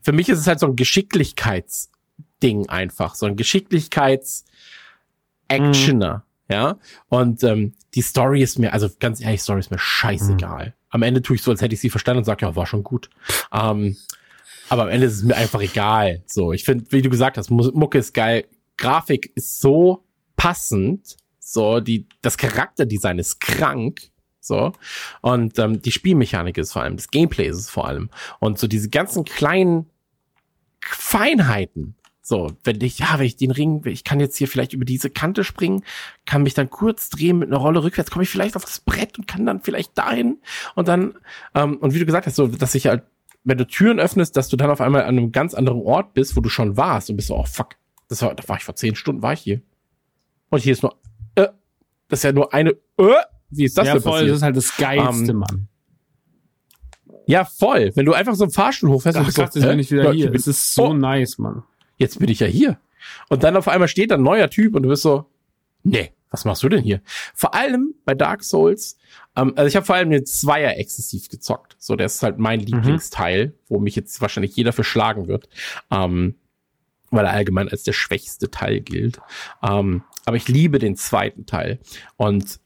[0.00, 1.88] für mich ist es halt so ein Geschicklichkeits-
[2.42, 6.78] Ding einfach, so ein Geschicklichkeits-Actioner, ja.
[7.08, 10.74] Und ähm, die Story ist mir, also ganz ehrlich, Story ist mir scheißegal.
[10.90, 12.82] Am Ende tue ich so, als hätte ich sie verstanden und sage, ja, war schon
[12.82, 13.10] gut.
[13.52, 13.96] Ähm,
[14.72, 16.22] aber am Ende ist es mir einfach egal.
[16.26, 18.46] So, ich finde, wie du gesagt hast, Mu- Mucke ist geil,
[18.78, 20.02] Grafik ist so
[20.34, 24.00] passend, so die das Charakterdesign ist krank.
[24.40, 24.72] So.
[25.20, 28.08] Und ähm, die Spielmechanik ist vor allem, das Gameplay ist es vor allem.
[28.40, 29.90] Und so diese ganzen kleinen
[30.80, 31.94] Feinheiten.
[32.22, 35.10] So, wenn ich, ja, wenn ich den Ring, ich kann jetzt hier vielleicht über diese
[35.10, 35.84] Kante springen,
[36.24, 39.18] kann mich dann kurz drehen mit einer Rolle rückwärts, komme ich vielleicht auf das Brett
[39.18, 40.38] und kann dann vielleicht dahin
[40.76, 41.14] und dann,
[41.54, 43.02] ähm, und wie du gesagt hast, so, dass ich halt,
[43.44, 46.36] wenn du Türen öffnest, dass du dann auf einmal an einem ganz anderen Ort bist,
[46.36, 47.76] wo du schon warst und bist so, oh fuck,
[48.08, 49.60] das war, da war ich vor zehn Stunden, war ich hier.
[50.50, 50.94] Und hier ist nur,
[51.34, 51.48] äh,
[52.08, 53.14] das ist ja nur eine, äh,
[53.50, 54.30] wie ist das ja, denn voll, passiert?
[54.30, 55.68] das ist halt das Geilste, Ähm, Mann.
[57.26, 57.92] ja, voll.
[57.94, 59.80] Wenn du einfach so einen Fahrstuhl hochfährst und Ach so, Gott, jetzt bin hä?
[59.80, 60.26] ich wieder hier.
[60.26, 60.94] bin- Es ist so Oh.
[60.94, 61.62] nice, Mann.
[61.96, 62.78] jetzt bin ich ja hier.
[63.28, 65.26] Und dann auf einmal steht da ein neuer Typ und du bist so,
[65.82, 67.00] nee, was machst du denn hier?
[67.34, 68.96] Vor allem bei Dark Souls,
[69.36, 71.76] ähm, also ich habe vor allem den Zweier exzessiv gezockt.
[71.78, 75.48] So, der ist halt mein Lieblingsteil, wo mich jetzt wahrscheinlich jeder für schlagen wird.
[75.90, 76.34] Ähm,
[77.12, 79.20] weil er allgemein als der schwächste Teil gilt.
[79.62, 81.78] Ähm, aber ich liebe den zweiten Teil.
[82.16, 82.58] Und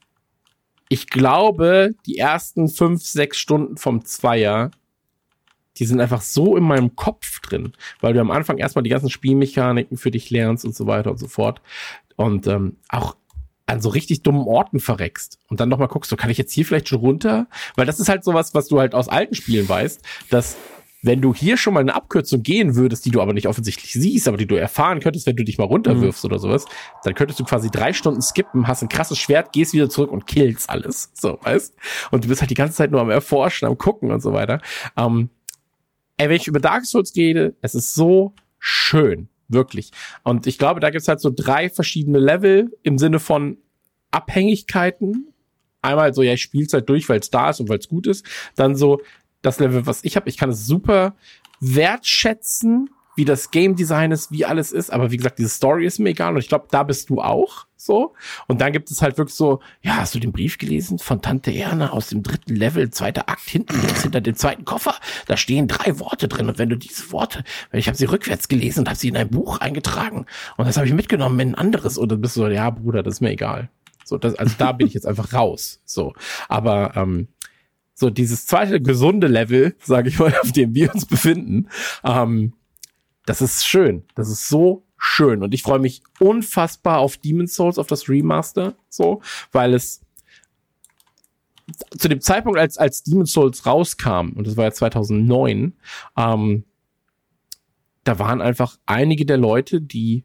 [0.88, 4.70] ich glaube, die ersten fünf, sechs Stunden vom Zweier,
[5.78, 9.10] die sind einfach so in meinem Kopf drin, weil du am Anfang erstmal die ganzen
[9.10, 11.60] Spielmechaniken für dich lernst und so weiter und so fort.
[12.14, 13.16] Und ähm, auch
[13.66, 16.64] an so richtig dummen Orten verreckst und dann nochmal guckst, so kann ich jetzt hier
[16.64, 17.48] vielleicht schon runter?
[17.74, 20.56] Weil das ist halt sowas, was du halt aus alten Spielen weißt, dass
[21.02, 24.26] wenn du hier schon mal eine Abkürzung gehen würdest, die du aber nicht offensichtlich siehst,
[24.26, 26.64] aber die du erfahren könntest, wenn du dich mal runterwirfst oder sowas,
[27.04, 30.26] dann könntest du quasi drei Stunden skippen, hast ein krasses Schwert, gehst wieder zurück und
[30.26, 31.10] killst alles.
[31.14, 31.74] So, weißt?
[32.10, 34.60] Und du bist halt die ganze Zeit nur am Erforschen, am Gucken und so weiter.
[34.96, 35.30] Ähm,
[36.16, 39.28] ey, wenn ich über Dark Souls rede, es ist so schön.
[39.48, 39.92] Wirklich.
[40.22, 43.58] Und ich glaube, da gibt's halt so drei verschiedene Level im Sinne von
[44.10, 45.32] Abhängigkeiten.
[45.82, 48.06] Einmal so, ja, ich spiel's halt durch, weil es da ist und weil es gut
[48.06, 48.26] ist.
[48.56, 49.00] Dann so
[49.42, 51.14] das Level, was ich habe, ich kann es super
[51.60, 54.92] wertschätzen, wie das Game Design ist, wie alles ist.
[54.92, 56.34] Aber wie gesagt, diese Story ist mir egal.
[56.34, 58.14] Und ich glaube, da bist du auch so.
[58.46, 61.52] Und dann gibt es halt wirklich so, ja, hast du den Brief gelesen von Tante
[61.52, 64.94] Erna aus dem dritten Level, zweiter Akt, hinten links hinter dem zweiten Koffer?
[65.26, 66.48] Da stehen drei Worte drin.
[66.48, 69.30] Und wenn du diese Worte, ich habe sie rückwärts gelesen und habe sie in ein
[69.30, 70.26] Buch eingetragen.
[70.56, 71.98] Und das habe ich mitgenommen in ein anderes.
[71.98, 73.70] Und dann bist du so, ja, Bruder, das ist mir egal.
[74.04, 75.80] So, das, also da bin ich jetzt einfach raus.
[75.84, 76.12] So.
[76.48, 77.28] Aber ähm,
[77.94, 81.68] so dieses zweite gesunde Level, sage ich mal, auf dem wir uns befinden,
[82.04, 82.52] ähm,
[83.26, 84.04] das ist schön.
[84.14, 85.42] Das ist so schön.
[85.42, 89.20] Und ich freue mich unfassbar auf Demon's Souls, auf das Remaster, so,
[89.52, 90.00] weil es
[91.98, 95.74] zu dem Zeitpunkt, als, als Demon's Souls rauskam, und das war ja 2009,
[96.16, 96.64] ähm,
[98.04, 100.24] da waren einfach einige der Leute, die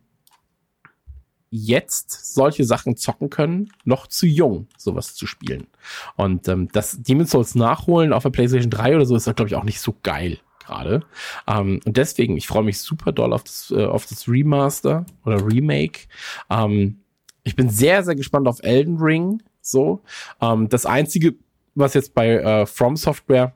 [1.50, 5.68] jetzt solche Sachen zocken können, noch zu jung, sowas zu spielen.
[6.16, 9.56] Und ähm, das Demon's Souls nachholen auf der PlayStation 3 oder so ist, glaube ich,
[9.56, 11.06] auch nicht so geil gerade.
[11.48, 15.46] Ähm, und deswegen, ich freue mich super doll auf das, äh, auf das Remaster oder
[15.46, 16.08] Remake.
[16.50, 17.02] Ähm,
[17.44, 19.42] ich bin sehr, sehr gespannt auf Elden Ring.
[19.62, 20.02] So,
[20.42, 21.36] ähm, das einzige,
[21.76, 23.56] was jetzt bei äh, From Software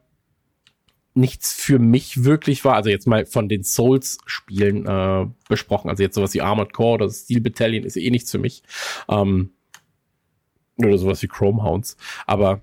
[1.16, 6.16] nichts für mich wirklich war, also jetzt mal von den Souls-Spielen äh, besprochen, also jetzt
[6.16, 8.64] sowas wie Armored Core oder Steel Battalion ist eh nichts für mich.
[9.08, 9.52] Ähm,
[10.78, 11.96] oder sowas wie Chrome Hounds.
[12.28, 12.62] Aber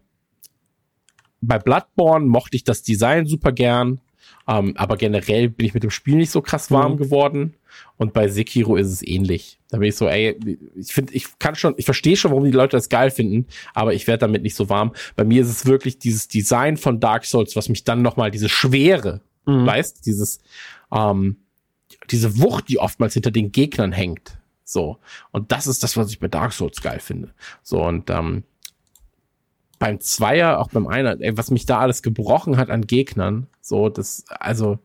[1.41, 4.01] bei Bloodborne mochte ich das Design super gern.
[4.49, 6.97] Ähm, aber generell bin ich mit dem Spiel nicht so krass warm mhm.
[6.97, 7.55] geworden.
[7.97, 9.59] Und bei Sekiro ist es ähnlich.
[9.71, 10.37] Da bin ich so, ey,
[10.77, 13.95] ich finde, ich kann schon, ich verstehe schon, warum die Leute das geil finden, aber
[13.95, 14.93] ich werde damit nicht so warm.
[15.17, 18.49] Bei mir ist es wirklich dieses Design von Dark Souls, was mich dann nochmal, diese
[18.49, 19.67] Schwere, mhm.
[19.67, 20.41] weißt, dieses,
[20.93, 21.37] ähm,
[22.11, 24.39] diese Wucht, die oftmals hinter den Gegnern hängt.
[24.65, 24.99] So.
[25.31, 27.33] Und das ist das, was ich bei Dark Souls geil finde.
[27.63, 28.45] So, und ähm,
[29.83, 33.89] beim Zweier, auch beim Einer, ey, was mich da alles gebrochen hat an Gegnern, so,
[33.89, 34.79] das, also,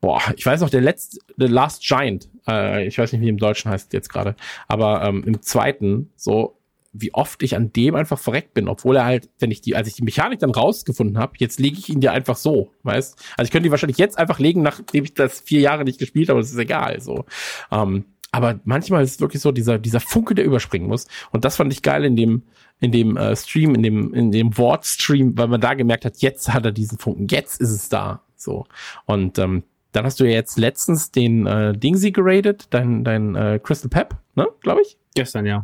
[0.00, 3.38] boah, ich weiß noch, der letzte, The Last Giant, äh, ich weiß nicht, wie im
[3.38, 4.34] Deutschen heißt jetzt gerade,
[4.66, 6.58] aber ähm, im zweiten, so,
[6.92, 9.86] wie oft ich an dem einfach verreckt bin, obwohl er halt, wenn ich die, als
[9.86, 13.16] ich die Mechanik dann rausgefunden habe, jetzt lege ich ihn dir einfach so, weißt?
[13.36, 16.28] Also ich könnte die wahrscheinlich jetzt einfach legen, nachdem ich das vier Jahre nicht gespielt
[16.28, 17.24] habe, das ist egal, so.
[17.70, 21.06] Ähm, aber manchmal ist es wirklich so dieser, dieser Funke, der überspringen muss.
[21.30, 22.42] Und das fand ich geil in dem,
[22.82, 26.52] in dem äh, Stream, in dem, in dem Wortstream, weil man da gemerkt hat, jetzt
[26.52, 28.22] hat er diesen Funken, jetzt ist es da.
[28.36, 28.66] So.
[29.06, 33.60] Und ähm, dann hast du ja jetzt letztens den äh, Dingsy geradet, dein, dein äh,
[33.62, 34.98] Crystal Pep, ne, glaube ich?
[35.14, 35.62] Gestern, ja.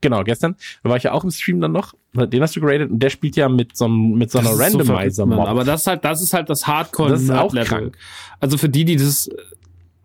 [0.00, 0.54] Genau, gestern.
[0.84, 1.94] Da war ich ja auch im Stream dann noch.
[2.14, 5.36] Den hast du geradet und der spielt ja mit so, mit so einer Randomizer-Mob.
[5.36, 7.10] So aber das ist halt, das ist halt das Hardcore.
[7.10, 7.98] Das ist auch krank.
[8.38, 9.28] Also für die, die das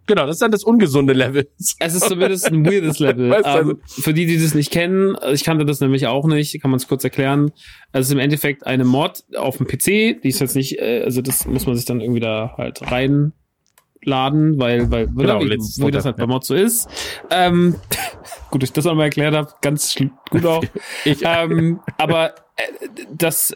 [0.07, 1.47] Genau, das ist dann das ungesunde Level.
[1.79, 3.29] Es ist zumindest ein weirdes Level.
[3.31, 6.25] Weißt du, also ähm, für die, die das nicht kennen, ich kannte das nämlich auch
[6.27, 7.51] nicht, kann man es kurz erklären.
[7.91, 11.21] Es ist im Endeffekt eine Mod auf dem PC, die ist jetzt nicht, äh, also
[11.21, 16.05] das muss man sich dann irgendwie da halt reinladen, weil, weil genau, wie, wie das
[16.05, 16.87] halt bei Mod so ist.
[17.31, 17.75] Ähm,
[18.51, 19.95] gut, dass ich das nochmal erklärt habe, ganz
[20.29, 20.63] gut auch.
[21.03, 23.55] ich, ähm, aber äh, das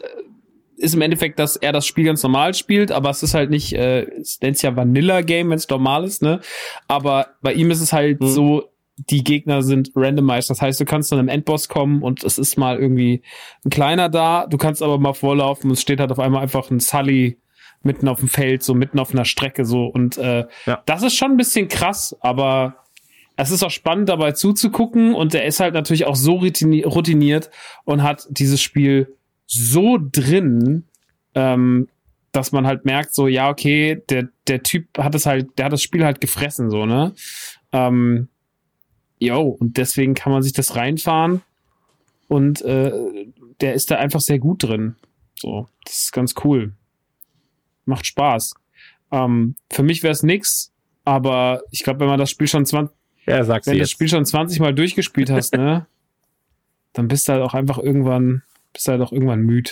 [0.80, 3.72] ist im Endeffekt, dass er das Spiel ganz normal spielt, aber es ist halt nicht,
[3.72, 6.40] äh, es nennt ja Vanilla Game, wenn es normal ist, ne?
[6.88, 8.28] Aber bei ihm ist es halt mhm.
[8.28, 8.64] so,
[8.96, 10.50] die Gegner sind randomized.
[10.50, 13.22] Das heißt, du kannst zu einem Endboss kommen und es ist mal irgendwie
[13.64, 16.70] ein kleiner da, du kannst aber mal vorlaufen und es steht halt auf einmal einfach
[16.70, 17.38] ein Sully
[17.82, 19.86] mitten auf dem Feld, so mitten auf einer Strecke, so.
[19.86, 20.82] Und äh, ja.
[20.84, 22.76] das ist schon ein bisschen krass, aber
[23.36, 27.50] es ist auch spannend dabei zuzugucken und er ist halt natürlich auch so routiniert
[27.84, 29.16] und hat dieses Spiel
[29.50, 30.84] so drin,
[31.34, 31.88] ähm,
[32.32, 35.72] dass man halt merkt, so, ja, okay, der, der Typ hat es halt, der hat
[35.72, 37.12] das Spiel halt gefressen, so, ne?
[37.72, 38.28] Ähm,
[39.18, 41.42] jo, und deswegen kann man sich das reinfahren
[42.28, 42.92] und äh,
[43.60, 44.94] der ist da einfach sehr gut drin.
[45.34, 46.72] So, das ist ganz cool.
[47.84, 48.54] Macht Spaß.
[49.10, 50.72] Ähm, für mich wäre es nix,
[51.04, 52.96] aber ich glaube, wenn man das Spiel schon 20,
[53.26, 55.86] ja, wenn du das Spiel schon 20 Mal durchgespielt hast, ne,
[56.92, 58.42] dann bist du halt auch einfach irgendwann
[58.72, 59.70] bist halt auch irgendwann müde.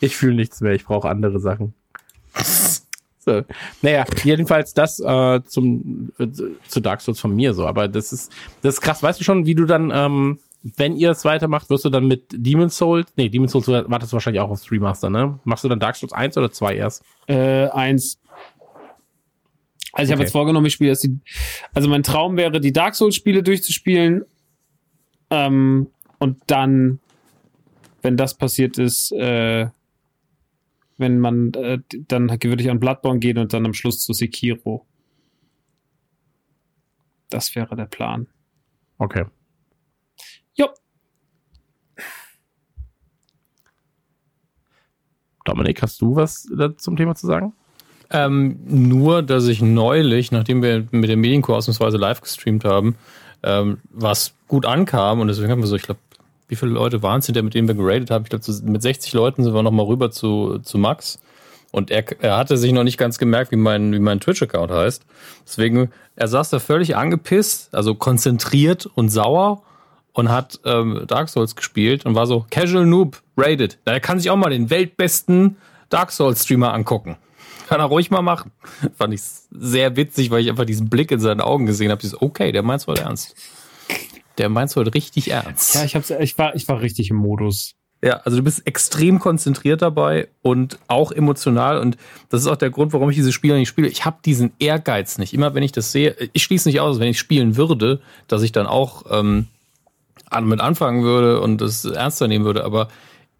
[0.00, 1.74] Ich fühle nichts mehr, ich brauche andere Sachen.
[3.28, 3.42] So.
[3.82, 6.28] Naja, jedenfalls das äh, zum äh,
[6.66, 9.02] zu Dark Souls von mir so, aber das ist das ist krass.
[9.02, 12.24] Weißt du schon, wie du dann, ähm, wenn ihr es weitermacht, wirst du dann mit
[12.32, 15.38] Demon's Souls, nee, Demon's Souls wartest du wahrscheinlich auch aufs Remaster, ne?
[15.44, 17.02] Machst du dann Dark Souls 1 oder 2 erst?
[17.26, 18.18] Äh, 1.
[19.92, 20.12] Also ich okay.
[20.12, 21.18] habe jetzt vorgenommen, ich spiele jetzt die,
[21.74, 24.24] also mein Traum wäre, die Dark Souls Spiele durchzuspielen
[25.30, 25.88] ähm,
[26.18, 27.00] und dann,
[28.02, 29.68] wenn das passiert ist, äh,
[30.96, 31.78] wenn man, äh,
[32.08, 34.84] dann würde ich an Bloodborne gehen und dann am Schluss zu Sekiro.
[37.30, 38.26] Das wäre der Plan.
[38.98, 39.24] Okay.
[40.54, 40.68] Jo.
[45.44, 46.48] Dominik, hast du was
[46.78, 47.52] zum Thema zu sagen?
[48.10, 52.96] Ähm, nur, dass ich neulich, nachdem wir mit dem Medienco ausnahmsweise live gestreamt haben,
[53.42, 56.00] ähm, was gut ankam und deswegen haben wir so, ich glaube,
[56.48, 58.24] wie viele Leute waren es hinter, mit denen wir geradet haben?
[58.24, 61.18] Ich glaube, mit 60 Leuten sind wir nochmal rüber zu, zu Max.
[61.70, 65.04] Und er, er hatte sich noch nicht ganz gemerkt, wie mein, wie mein Twitch-Account heißt.
[65.46, 69.62] Deswegen, er saß da völlig angepisst, also konzentriert und sauer
[70.14, 73.78] und hat ähm, Dark Souls gespielt und war so Casual Noob, rated.
[73.84, 75.56] Er kann sich auch mal den weltbesten
[75.90, 77.16] Dark Souls Streamer angucken.
[77.68, 78.50] Kann er ruhig mal machen.
[78.96, 79.20] Fand ich
[79.50, 82.00] sehr witzig, weil ich einfach diesen Blick in seinen Augen gesehen habe.
[82.00, 83.36] Dieses, okay, der meint's wohl ernst.
[84.38, 85.74] Der meint's wohl richtig ernst.
[85.74, 87.74] Ja, ich, hab's, ich, war, ich war richtig im Modus.
[88.02, 91.96] Ja, also du bist extrem konzentriert dabei und auch emotional und
[92.28, 93.88] das ist auch der Grund, warum ich diese Spiele nicht spiele.
[93.88, 95.34] Ich habe diesen Ehrgeiz nicht.
[95.34, 98.52] Immer wenn ich das sehe, ich schließe nicht aus, wenn ich spielen würde, dass ich
[98.52, 99.48] dann auch ähm,
[100.42, 102.88] mit anfangen würde und das ernster nehmen würde, aber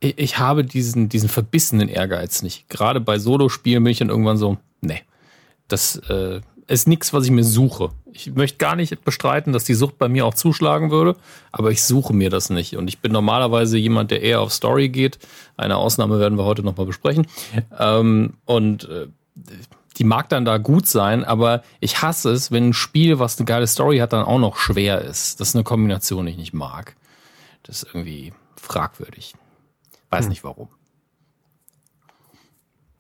[0.01, 2.69] ich, ich habe diesen, diesen verbissenen Ehrgeiz nicht.
[2.69, 5.03] Gerade bei Solo-Spielen bin ich dann irgendwann so, nee,
[5.69, 7.91] das äh, ist nichts, was ich mir suche.
[8.13, 11.17] Ich möchte gar nicht bestreiten, dass die Sucht bei mir auch zuschlagen würde,
[11.51, 12.77] aber ich suche mir das nicht.
[12.77, 15.19] Und ich bin normalerweise jemand, der eher auf Story geht.
[15.57, 17.27] Eine Ausnahme werden wir heute nochmal besprechen.
[17.79, 19.07] Ähm, und äh,
[19.97, 23.47] die mag dann da gut sein, aber ich hasse es, wenn ein Spiel, was eine
[23.47, 25.41] geile Story hat, dann auch noch schwer ist.
[25.41, 26.97] Das ist eine Kombination, die ich nicht mag.
[27.63, 29.35] Das ist irgendwie fragwürdig.
[30.11, 30.31] Weiß hm.
[30.31, 30.69] nicht warum.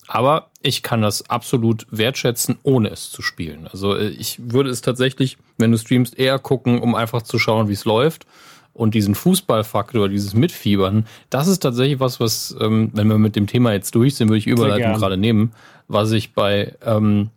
[0.08, 3.68] Aber ich kann das absolut wertschätzen, ohne es zu spielen.
[3.70, 7.68] Also äh, ich würde es tatsächlich, wenn du streamst, eher gucken, um einfach zu schauen,
[7.68, 8.26] wie es läuft.
[8.72, 13.46] Und diesen Fußballfaktor, dieses Mitfiebern, das ist tatsächlich was, was, ähm, wenn wir mit dem
[13.46, 15.52] Thema jetzt durch sind, würde ich Überleitung gerade nehmen,
[15.88, 17.30] was ich bei ähm,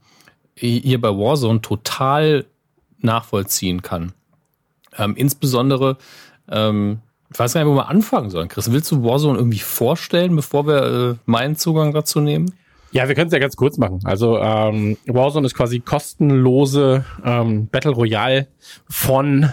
[0.56, 2.45] hier bei Warzone total
[2.99, 4.14] nachvollziehen kann.
[4.98, 5.98] Ähm, insbesondere
[6.48, 6.99] ähm,
[7.33, 8.49] ich weiß gar nicht, wo wir anfangen sollen.
[8.49, 12.53] Chris, willst du Warzone irgendwie vorstellen, bevor wir äh, meinen Zugang dazu nehmen?
[12.91, 13.99] Ja, wir können es ja ganz kurz machen.
[14.03, 18.47] Also ähm, Warzone ist quasi kostenlose ähm, Battle Royale
[18.89, 19.49] von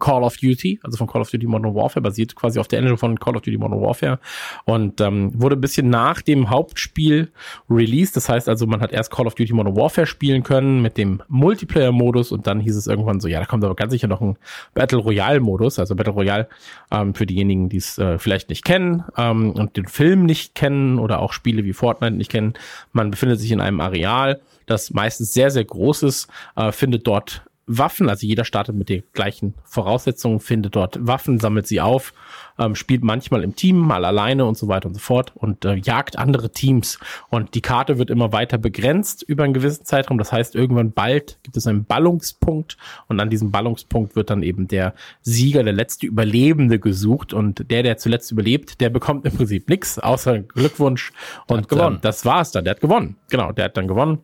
[0.00, 2.96] Call of Duty, also von Call of Duty Modern Warfare, basiert quasi auf der Engine
[2.96, 4.18] von Call of Duty Modern Warfare
[4.64, 7.30] und ähm, wurde ein bisschen nach dem Hauptspiel
[7.68, 8.16] released.
[8.16, 11.22] Das heißt also, man hat erst Call of Duty Modern Warfare spielen können mit dem
[11.28, 14.36] Multiplayer-Modus und dann hieß es irgendwann so, ja, da kommt aber ganz sicher noch ein
[14.74, 16.48] Battle Royale-Modus, also Battle Royale
[16.90, 20.98] ähm, für diejenigen, die es äh, vielleicht nicht kennen ähm, und den Film nicht kennen
[20.98, 22.54] oder auch Spiele wie Fortnite nicht kennen.
[22.92, 27.42] Man befindet sich in einem Areal, das meistens sehr, sehr groß ist, äh, findet dort
[27.78, 32.12] Waffen, also jeder startet mit den gleichen Voraussetzungen, findet dort Waffen, sammelt sie auf,
[32.58, 35.74] ähm, spielt manchmal im Team, mal alleine und so weiter und so fort und äh,
[35.74, 36.98] jagt andere Teams.
[37.28, 40.18] Und die Karte wird immer weiter begrenzt über einen gewissen Zeitraum.
[40.18, 42.76] Das heißt, irgendwann bald gibt es einen Ballungspunkt
[43.06, 47.84] und an diesem Ballungspunkt wird dann eben der Sieger, der letzte Überlebende gesucht und der,
[47.84, 51.12] der zuletzt überlebt, der bekommt im Prinzip nichts, außer Glückwunsch.
[51.46, 51.96] Und gewonnen.
[51.96, 52.64] Ähm, das war's dann.
[52.64, 53.16] Der hat gewonnen.
[53.30, 54.18] Genau, der hat dann gewonnen.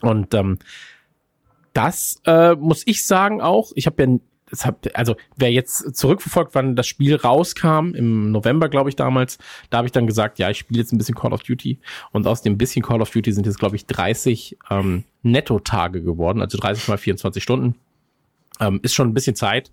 [0.00, 0.58] Und ähm,
[1.72, 3.72] das äh, muss ich sagen auch.
[3.74, 4.18] Ich habe ja
[4.60, 9.38] hab, also wer jetzt zurückverfolgt, wann das Spiel rauskam, im November, glaube ich, damals,
[9.70, 11.78] da habe ich dann gesagt, ja, ich spiele jetzt ein bisschen Call of Duty.
[12.12, 16.42] Und aus dem bisschen Call of Duty sind jetzt, glaube ich, 30 ähm, Netto-Tage geworden,
[16.42, 17.76] also 30 mal 24 Stunden.
[18.60, 19.72] Ähm, ist schon ein bisschen Zeit.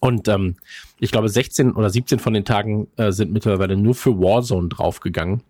[0.00, 0.56] Und ähm,
[0.98, 5.42] ich glaube, 16 oder 17 von den Tagen äh, sind mittlerweile nur für Warzone draufgegangen.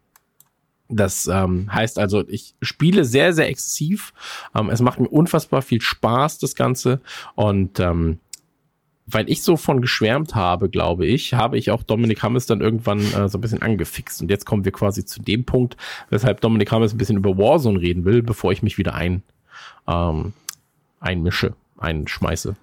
[0.93, 4.13] Das ähm, heißt also, ich spiele sehr, sehr exzessiv.
[4.55, 7.01] Ähm, es macht mir unfassbar viel Spaß, das Ganze.
[7.35, 8.19] Und ähm,
[9.07, 13.01] weil ich so von geschwärmt habe, glaube ich, habe ich auch Dominik Hammes dann irgendwann
[13.01, 14.23] äh, so ein bisschen angefixt.
[14.23, 15.77] Und jetzt kommen wir quasi zu dem Punkt,
[16.11, 19.23] weshalb Dominik Hammes ein bisschen über Warzone reden will, bevor ich mich wieder ein,
[19.89, 20.33] ähm,
[21.01, 22.55] einmische, einschmeiße.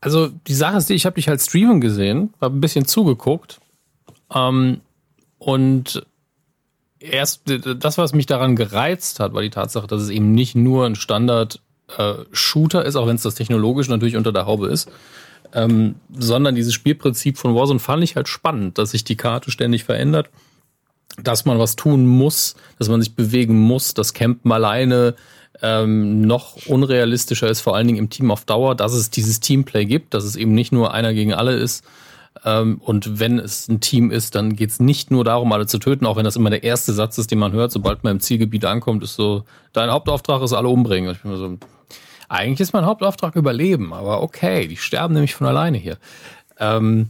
[0.00, 3.60] Also die Sache ist ich habe dich halt streamen gesehen, habe ein bisschen zugeguckt.
[4.34, 4.80] Ähm,
[5.38, 6.04] und
[7.00, 10.86] erst das, was mich daran gereizt hat, war die Tatsache, dass es eben nicht nur
[10.86, 14.90] ein Standard-Shooter äh, ist, auch wenn es das technologisch natürlich unter der Haube ist,
[15.54, 19.84] ähm, sondern dieses Spielprinzip von Warzone fand ich halt spannend, dass sich die Karte ständig
[19.84, 20.30] verändert,
[21.22, 25.16] dass man was tun muss, dass man sich bewegen muss, dass Campen alleine
[25.62, 29.84] ähm, noch unrealistischer ist, vor allen Dingen im Team auf Dauer, dass es dieses Teamplay
[29.84, 31.84] gibt, dass es eben nicht nur einer gegen alle ist,
[32.42, 36.06] und wenn es ein Team ist, dann geht es nicht nur darum, alle zu töten,
[36.06, 38.64] auch wenn das immer der erste Satz ist, den man hört, sobald man im Zielgebiet
[38.64, 41.10] ankommt, ist so, dein Hauptauftrag ist alle umbringen.
[41.10, 41.58] Und ich bin so,
[42.28, 45.98] eigentlich ist mein Hauptauftrag überleben, aber okay, die sterben nämlich von alleine hier.
[46.58, 47.08] Ähm,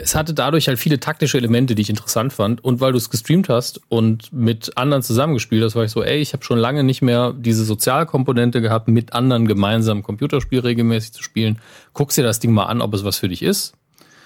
[0.00, 2.62] es hatte dadurch halt viele taktische Elemente, die ich interessant fand.
[2.62, 6.18] Und weil du es gestreamt hast und mit anderen zusammengespielt hast, war ich so, ey,
[6.18, 11.22] ich habe schon lange nicht mehr diese Sozialkomponente gehabt, mit anderen gemeinsam Computerspiel regelmäßig zu
[11.22, 11.58] spielen.
[11.94, 13.74] Guckst dir das Ding mal an, ob es was für dich ist.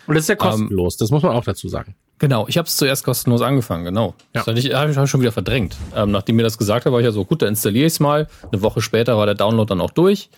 [0.07, 1.95] Und das ist ja kostenlos, ähm, das muss man auch dazu sagen.
[2.19, 4.15] Genau, ich habe es zuerst kostenlos angefangen, genau.
[4.35, 4.45] Ja.
[4.45, 5.77] Das habe ich, schon wieder verdrängt.
[5.97, 8.01] Ähm, nachdem mir das gesagt hat, war ich ja so, gut, dann installiere ich es
[8.01, 8.29] mal.
[8.51, 10.31] Eine Woche später war der Download dann auch durch.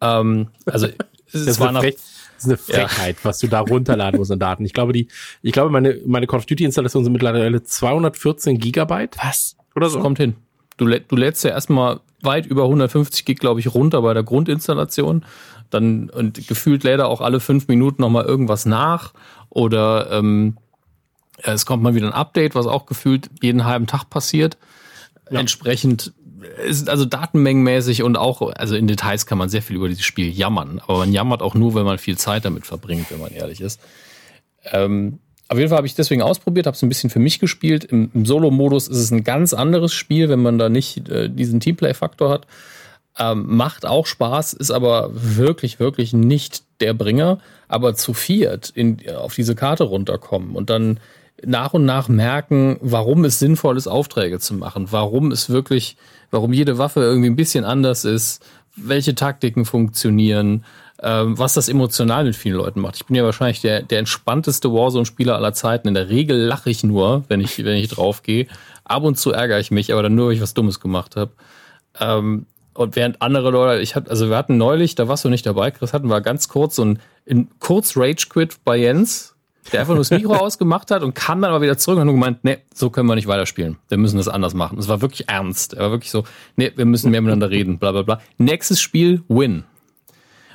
[0.00, 0.86] Ähm, also
[1.32, 1.94] es das war nach, das
[2.38, 3.24] ist eine Frechheit, ja.
[3.24, 4.64] was du da runterladen musst an Daten.
[4.64, 5.08] Ich glaube, die,
[5.42, 9.16] ich glaube, meine, meine Call of Duty Installationen sind mittlerweile 214 Gigabyte.
[9.22, 9.56] Was?
[9.74, 9.96] Oder so?
[9.96, 10.34] Das kommt hin.
[10.76, 15.24] Du, du lädst ja erstmal weit über 150 Gig, glaube ich, runter bei der Grundinstallation
[15.74, 19.12] dann und gefühlt lädt er auch alle fünf Minuten nochmal irgendwas nach
[19.50, 20.56] oder ähm,
[21.42, 24.56] Äh, Es kommt mal wieder ein Update, was auch gefühlt jeden halben Tag passiert.
[25.28, 26.12] Entsprechend
[26.64, 30.30] ist also datenmengenmäßig und auch, also in Details kann man sehr viel über dieses Spiel
[30.30, 30.80] jammern.
[30.86, 33.80] Aber man jammert auch nur, wenn man viel Zeit damit verbringt, wenn man ehrlich ist.
[34.70, 35.18] Ähm,
[35.48, 37.84] auf jeden Fall habe ich deswegen ausprobiert, habe es ein bisschen für mich gespielt.
[37.84, 41.60] Im, im Solo-Modus ist es ein ganz anderes Spiel, wenn man da nicht äh, diesen
[41.60, 42.46] Teamplay-Faktor hat.
[43.18, 47.38] Ähm, macht auch Spaß, ist aber wirklich, wirklich nicht der Bringer.
[47.68, 51.00] Aber zu viert in, auf diese Karte runterkommen und dann
[51.44, 55.96] nach und nach merken, warum es sinnvoll ist, Aufträge zu machen, warum es wirklich,
[56.30, 58.44] warum jede Waffe irgendwie ein bisschen anders ist,
[58.76, 60.64] welche Taktiken funktionieren,
[61.02, 62.96] ähm, was das emotional mit vielen Leuten macht.
[62.96, 65.88] Ich bin ja wahrscheinlich der, der entspannteste Warzone-Spieler aller Zeiten.
[65.88, 68.46] In der Regel lache ich nur, wenn ich, wenn ich draufgehe.
[68.84, 71.32] Ab und zu ärgere ich mich, aber dann nur, weil ich was Dummes gemacht habe.
[72.00, 75.46] Ähm, und während andere Leute, ich hatte, also wir hatten neulich, da warst du nicht
[75.46, 76.98] dabei, Chris, hatten wir ganz kurz so ein,
[77.28, 79.34] ein kurz Rage-Quit bei Jens,
[79.72, 82.06] der einfach nur das Mikro ausgemacht hat und kam dann aber wieder zurück und hat
[82.06, 83.76] nur gemeint, nee, so können wir nicht weiterspielen.
[83.88, 84.78] Wir müssen das anders machen.
[84.78, 85.74] Es war wirklich ernst.
[85.74, 86.24] Er war wirklich so,
[86.56, 88.20] nee, wir müssen mehr miteinander reden, bla bla bla.
[88.38, 89.64] Nächstes Spiel, Win.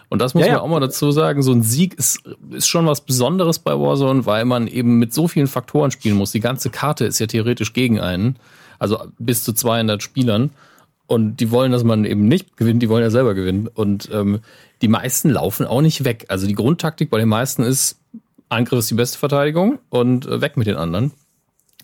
[0.09, 0.61] Und das muss Ja, man ja.
[0.61, 2.21] auch mal dazu sagen, so ein Sieg ist,
[2.51, 6.31] ist schon was Besonderes bei Warzone, weil man eben mit so vielen Faktoren spielen muss.
[6.31, 8.37] Die ganze Karte ist ja theoretisch gegen einen,
[8.79, 10.49] also bis zu 200 Spielern.
[11.09, 13.67] Und die wollen, dass man eben nicht gewinnt, die wollen ja selber gewinnen.
[13.67, 14.41] Und ähm,
[14.83, 16.27] die meisten laufen auch nicht weg.
[16.27, 17.97] Also die Grundtaktik bei den meisten ist,
[18.47, 21.11] Angriff ist die beste Verteidigung und äh, weg mit den anderen.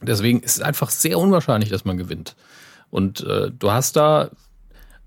[0.04, 2.36] Deswegen ist es einfach sehr unwahrscheinlich, dass man gewinnt.
[2.92, 4.30] Und äh, du hast da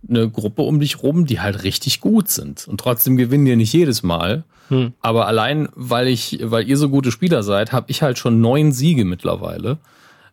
[0.08, 2.66] eine Gruppe um dich rum, die halt richtig gut sind.
[2.66, 4.42] Und trotzdem gewinnen die nicht jedes Mal.
[4.66, 4.94] Hm.
[5.00, 8.72] Aber allein, weil ich, weil ihr so gute Spieler seid, habe ich halt schon neun
[8.72, 9.78] Siege mittlerweile.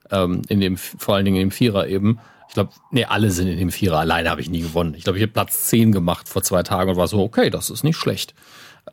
[0.09, 2.17] Ähm, in dem, vor allen Dingen in dem Vierer eben.
[2.47, 3.99] Ich glaube, nee, alle sind in dem Vierer.
[3.99, 4.93] Alleine habe ich nie gewonnen.
[4.95, 7.69] Ich glaube, ich habe Platz 10 gemacht vor zwei Tagen und war so, okay, das
[7.69, 8.33] ist nicht schlecht.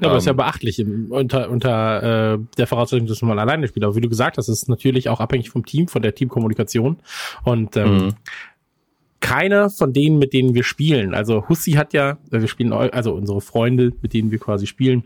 [0.01, 3.69] Ja, aber das ist ja Ähm, beachtlich unter, unter äh, der Voraussetzung, dass man alleine
[3.69, 3.85] spielt.
[3.85, 6.97] Aber wie du gesagt hast, ist natürlich auch abhängig vom Team, von der Teamkommunikation.
[7.45, 8.15] Und ähm, Mhm.
[9.21, 13.13] keiner von denen, mit denen wir spielen, also Hussi hat ja, äh, wir spielen, also
[13.15, 15.05] unsere Freunde, mit denen wir quasi spielen,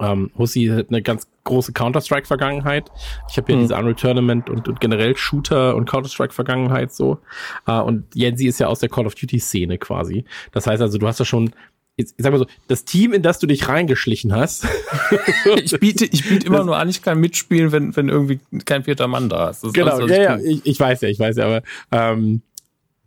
[0.00, 2.90] ähm, Hussi hat eine ganz große Counter-Strike-Vergangenheit.
[3.30, 3.62] Ich habe ja Mhm.
[3.62, 7.18] diese Unreal Tournament und, und generell Shooter- und Counter-Strike-Vergangenheit so.
[7.66, 10.24] Äh, und Jensi ist ja aus der Call of Duty-Szene quasi.
[10.52, 11.52] Das heißt also, du hast ja schon,
[11.96, 14.66] ich sag mal so, das Team, in das du dich reingeschlichen hast,
[15.62, 19.06] ich biete, ich biete immer nur an, ich kann mitspielen, wenn, wenn irgendwie kein vierter
[19.08, 19.64] Mann da ist.
[19.64, 21.62] Ist Genau, alles, ja, ich ja, ich, ich weiß ja, ich weiß ja, aber
[21.92, 22.42] ähm,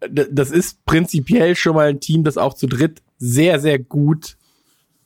[0.09, 4.35] das ist prinzipiell schon mal ein Team, das auch zu dritt sehr, sehr gut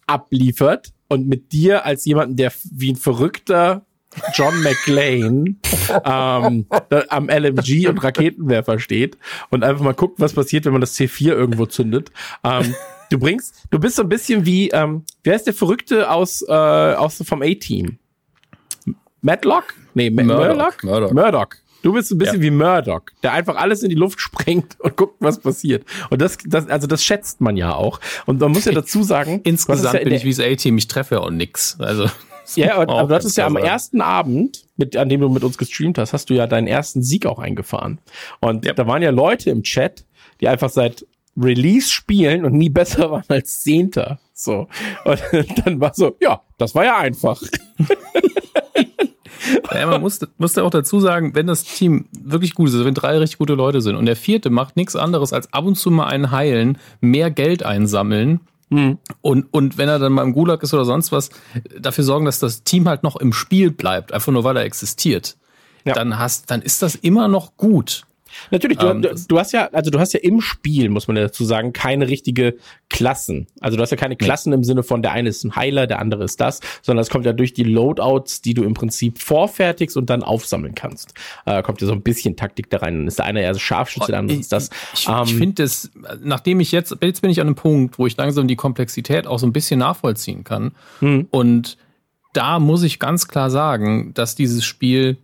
[0.07, 0.91] abliefert.
[1.07, 3.85] Und mit dir als jemanden, der wie ein verrückter
[4.33, 5.55] John McClane
[6.03, 6.65] ähm,
[7.09, 9.17] am LMG und Raketenwerfer steht
[9.49, 12.11] und einfach mal guckt, was passiert, wenn man das C4 irgendwo zündet.
[12.43, 12.75] Ähm,
[13.09, 16.51] du bringst, du bist so ein bisschen wie, ähm, wer ist der Verrückte aus, äh,
[16.51, 17.97] aus vom A-Team?
[19.21, 19.73] Madlock?
[19.93, 20.83] Nee, Murdoch.
[20.83, 21.11] Murdoch?
[21.11, 21.49] Murdoch.
[21.83, 22.41] Du bist ein bisschen Ja.
[22.41, 25.85] wie Murdoch, der einfach alles in die Luft sprengt und guckt, was passiert.
[26.09, 27.99] Und das, das, also das schätzt man ja auch.
[28.25, 30.87] Und man muss ja dazu sagen, Insgesamt ja in bin ich wie das A-Team, ich
[30.87, 31.77] treffe ja auch nix.
[31.79, 32.07] Also,
[32.55, 35.57] ja, und, aber du hattest ja am ersten Abend, mit, an dem du mit uns
[35.57, 37.99] gestreamt hast, hast du ja deinen ersten Sieg auch eingefahren.
[38.39, 38.73] Und Ja.
[38.73, 40.05] da waren ja Leute im Chat,
[40.41, 41.05] die einfach seit
[41.39, 44.19] Release spielen und nie besser waren als Zehnter.
[44.33, 44.67] So.
[45.05, 45.21] Und
[45.65, 47.41] dann war so, ja, das war ja einfach.
[49.73, 52.85] Ja, man muss, muss da auch dazu sagen, wenn das Team wirklich gut ist, also
[52.85, 55.75] wenn drei richtig gute Leute sind und der vierte macht nichts anderes als ab und
[55.75, 58.97] zu mal einen heilen, mehr Geld einsammeln Hm.
[59.21, 61.29] und, und wenn er dann mal im Gulag ist oder sonst was,
[61.79, 65.37] dafür sorgen, dass das Team halt noch im Spiel bleibt, einfach nur weil er existiert.
[65.85, 65.93] Ja.
[65.93, 68.05] Dann hast, dann ist das immer noch gut.
[68.51, 71.07] Natürlich, du, Ähm, du, das- du hast ja, also du hast ja im Spiel, muss
[71.07, 72.55] man ja dazu sagen, keine richtige
[72.89, 73.47] Klassen.
[73.59, 75.99] Also du hast ja keine Klassen im Sinne von der eine ist ein Heiler, der
[75.99, 79.97] andere ist das, sondern es kommt ja durch die Loadouts, die du im Prinzip vorfertigst
[79.97, 81.13] und dann aufsammeln kannst.
[81.45, 82.95] Äh, kommt ja so ein bisschen Taktik da rein.
[82.95, 84.69] Dann ist der eine eher so Scharfschütze, der andere ist das.
[84.93, 85.91] Ich, Ähm, ich finde es,
[86.23, 89.39] nachdem ich jetzt, jetzt bin ich an einem Punkt, wo ich langsam die Komplexität auch
[89.39, 90.71] so ein bisschen nachvollziehen kann.
[90.99, 91.27] Hm.
[91.31, 91.77] Und
[92.33, 95.17] da muss ich ganz klar sagen, dass dieses Spiel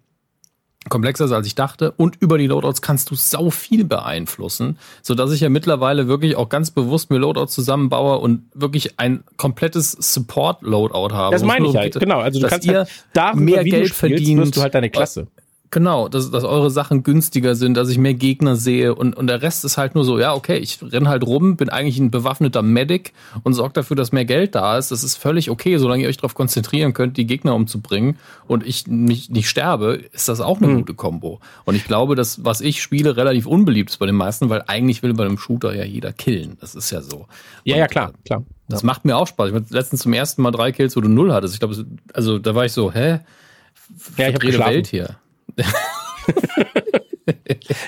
[0.89, 1.91] komplexer ist, als ich dachte.
[1.91, 6.35] Und über die Loadouts kannst du sau viel beeinflussen, so dass ich ja mittlerweile wirklich
[6.35, 11.33] auch ganz bewusst mir Loadouts zusammenbaue und wirklich ein komplettes Support-Loadout habe.
[11.33, 12.19] das meine ich halt, genau.
[12.19, 14.41] Also du kannst ihr halt darüber, mehr Geld verdient.
[14.41, 15.27] wirst du halt deine Klasse.
[15.73, 19.41] Genau, dass, dass eure Sachen günstiger sind, dass ich mehr Gegner sehe und, und der
[19.41, 22.61] Rest ist halt nur so, ja, okay, ich renn halt rum, bin eigentlich ein bewaffneter
[22.61, 24.91] Medic und sorge dafür, dass mehr Geld da ist.
[24.91, 28.85] Das ist völlig okay, solange ihr euch darauf konzentrieren könnt, die Gegner umzubringen und ich
[28.85, 30.75] nicht, nicht sterbe, ist das auch eine Hm.
[30.77, 31.39] gute Kombo.
[31.65, 35.01] Und ich glaube, dass was ich spiele, relativ unbeliebt ist bei den meisten, weil eigentlich
[35.01, 36.55] will bei einem Shooter ja jeder killen.
[36.61, 37.25] Das ist ja so.
[37.63, 38.43] Ja, Und, ja, klar, äh, klar.
[38.69, 39.49] Das macht mir auch Spaß.
[39.49, 41.55] Ich hatte letztens zum ersten Mal drei Kills, wo du null hattest.
[41.55, 41.83] Ich glaube,
[42.13, 43.09] also da war ich so, hä?
[43.09, 44.73] Ja, ich hab Verdrehte geschlafen.
[44.75, 45.15] Welt hier.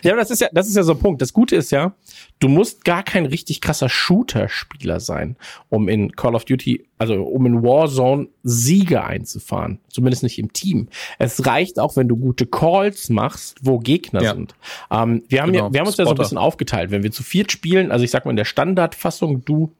[0.03, 1.21] Ja, aber das ist ja, das ist ja so ein Punkt.
[1.21, 1.93] Das Gute ist ja,
[2.39, 5.35] du musst gar kein richtig krasser Shooter-Spieler sein,
[5.69, 9.79] um in Call of Duty, also um in Warzone Siege einzufahren.
[9.89, 10.87] Zumindest nicht im Team.
[11.19, 14.33] Es reicht auch, wenn du gute Calls machst, wo Gegner Ja.
[14.33, 14.55] sind.
[14.91, 16.23] Ähm, wir haben Genau, ja, wir haben uns ja so ein Spotter.
[16.23, 16.91] bisschen aufgeteilt.
[16.91, 19.73] Wenn wir zu viert spielen, also ich sag mal in der Standardfassung, du,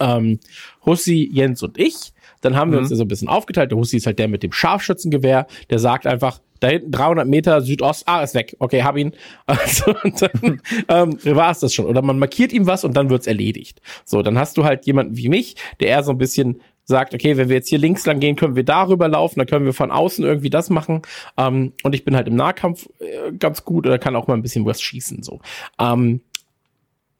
[0.00, 0.40] ähm,
[0.84, 3.70] Hussi, Jens und ich, dann haben wir uns ja so ein bisschen aufgeteilt.
[3.70, 7.60] Der Hussi ist halt der mit dem Scharfschützengewehr, der sagt einfach, da hinten 300 Meter
[7.60, 9.12] Südost, ah, ist weg, okay, hab ihn.
[9.46, 11.86] Also, dann ähm, war es das schon.
[11.86, 13.80] Oder man markiert ihm was und dann wird's erledigt.
[14.04, 17.36] So, dann hast du halt jemanden wie mich, der eher so ein bisschen sagt, okay,
[17.36, 19.90] wenn wir jetzt hier links lang gehen, können wir darüber laufen, dann können wir von
[19.90, 21.02] außen irgendwie das machen.
[21.36, 24.42] Ähm, und ich bin halt im Nahkampf äh, ganz gut oder kann auch mal ein
[24.42, 25.22] bisschen was schießen.
[25.22, 25.40] so.
[25.78, 26.20] Ähm,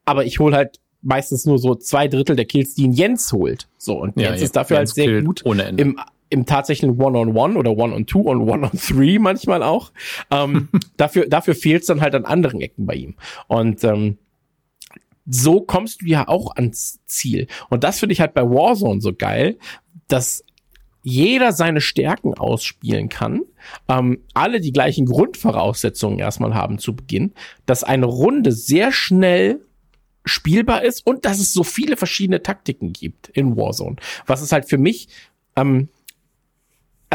[0.05, 3.67] aber ich hole halt meistens nur so zwei Drittel der Kills, die ein Jens holt.
[3.77, 5.81] So, und Ja, Jens ist dafür halt sehr gut ohne Ende.
[5.83, 5.99] im,
[6.29, 9.91] im tatsächlichen One-on-One oder One-on-Two und One-on-Three manchmal auch.
[10.31, 13.15] Ähm, dafür dafür fehlt es dann halt an anderen Ecken bei ihm.
[13.47, 14.17] Und ähm,
[15.27, 17.47] so kommst du ja auch ans Ziel.
[17.69, 19.57] Und das finde ich halt bei Warzone so geil,
[20.07, 20.43] dass
[21.01, 23.43] jeder seine Stärken ausspielen kann,
[23.87, 27.33] ähm, alle die gleichen Grundvoraussetzungen erstmal haben zu Beginn,
[27.67, 29.61] dass eine Runde sehr schnell
[30.25, 33.97] spielbar ist und dass es so viele verschiedene Taktiken gibt in Warzone.
[34.25, 35.07] Was ist halt für mich,
[35.55, 35.89] ähm,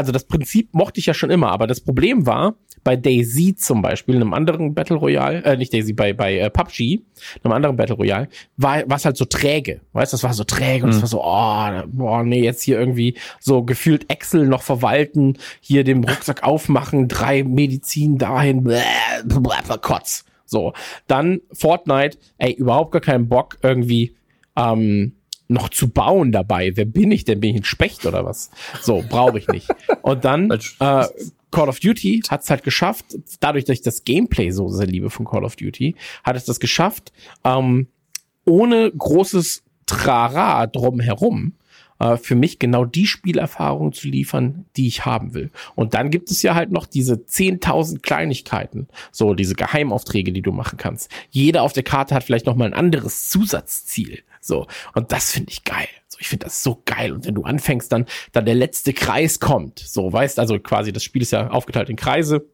[0.01, 3.83] also das Prinzip mochte ich ja schon immer, aber das Problem war, bei Daisy zum
[3.83, 7.01] Beispiel, einem anderen Battle Royale, äh, nicht Daisy, bei, bei äh, PUBG,
[7.43, 9.81] einem anderen Battle Royale, war es halt so träge.
[9.93, 12.79] Weißt du, das war so träge und es war so, oh, boah, nee, jetzt hier
[12.79, 18.81] irgendwie so gefühlt Excel noch verwalten, hier den Rucksack aufmachen, drei Medizin dahin, bläh,
[19.23, 20.25] bläh, Kotz.
[20.45, 20.73] So,
[21.05, 24.15] dann Fortnite, ey, überhaupt gar keinen Bock irgendwie
[24.57, 25.13] ähm,
[25.51, 26.71] noch zu bauen dabei.
[26.75, 27.39] Wer bin ich denn?
[27.39, 28.49] Bin ich ein Specht oder was?
[28.81, 29.67] So, brauche ich nicht.
[30.01, 31.05] Und dann äh,
[31.51, 33.05] Call of Duty hat es halt geschafft,
[33.39, 36.59] dadurch, dass ich das Gameplay so sehr liebe von Call of Duty, hat es das
[36.59, 37.11] geschafft,
[37.43, 37.87] ähm,
[38.45, 41.53] ohne großes Trara drumherum
[42.01, 45.51] äh, für mich genau die Spielerfahrung zu liefern, die ich haben will.
[45.75, 50.51] Und dann gibt es ja halt noch diese 10.000 Kleinigkeiten, so diese Geheimaufträge, die du
[50.51, 51.11] machen kannst.
[51.29, 54.23] Jeder auf der Karte hat vielleicht noch mal ein anderes Zusatzziel.
[54.39, 54.65] So.
[54.95, 55.87] Und das finde ich geil.
[56.07, 57.11] So, ich finde das so geil.
[57.11, 59.79] Und wenn du anfängst, dann, dann der letzte Kreis kommt.
[59.79, 62.47] So, weißt, also quasi, das Spiel ist ja aufgeteilt in Kreise.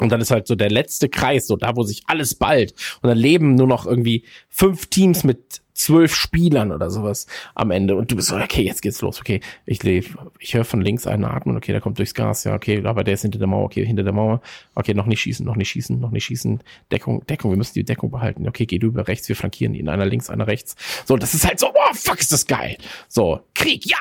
[0.00, 2.74] Und dann ist halt so der letzte Kreis, so da, wo sich alles ballt.
[3.00, 7.96] Und dann leben nur noch irgendwie fünf Teams mit zwölf Spielern oder sowas am Ende.
[7.96, 9.20] Und du bist so, okay, jetzt geht's los.
[9.20, 11.56] Okay, ich ich höre von links einen atmen.
[11.56, 12.44] Okay, der kommt durchs Gas.
[12.44, 13.64] Ja, okay, aber der ist hinter der Mauer.
[13.64, 14.40] Okay, hinter der Mauer.
[14.74, 16.60] Okay, noch nicht schießen, noch nicht schießen, noch nicht schießen.
[16.92, 18.48] Deckung, Deckung, wir müssen die Deckung behalten.
[18.48, 19.88] Okay, geh du über rechts, wir flankieren ihn.
[19.88, 20.76] Einer links, einer rechts.
[21.04, 22.78] So, das ist halt so, oh, fuck, ist das geil.
[23.08, 23.98] So, Krieg, ja!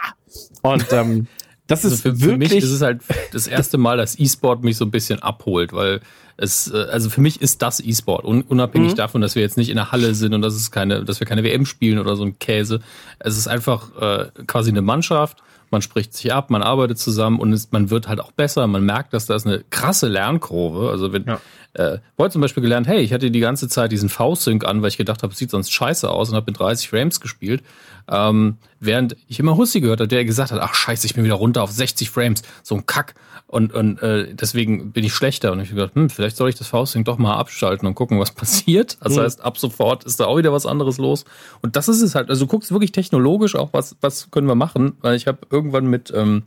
[0.61, 1.27] Und ähm,
[1.67, 2.63] das Also ist für, für mich wirklich...
[2.63, 6.01] ist es halt das erste Mal, dass E-Sport mich so ein bisschen abholt, weil
[6.37, 9.69] es, äh, also für mich ist das E-Sport, un unabhängig davon, dass wir jetzt nicht
[9.69, 12.23] in der Halle sind und dass es keine, dass wir keine WM spielen oder so
[12.23, 12.79] ein Käse.
[13.19, 15.43] Es ist einfach äh, quasi eine Mannschaft.
[15.73, 18.65] Man spricht sich ab, man arbeitet zusammen und es, man wird halt auch besser.
[18.67, 20.89] Man merkt, dass da ist eine krasse Lernkurve.
[20.89, 21.39] Also wenn Ja.
[21.73, 24.89] äh, heute zum Beispiel gelernt, hey, ich hatte die ganze Zeit diesen V-Sync an, weil
[24.89, 27.63] ich gedacht habe, es sieht sonst scheiße aus und habe mit 30 Frames gespielt.
[28.09, 31.35] Ähm, während ich immer Hussi gehört habe, der gesagt hat, ach scheiße, ich bin wieder
[31.35, 33.15] runter auf 60 Frames, so ein Kack.
[33.53, 35.51] Und, und äh, deswegen bin ich schlechter.
[35.51, 38.19] Und ich habe gedacht, hm, vielleicht soll ich das V-Sync doch mal abschalten und gucken,
[38.19, 38.97] was passiert.
[39.03, 41.23] Das heißt, ab sofort ist da auch wieder was anderes los.
[41.61, 42.29] Und das ist es halt.
[42.31, 44.93] Also du guckst wirklich technologisch auch, was, was können wir machen.
[45.01, 46.43] Weil ich habe irgendwann mit, ähm,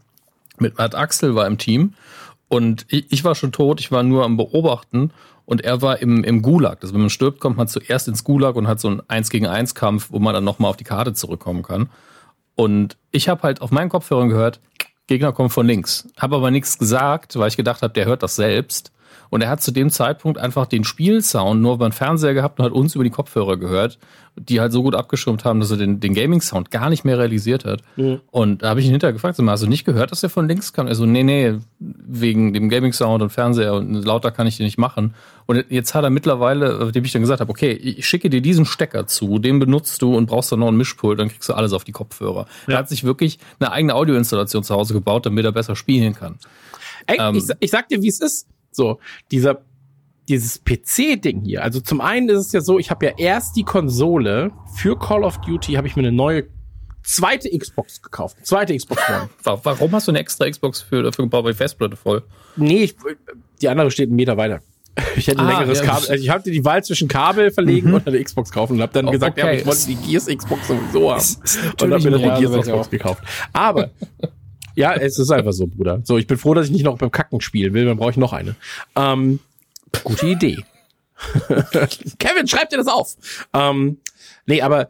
[0.59, 1.94] mit Matt Axel war im Team
[2.49, 5.12] und ich, ich war schon tot, ich war nur am Beobachten
[5.44, 6.78] und er war im, im Gulag.
[6.83, 9.47] Also wenn man stirbt, kommt man zuerst ins Gulag und hat so einen 1 gegen
[9.47, 11.89] 1 Kampf, wo man dann nochmal auf die Karte zurückkommen kann.
[12.57, 14.60] Und ich habe halt auf meinen Kopfhörern gehört,
[15.07, 16.09] Gegner kommen von links.
[16.18, 18.93] Habe aber nichts gesagt, weil ich gedacht habe, der hört das selbst.
[19.30, 22.64] Und er hat zu dem Zeitpunkt einfach den Spielsound nur über den Fernseher gehabt und
[22.64, 23.98] hat uns über die Kopfhörer gehört,
[24.38, 27.64] die halt so gut abgeschirmt haben, dass er den, den Gaming-Sound gar nicht mehr realisiert
[27.64, 27.82] hat.
[28.30, 30.72] Und da habe ich ihn hinterher gefragt, hast du nicht gehört, dass er von links
[30.72, 30.86] kam?
[30.86, 34.78] Er so, nee, nee, wegen dem Gaming-Sound und Fernseher und lauter kann ich den nicht
[34.78, 35.14] machen.
[35.46, 38.66] Und jetzt hat er mittlerweile, dem ich dann gesagt habe, okay, ich schicke dir diesen
[38.66, 41.72] Stecker zu, den benutzt du und brauchst dann noch einen Mischpult, dann kriegst du alles
[41.72, 42.46] auf die Kopfhörer.
[42.66, 46.38] Er hat sich wirklich eine eigene Audioinstallation zu Hause gebaut, damit er besser spielen kann.
[47.06, 48.46] Ey, Ähm, ich, ich sag dir, wie es ist.
[48.76, 49.62] So, dieser,
[50.28, 51.62] dieses PC-Ding hier.
[51.62, 55.24] Also zum einen ist es ja so, ich habe ja erst die Konsole für Call
[55.24, 56.44] of Duty, habe ich mir eine neue
[57.02, 58.36] zweite Xbox gekauft.
[58.42, 59.28] Zweite Xbox One.
[59.44, 62.22] Wa- Warum hast du eine extra Xbox für, dafür gebaut, weil die Festplatte voll?
[62.56, 62.96] nee, ich,
[63.62, 64.60] die andere steht einen Meter weiter.
[65.14, 66.08] Ich hätte ein Ah, längeres ja, Kabel.
[66.10, 69.06] Also ich hatte die Wahl zwischen Kabel verlegen und eine Xbox kaufen und habe dann
[69.06, 69.58] Oh, gesagt, ja, okay.
[69.58, 71.18] ich wollte die Gears Xbox sowieso haben.
[71.20, 71.38] ist
[71.82, 73.22] und habe mir dann die Gears Ja, Xbox gekauft.
[73.52, 73.90] Aber
[74.76, 76.00] Ja, es ist einfach so, Bruder.
[76.05, 78.16] So, ich bin froh, dass ich nicht noch beim Kacken spielen will, dann brauche ich
[78.16, 78.55] noch eine.
[78.94, 79.40] Ähm,
[80.05, 80.58] gute Idee.
[82.18, 83.16] Kevin, schreib dir das auf.
[83.55, 83.98] Ähm,
[84.44, 84.88] nee, aber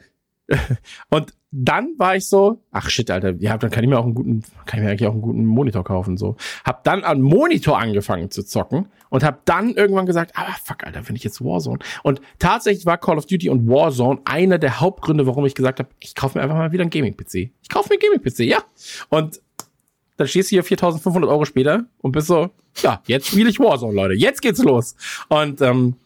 [1.11, 4.15] und dann war ich so, ach shit, Alter, ja, dann kann ich mir auch einen
[4.15, 6.37] guten, kann ich mir eigentlich auch einen guten Monitor kaufen, so.
[6.65, 11.09] Hab dann an Monitor angefangen zu zocken und hab dann irgendwann gesagt, ah, fuck, Alter,
[11.09, 11.79] wenn ich jetzt Warzone.
[12.03, 15.89] Und tatsächlich war Call of Duty und Warzone einer der Hauptgründe, warum ich gesagt habe,
[16.01, 17.51] ich kaufe mir einfach mal wieder einen Gaming-PC.
[17.63, 18.59] Ich kaufe mir einen Gaming-PC, ja.
[19.09, 19.41] Und
[20.17, 22.51] dann stehst du hier 4500 Euro später und bist so,
[22.83, 24.97] ja, jetzt spiele ich Warzone, Leute, jetzt geht's los.
[25.29, 25.97] Und ähm,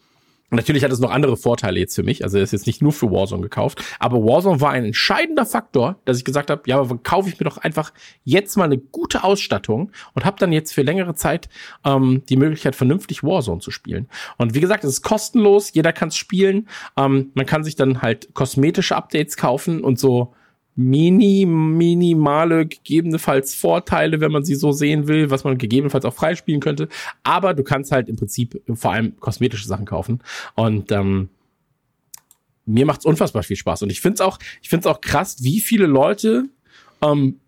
[0.53, 2.25] Natürlich hat es noch andere Vorteile jetzt für mich.
[2.25, 3.81] Also er ist jetzt nicht nur für Warzone gekauft.
[3.99, 7.45] Aber Warzone war ein entscheidender Faktor, dass ich gesagt habe, ja, aber kaufe ich mir
[7.45, 7.93] doch einfach
[8.25, 11.47] jetzt mal eine gute Ausstattung und habe dann jetzt für längere Zeit
[11.85, 14.09] ähm, die Möglichkeit, vernünftig Warzone zu spielen.
[14.37, 16.67] Und wie gesagt, es ist kostenlos, jeder kann es spielen.
[16.97, 20.33] Ähm, man kann sich dann halt kosmetische Updates kaufen und so
[20.75, 26.61] mini, minimale gegebenenfalls Vorteile, wenn man sie so sehen will, was man gegebenenfalls auch freispielen
[26.61, 26.87] könnte.
[27.23, 30.21] Aber du kannst halt im Prinzip vor allem kosmetische Sachen kaufen.
[30.55, 31.29] Und ähm,
[32.65, 33.83] mir macht's unfassbar viel Spaß.
[33.83, 36.45] Und ich find's auch, ich find's auch krass, wie viele Leute
[37.01, 37.39] ähm,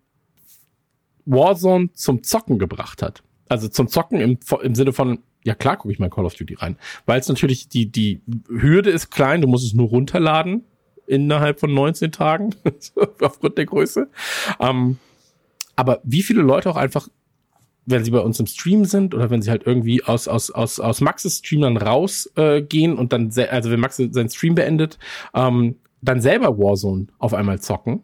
[1.25, 3.23] Warzone zum Zocken gebracht hat.
[3.47, 6.55] Also zum Zocken im, im Sinne von, ja klar gucke ich mal Call of Duty
[6.55, 6.77] rein.
[7.05, 10.65] Weil es natürlich, die, die Hürde ist klein, du musst es nur runterladen
[11.07, 12.55] innerhalb von 19 Tagen,
[13.21, 14.09] aufgrund der Größe.
[14.59, 14.97] Ähm,
[15.75, 17.07] aber wie viele Leute auch einfach,
[17.85, 20.79] wenn sie bei uns im Stream sind oder wenn sie halt irgendwie aus, aus, aus,
[20.79, 24.99] aus Maxes Stream dann rausgehen äh, und dann, also wenn Max seinen Stream beendet,
[25.33, 28.03] ähm, dann selber Warzone auf einmal zocken.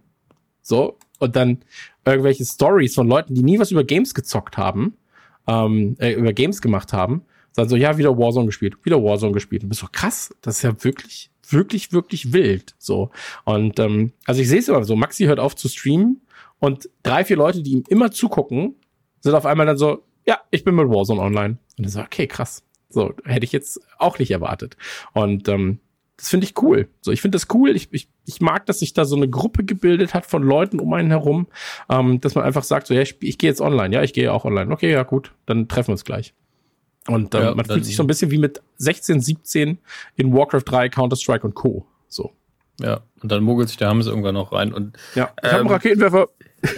[0.62, 1.60] So, und dann
[2.06, 4.96] irgendwelche Stories von Leuten, die nie was über Games gezockt haben,
[5.48, 9.64] ähm, äh, über Games gemacht haben, sagen so, ja, wieder Warzone gespielt, wieder Warzone gespielt.
[9.64, 12.76] Und bist so krass, das ist ja wirklich wirklich, wirklich wild.
[12.78, 13.12] So.
[13.46, 16.22] Und ähm, also ich sehe es immer so, Maxi hört auf zu streamen
[16.60, 18.76] und drei, vier Leute, die ihm immer zugucken,
[19.22, 21.58] sind auf einmal dann so, ja, ich bin mit Warzone online.
[21.78, 22.64] Und dann so, okay, krass.
[22.90, 24.76] So, hätte ich jetzt auch nicht erwartet.
[25.14, 25.80] Und ähm,
[26.18, 26.90] das finde ich cool.
[27.02, 27.76] So, ich finde das cool.
[27.76, 30.92] Ich, ich, ich mag, dass sich da so eine Gruppe gebildet hat von Leuten um
[30.94, 31.48] einen herum,
[31.90, 33.96] ähm, dass man einfach sagt, so, ja, ich, ich gehe jetzt online.
[33.96, 34.72] Ja, ich gehe auch online.
[34.72, 36.34] Okay, ja, gut, dann treffen wir uns gleich.
[37.10, 39.78] Und ähm, ja, man fühlt sich so ein bisschen wie mit 16, 17
[40.16, 41.86] in Warcraft 3, Counter-Strike und Co.
[42.08, 42.34] So.
[42.80, 44.74] Ja, und dann mogelt sich der Hammes irgendwann noch rein.
[44.74, 46.30] Und, ja, ich ähm, habe einen Raketenwerfer.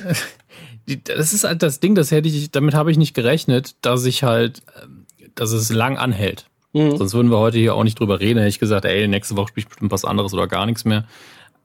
[1.04, 4.24] Das ist halt das Ding, das hätte ich, damit habe ich nicht gerechnet, dass ich
[4.24, 6.48] halt, ähm, dass es lang anhält.
[6.74, 6.98] Mhm.
[6.98, 8.40] Sonst würden wir heute hier auch nicht drüber reden.
[8.40, 11.06] Hätte ich gesagt, ey, nächste Woche spiele ich bestimmt was anderes oder gar nichts mehr.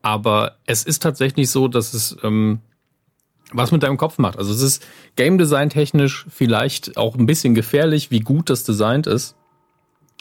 [0.02, 2.60] Aber es ist tatsächlich so, dass es ähm,
[3.52, 4.38] was mit deinem Kopf macht.
[4.38, 9.06] Also es ist Game Design technisch vielleicht auch ein bisschen gefährlich, wie gut das designt
[9.06, 9.36] ist,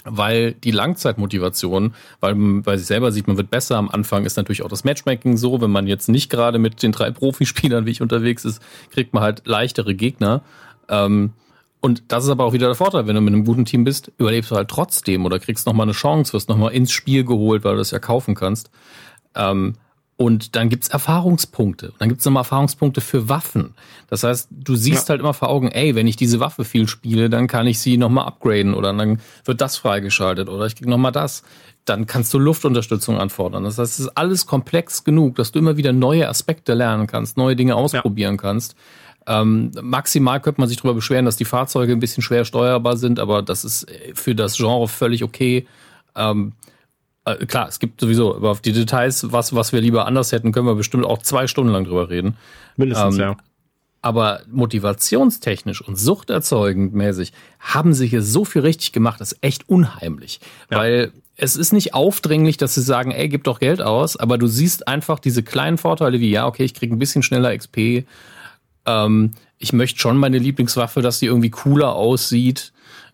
[0.03, 4.37] weil die Langzeitmotivation, weil man bei sich selber sieht, man wird besser am Anfang, ist
[4.37, 7.91] natürlich auch das Matchmaking so, wenn man jetzt nicht gerade mit den drei Profispielern wie
[7.91, 10.43] ich unterwegs ist, kriegt man halt leichtere Gegner.
[10.87, 11.33] Ähm,
[11.81, 14.11] und das ist aber auch wieder der Vorteil, wenn du mit einem guten Team bist,
[14.17, 17.73] überlebst du halt trotzdem oder kriegst nochmal eine Chance, wirst nochmal ins Spiel geholt, weil
[17.73, 18.69] du das ja kaufen kannst.
[19.35, 19.73] Ähm,
[20.17, 21.93] und dann gibt's Erfahrungspunkte.
[21.99, 23.73] Dann gibt's nochmal Erfahrungspunkte für Waffen.
[24.09, 25.09] Das heißt, du siehst ja.
[25.09, 27.97] halt immer vor Augen, ey, wenn ich diese Waffe viel spiele, dann kann ich sie
[27.97, 31.43] nochmal upgraden oder dann wird das freigeschaltet oder ich krieg nochmal das.
[31.83, 33.65] Dann kannst du Luftunterstützung anfordern.
[33.65, 37.35] Das heißt, es ist alles komplex genug, dass du immer wieder neue Aspekte lernen kannst,
[37.35, 38.41] neue Dinge ausprobieren ja.
[38.41, 38.75] kannst.
[39.27, 43.19] Ähm, maximal könnte man sich darüber beschweren, dass die Fahrzeuge ein bisschen schwer steuerbar sind,
[43.19, 45.67] aber das ist für das Genre völlig okay.
[46.15, 46.53] Ähm,
[47.25, 50.51] äh, klar, es gibt sowieso, aber auf die Details, was, was wir lieber anders hätten,
[50.51, 52.37] können wir bestimmt auch zwei Stunden lang drüber reden.
[52.77, 53.37] Mindestens, ähm, ja.
[54.01, 59.67] Aber motivationstechnisch und suchterzeugend mäßig haben sie hier so viel richtig gemacht, das ist echt
[59.67, 60.39] unheimlich.
[60.69, 60.77] Ja.
[60.77, 64.45] Weil es ist nicht aufdringlich, dass sie sagen, ey, gib doch Geld aus, aber du
[64.45, 68.05] siehst einfach diese kleinen Vorteile wie, ja, okay, ich krieg ein bisschen schneller XP,
[68.85, 72.71] ähm, ich möchte schon meine Lieblingswaffe, dass die irgendwie cooler aussieht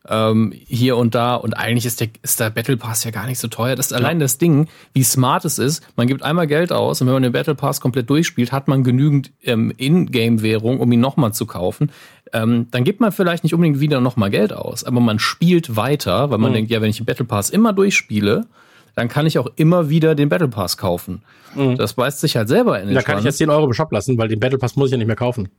[0.07, 1.35] ähm, hier und da.
[1.35, 3.75] Und eigentlich ist der, ist der Battle Pass ja gar nicht so teuer.
[3.75, 5.83] Das ist allein das Ding, wie smart es ist.
[5.95, 8.83] Man gibt einmal Geld aus und wenn man den Battle Pass komplett durchspielt, hat man
[8.83, 11.91] genügend ähm, In-Game-Währung, um ihn nochmal zu kaufen.
[12.33, 16.31] Ähm, dann gibt man vielleicht nicht unbedingt wieder nochmal Geld aus, aber man spielt weiter,
[16.31, 16.55] weil man mhm.
[16.55, 18.47] denkt, ja, wenn ich den Battle Pass immer durchspiele,
[18.95, 21.23] dann kann ich auch immer wieder den Battle Pass kaufen.
[21.55, 21.77] Mhm.
[21.77, 23.91] Das beißt sich halt selber in den Da kann ich jetzt 10 Euro im Shop
[23.91, 25.49] lassen, weil den Battle Pass muss ich ja nicht mehr kaufen.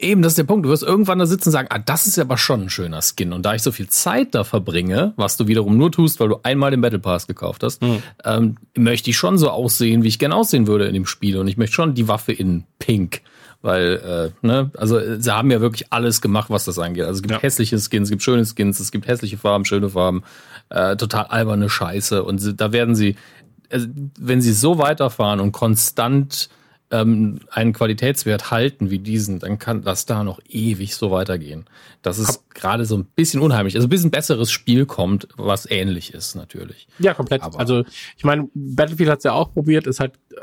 [0.00, 0.64] Eben, das ist der Punkt.
[0.64, 3.34] Du wirst irgendwann da sitzen und sagen, ah, das ist aber schon ein schöner Skin.
[3.34, 6.40] Und da ich so viel Zeit da verbringe, was du wiederum nur tust, weil du
[6.42, 8.02] einmal den Battle Pass gekauft hast, mhm.
[8.24, 11.36] ähm, möchte ich schon so aussehen, wie ich gerne aussehen würde in dem Spiel.
[11.36, 13.20] Und ich möchte schon die Waffe in Pink.
[13.60, 17.04] Weil, äh, ne, also sie haben ja wirklich alles gemacht, was das angeht.
[17.04, 17.42] Also es gibt ja.
[17.42, 20.22] hässliche Skins, es gibt schöne Skins, es gibt hässliche Farben, schöne Farben,
[20.70, 22.24] äh, total alberne Scheiße.
[22.24, 23.16] Und sie, da werden sie,
[23.70, 23.86] also,
[24.18, 26.48] wenn sie so weiterfahren und konstant
[26.90, 31.64] ähm, einen Qualitätswert halten wie diesen, dann kann das da noch ewig so weitergehen.
[32.02, 33.76] Das ist gerade so ein bisschen unheimlich.
[33.76, 36.88] Also ein bisschen besseres Spiel kommt, was ähnlich ist natürlich.
[36.98, 37.42] Ja, komplett.
[37.42, 37.84] Aber- also
[38.16, 40.36] ich meine, Battlefield hat es ja auch probiert, ist halt äh,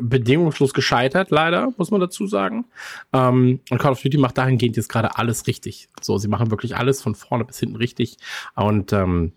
[0.00, 2.64] bedingungslos gescheitert, leider, muss man dazu sagen.
[3.12, 5.88] Ähm, und Call of Duty macht dahingehend jetzt gerade alles richtig.
[6.00, 8.16] So, sie machen wirklich alles von vorne bis hinten richtig.
[8.54, 9.32] Und ähm,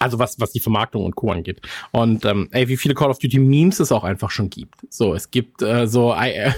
[0.00, 1.30] also was, was die Vermarktung und Co.
[1.30, 1.60] angeht.
[1.92, 4.74] Und ähm, ey, wie viele Call of Duty Memes es auch einfach schon gibt.
[4.88, 6.52] So, es gibt äh, so, äh,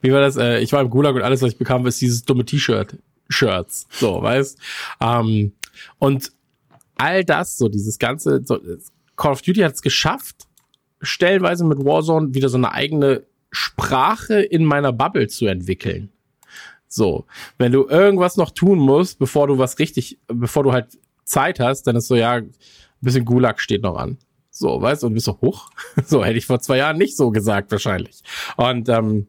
[0.00, 0.36] wie war das?
[0.36, 2.96] Äh, ich war im Gulag und alles, was ich bekam, ist dieses dumme T-Shirt.
[3.28, 3.86] Shirts.
[3.90, 4.58] So, weißt?
[5.00, 5.52] Ähm,
[5.98, 6.32] und
[6.96, 8.58] all das, so dieses ganze, so,
[9.16, 10.46] Call of Duty hat es geschafft,
[11.00, 16.10] stellenweise mit Warzone wieder so eine eigene Sprache in meiner Bubble zu entwickeln.
[16.88, 17.26] So,
[17.58, 20.98] wenn du irgendwas noch tun musst, bevor du was richtig, bevor du halt
[21.32, 22.52] Zeit hast, dann ist so, ja, ein
[23.00, 24.18] bisschen Gulag steht noch an.
[24.50, 25.70] So, weißt du, und bist so, hoch.
[26.06, 28.22] So, hätte ich vor zwei Jahren nicht so gesagt, wahrscheinlich.
[28.56, 29.26] Und, ähm,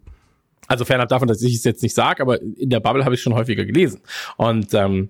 [0.68, 3.22] also fernab davon, dass ich es jetzt nicht sage, aber in der Bubble habe ich
[3.22, 4.02] schon häufiger gelesen.
[4.38, 5.10] Und ähm,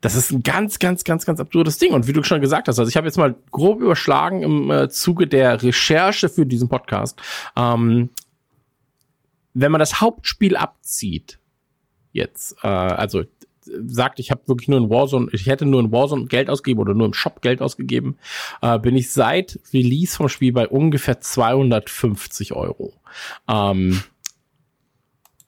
[0.00, 1.92] das ist ein ganz, ganz, ganz, ganz absurdes Ding.
[1.92, 4.88] Und wie du schon gesagt hast, also ich habe jetzt mal grob überschlagen im äh,
[4.88, 7.20] Zuge der Recherche für diesen Podcast.
[7.56, 8.10] Ähm,
[9.54, 11.38] wenn man das Hauptspiel abzieht,
[12.12, 13.24] jetzt, äh, also
[13.86, 16.94] sagt, ich habe wirklich nur in Warzone, ich hätte nur in Warzone Geld ausgegeben oder
[16.94, 18.16] nur im Shop Geld ausgegeben,
[18.62, 22.94] äh, bin ich seit Release vom Spiel bei ungefähr 250 Euro.
[23.48, 24.02] Ähm,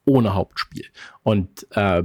[0.05, 0.87] ohne Hauptspiel.
[1.23, 2.03] Und äh,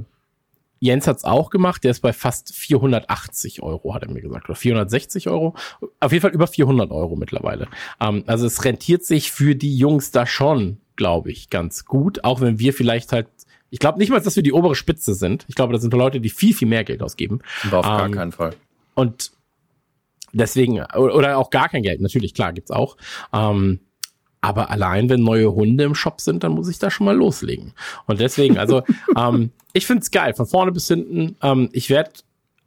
[0.79, 4.55] Jens hat's auch gemacht, der ist bei fast 480 Euro, hat er mir gesagt, oder
[4.55, 5.55] 460 Euro.
[5.99, 7.67] Auf jeden Fall über 400 Euro mittlerweile.
[7.99, 12.41] Ähm, also es rentiert sich für die Jungs da schon, glaube ich, ganz gut, auch
[12.41, 13.27] wenn wir vielleicht halt
[13.69, 15.45] ich glaube nicht mal, dass wir die obere Spitze sind.
[15.47, 17.39] Ich glaube, das sind Leute, die viel, viel mehr Geld ausgeben.
[17.65, 18.55] Aber auf gar Ähm, keinen Fall.
[18.95, 19.31] Und
[20.33, 22.97] deswegen, oder auch gar kein Geld, natürlich, klar, gibt's auch.
[23.33, 23.79] Ähm,
[24.41, 27.73] aber allein, wenn neue Hunde im Shop sind, dann muss ich da schon mal loslegen.
[28.05, 28.83] Und deswegen, also,
[29.17, 31.35] ähm, ich find's geil, von vorne bis hinten.
[31.41, 32.11] Ähm, ich werde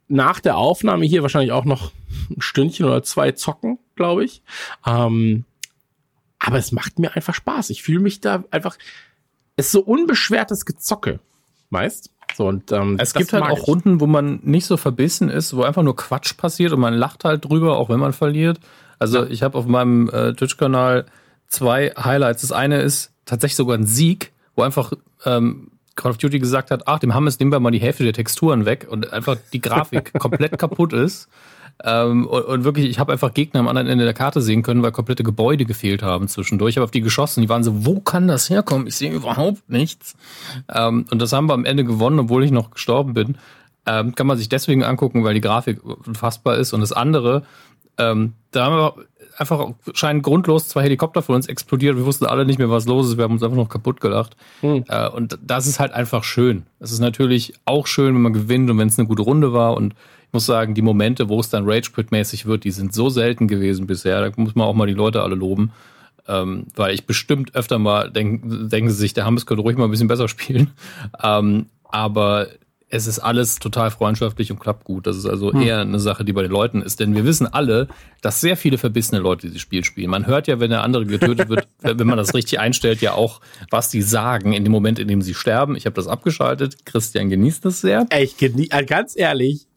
[0.07, 1.91] nach der Aufnahme hier wahrscheinlich auch noch
[2.29, 4.41] ein Stündchen oder zwei zocken, glaube ich.
[4.85, 5.45] Ähm,
[6.39, 7.69] aber es macht mir einfach Spaß.
[7.69, 8.77] Ich fühle mich da einfach,
[9.57, 11.19] ist so unbeschwertes Gezocke,
[11.69, 12.11] weißt?
[12.35, 13.67] So, und, ähm, Es gibt halt auch ich.
[13.67, 17.25] Runden, wo man nicht so verbissen ist, wo einfach nur Quatsch passiert und man lacht
[17.25, 18.59] halt drüber, auch wenn man verliert.
[18.99, 21.05] Also ich habe auf meinem äh, Twitch-Kanal
[21.47, 22.41] zwei Highlights.
[22.41, 24.93] Das eine ist tatsächlich sogar ein Sieg, wo einfach
[25.25, 28.13] ähm, Call of Duty gesagt hat, ach, dem Hammes nehmen wir mal die Hälfte der
[28.13, 31.27] Texturen weg und einfach die Grafik komplett kaputt ist.
[31.83, 34.83] Ähm, und, und wirklich, ich habe einfach Gegner am anderen Ende der Karte sehen können,
[34.83, 36.71] weil komplette Gebäude gefehlt haben zwischendurch.
[36.71, 38.87] Ich habe auf die geschossen, die waren so, wo kann das herkommen?
[38.87, 40.15] Ich sehe überhaupt nichts.
[40.73, 43.37] Ähm, und das haben wir am Ende gewonnen, obwohl ich noch gestorben bin.
[43.85, 46.73] Ähm, kann man sich deswegen angucken, weil die Grafik unfassbar ist.
[46.73, 47.43] Und das andere,
[47.97, 48.95] ähm, da haben wir
[49.37, 51.97] einfach scheinen grundlos zwei Helikopter von uns explodiert.
[51.97, 53.17] Wir wussten alle nicht mehr, was los ist.
[53.17, 54.35] Wir haben uns einfach noch kaputt gelacht.
[54.87, 56.63] Äh, und das ist halt einfach schön.
[56.79, 59.75] Es ist natürlich auch schön, wenn man gewinnt und wenn es eine gute Runde war.
[59.75, 59.95] Und
[60.31, 64.21] muss sagen, die Momente, wo es dann Rage-Quit-mäßig wird, die sind so selten gewesen bisher.
[64.21, 65.71] Da muss man auch mal die Leute alle loben.
[66.27, 69.85] Ähm, weil ich bestimmt öfter mal denk, denken sie sich, der Hammes könnte ruhig mal
[69.85, 70.71] ein bisschen besser spielen.
[71.23, 72.47] Ähm, aber
[72.91, 75.07] es ist alles total freundschaftlich und klappt gut.
[75.07, 76.99] Das ist also eher eine Sache, die bei den Leuten ist.
[76.99, 77.87] Denn wir wissen alle,
[78.21, 80.09] dass sehr viele verbissene Leute dieses Spiel spielen.
[80.09, 83.39] Man hört ja, wenn der andere getötet wird, wenn man das richtig einstellt, ja auch,
[83.69, 85.77] was die sagen in dem Moment, in dem sie sterben.
[85.77, 86.85] Ich habe das abgeschaltet.
[86.85, 88.05] Christian genießt das sehr.
[88.19, 89.67] Ich genie äh, ganz ehrlich,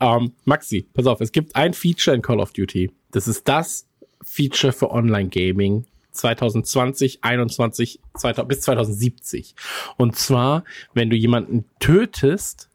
[0.00, 2.90] ähm, Maxi, pass auf, es gibt ein Feature in Call of Duty.
[3.10, 3.86] Das ist das
[4.22, 9.54] Feature für Online-Gaming 2020, 21, 2000, bis 2070.
[9.96, 10.64] Und zwar,
[10.94, 12.68] wenn du jemanden tötest,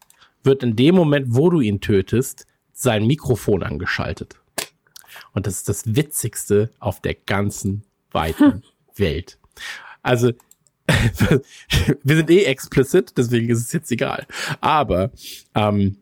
[0.43, 4.35] wird in dem Moment, wo du ihn tötest, sein Mikrofon angeschaltet.
[5.33, 8.63] Und das ist das Witzigste auf der ganzen weiten
[8.95, 9.37] Welt.
[10.01, 10.31] Also,
[12.03, 14.27] wir sind eh explicit, deswegen ist es jetzt egal.
[14.61, 15.11] Aber
[15.55, 15.97] ähm,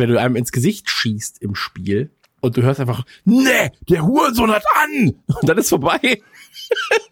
[0.00, 4.50] wenn du einem ins Gesicht schießt im Spiel und du hörst einfach, nee, der Hurensohn
[4.50, 5.14] hat an!
[5.26, 6.22] Und dann ist vorbei.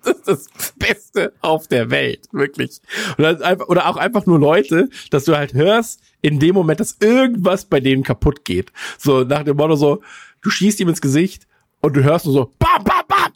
[0.04, 2.80] Das ist das Beste auf der Welt, wirklich.
[3.18, 7.64] Einfach, oder auch einfach nur Leute, dass du halt hörst, in dem Moment, dass irgendwas
[7.64, 8.72] bei denen kaputt geht.
[8.98, 10.02] So nach dem Motto so,
[10.40, 11.46] du schießt ihm ins Gesicht
[11.80, 13.32] und du hörst nur so, bam, bam, bam!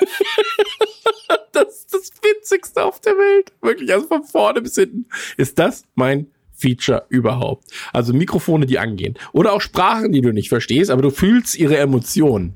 [1.52, 3.52] das ist das Witzigste auf der Welt.
[3.60, 7.68] Wirklich, also von vorne bis hinten ist das mein Feature überhaupt.
[7.92, 9.14] Also Mikrofone, die angehen.
[9.32, 12.54] Oder auch Sprachen, die du nicht verstehst, aber du fühlst ihre Emotionen.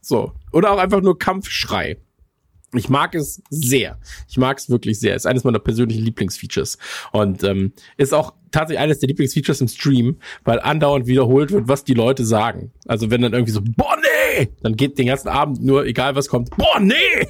[0.00, 0.32] So.
[0.52, 1.98] Oder auch einfach nur Kampfschrei.
[2.76, 3.98] Ich mag es sehr.
[4.28, 5.14] Ich mag es wirklich sehr.
[5.14, 6.78] Ist eines meiner persönlichen Lieblingsfeatures.
[7.12, 11.84] Und ähm, ist auch tatsächlich eines der Lieblingsfeatures im Stream, weil andauernd wiederholt wird, was
[11.84, 12.72] die Leute sagen.
[12.86, 13.96] Also wenn dann irgendwie so, boah,
[14.36, 14.48] nee!
[14.62, 16.94] Dann geht den ganzen Abend nur, egal was kommt, boah, nee!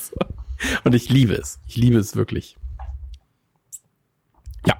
[0.00, 0.16] so.
[0.84, 1.60] Und ich liebe es.
[1.66, 2.56] Ich liebe es wirklich.
[4.66, 4.78] Ja.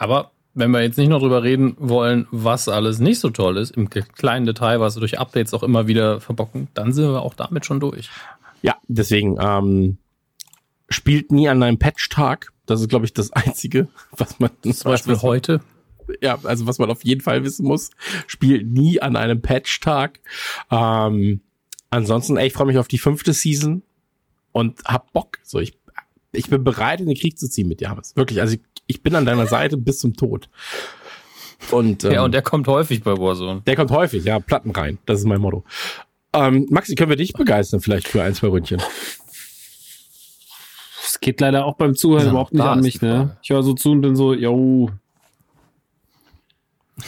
[0.00, 3.76] Aber wenn wir jetzt nicht noch drüber reden wollen, was alles nicht so toll ist,
[3.76, 7.34] im kleinen Detail, was wir durch Updates auch immer wieder verbocken, dann sind wir auch
[7.34, 8.08] damit schon durch.
[8.62, 9.98] Ja, deswegen ähm,
[10.88, 12.50] spielt nie an einem Patch-Tag.
[12.64, 15.60] Das ist, glaube ich, das Einzige, was man zum Beispiel was, heute.
[16.22, 17.90] Ja, also was man auf jeden Fall wissen muss,
[18.26, 20.20] spielt nie an einem Patch-Tag.
[20.70, 21.42] Ähm,
[21.90, 23.82] ansonsten, ey, ich freue mich auf die fünfte Season
[24.52, 25.38] und hab Bock.
[25.42, 25.78] So, ich,
[26.32, 28.16] ich bin bereit, in den Krieg zu ziehen mit dir, Hammes.
[28.16, 30.48] Wirklich, also ich, ich bin an deiner Seite bis zum Tod.
[31.70, 33.62] Und, ähm, ja, und der kommt häufig bei Warzone.
[33.66, 34.98] Der kommt häufig, ja, Platten rein.
[35.06, 35.64] Das ist mein Motto.
[36.32, 38.80] Ähm, Maxi, können wir dich begeistern vielleicht für ein, zwei Ründchen?
[41.04, 43.36] Es geht leider auch beim Zuhören Ja, überhaupt nicht an mich, ne?
[43.42, 44.90] Ich höre so zu und bin so, yo.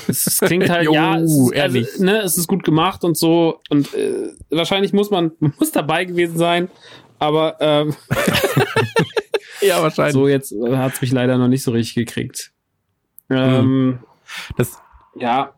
[0.09, 1.99] Es, es klingt halt, Jo, ja, es also, ehrlich.
[1.99, 3.61] ne, es ist gut gemacht und so.
[3.71, 6.69] Und äh, wahrscheinlich muss man man muss dabei gewesen sein.
[7.19, 7.95] Aber ähm,
[9.69, 10.15] Ja, wahrscheinlich.
[10.15, 12.53] so jetzt hat es mich leider noch nicht so richtig gekriegt.
[13.31, 14.01] Ähm,
[14.57, 14.81] Das,
[15.17, 15.55] Ja,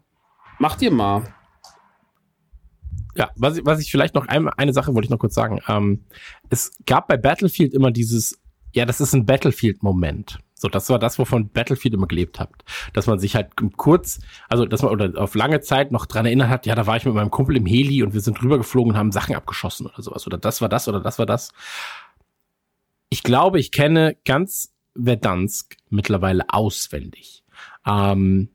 [0.59, 1.35] macht ihr mal.
[3.17, 5.61] ja, was ich, was ich vielleicht noch eine, eine Sache wollte ich noch kurz sagen.
[5.69, 6.05] Ähm,
[6.51, 8.41] es gab bei Battlefield immer dieses,
[8.73, 10.39] ja, das ist ein Battlefield-Moment.
[10.57, 12.49] So, das war das, wovon Battlefield immer gelebt hat.
[12.93, 16.49] Dass man sich halt kurz, also dass man oder auf lange Zeit noch dran erinnert
[16.49, 18.93] hat, ja, da war ich mit meinem Kumpel im Heli und wir sind drüber geflogen
[18.93, 20.27] und haben Sachen abgeschossen oder sowas.
[20.27, 21.51] Oder das war das oder das war das.
[23.15, 27.45] Ich glaube, ich kenne ganz Verdansk mittlerweile auswendig.
[27.87, 28.49] Ähm,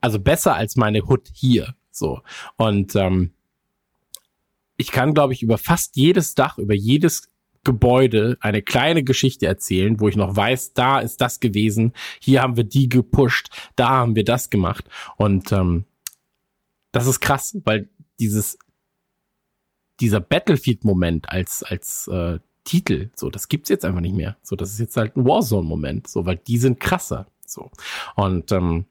[0.00, 1.74] also besser als meine Hood hier.
[1.90, 2.22] So.
[2.56, 3.34] Und ähm,
[4.78, 7.28] ich kann, glaube ich, über fast jedes Dach, über jedes
[7.62, 12.56] Gebäude eine kleine Geschichte erzählen, wo ich noch weiß, da ist das gewesen, hier haben
[12.56, 14.86] wir die gepusht, da haben wir das gemacht.
[15.18, 15.84] Und ähm,
[16.90, 18.58] das ist krass, weil dieses
[20.00, 24.36] dieser Battlefield-Moment als als äh, Titel, so das gibt's jetzt einfach nicht mehr.
[24.42, 27.26] So das ist jetzt halt ein Warzone-Moment, so weil die sind krasser.
[27.46, 27.70] So
[28.16, 28.86] und ähm,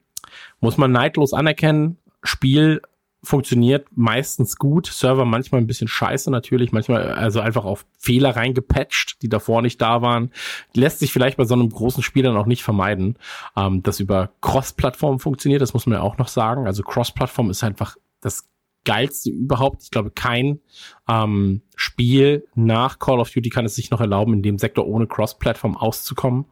[0.60, 1.98] muss man neidlos anerkennen.
[2.22, 2.80] Spiel
[3.24, 9.22] funktioniert meistens gut, Server manchmal ein bisschen scheiße natürlich, manchmal also einfach auf Fehler reingepatcht,
[9.22, 10.32] die davor nicht da waren.
[10.74, 13.16] Lässt sich vielleicht bei so einem großen Spiel dann auch nicht vermeiden,
[13.56, 16.66] ähm, das über Cross-Plattform funktioniert, das muss man ja auch noch sagen.
[16.66, 18.48] Also Cross-Plattform ist einfach das
[18.84, 19.82] geilste überhaupt.
[19.82, 20.60] Ich glaube, kein
[21.08, 25.06] ähm, Spiel nach Call of Duty kann es sich noch erlauben, in dem Sektor ohne
[25.06, 26.46] Cross-Plattform auszukommen.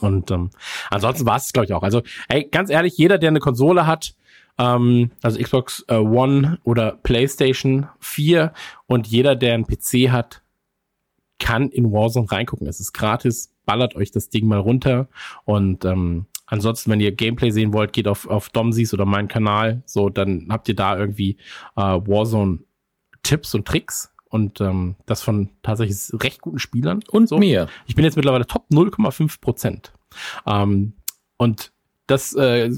[0.00, 0.50] Und ähm,
[0.90, 1.82] ansonsten war es, glaube ich, auch.
[1.82, 4.14] Also, ey, ganz ehrlich, jeder, der eine Konsole hat,
[4.58, 8.52] ähm, also Xbox äh, One oder PlayStation 4
[8.86, 10.42] und jeder, der einen PC hat,
[11.38, 12.66] kann in Warzone reingucken.
[12.66, 15.08] Es ist gratis, ballert euch das Ding mal runter.
[15.44, 19.82] Und ähm, ansonsten, wenn ihr Gameplay sehen wollt, geht auf, auf Domsis oder meinen Kanal.
[19.86, 21.38] So, dann habt ihr da irgendwie
[21.76, 24.12] äh, Warzone-Tipps und Tricks.
[24.28, 27.00] Und ähm, das von tatsächlich recht guten Spielern.
[27.10, 27.38] Und so.
[27.38, 27.68] mir.
[27.86, 29.92] Ich bin jetzt mittlerweile Top 0,5 Prozent.
[30.46, 30.94] Ähm,
[31.36, 31.72] und
[32.06, 32.70] das, äh,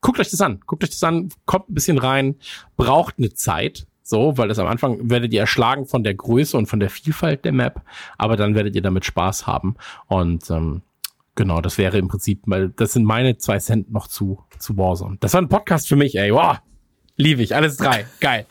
[0.00, 0.60] guckt euch das an.
[0.66, 2.36] Guckt euch das an, kommt ein bisschen rein,
[2.76, 3.86] braucht eine Zeit.
[4.02, 7.44] So, weil das am Anfang werdet ihr erschlagen von der Größe und von der Vielfalt
[7.44, 7.82] der Map,
[8.16, 9.76] aber dann werdet ihr damit Spaß haben.
[10.06, 10.80] Und ähm,
[11.38, 15.16] genau, das wäre im Prinzip, weil das sind meine zwei Cent noch zu, zu Warzone.
[15.20, 16.32] Das war ein Podcast für mich, ey.
[16.34, 16.58] Wow.
[17.16, 17.54] Liebe ich.
[17.54, 18.06] Alles drei.
[18.20, 18.44] Geil.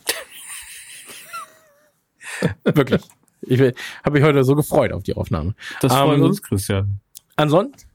[2.63, 3.01] Wirklich.
[3.41, 5.53] Ich habe mich heute so gefreut auf die Aufnahme.
[5.81, 6.99] Das freut Ähm, uns, Christian.
[7.35, 7.87] Ansonsten,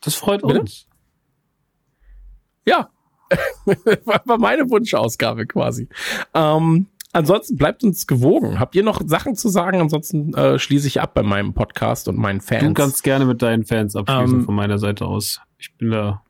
[0.00, 0.60] Das freut Bitte?
[0.60, 0.86] uns.
[2.64, 2.90] ja,
[4.04, 5.88] war meine Wunschausgabe quasi.
[6.34, 6.86] Ähm,
[7.16, 8.60] ansonsten bleibt uns gewogen.
[8.60, 9.80] Habt ihr noch Sachen zu sagen?
[9.80, 12.64] Ansonsten äh, schließe ich ab bei meinem Podcast und meinen Fans.
[12.64, 15.40] Du kannst gerne mit deinen Fans abschließen Ähm, von meiner Seite aus.
[15.58, 16.22] Ich bin da.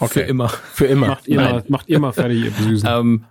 [0.00, 0.20] okay.
[0.20, 0.48] Für immer.
[0.48, 1.08] Für immer.
[1.08, 2.88] Macht ihr, mal, macht ihr mal fertig, ihr Süßen.
[2.90, 3.24] Ähm,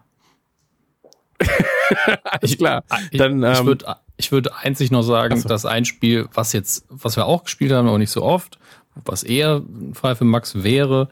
[2.23, 2.83] alles klar.
[3.11, 3.85] ich Dann, ich ähm, würde
[4.17, 5.49] ich würd einzig noch sagen, so.
[5.49, 8.59] dass ein Spiel, was jetzt, was wir auch gespielt haben, aber nicht so oft,
[9.05, 11.09] was eher ein Fall für Max wäre,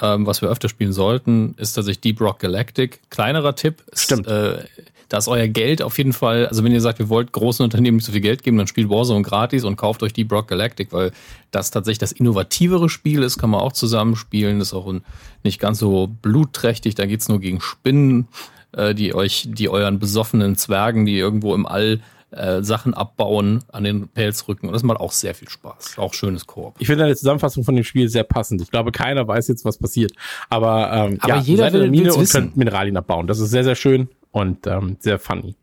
[0.00, 3.00] ähm, was wir öfter spielen sollten, ist tatsächlich Deep Rock Galactic.
[3.10, 3.82] Kleinerer Tipp.
[3.92, 4.26] Ist, Stimmt.
[4.26, 4.64] Äh,
[5.08, 7.98] da ist euer Geld auf jeden Fall, also wenn ihr sagt, ihr wollt großen Unternehmen
[7.98, 10.92] nicht so viel Geld geben, dann spielt Warzone gratis und kauft euch Deep Rock Galactic,
[10.92, 11.12] weil
[11.50, 15.04] das tatsächlich das innovativere Spiel ist, kann man auch zusammenspielen, ist auch ein,
[15.44, 18.28] nicht ganz so blutträchtig, da geht's nur gegen Spinnen,
[18.72, 22.00] äh, die euch, die euren besoffenen Zwergen, die irgendwo im All
[22.36, 24.68] äh, Sachen abbauen, an den Pelzrücken.
[24.68, 25.98] Und das macht auch sehr viel Spaß.
[25.98, 26.74] Auch schönes Koop.
[26.78, 28.60] ich finde deine Zusammenfassung von dem Spiel sehr passend.
[28.62, 30.12] Ich glaube, keiner weiß jetzt, was passiert.
[30.50, 32.32] Aber, ähm, Aber ja, jeder will- Mine und wissen.
[32.40, 33.26] könnt Mineralien abbauen.
[33.26, 35.56] Das ist sehr, sehr schön und ähm, sehr funny.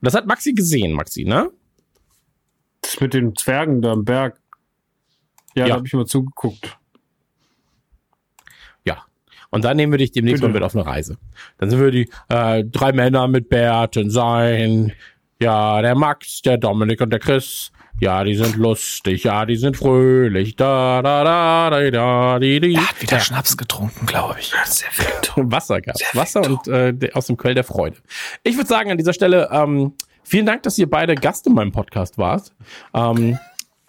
[0.00, 1.50] Das hat Maxi gesehen, Maxi, ne?
[2.80, 4.40] Das mit den Zwergen da am Berg.
[5.54, 5.68] Ja, Ja.
[5.68, 6.76] da habe ich mal zugeguckt.
[8.84, 9.04] Ja.
[9.50, 10.48] Und dann nehmen wir dich demnächst Bitte.
[10.48, 11.18] mal mit auf eine Reise.
[11.58, 14.92] Dann sind wir die äh, drei Männer mit Bärten sein.
[15.42, 17.72] Ja, der Max, der Dominik und der Chris.
[18.00, 19.24] Ja, die sind lustig.
[19.24, 20.54] Ja, die sind fröhlich.
[20.54, 22.74] Da, da, da, da, da, die, die.
[22.74, 24.52] Er hat wieder Schnaps getrunken, glaube ich.
[24.66, 25.50] Sehr viel.
[25.50, 27.96] Wasser gab Wasser und äh, aus dem Quell der Freude.
[28.44, 31.72] Ich würde sagen, an dieser Stelle, ähm, vielen Dank, dass ihr beide Gast in meinem
[31.72, 32.52] Podcast wart.
[32.94, 33.36] Ähm,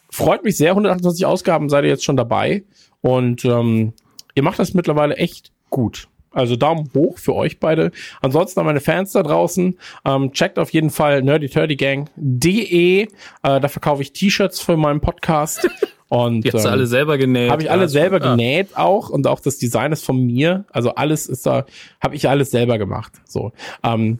[0.10, 0.72] freut mich sehr.
[0.72, 2.64] 128 Ausgaben seid ihr jetzt schon dabei.
[3.02, 3.94] Und ähm,
[4.34, 6.08] ihr macht das mittlerweile echt gut.
[6.34, 7.92] Also Daumen hoch für euch beide.
[8.22, 13.02] Ansonsten an meine Fans da draußen, ähm, checkt auf jeden Fall nerdyturdygang.de.
[13.04, 13.08] Äh,
[13.42, 15.70] da verkaufe ich T-Shirts für meinen Podcast.
[16.10, 17.50] Und Jetzt ähm, alle selber genäht.
[17.50, 20.64] habe ich alle Ja, selber genäht auch und auch das Design ist von mir.
[20.72, 21.66] Also alles ist da,
[22.00, 23.14] habe ich alles selber gemacht.
[23.26, 23.52] So.
[23.82, 24.20] Ähm,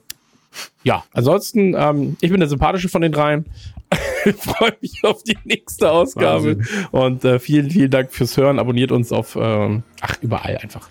[0.84, 3.46] ja, ansonsten, ähm, ich bin der sympathische von den dreien.
[4.40, 6.58] Freue mich auf die nächste Ausgabe.
[6.90, 8.58] Und äh, vielen, vielen Dank fürs Hören.
[8.58, 10.90] Abonniert uns auf, ähm, ach, überall einfach.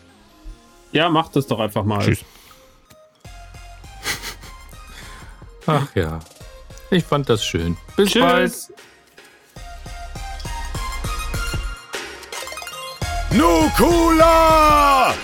[0.92, 2.04] Ja, macht das doch einfach mal.
[2.04, 2.22] Tschüss.
[5.66, 6.18] Ach ja.
[6.90, 7.76] Ich fand das schön.
[7.96, 8.52] Bis bald.
[8.52, 8.72] Tschüss.
[13.32, 15.14] Nukula!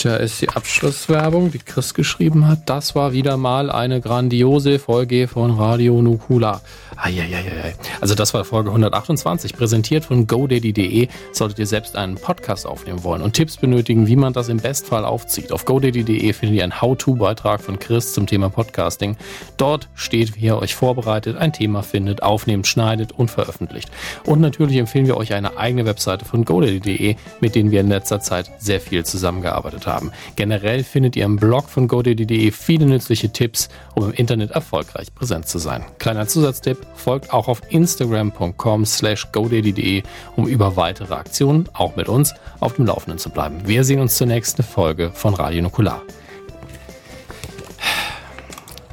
[0.00, 2.60] Da ist die Abschlusswerbung, die Chris geschrieben hat.
[2.66, 6.60] Das war wieder mal eine grandiose Folge von Radio Nukula.
[7.02, 7.74] Eieieiei.
[8.00, 11.08] Also das war Folge 128, präsentiert von godaddy.de.
[11.32, 15.04] Solltet ihr selbst einen Podcast aufnehmen wollen und Tipps benötigen, wie man das im Bestfall
[15.04, 15.52] aufzieht.
[15.52, 19.16] Auf godaddy.de findet ihr einen How-To-Beitrag von Chris zum Thema Podcasting.
[19.56, 23.90] Dort steht, wie ihr euch vorbereitet, ein Thema findet, aufnehmt, schneidet und veröffentlicht.
[24.24, 28.20] Und natürlich empfehlen wir euch eine eigene Webseite von godaddy.de, mit denen wir in letzter
[28.20, 30.12] Zeit sehr viel zusammengearbeitet haben.
[30.36, 35.48] Generell findet ihr im Blog von godaddy.de viele nützliche Tipps, um im Internet erfolgreich präsent
[35.48, 35.84] zu sein.
[35.98, 40.02] Kleiner Zusatztipp, folgt auch auf instagram.com slash godaddy.de,
[40.36, 43.66] um über weitere Aktionen, auch mit uns, auf dem Laufenden zu bleiben.
[43.66, 46.02] Wir sehen uns zur nächsten Folge von Radio Nukular.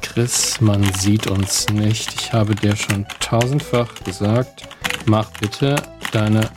[0.00, 2.12] Chris, man sieht uns nicht.
[2.20, 4.64] Ich habe dir schon tausendfach gesagt,
[5.06, 5.76] mach bitte
[6.12, 6.48] deine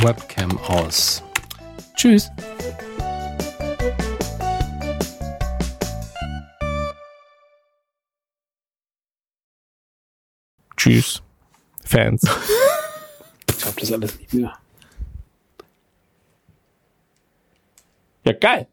[0.00, 1.22] Webcam aus.
[1.94, 2.30] Tschüss.
[10.82, 11.22] Tschüss.
[11.84, 12.24] Fans.
[13.48, 14.58] Ich glaube das alles nicht mehr.
[18.24, 18.66] Ja, geil.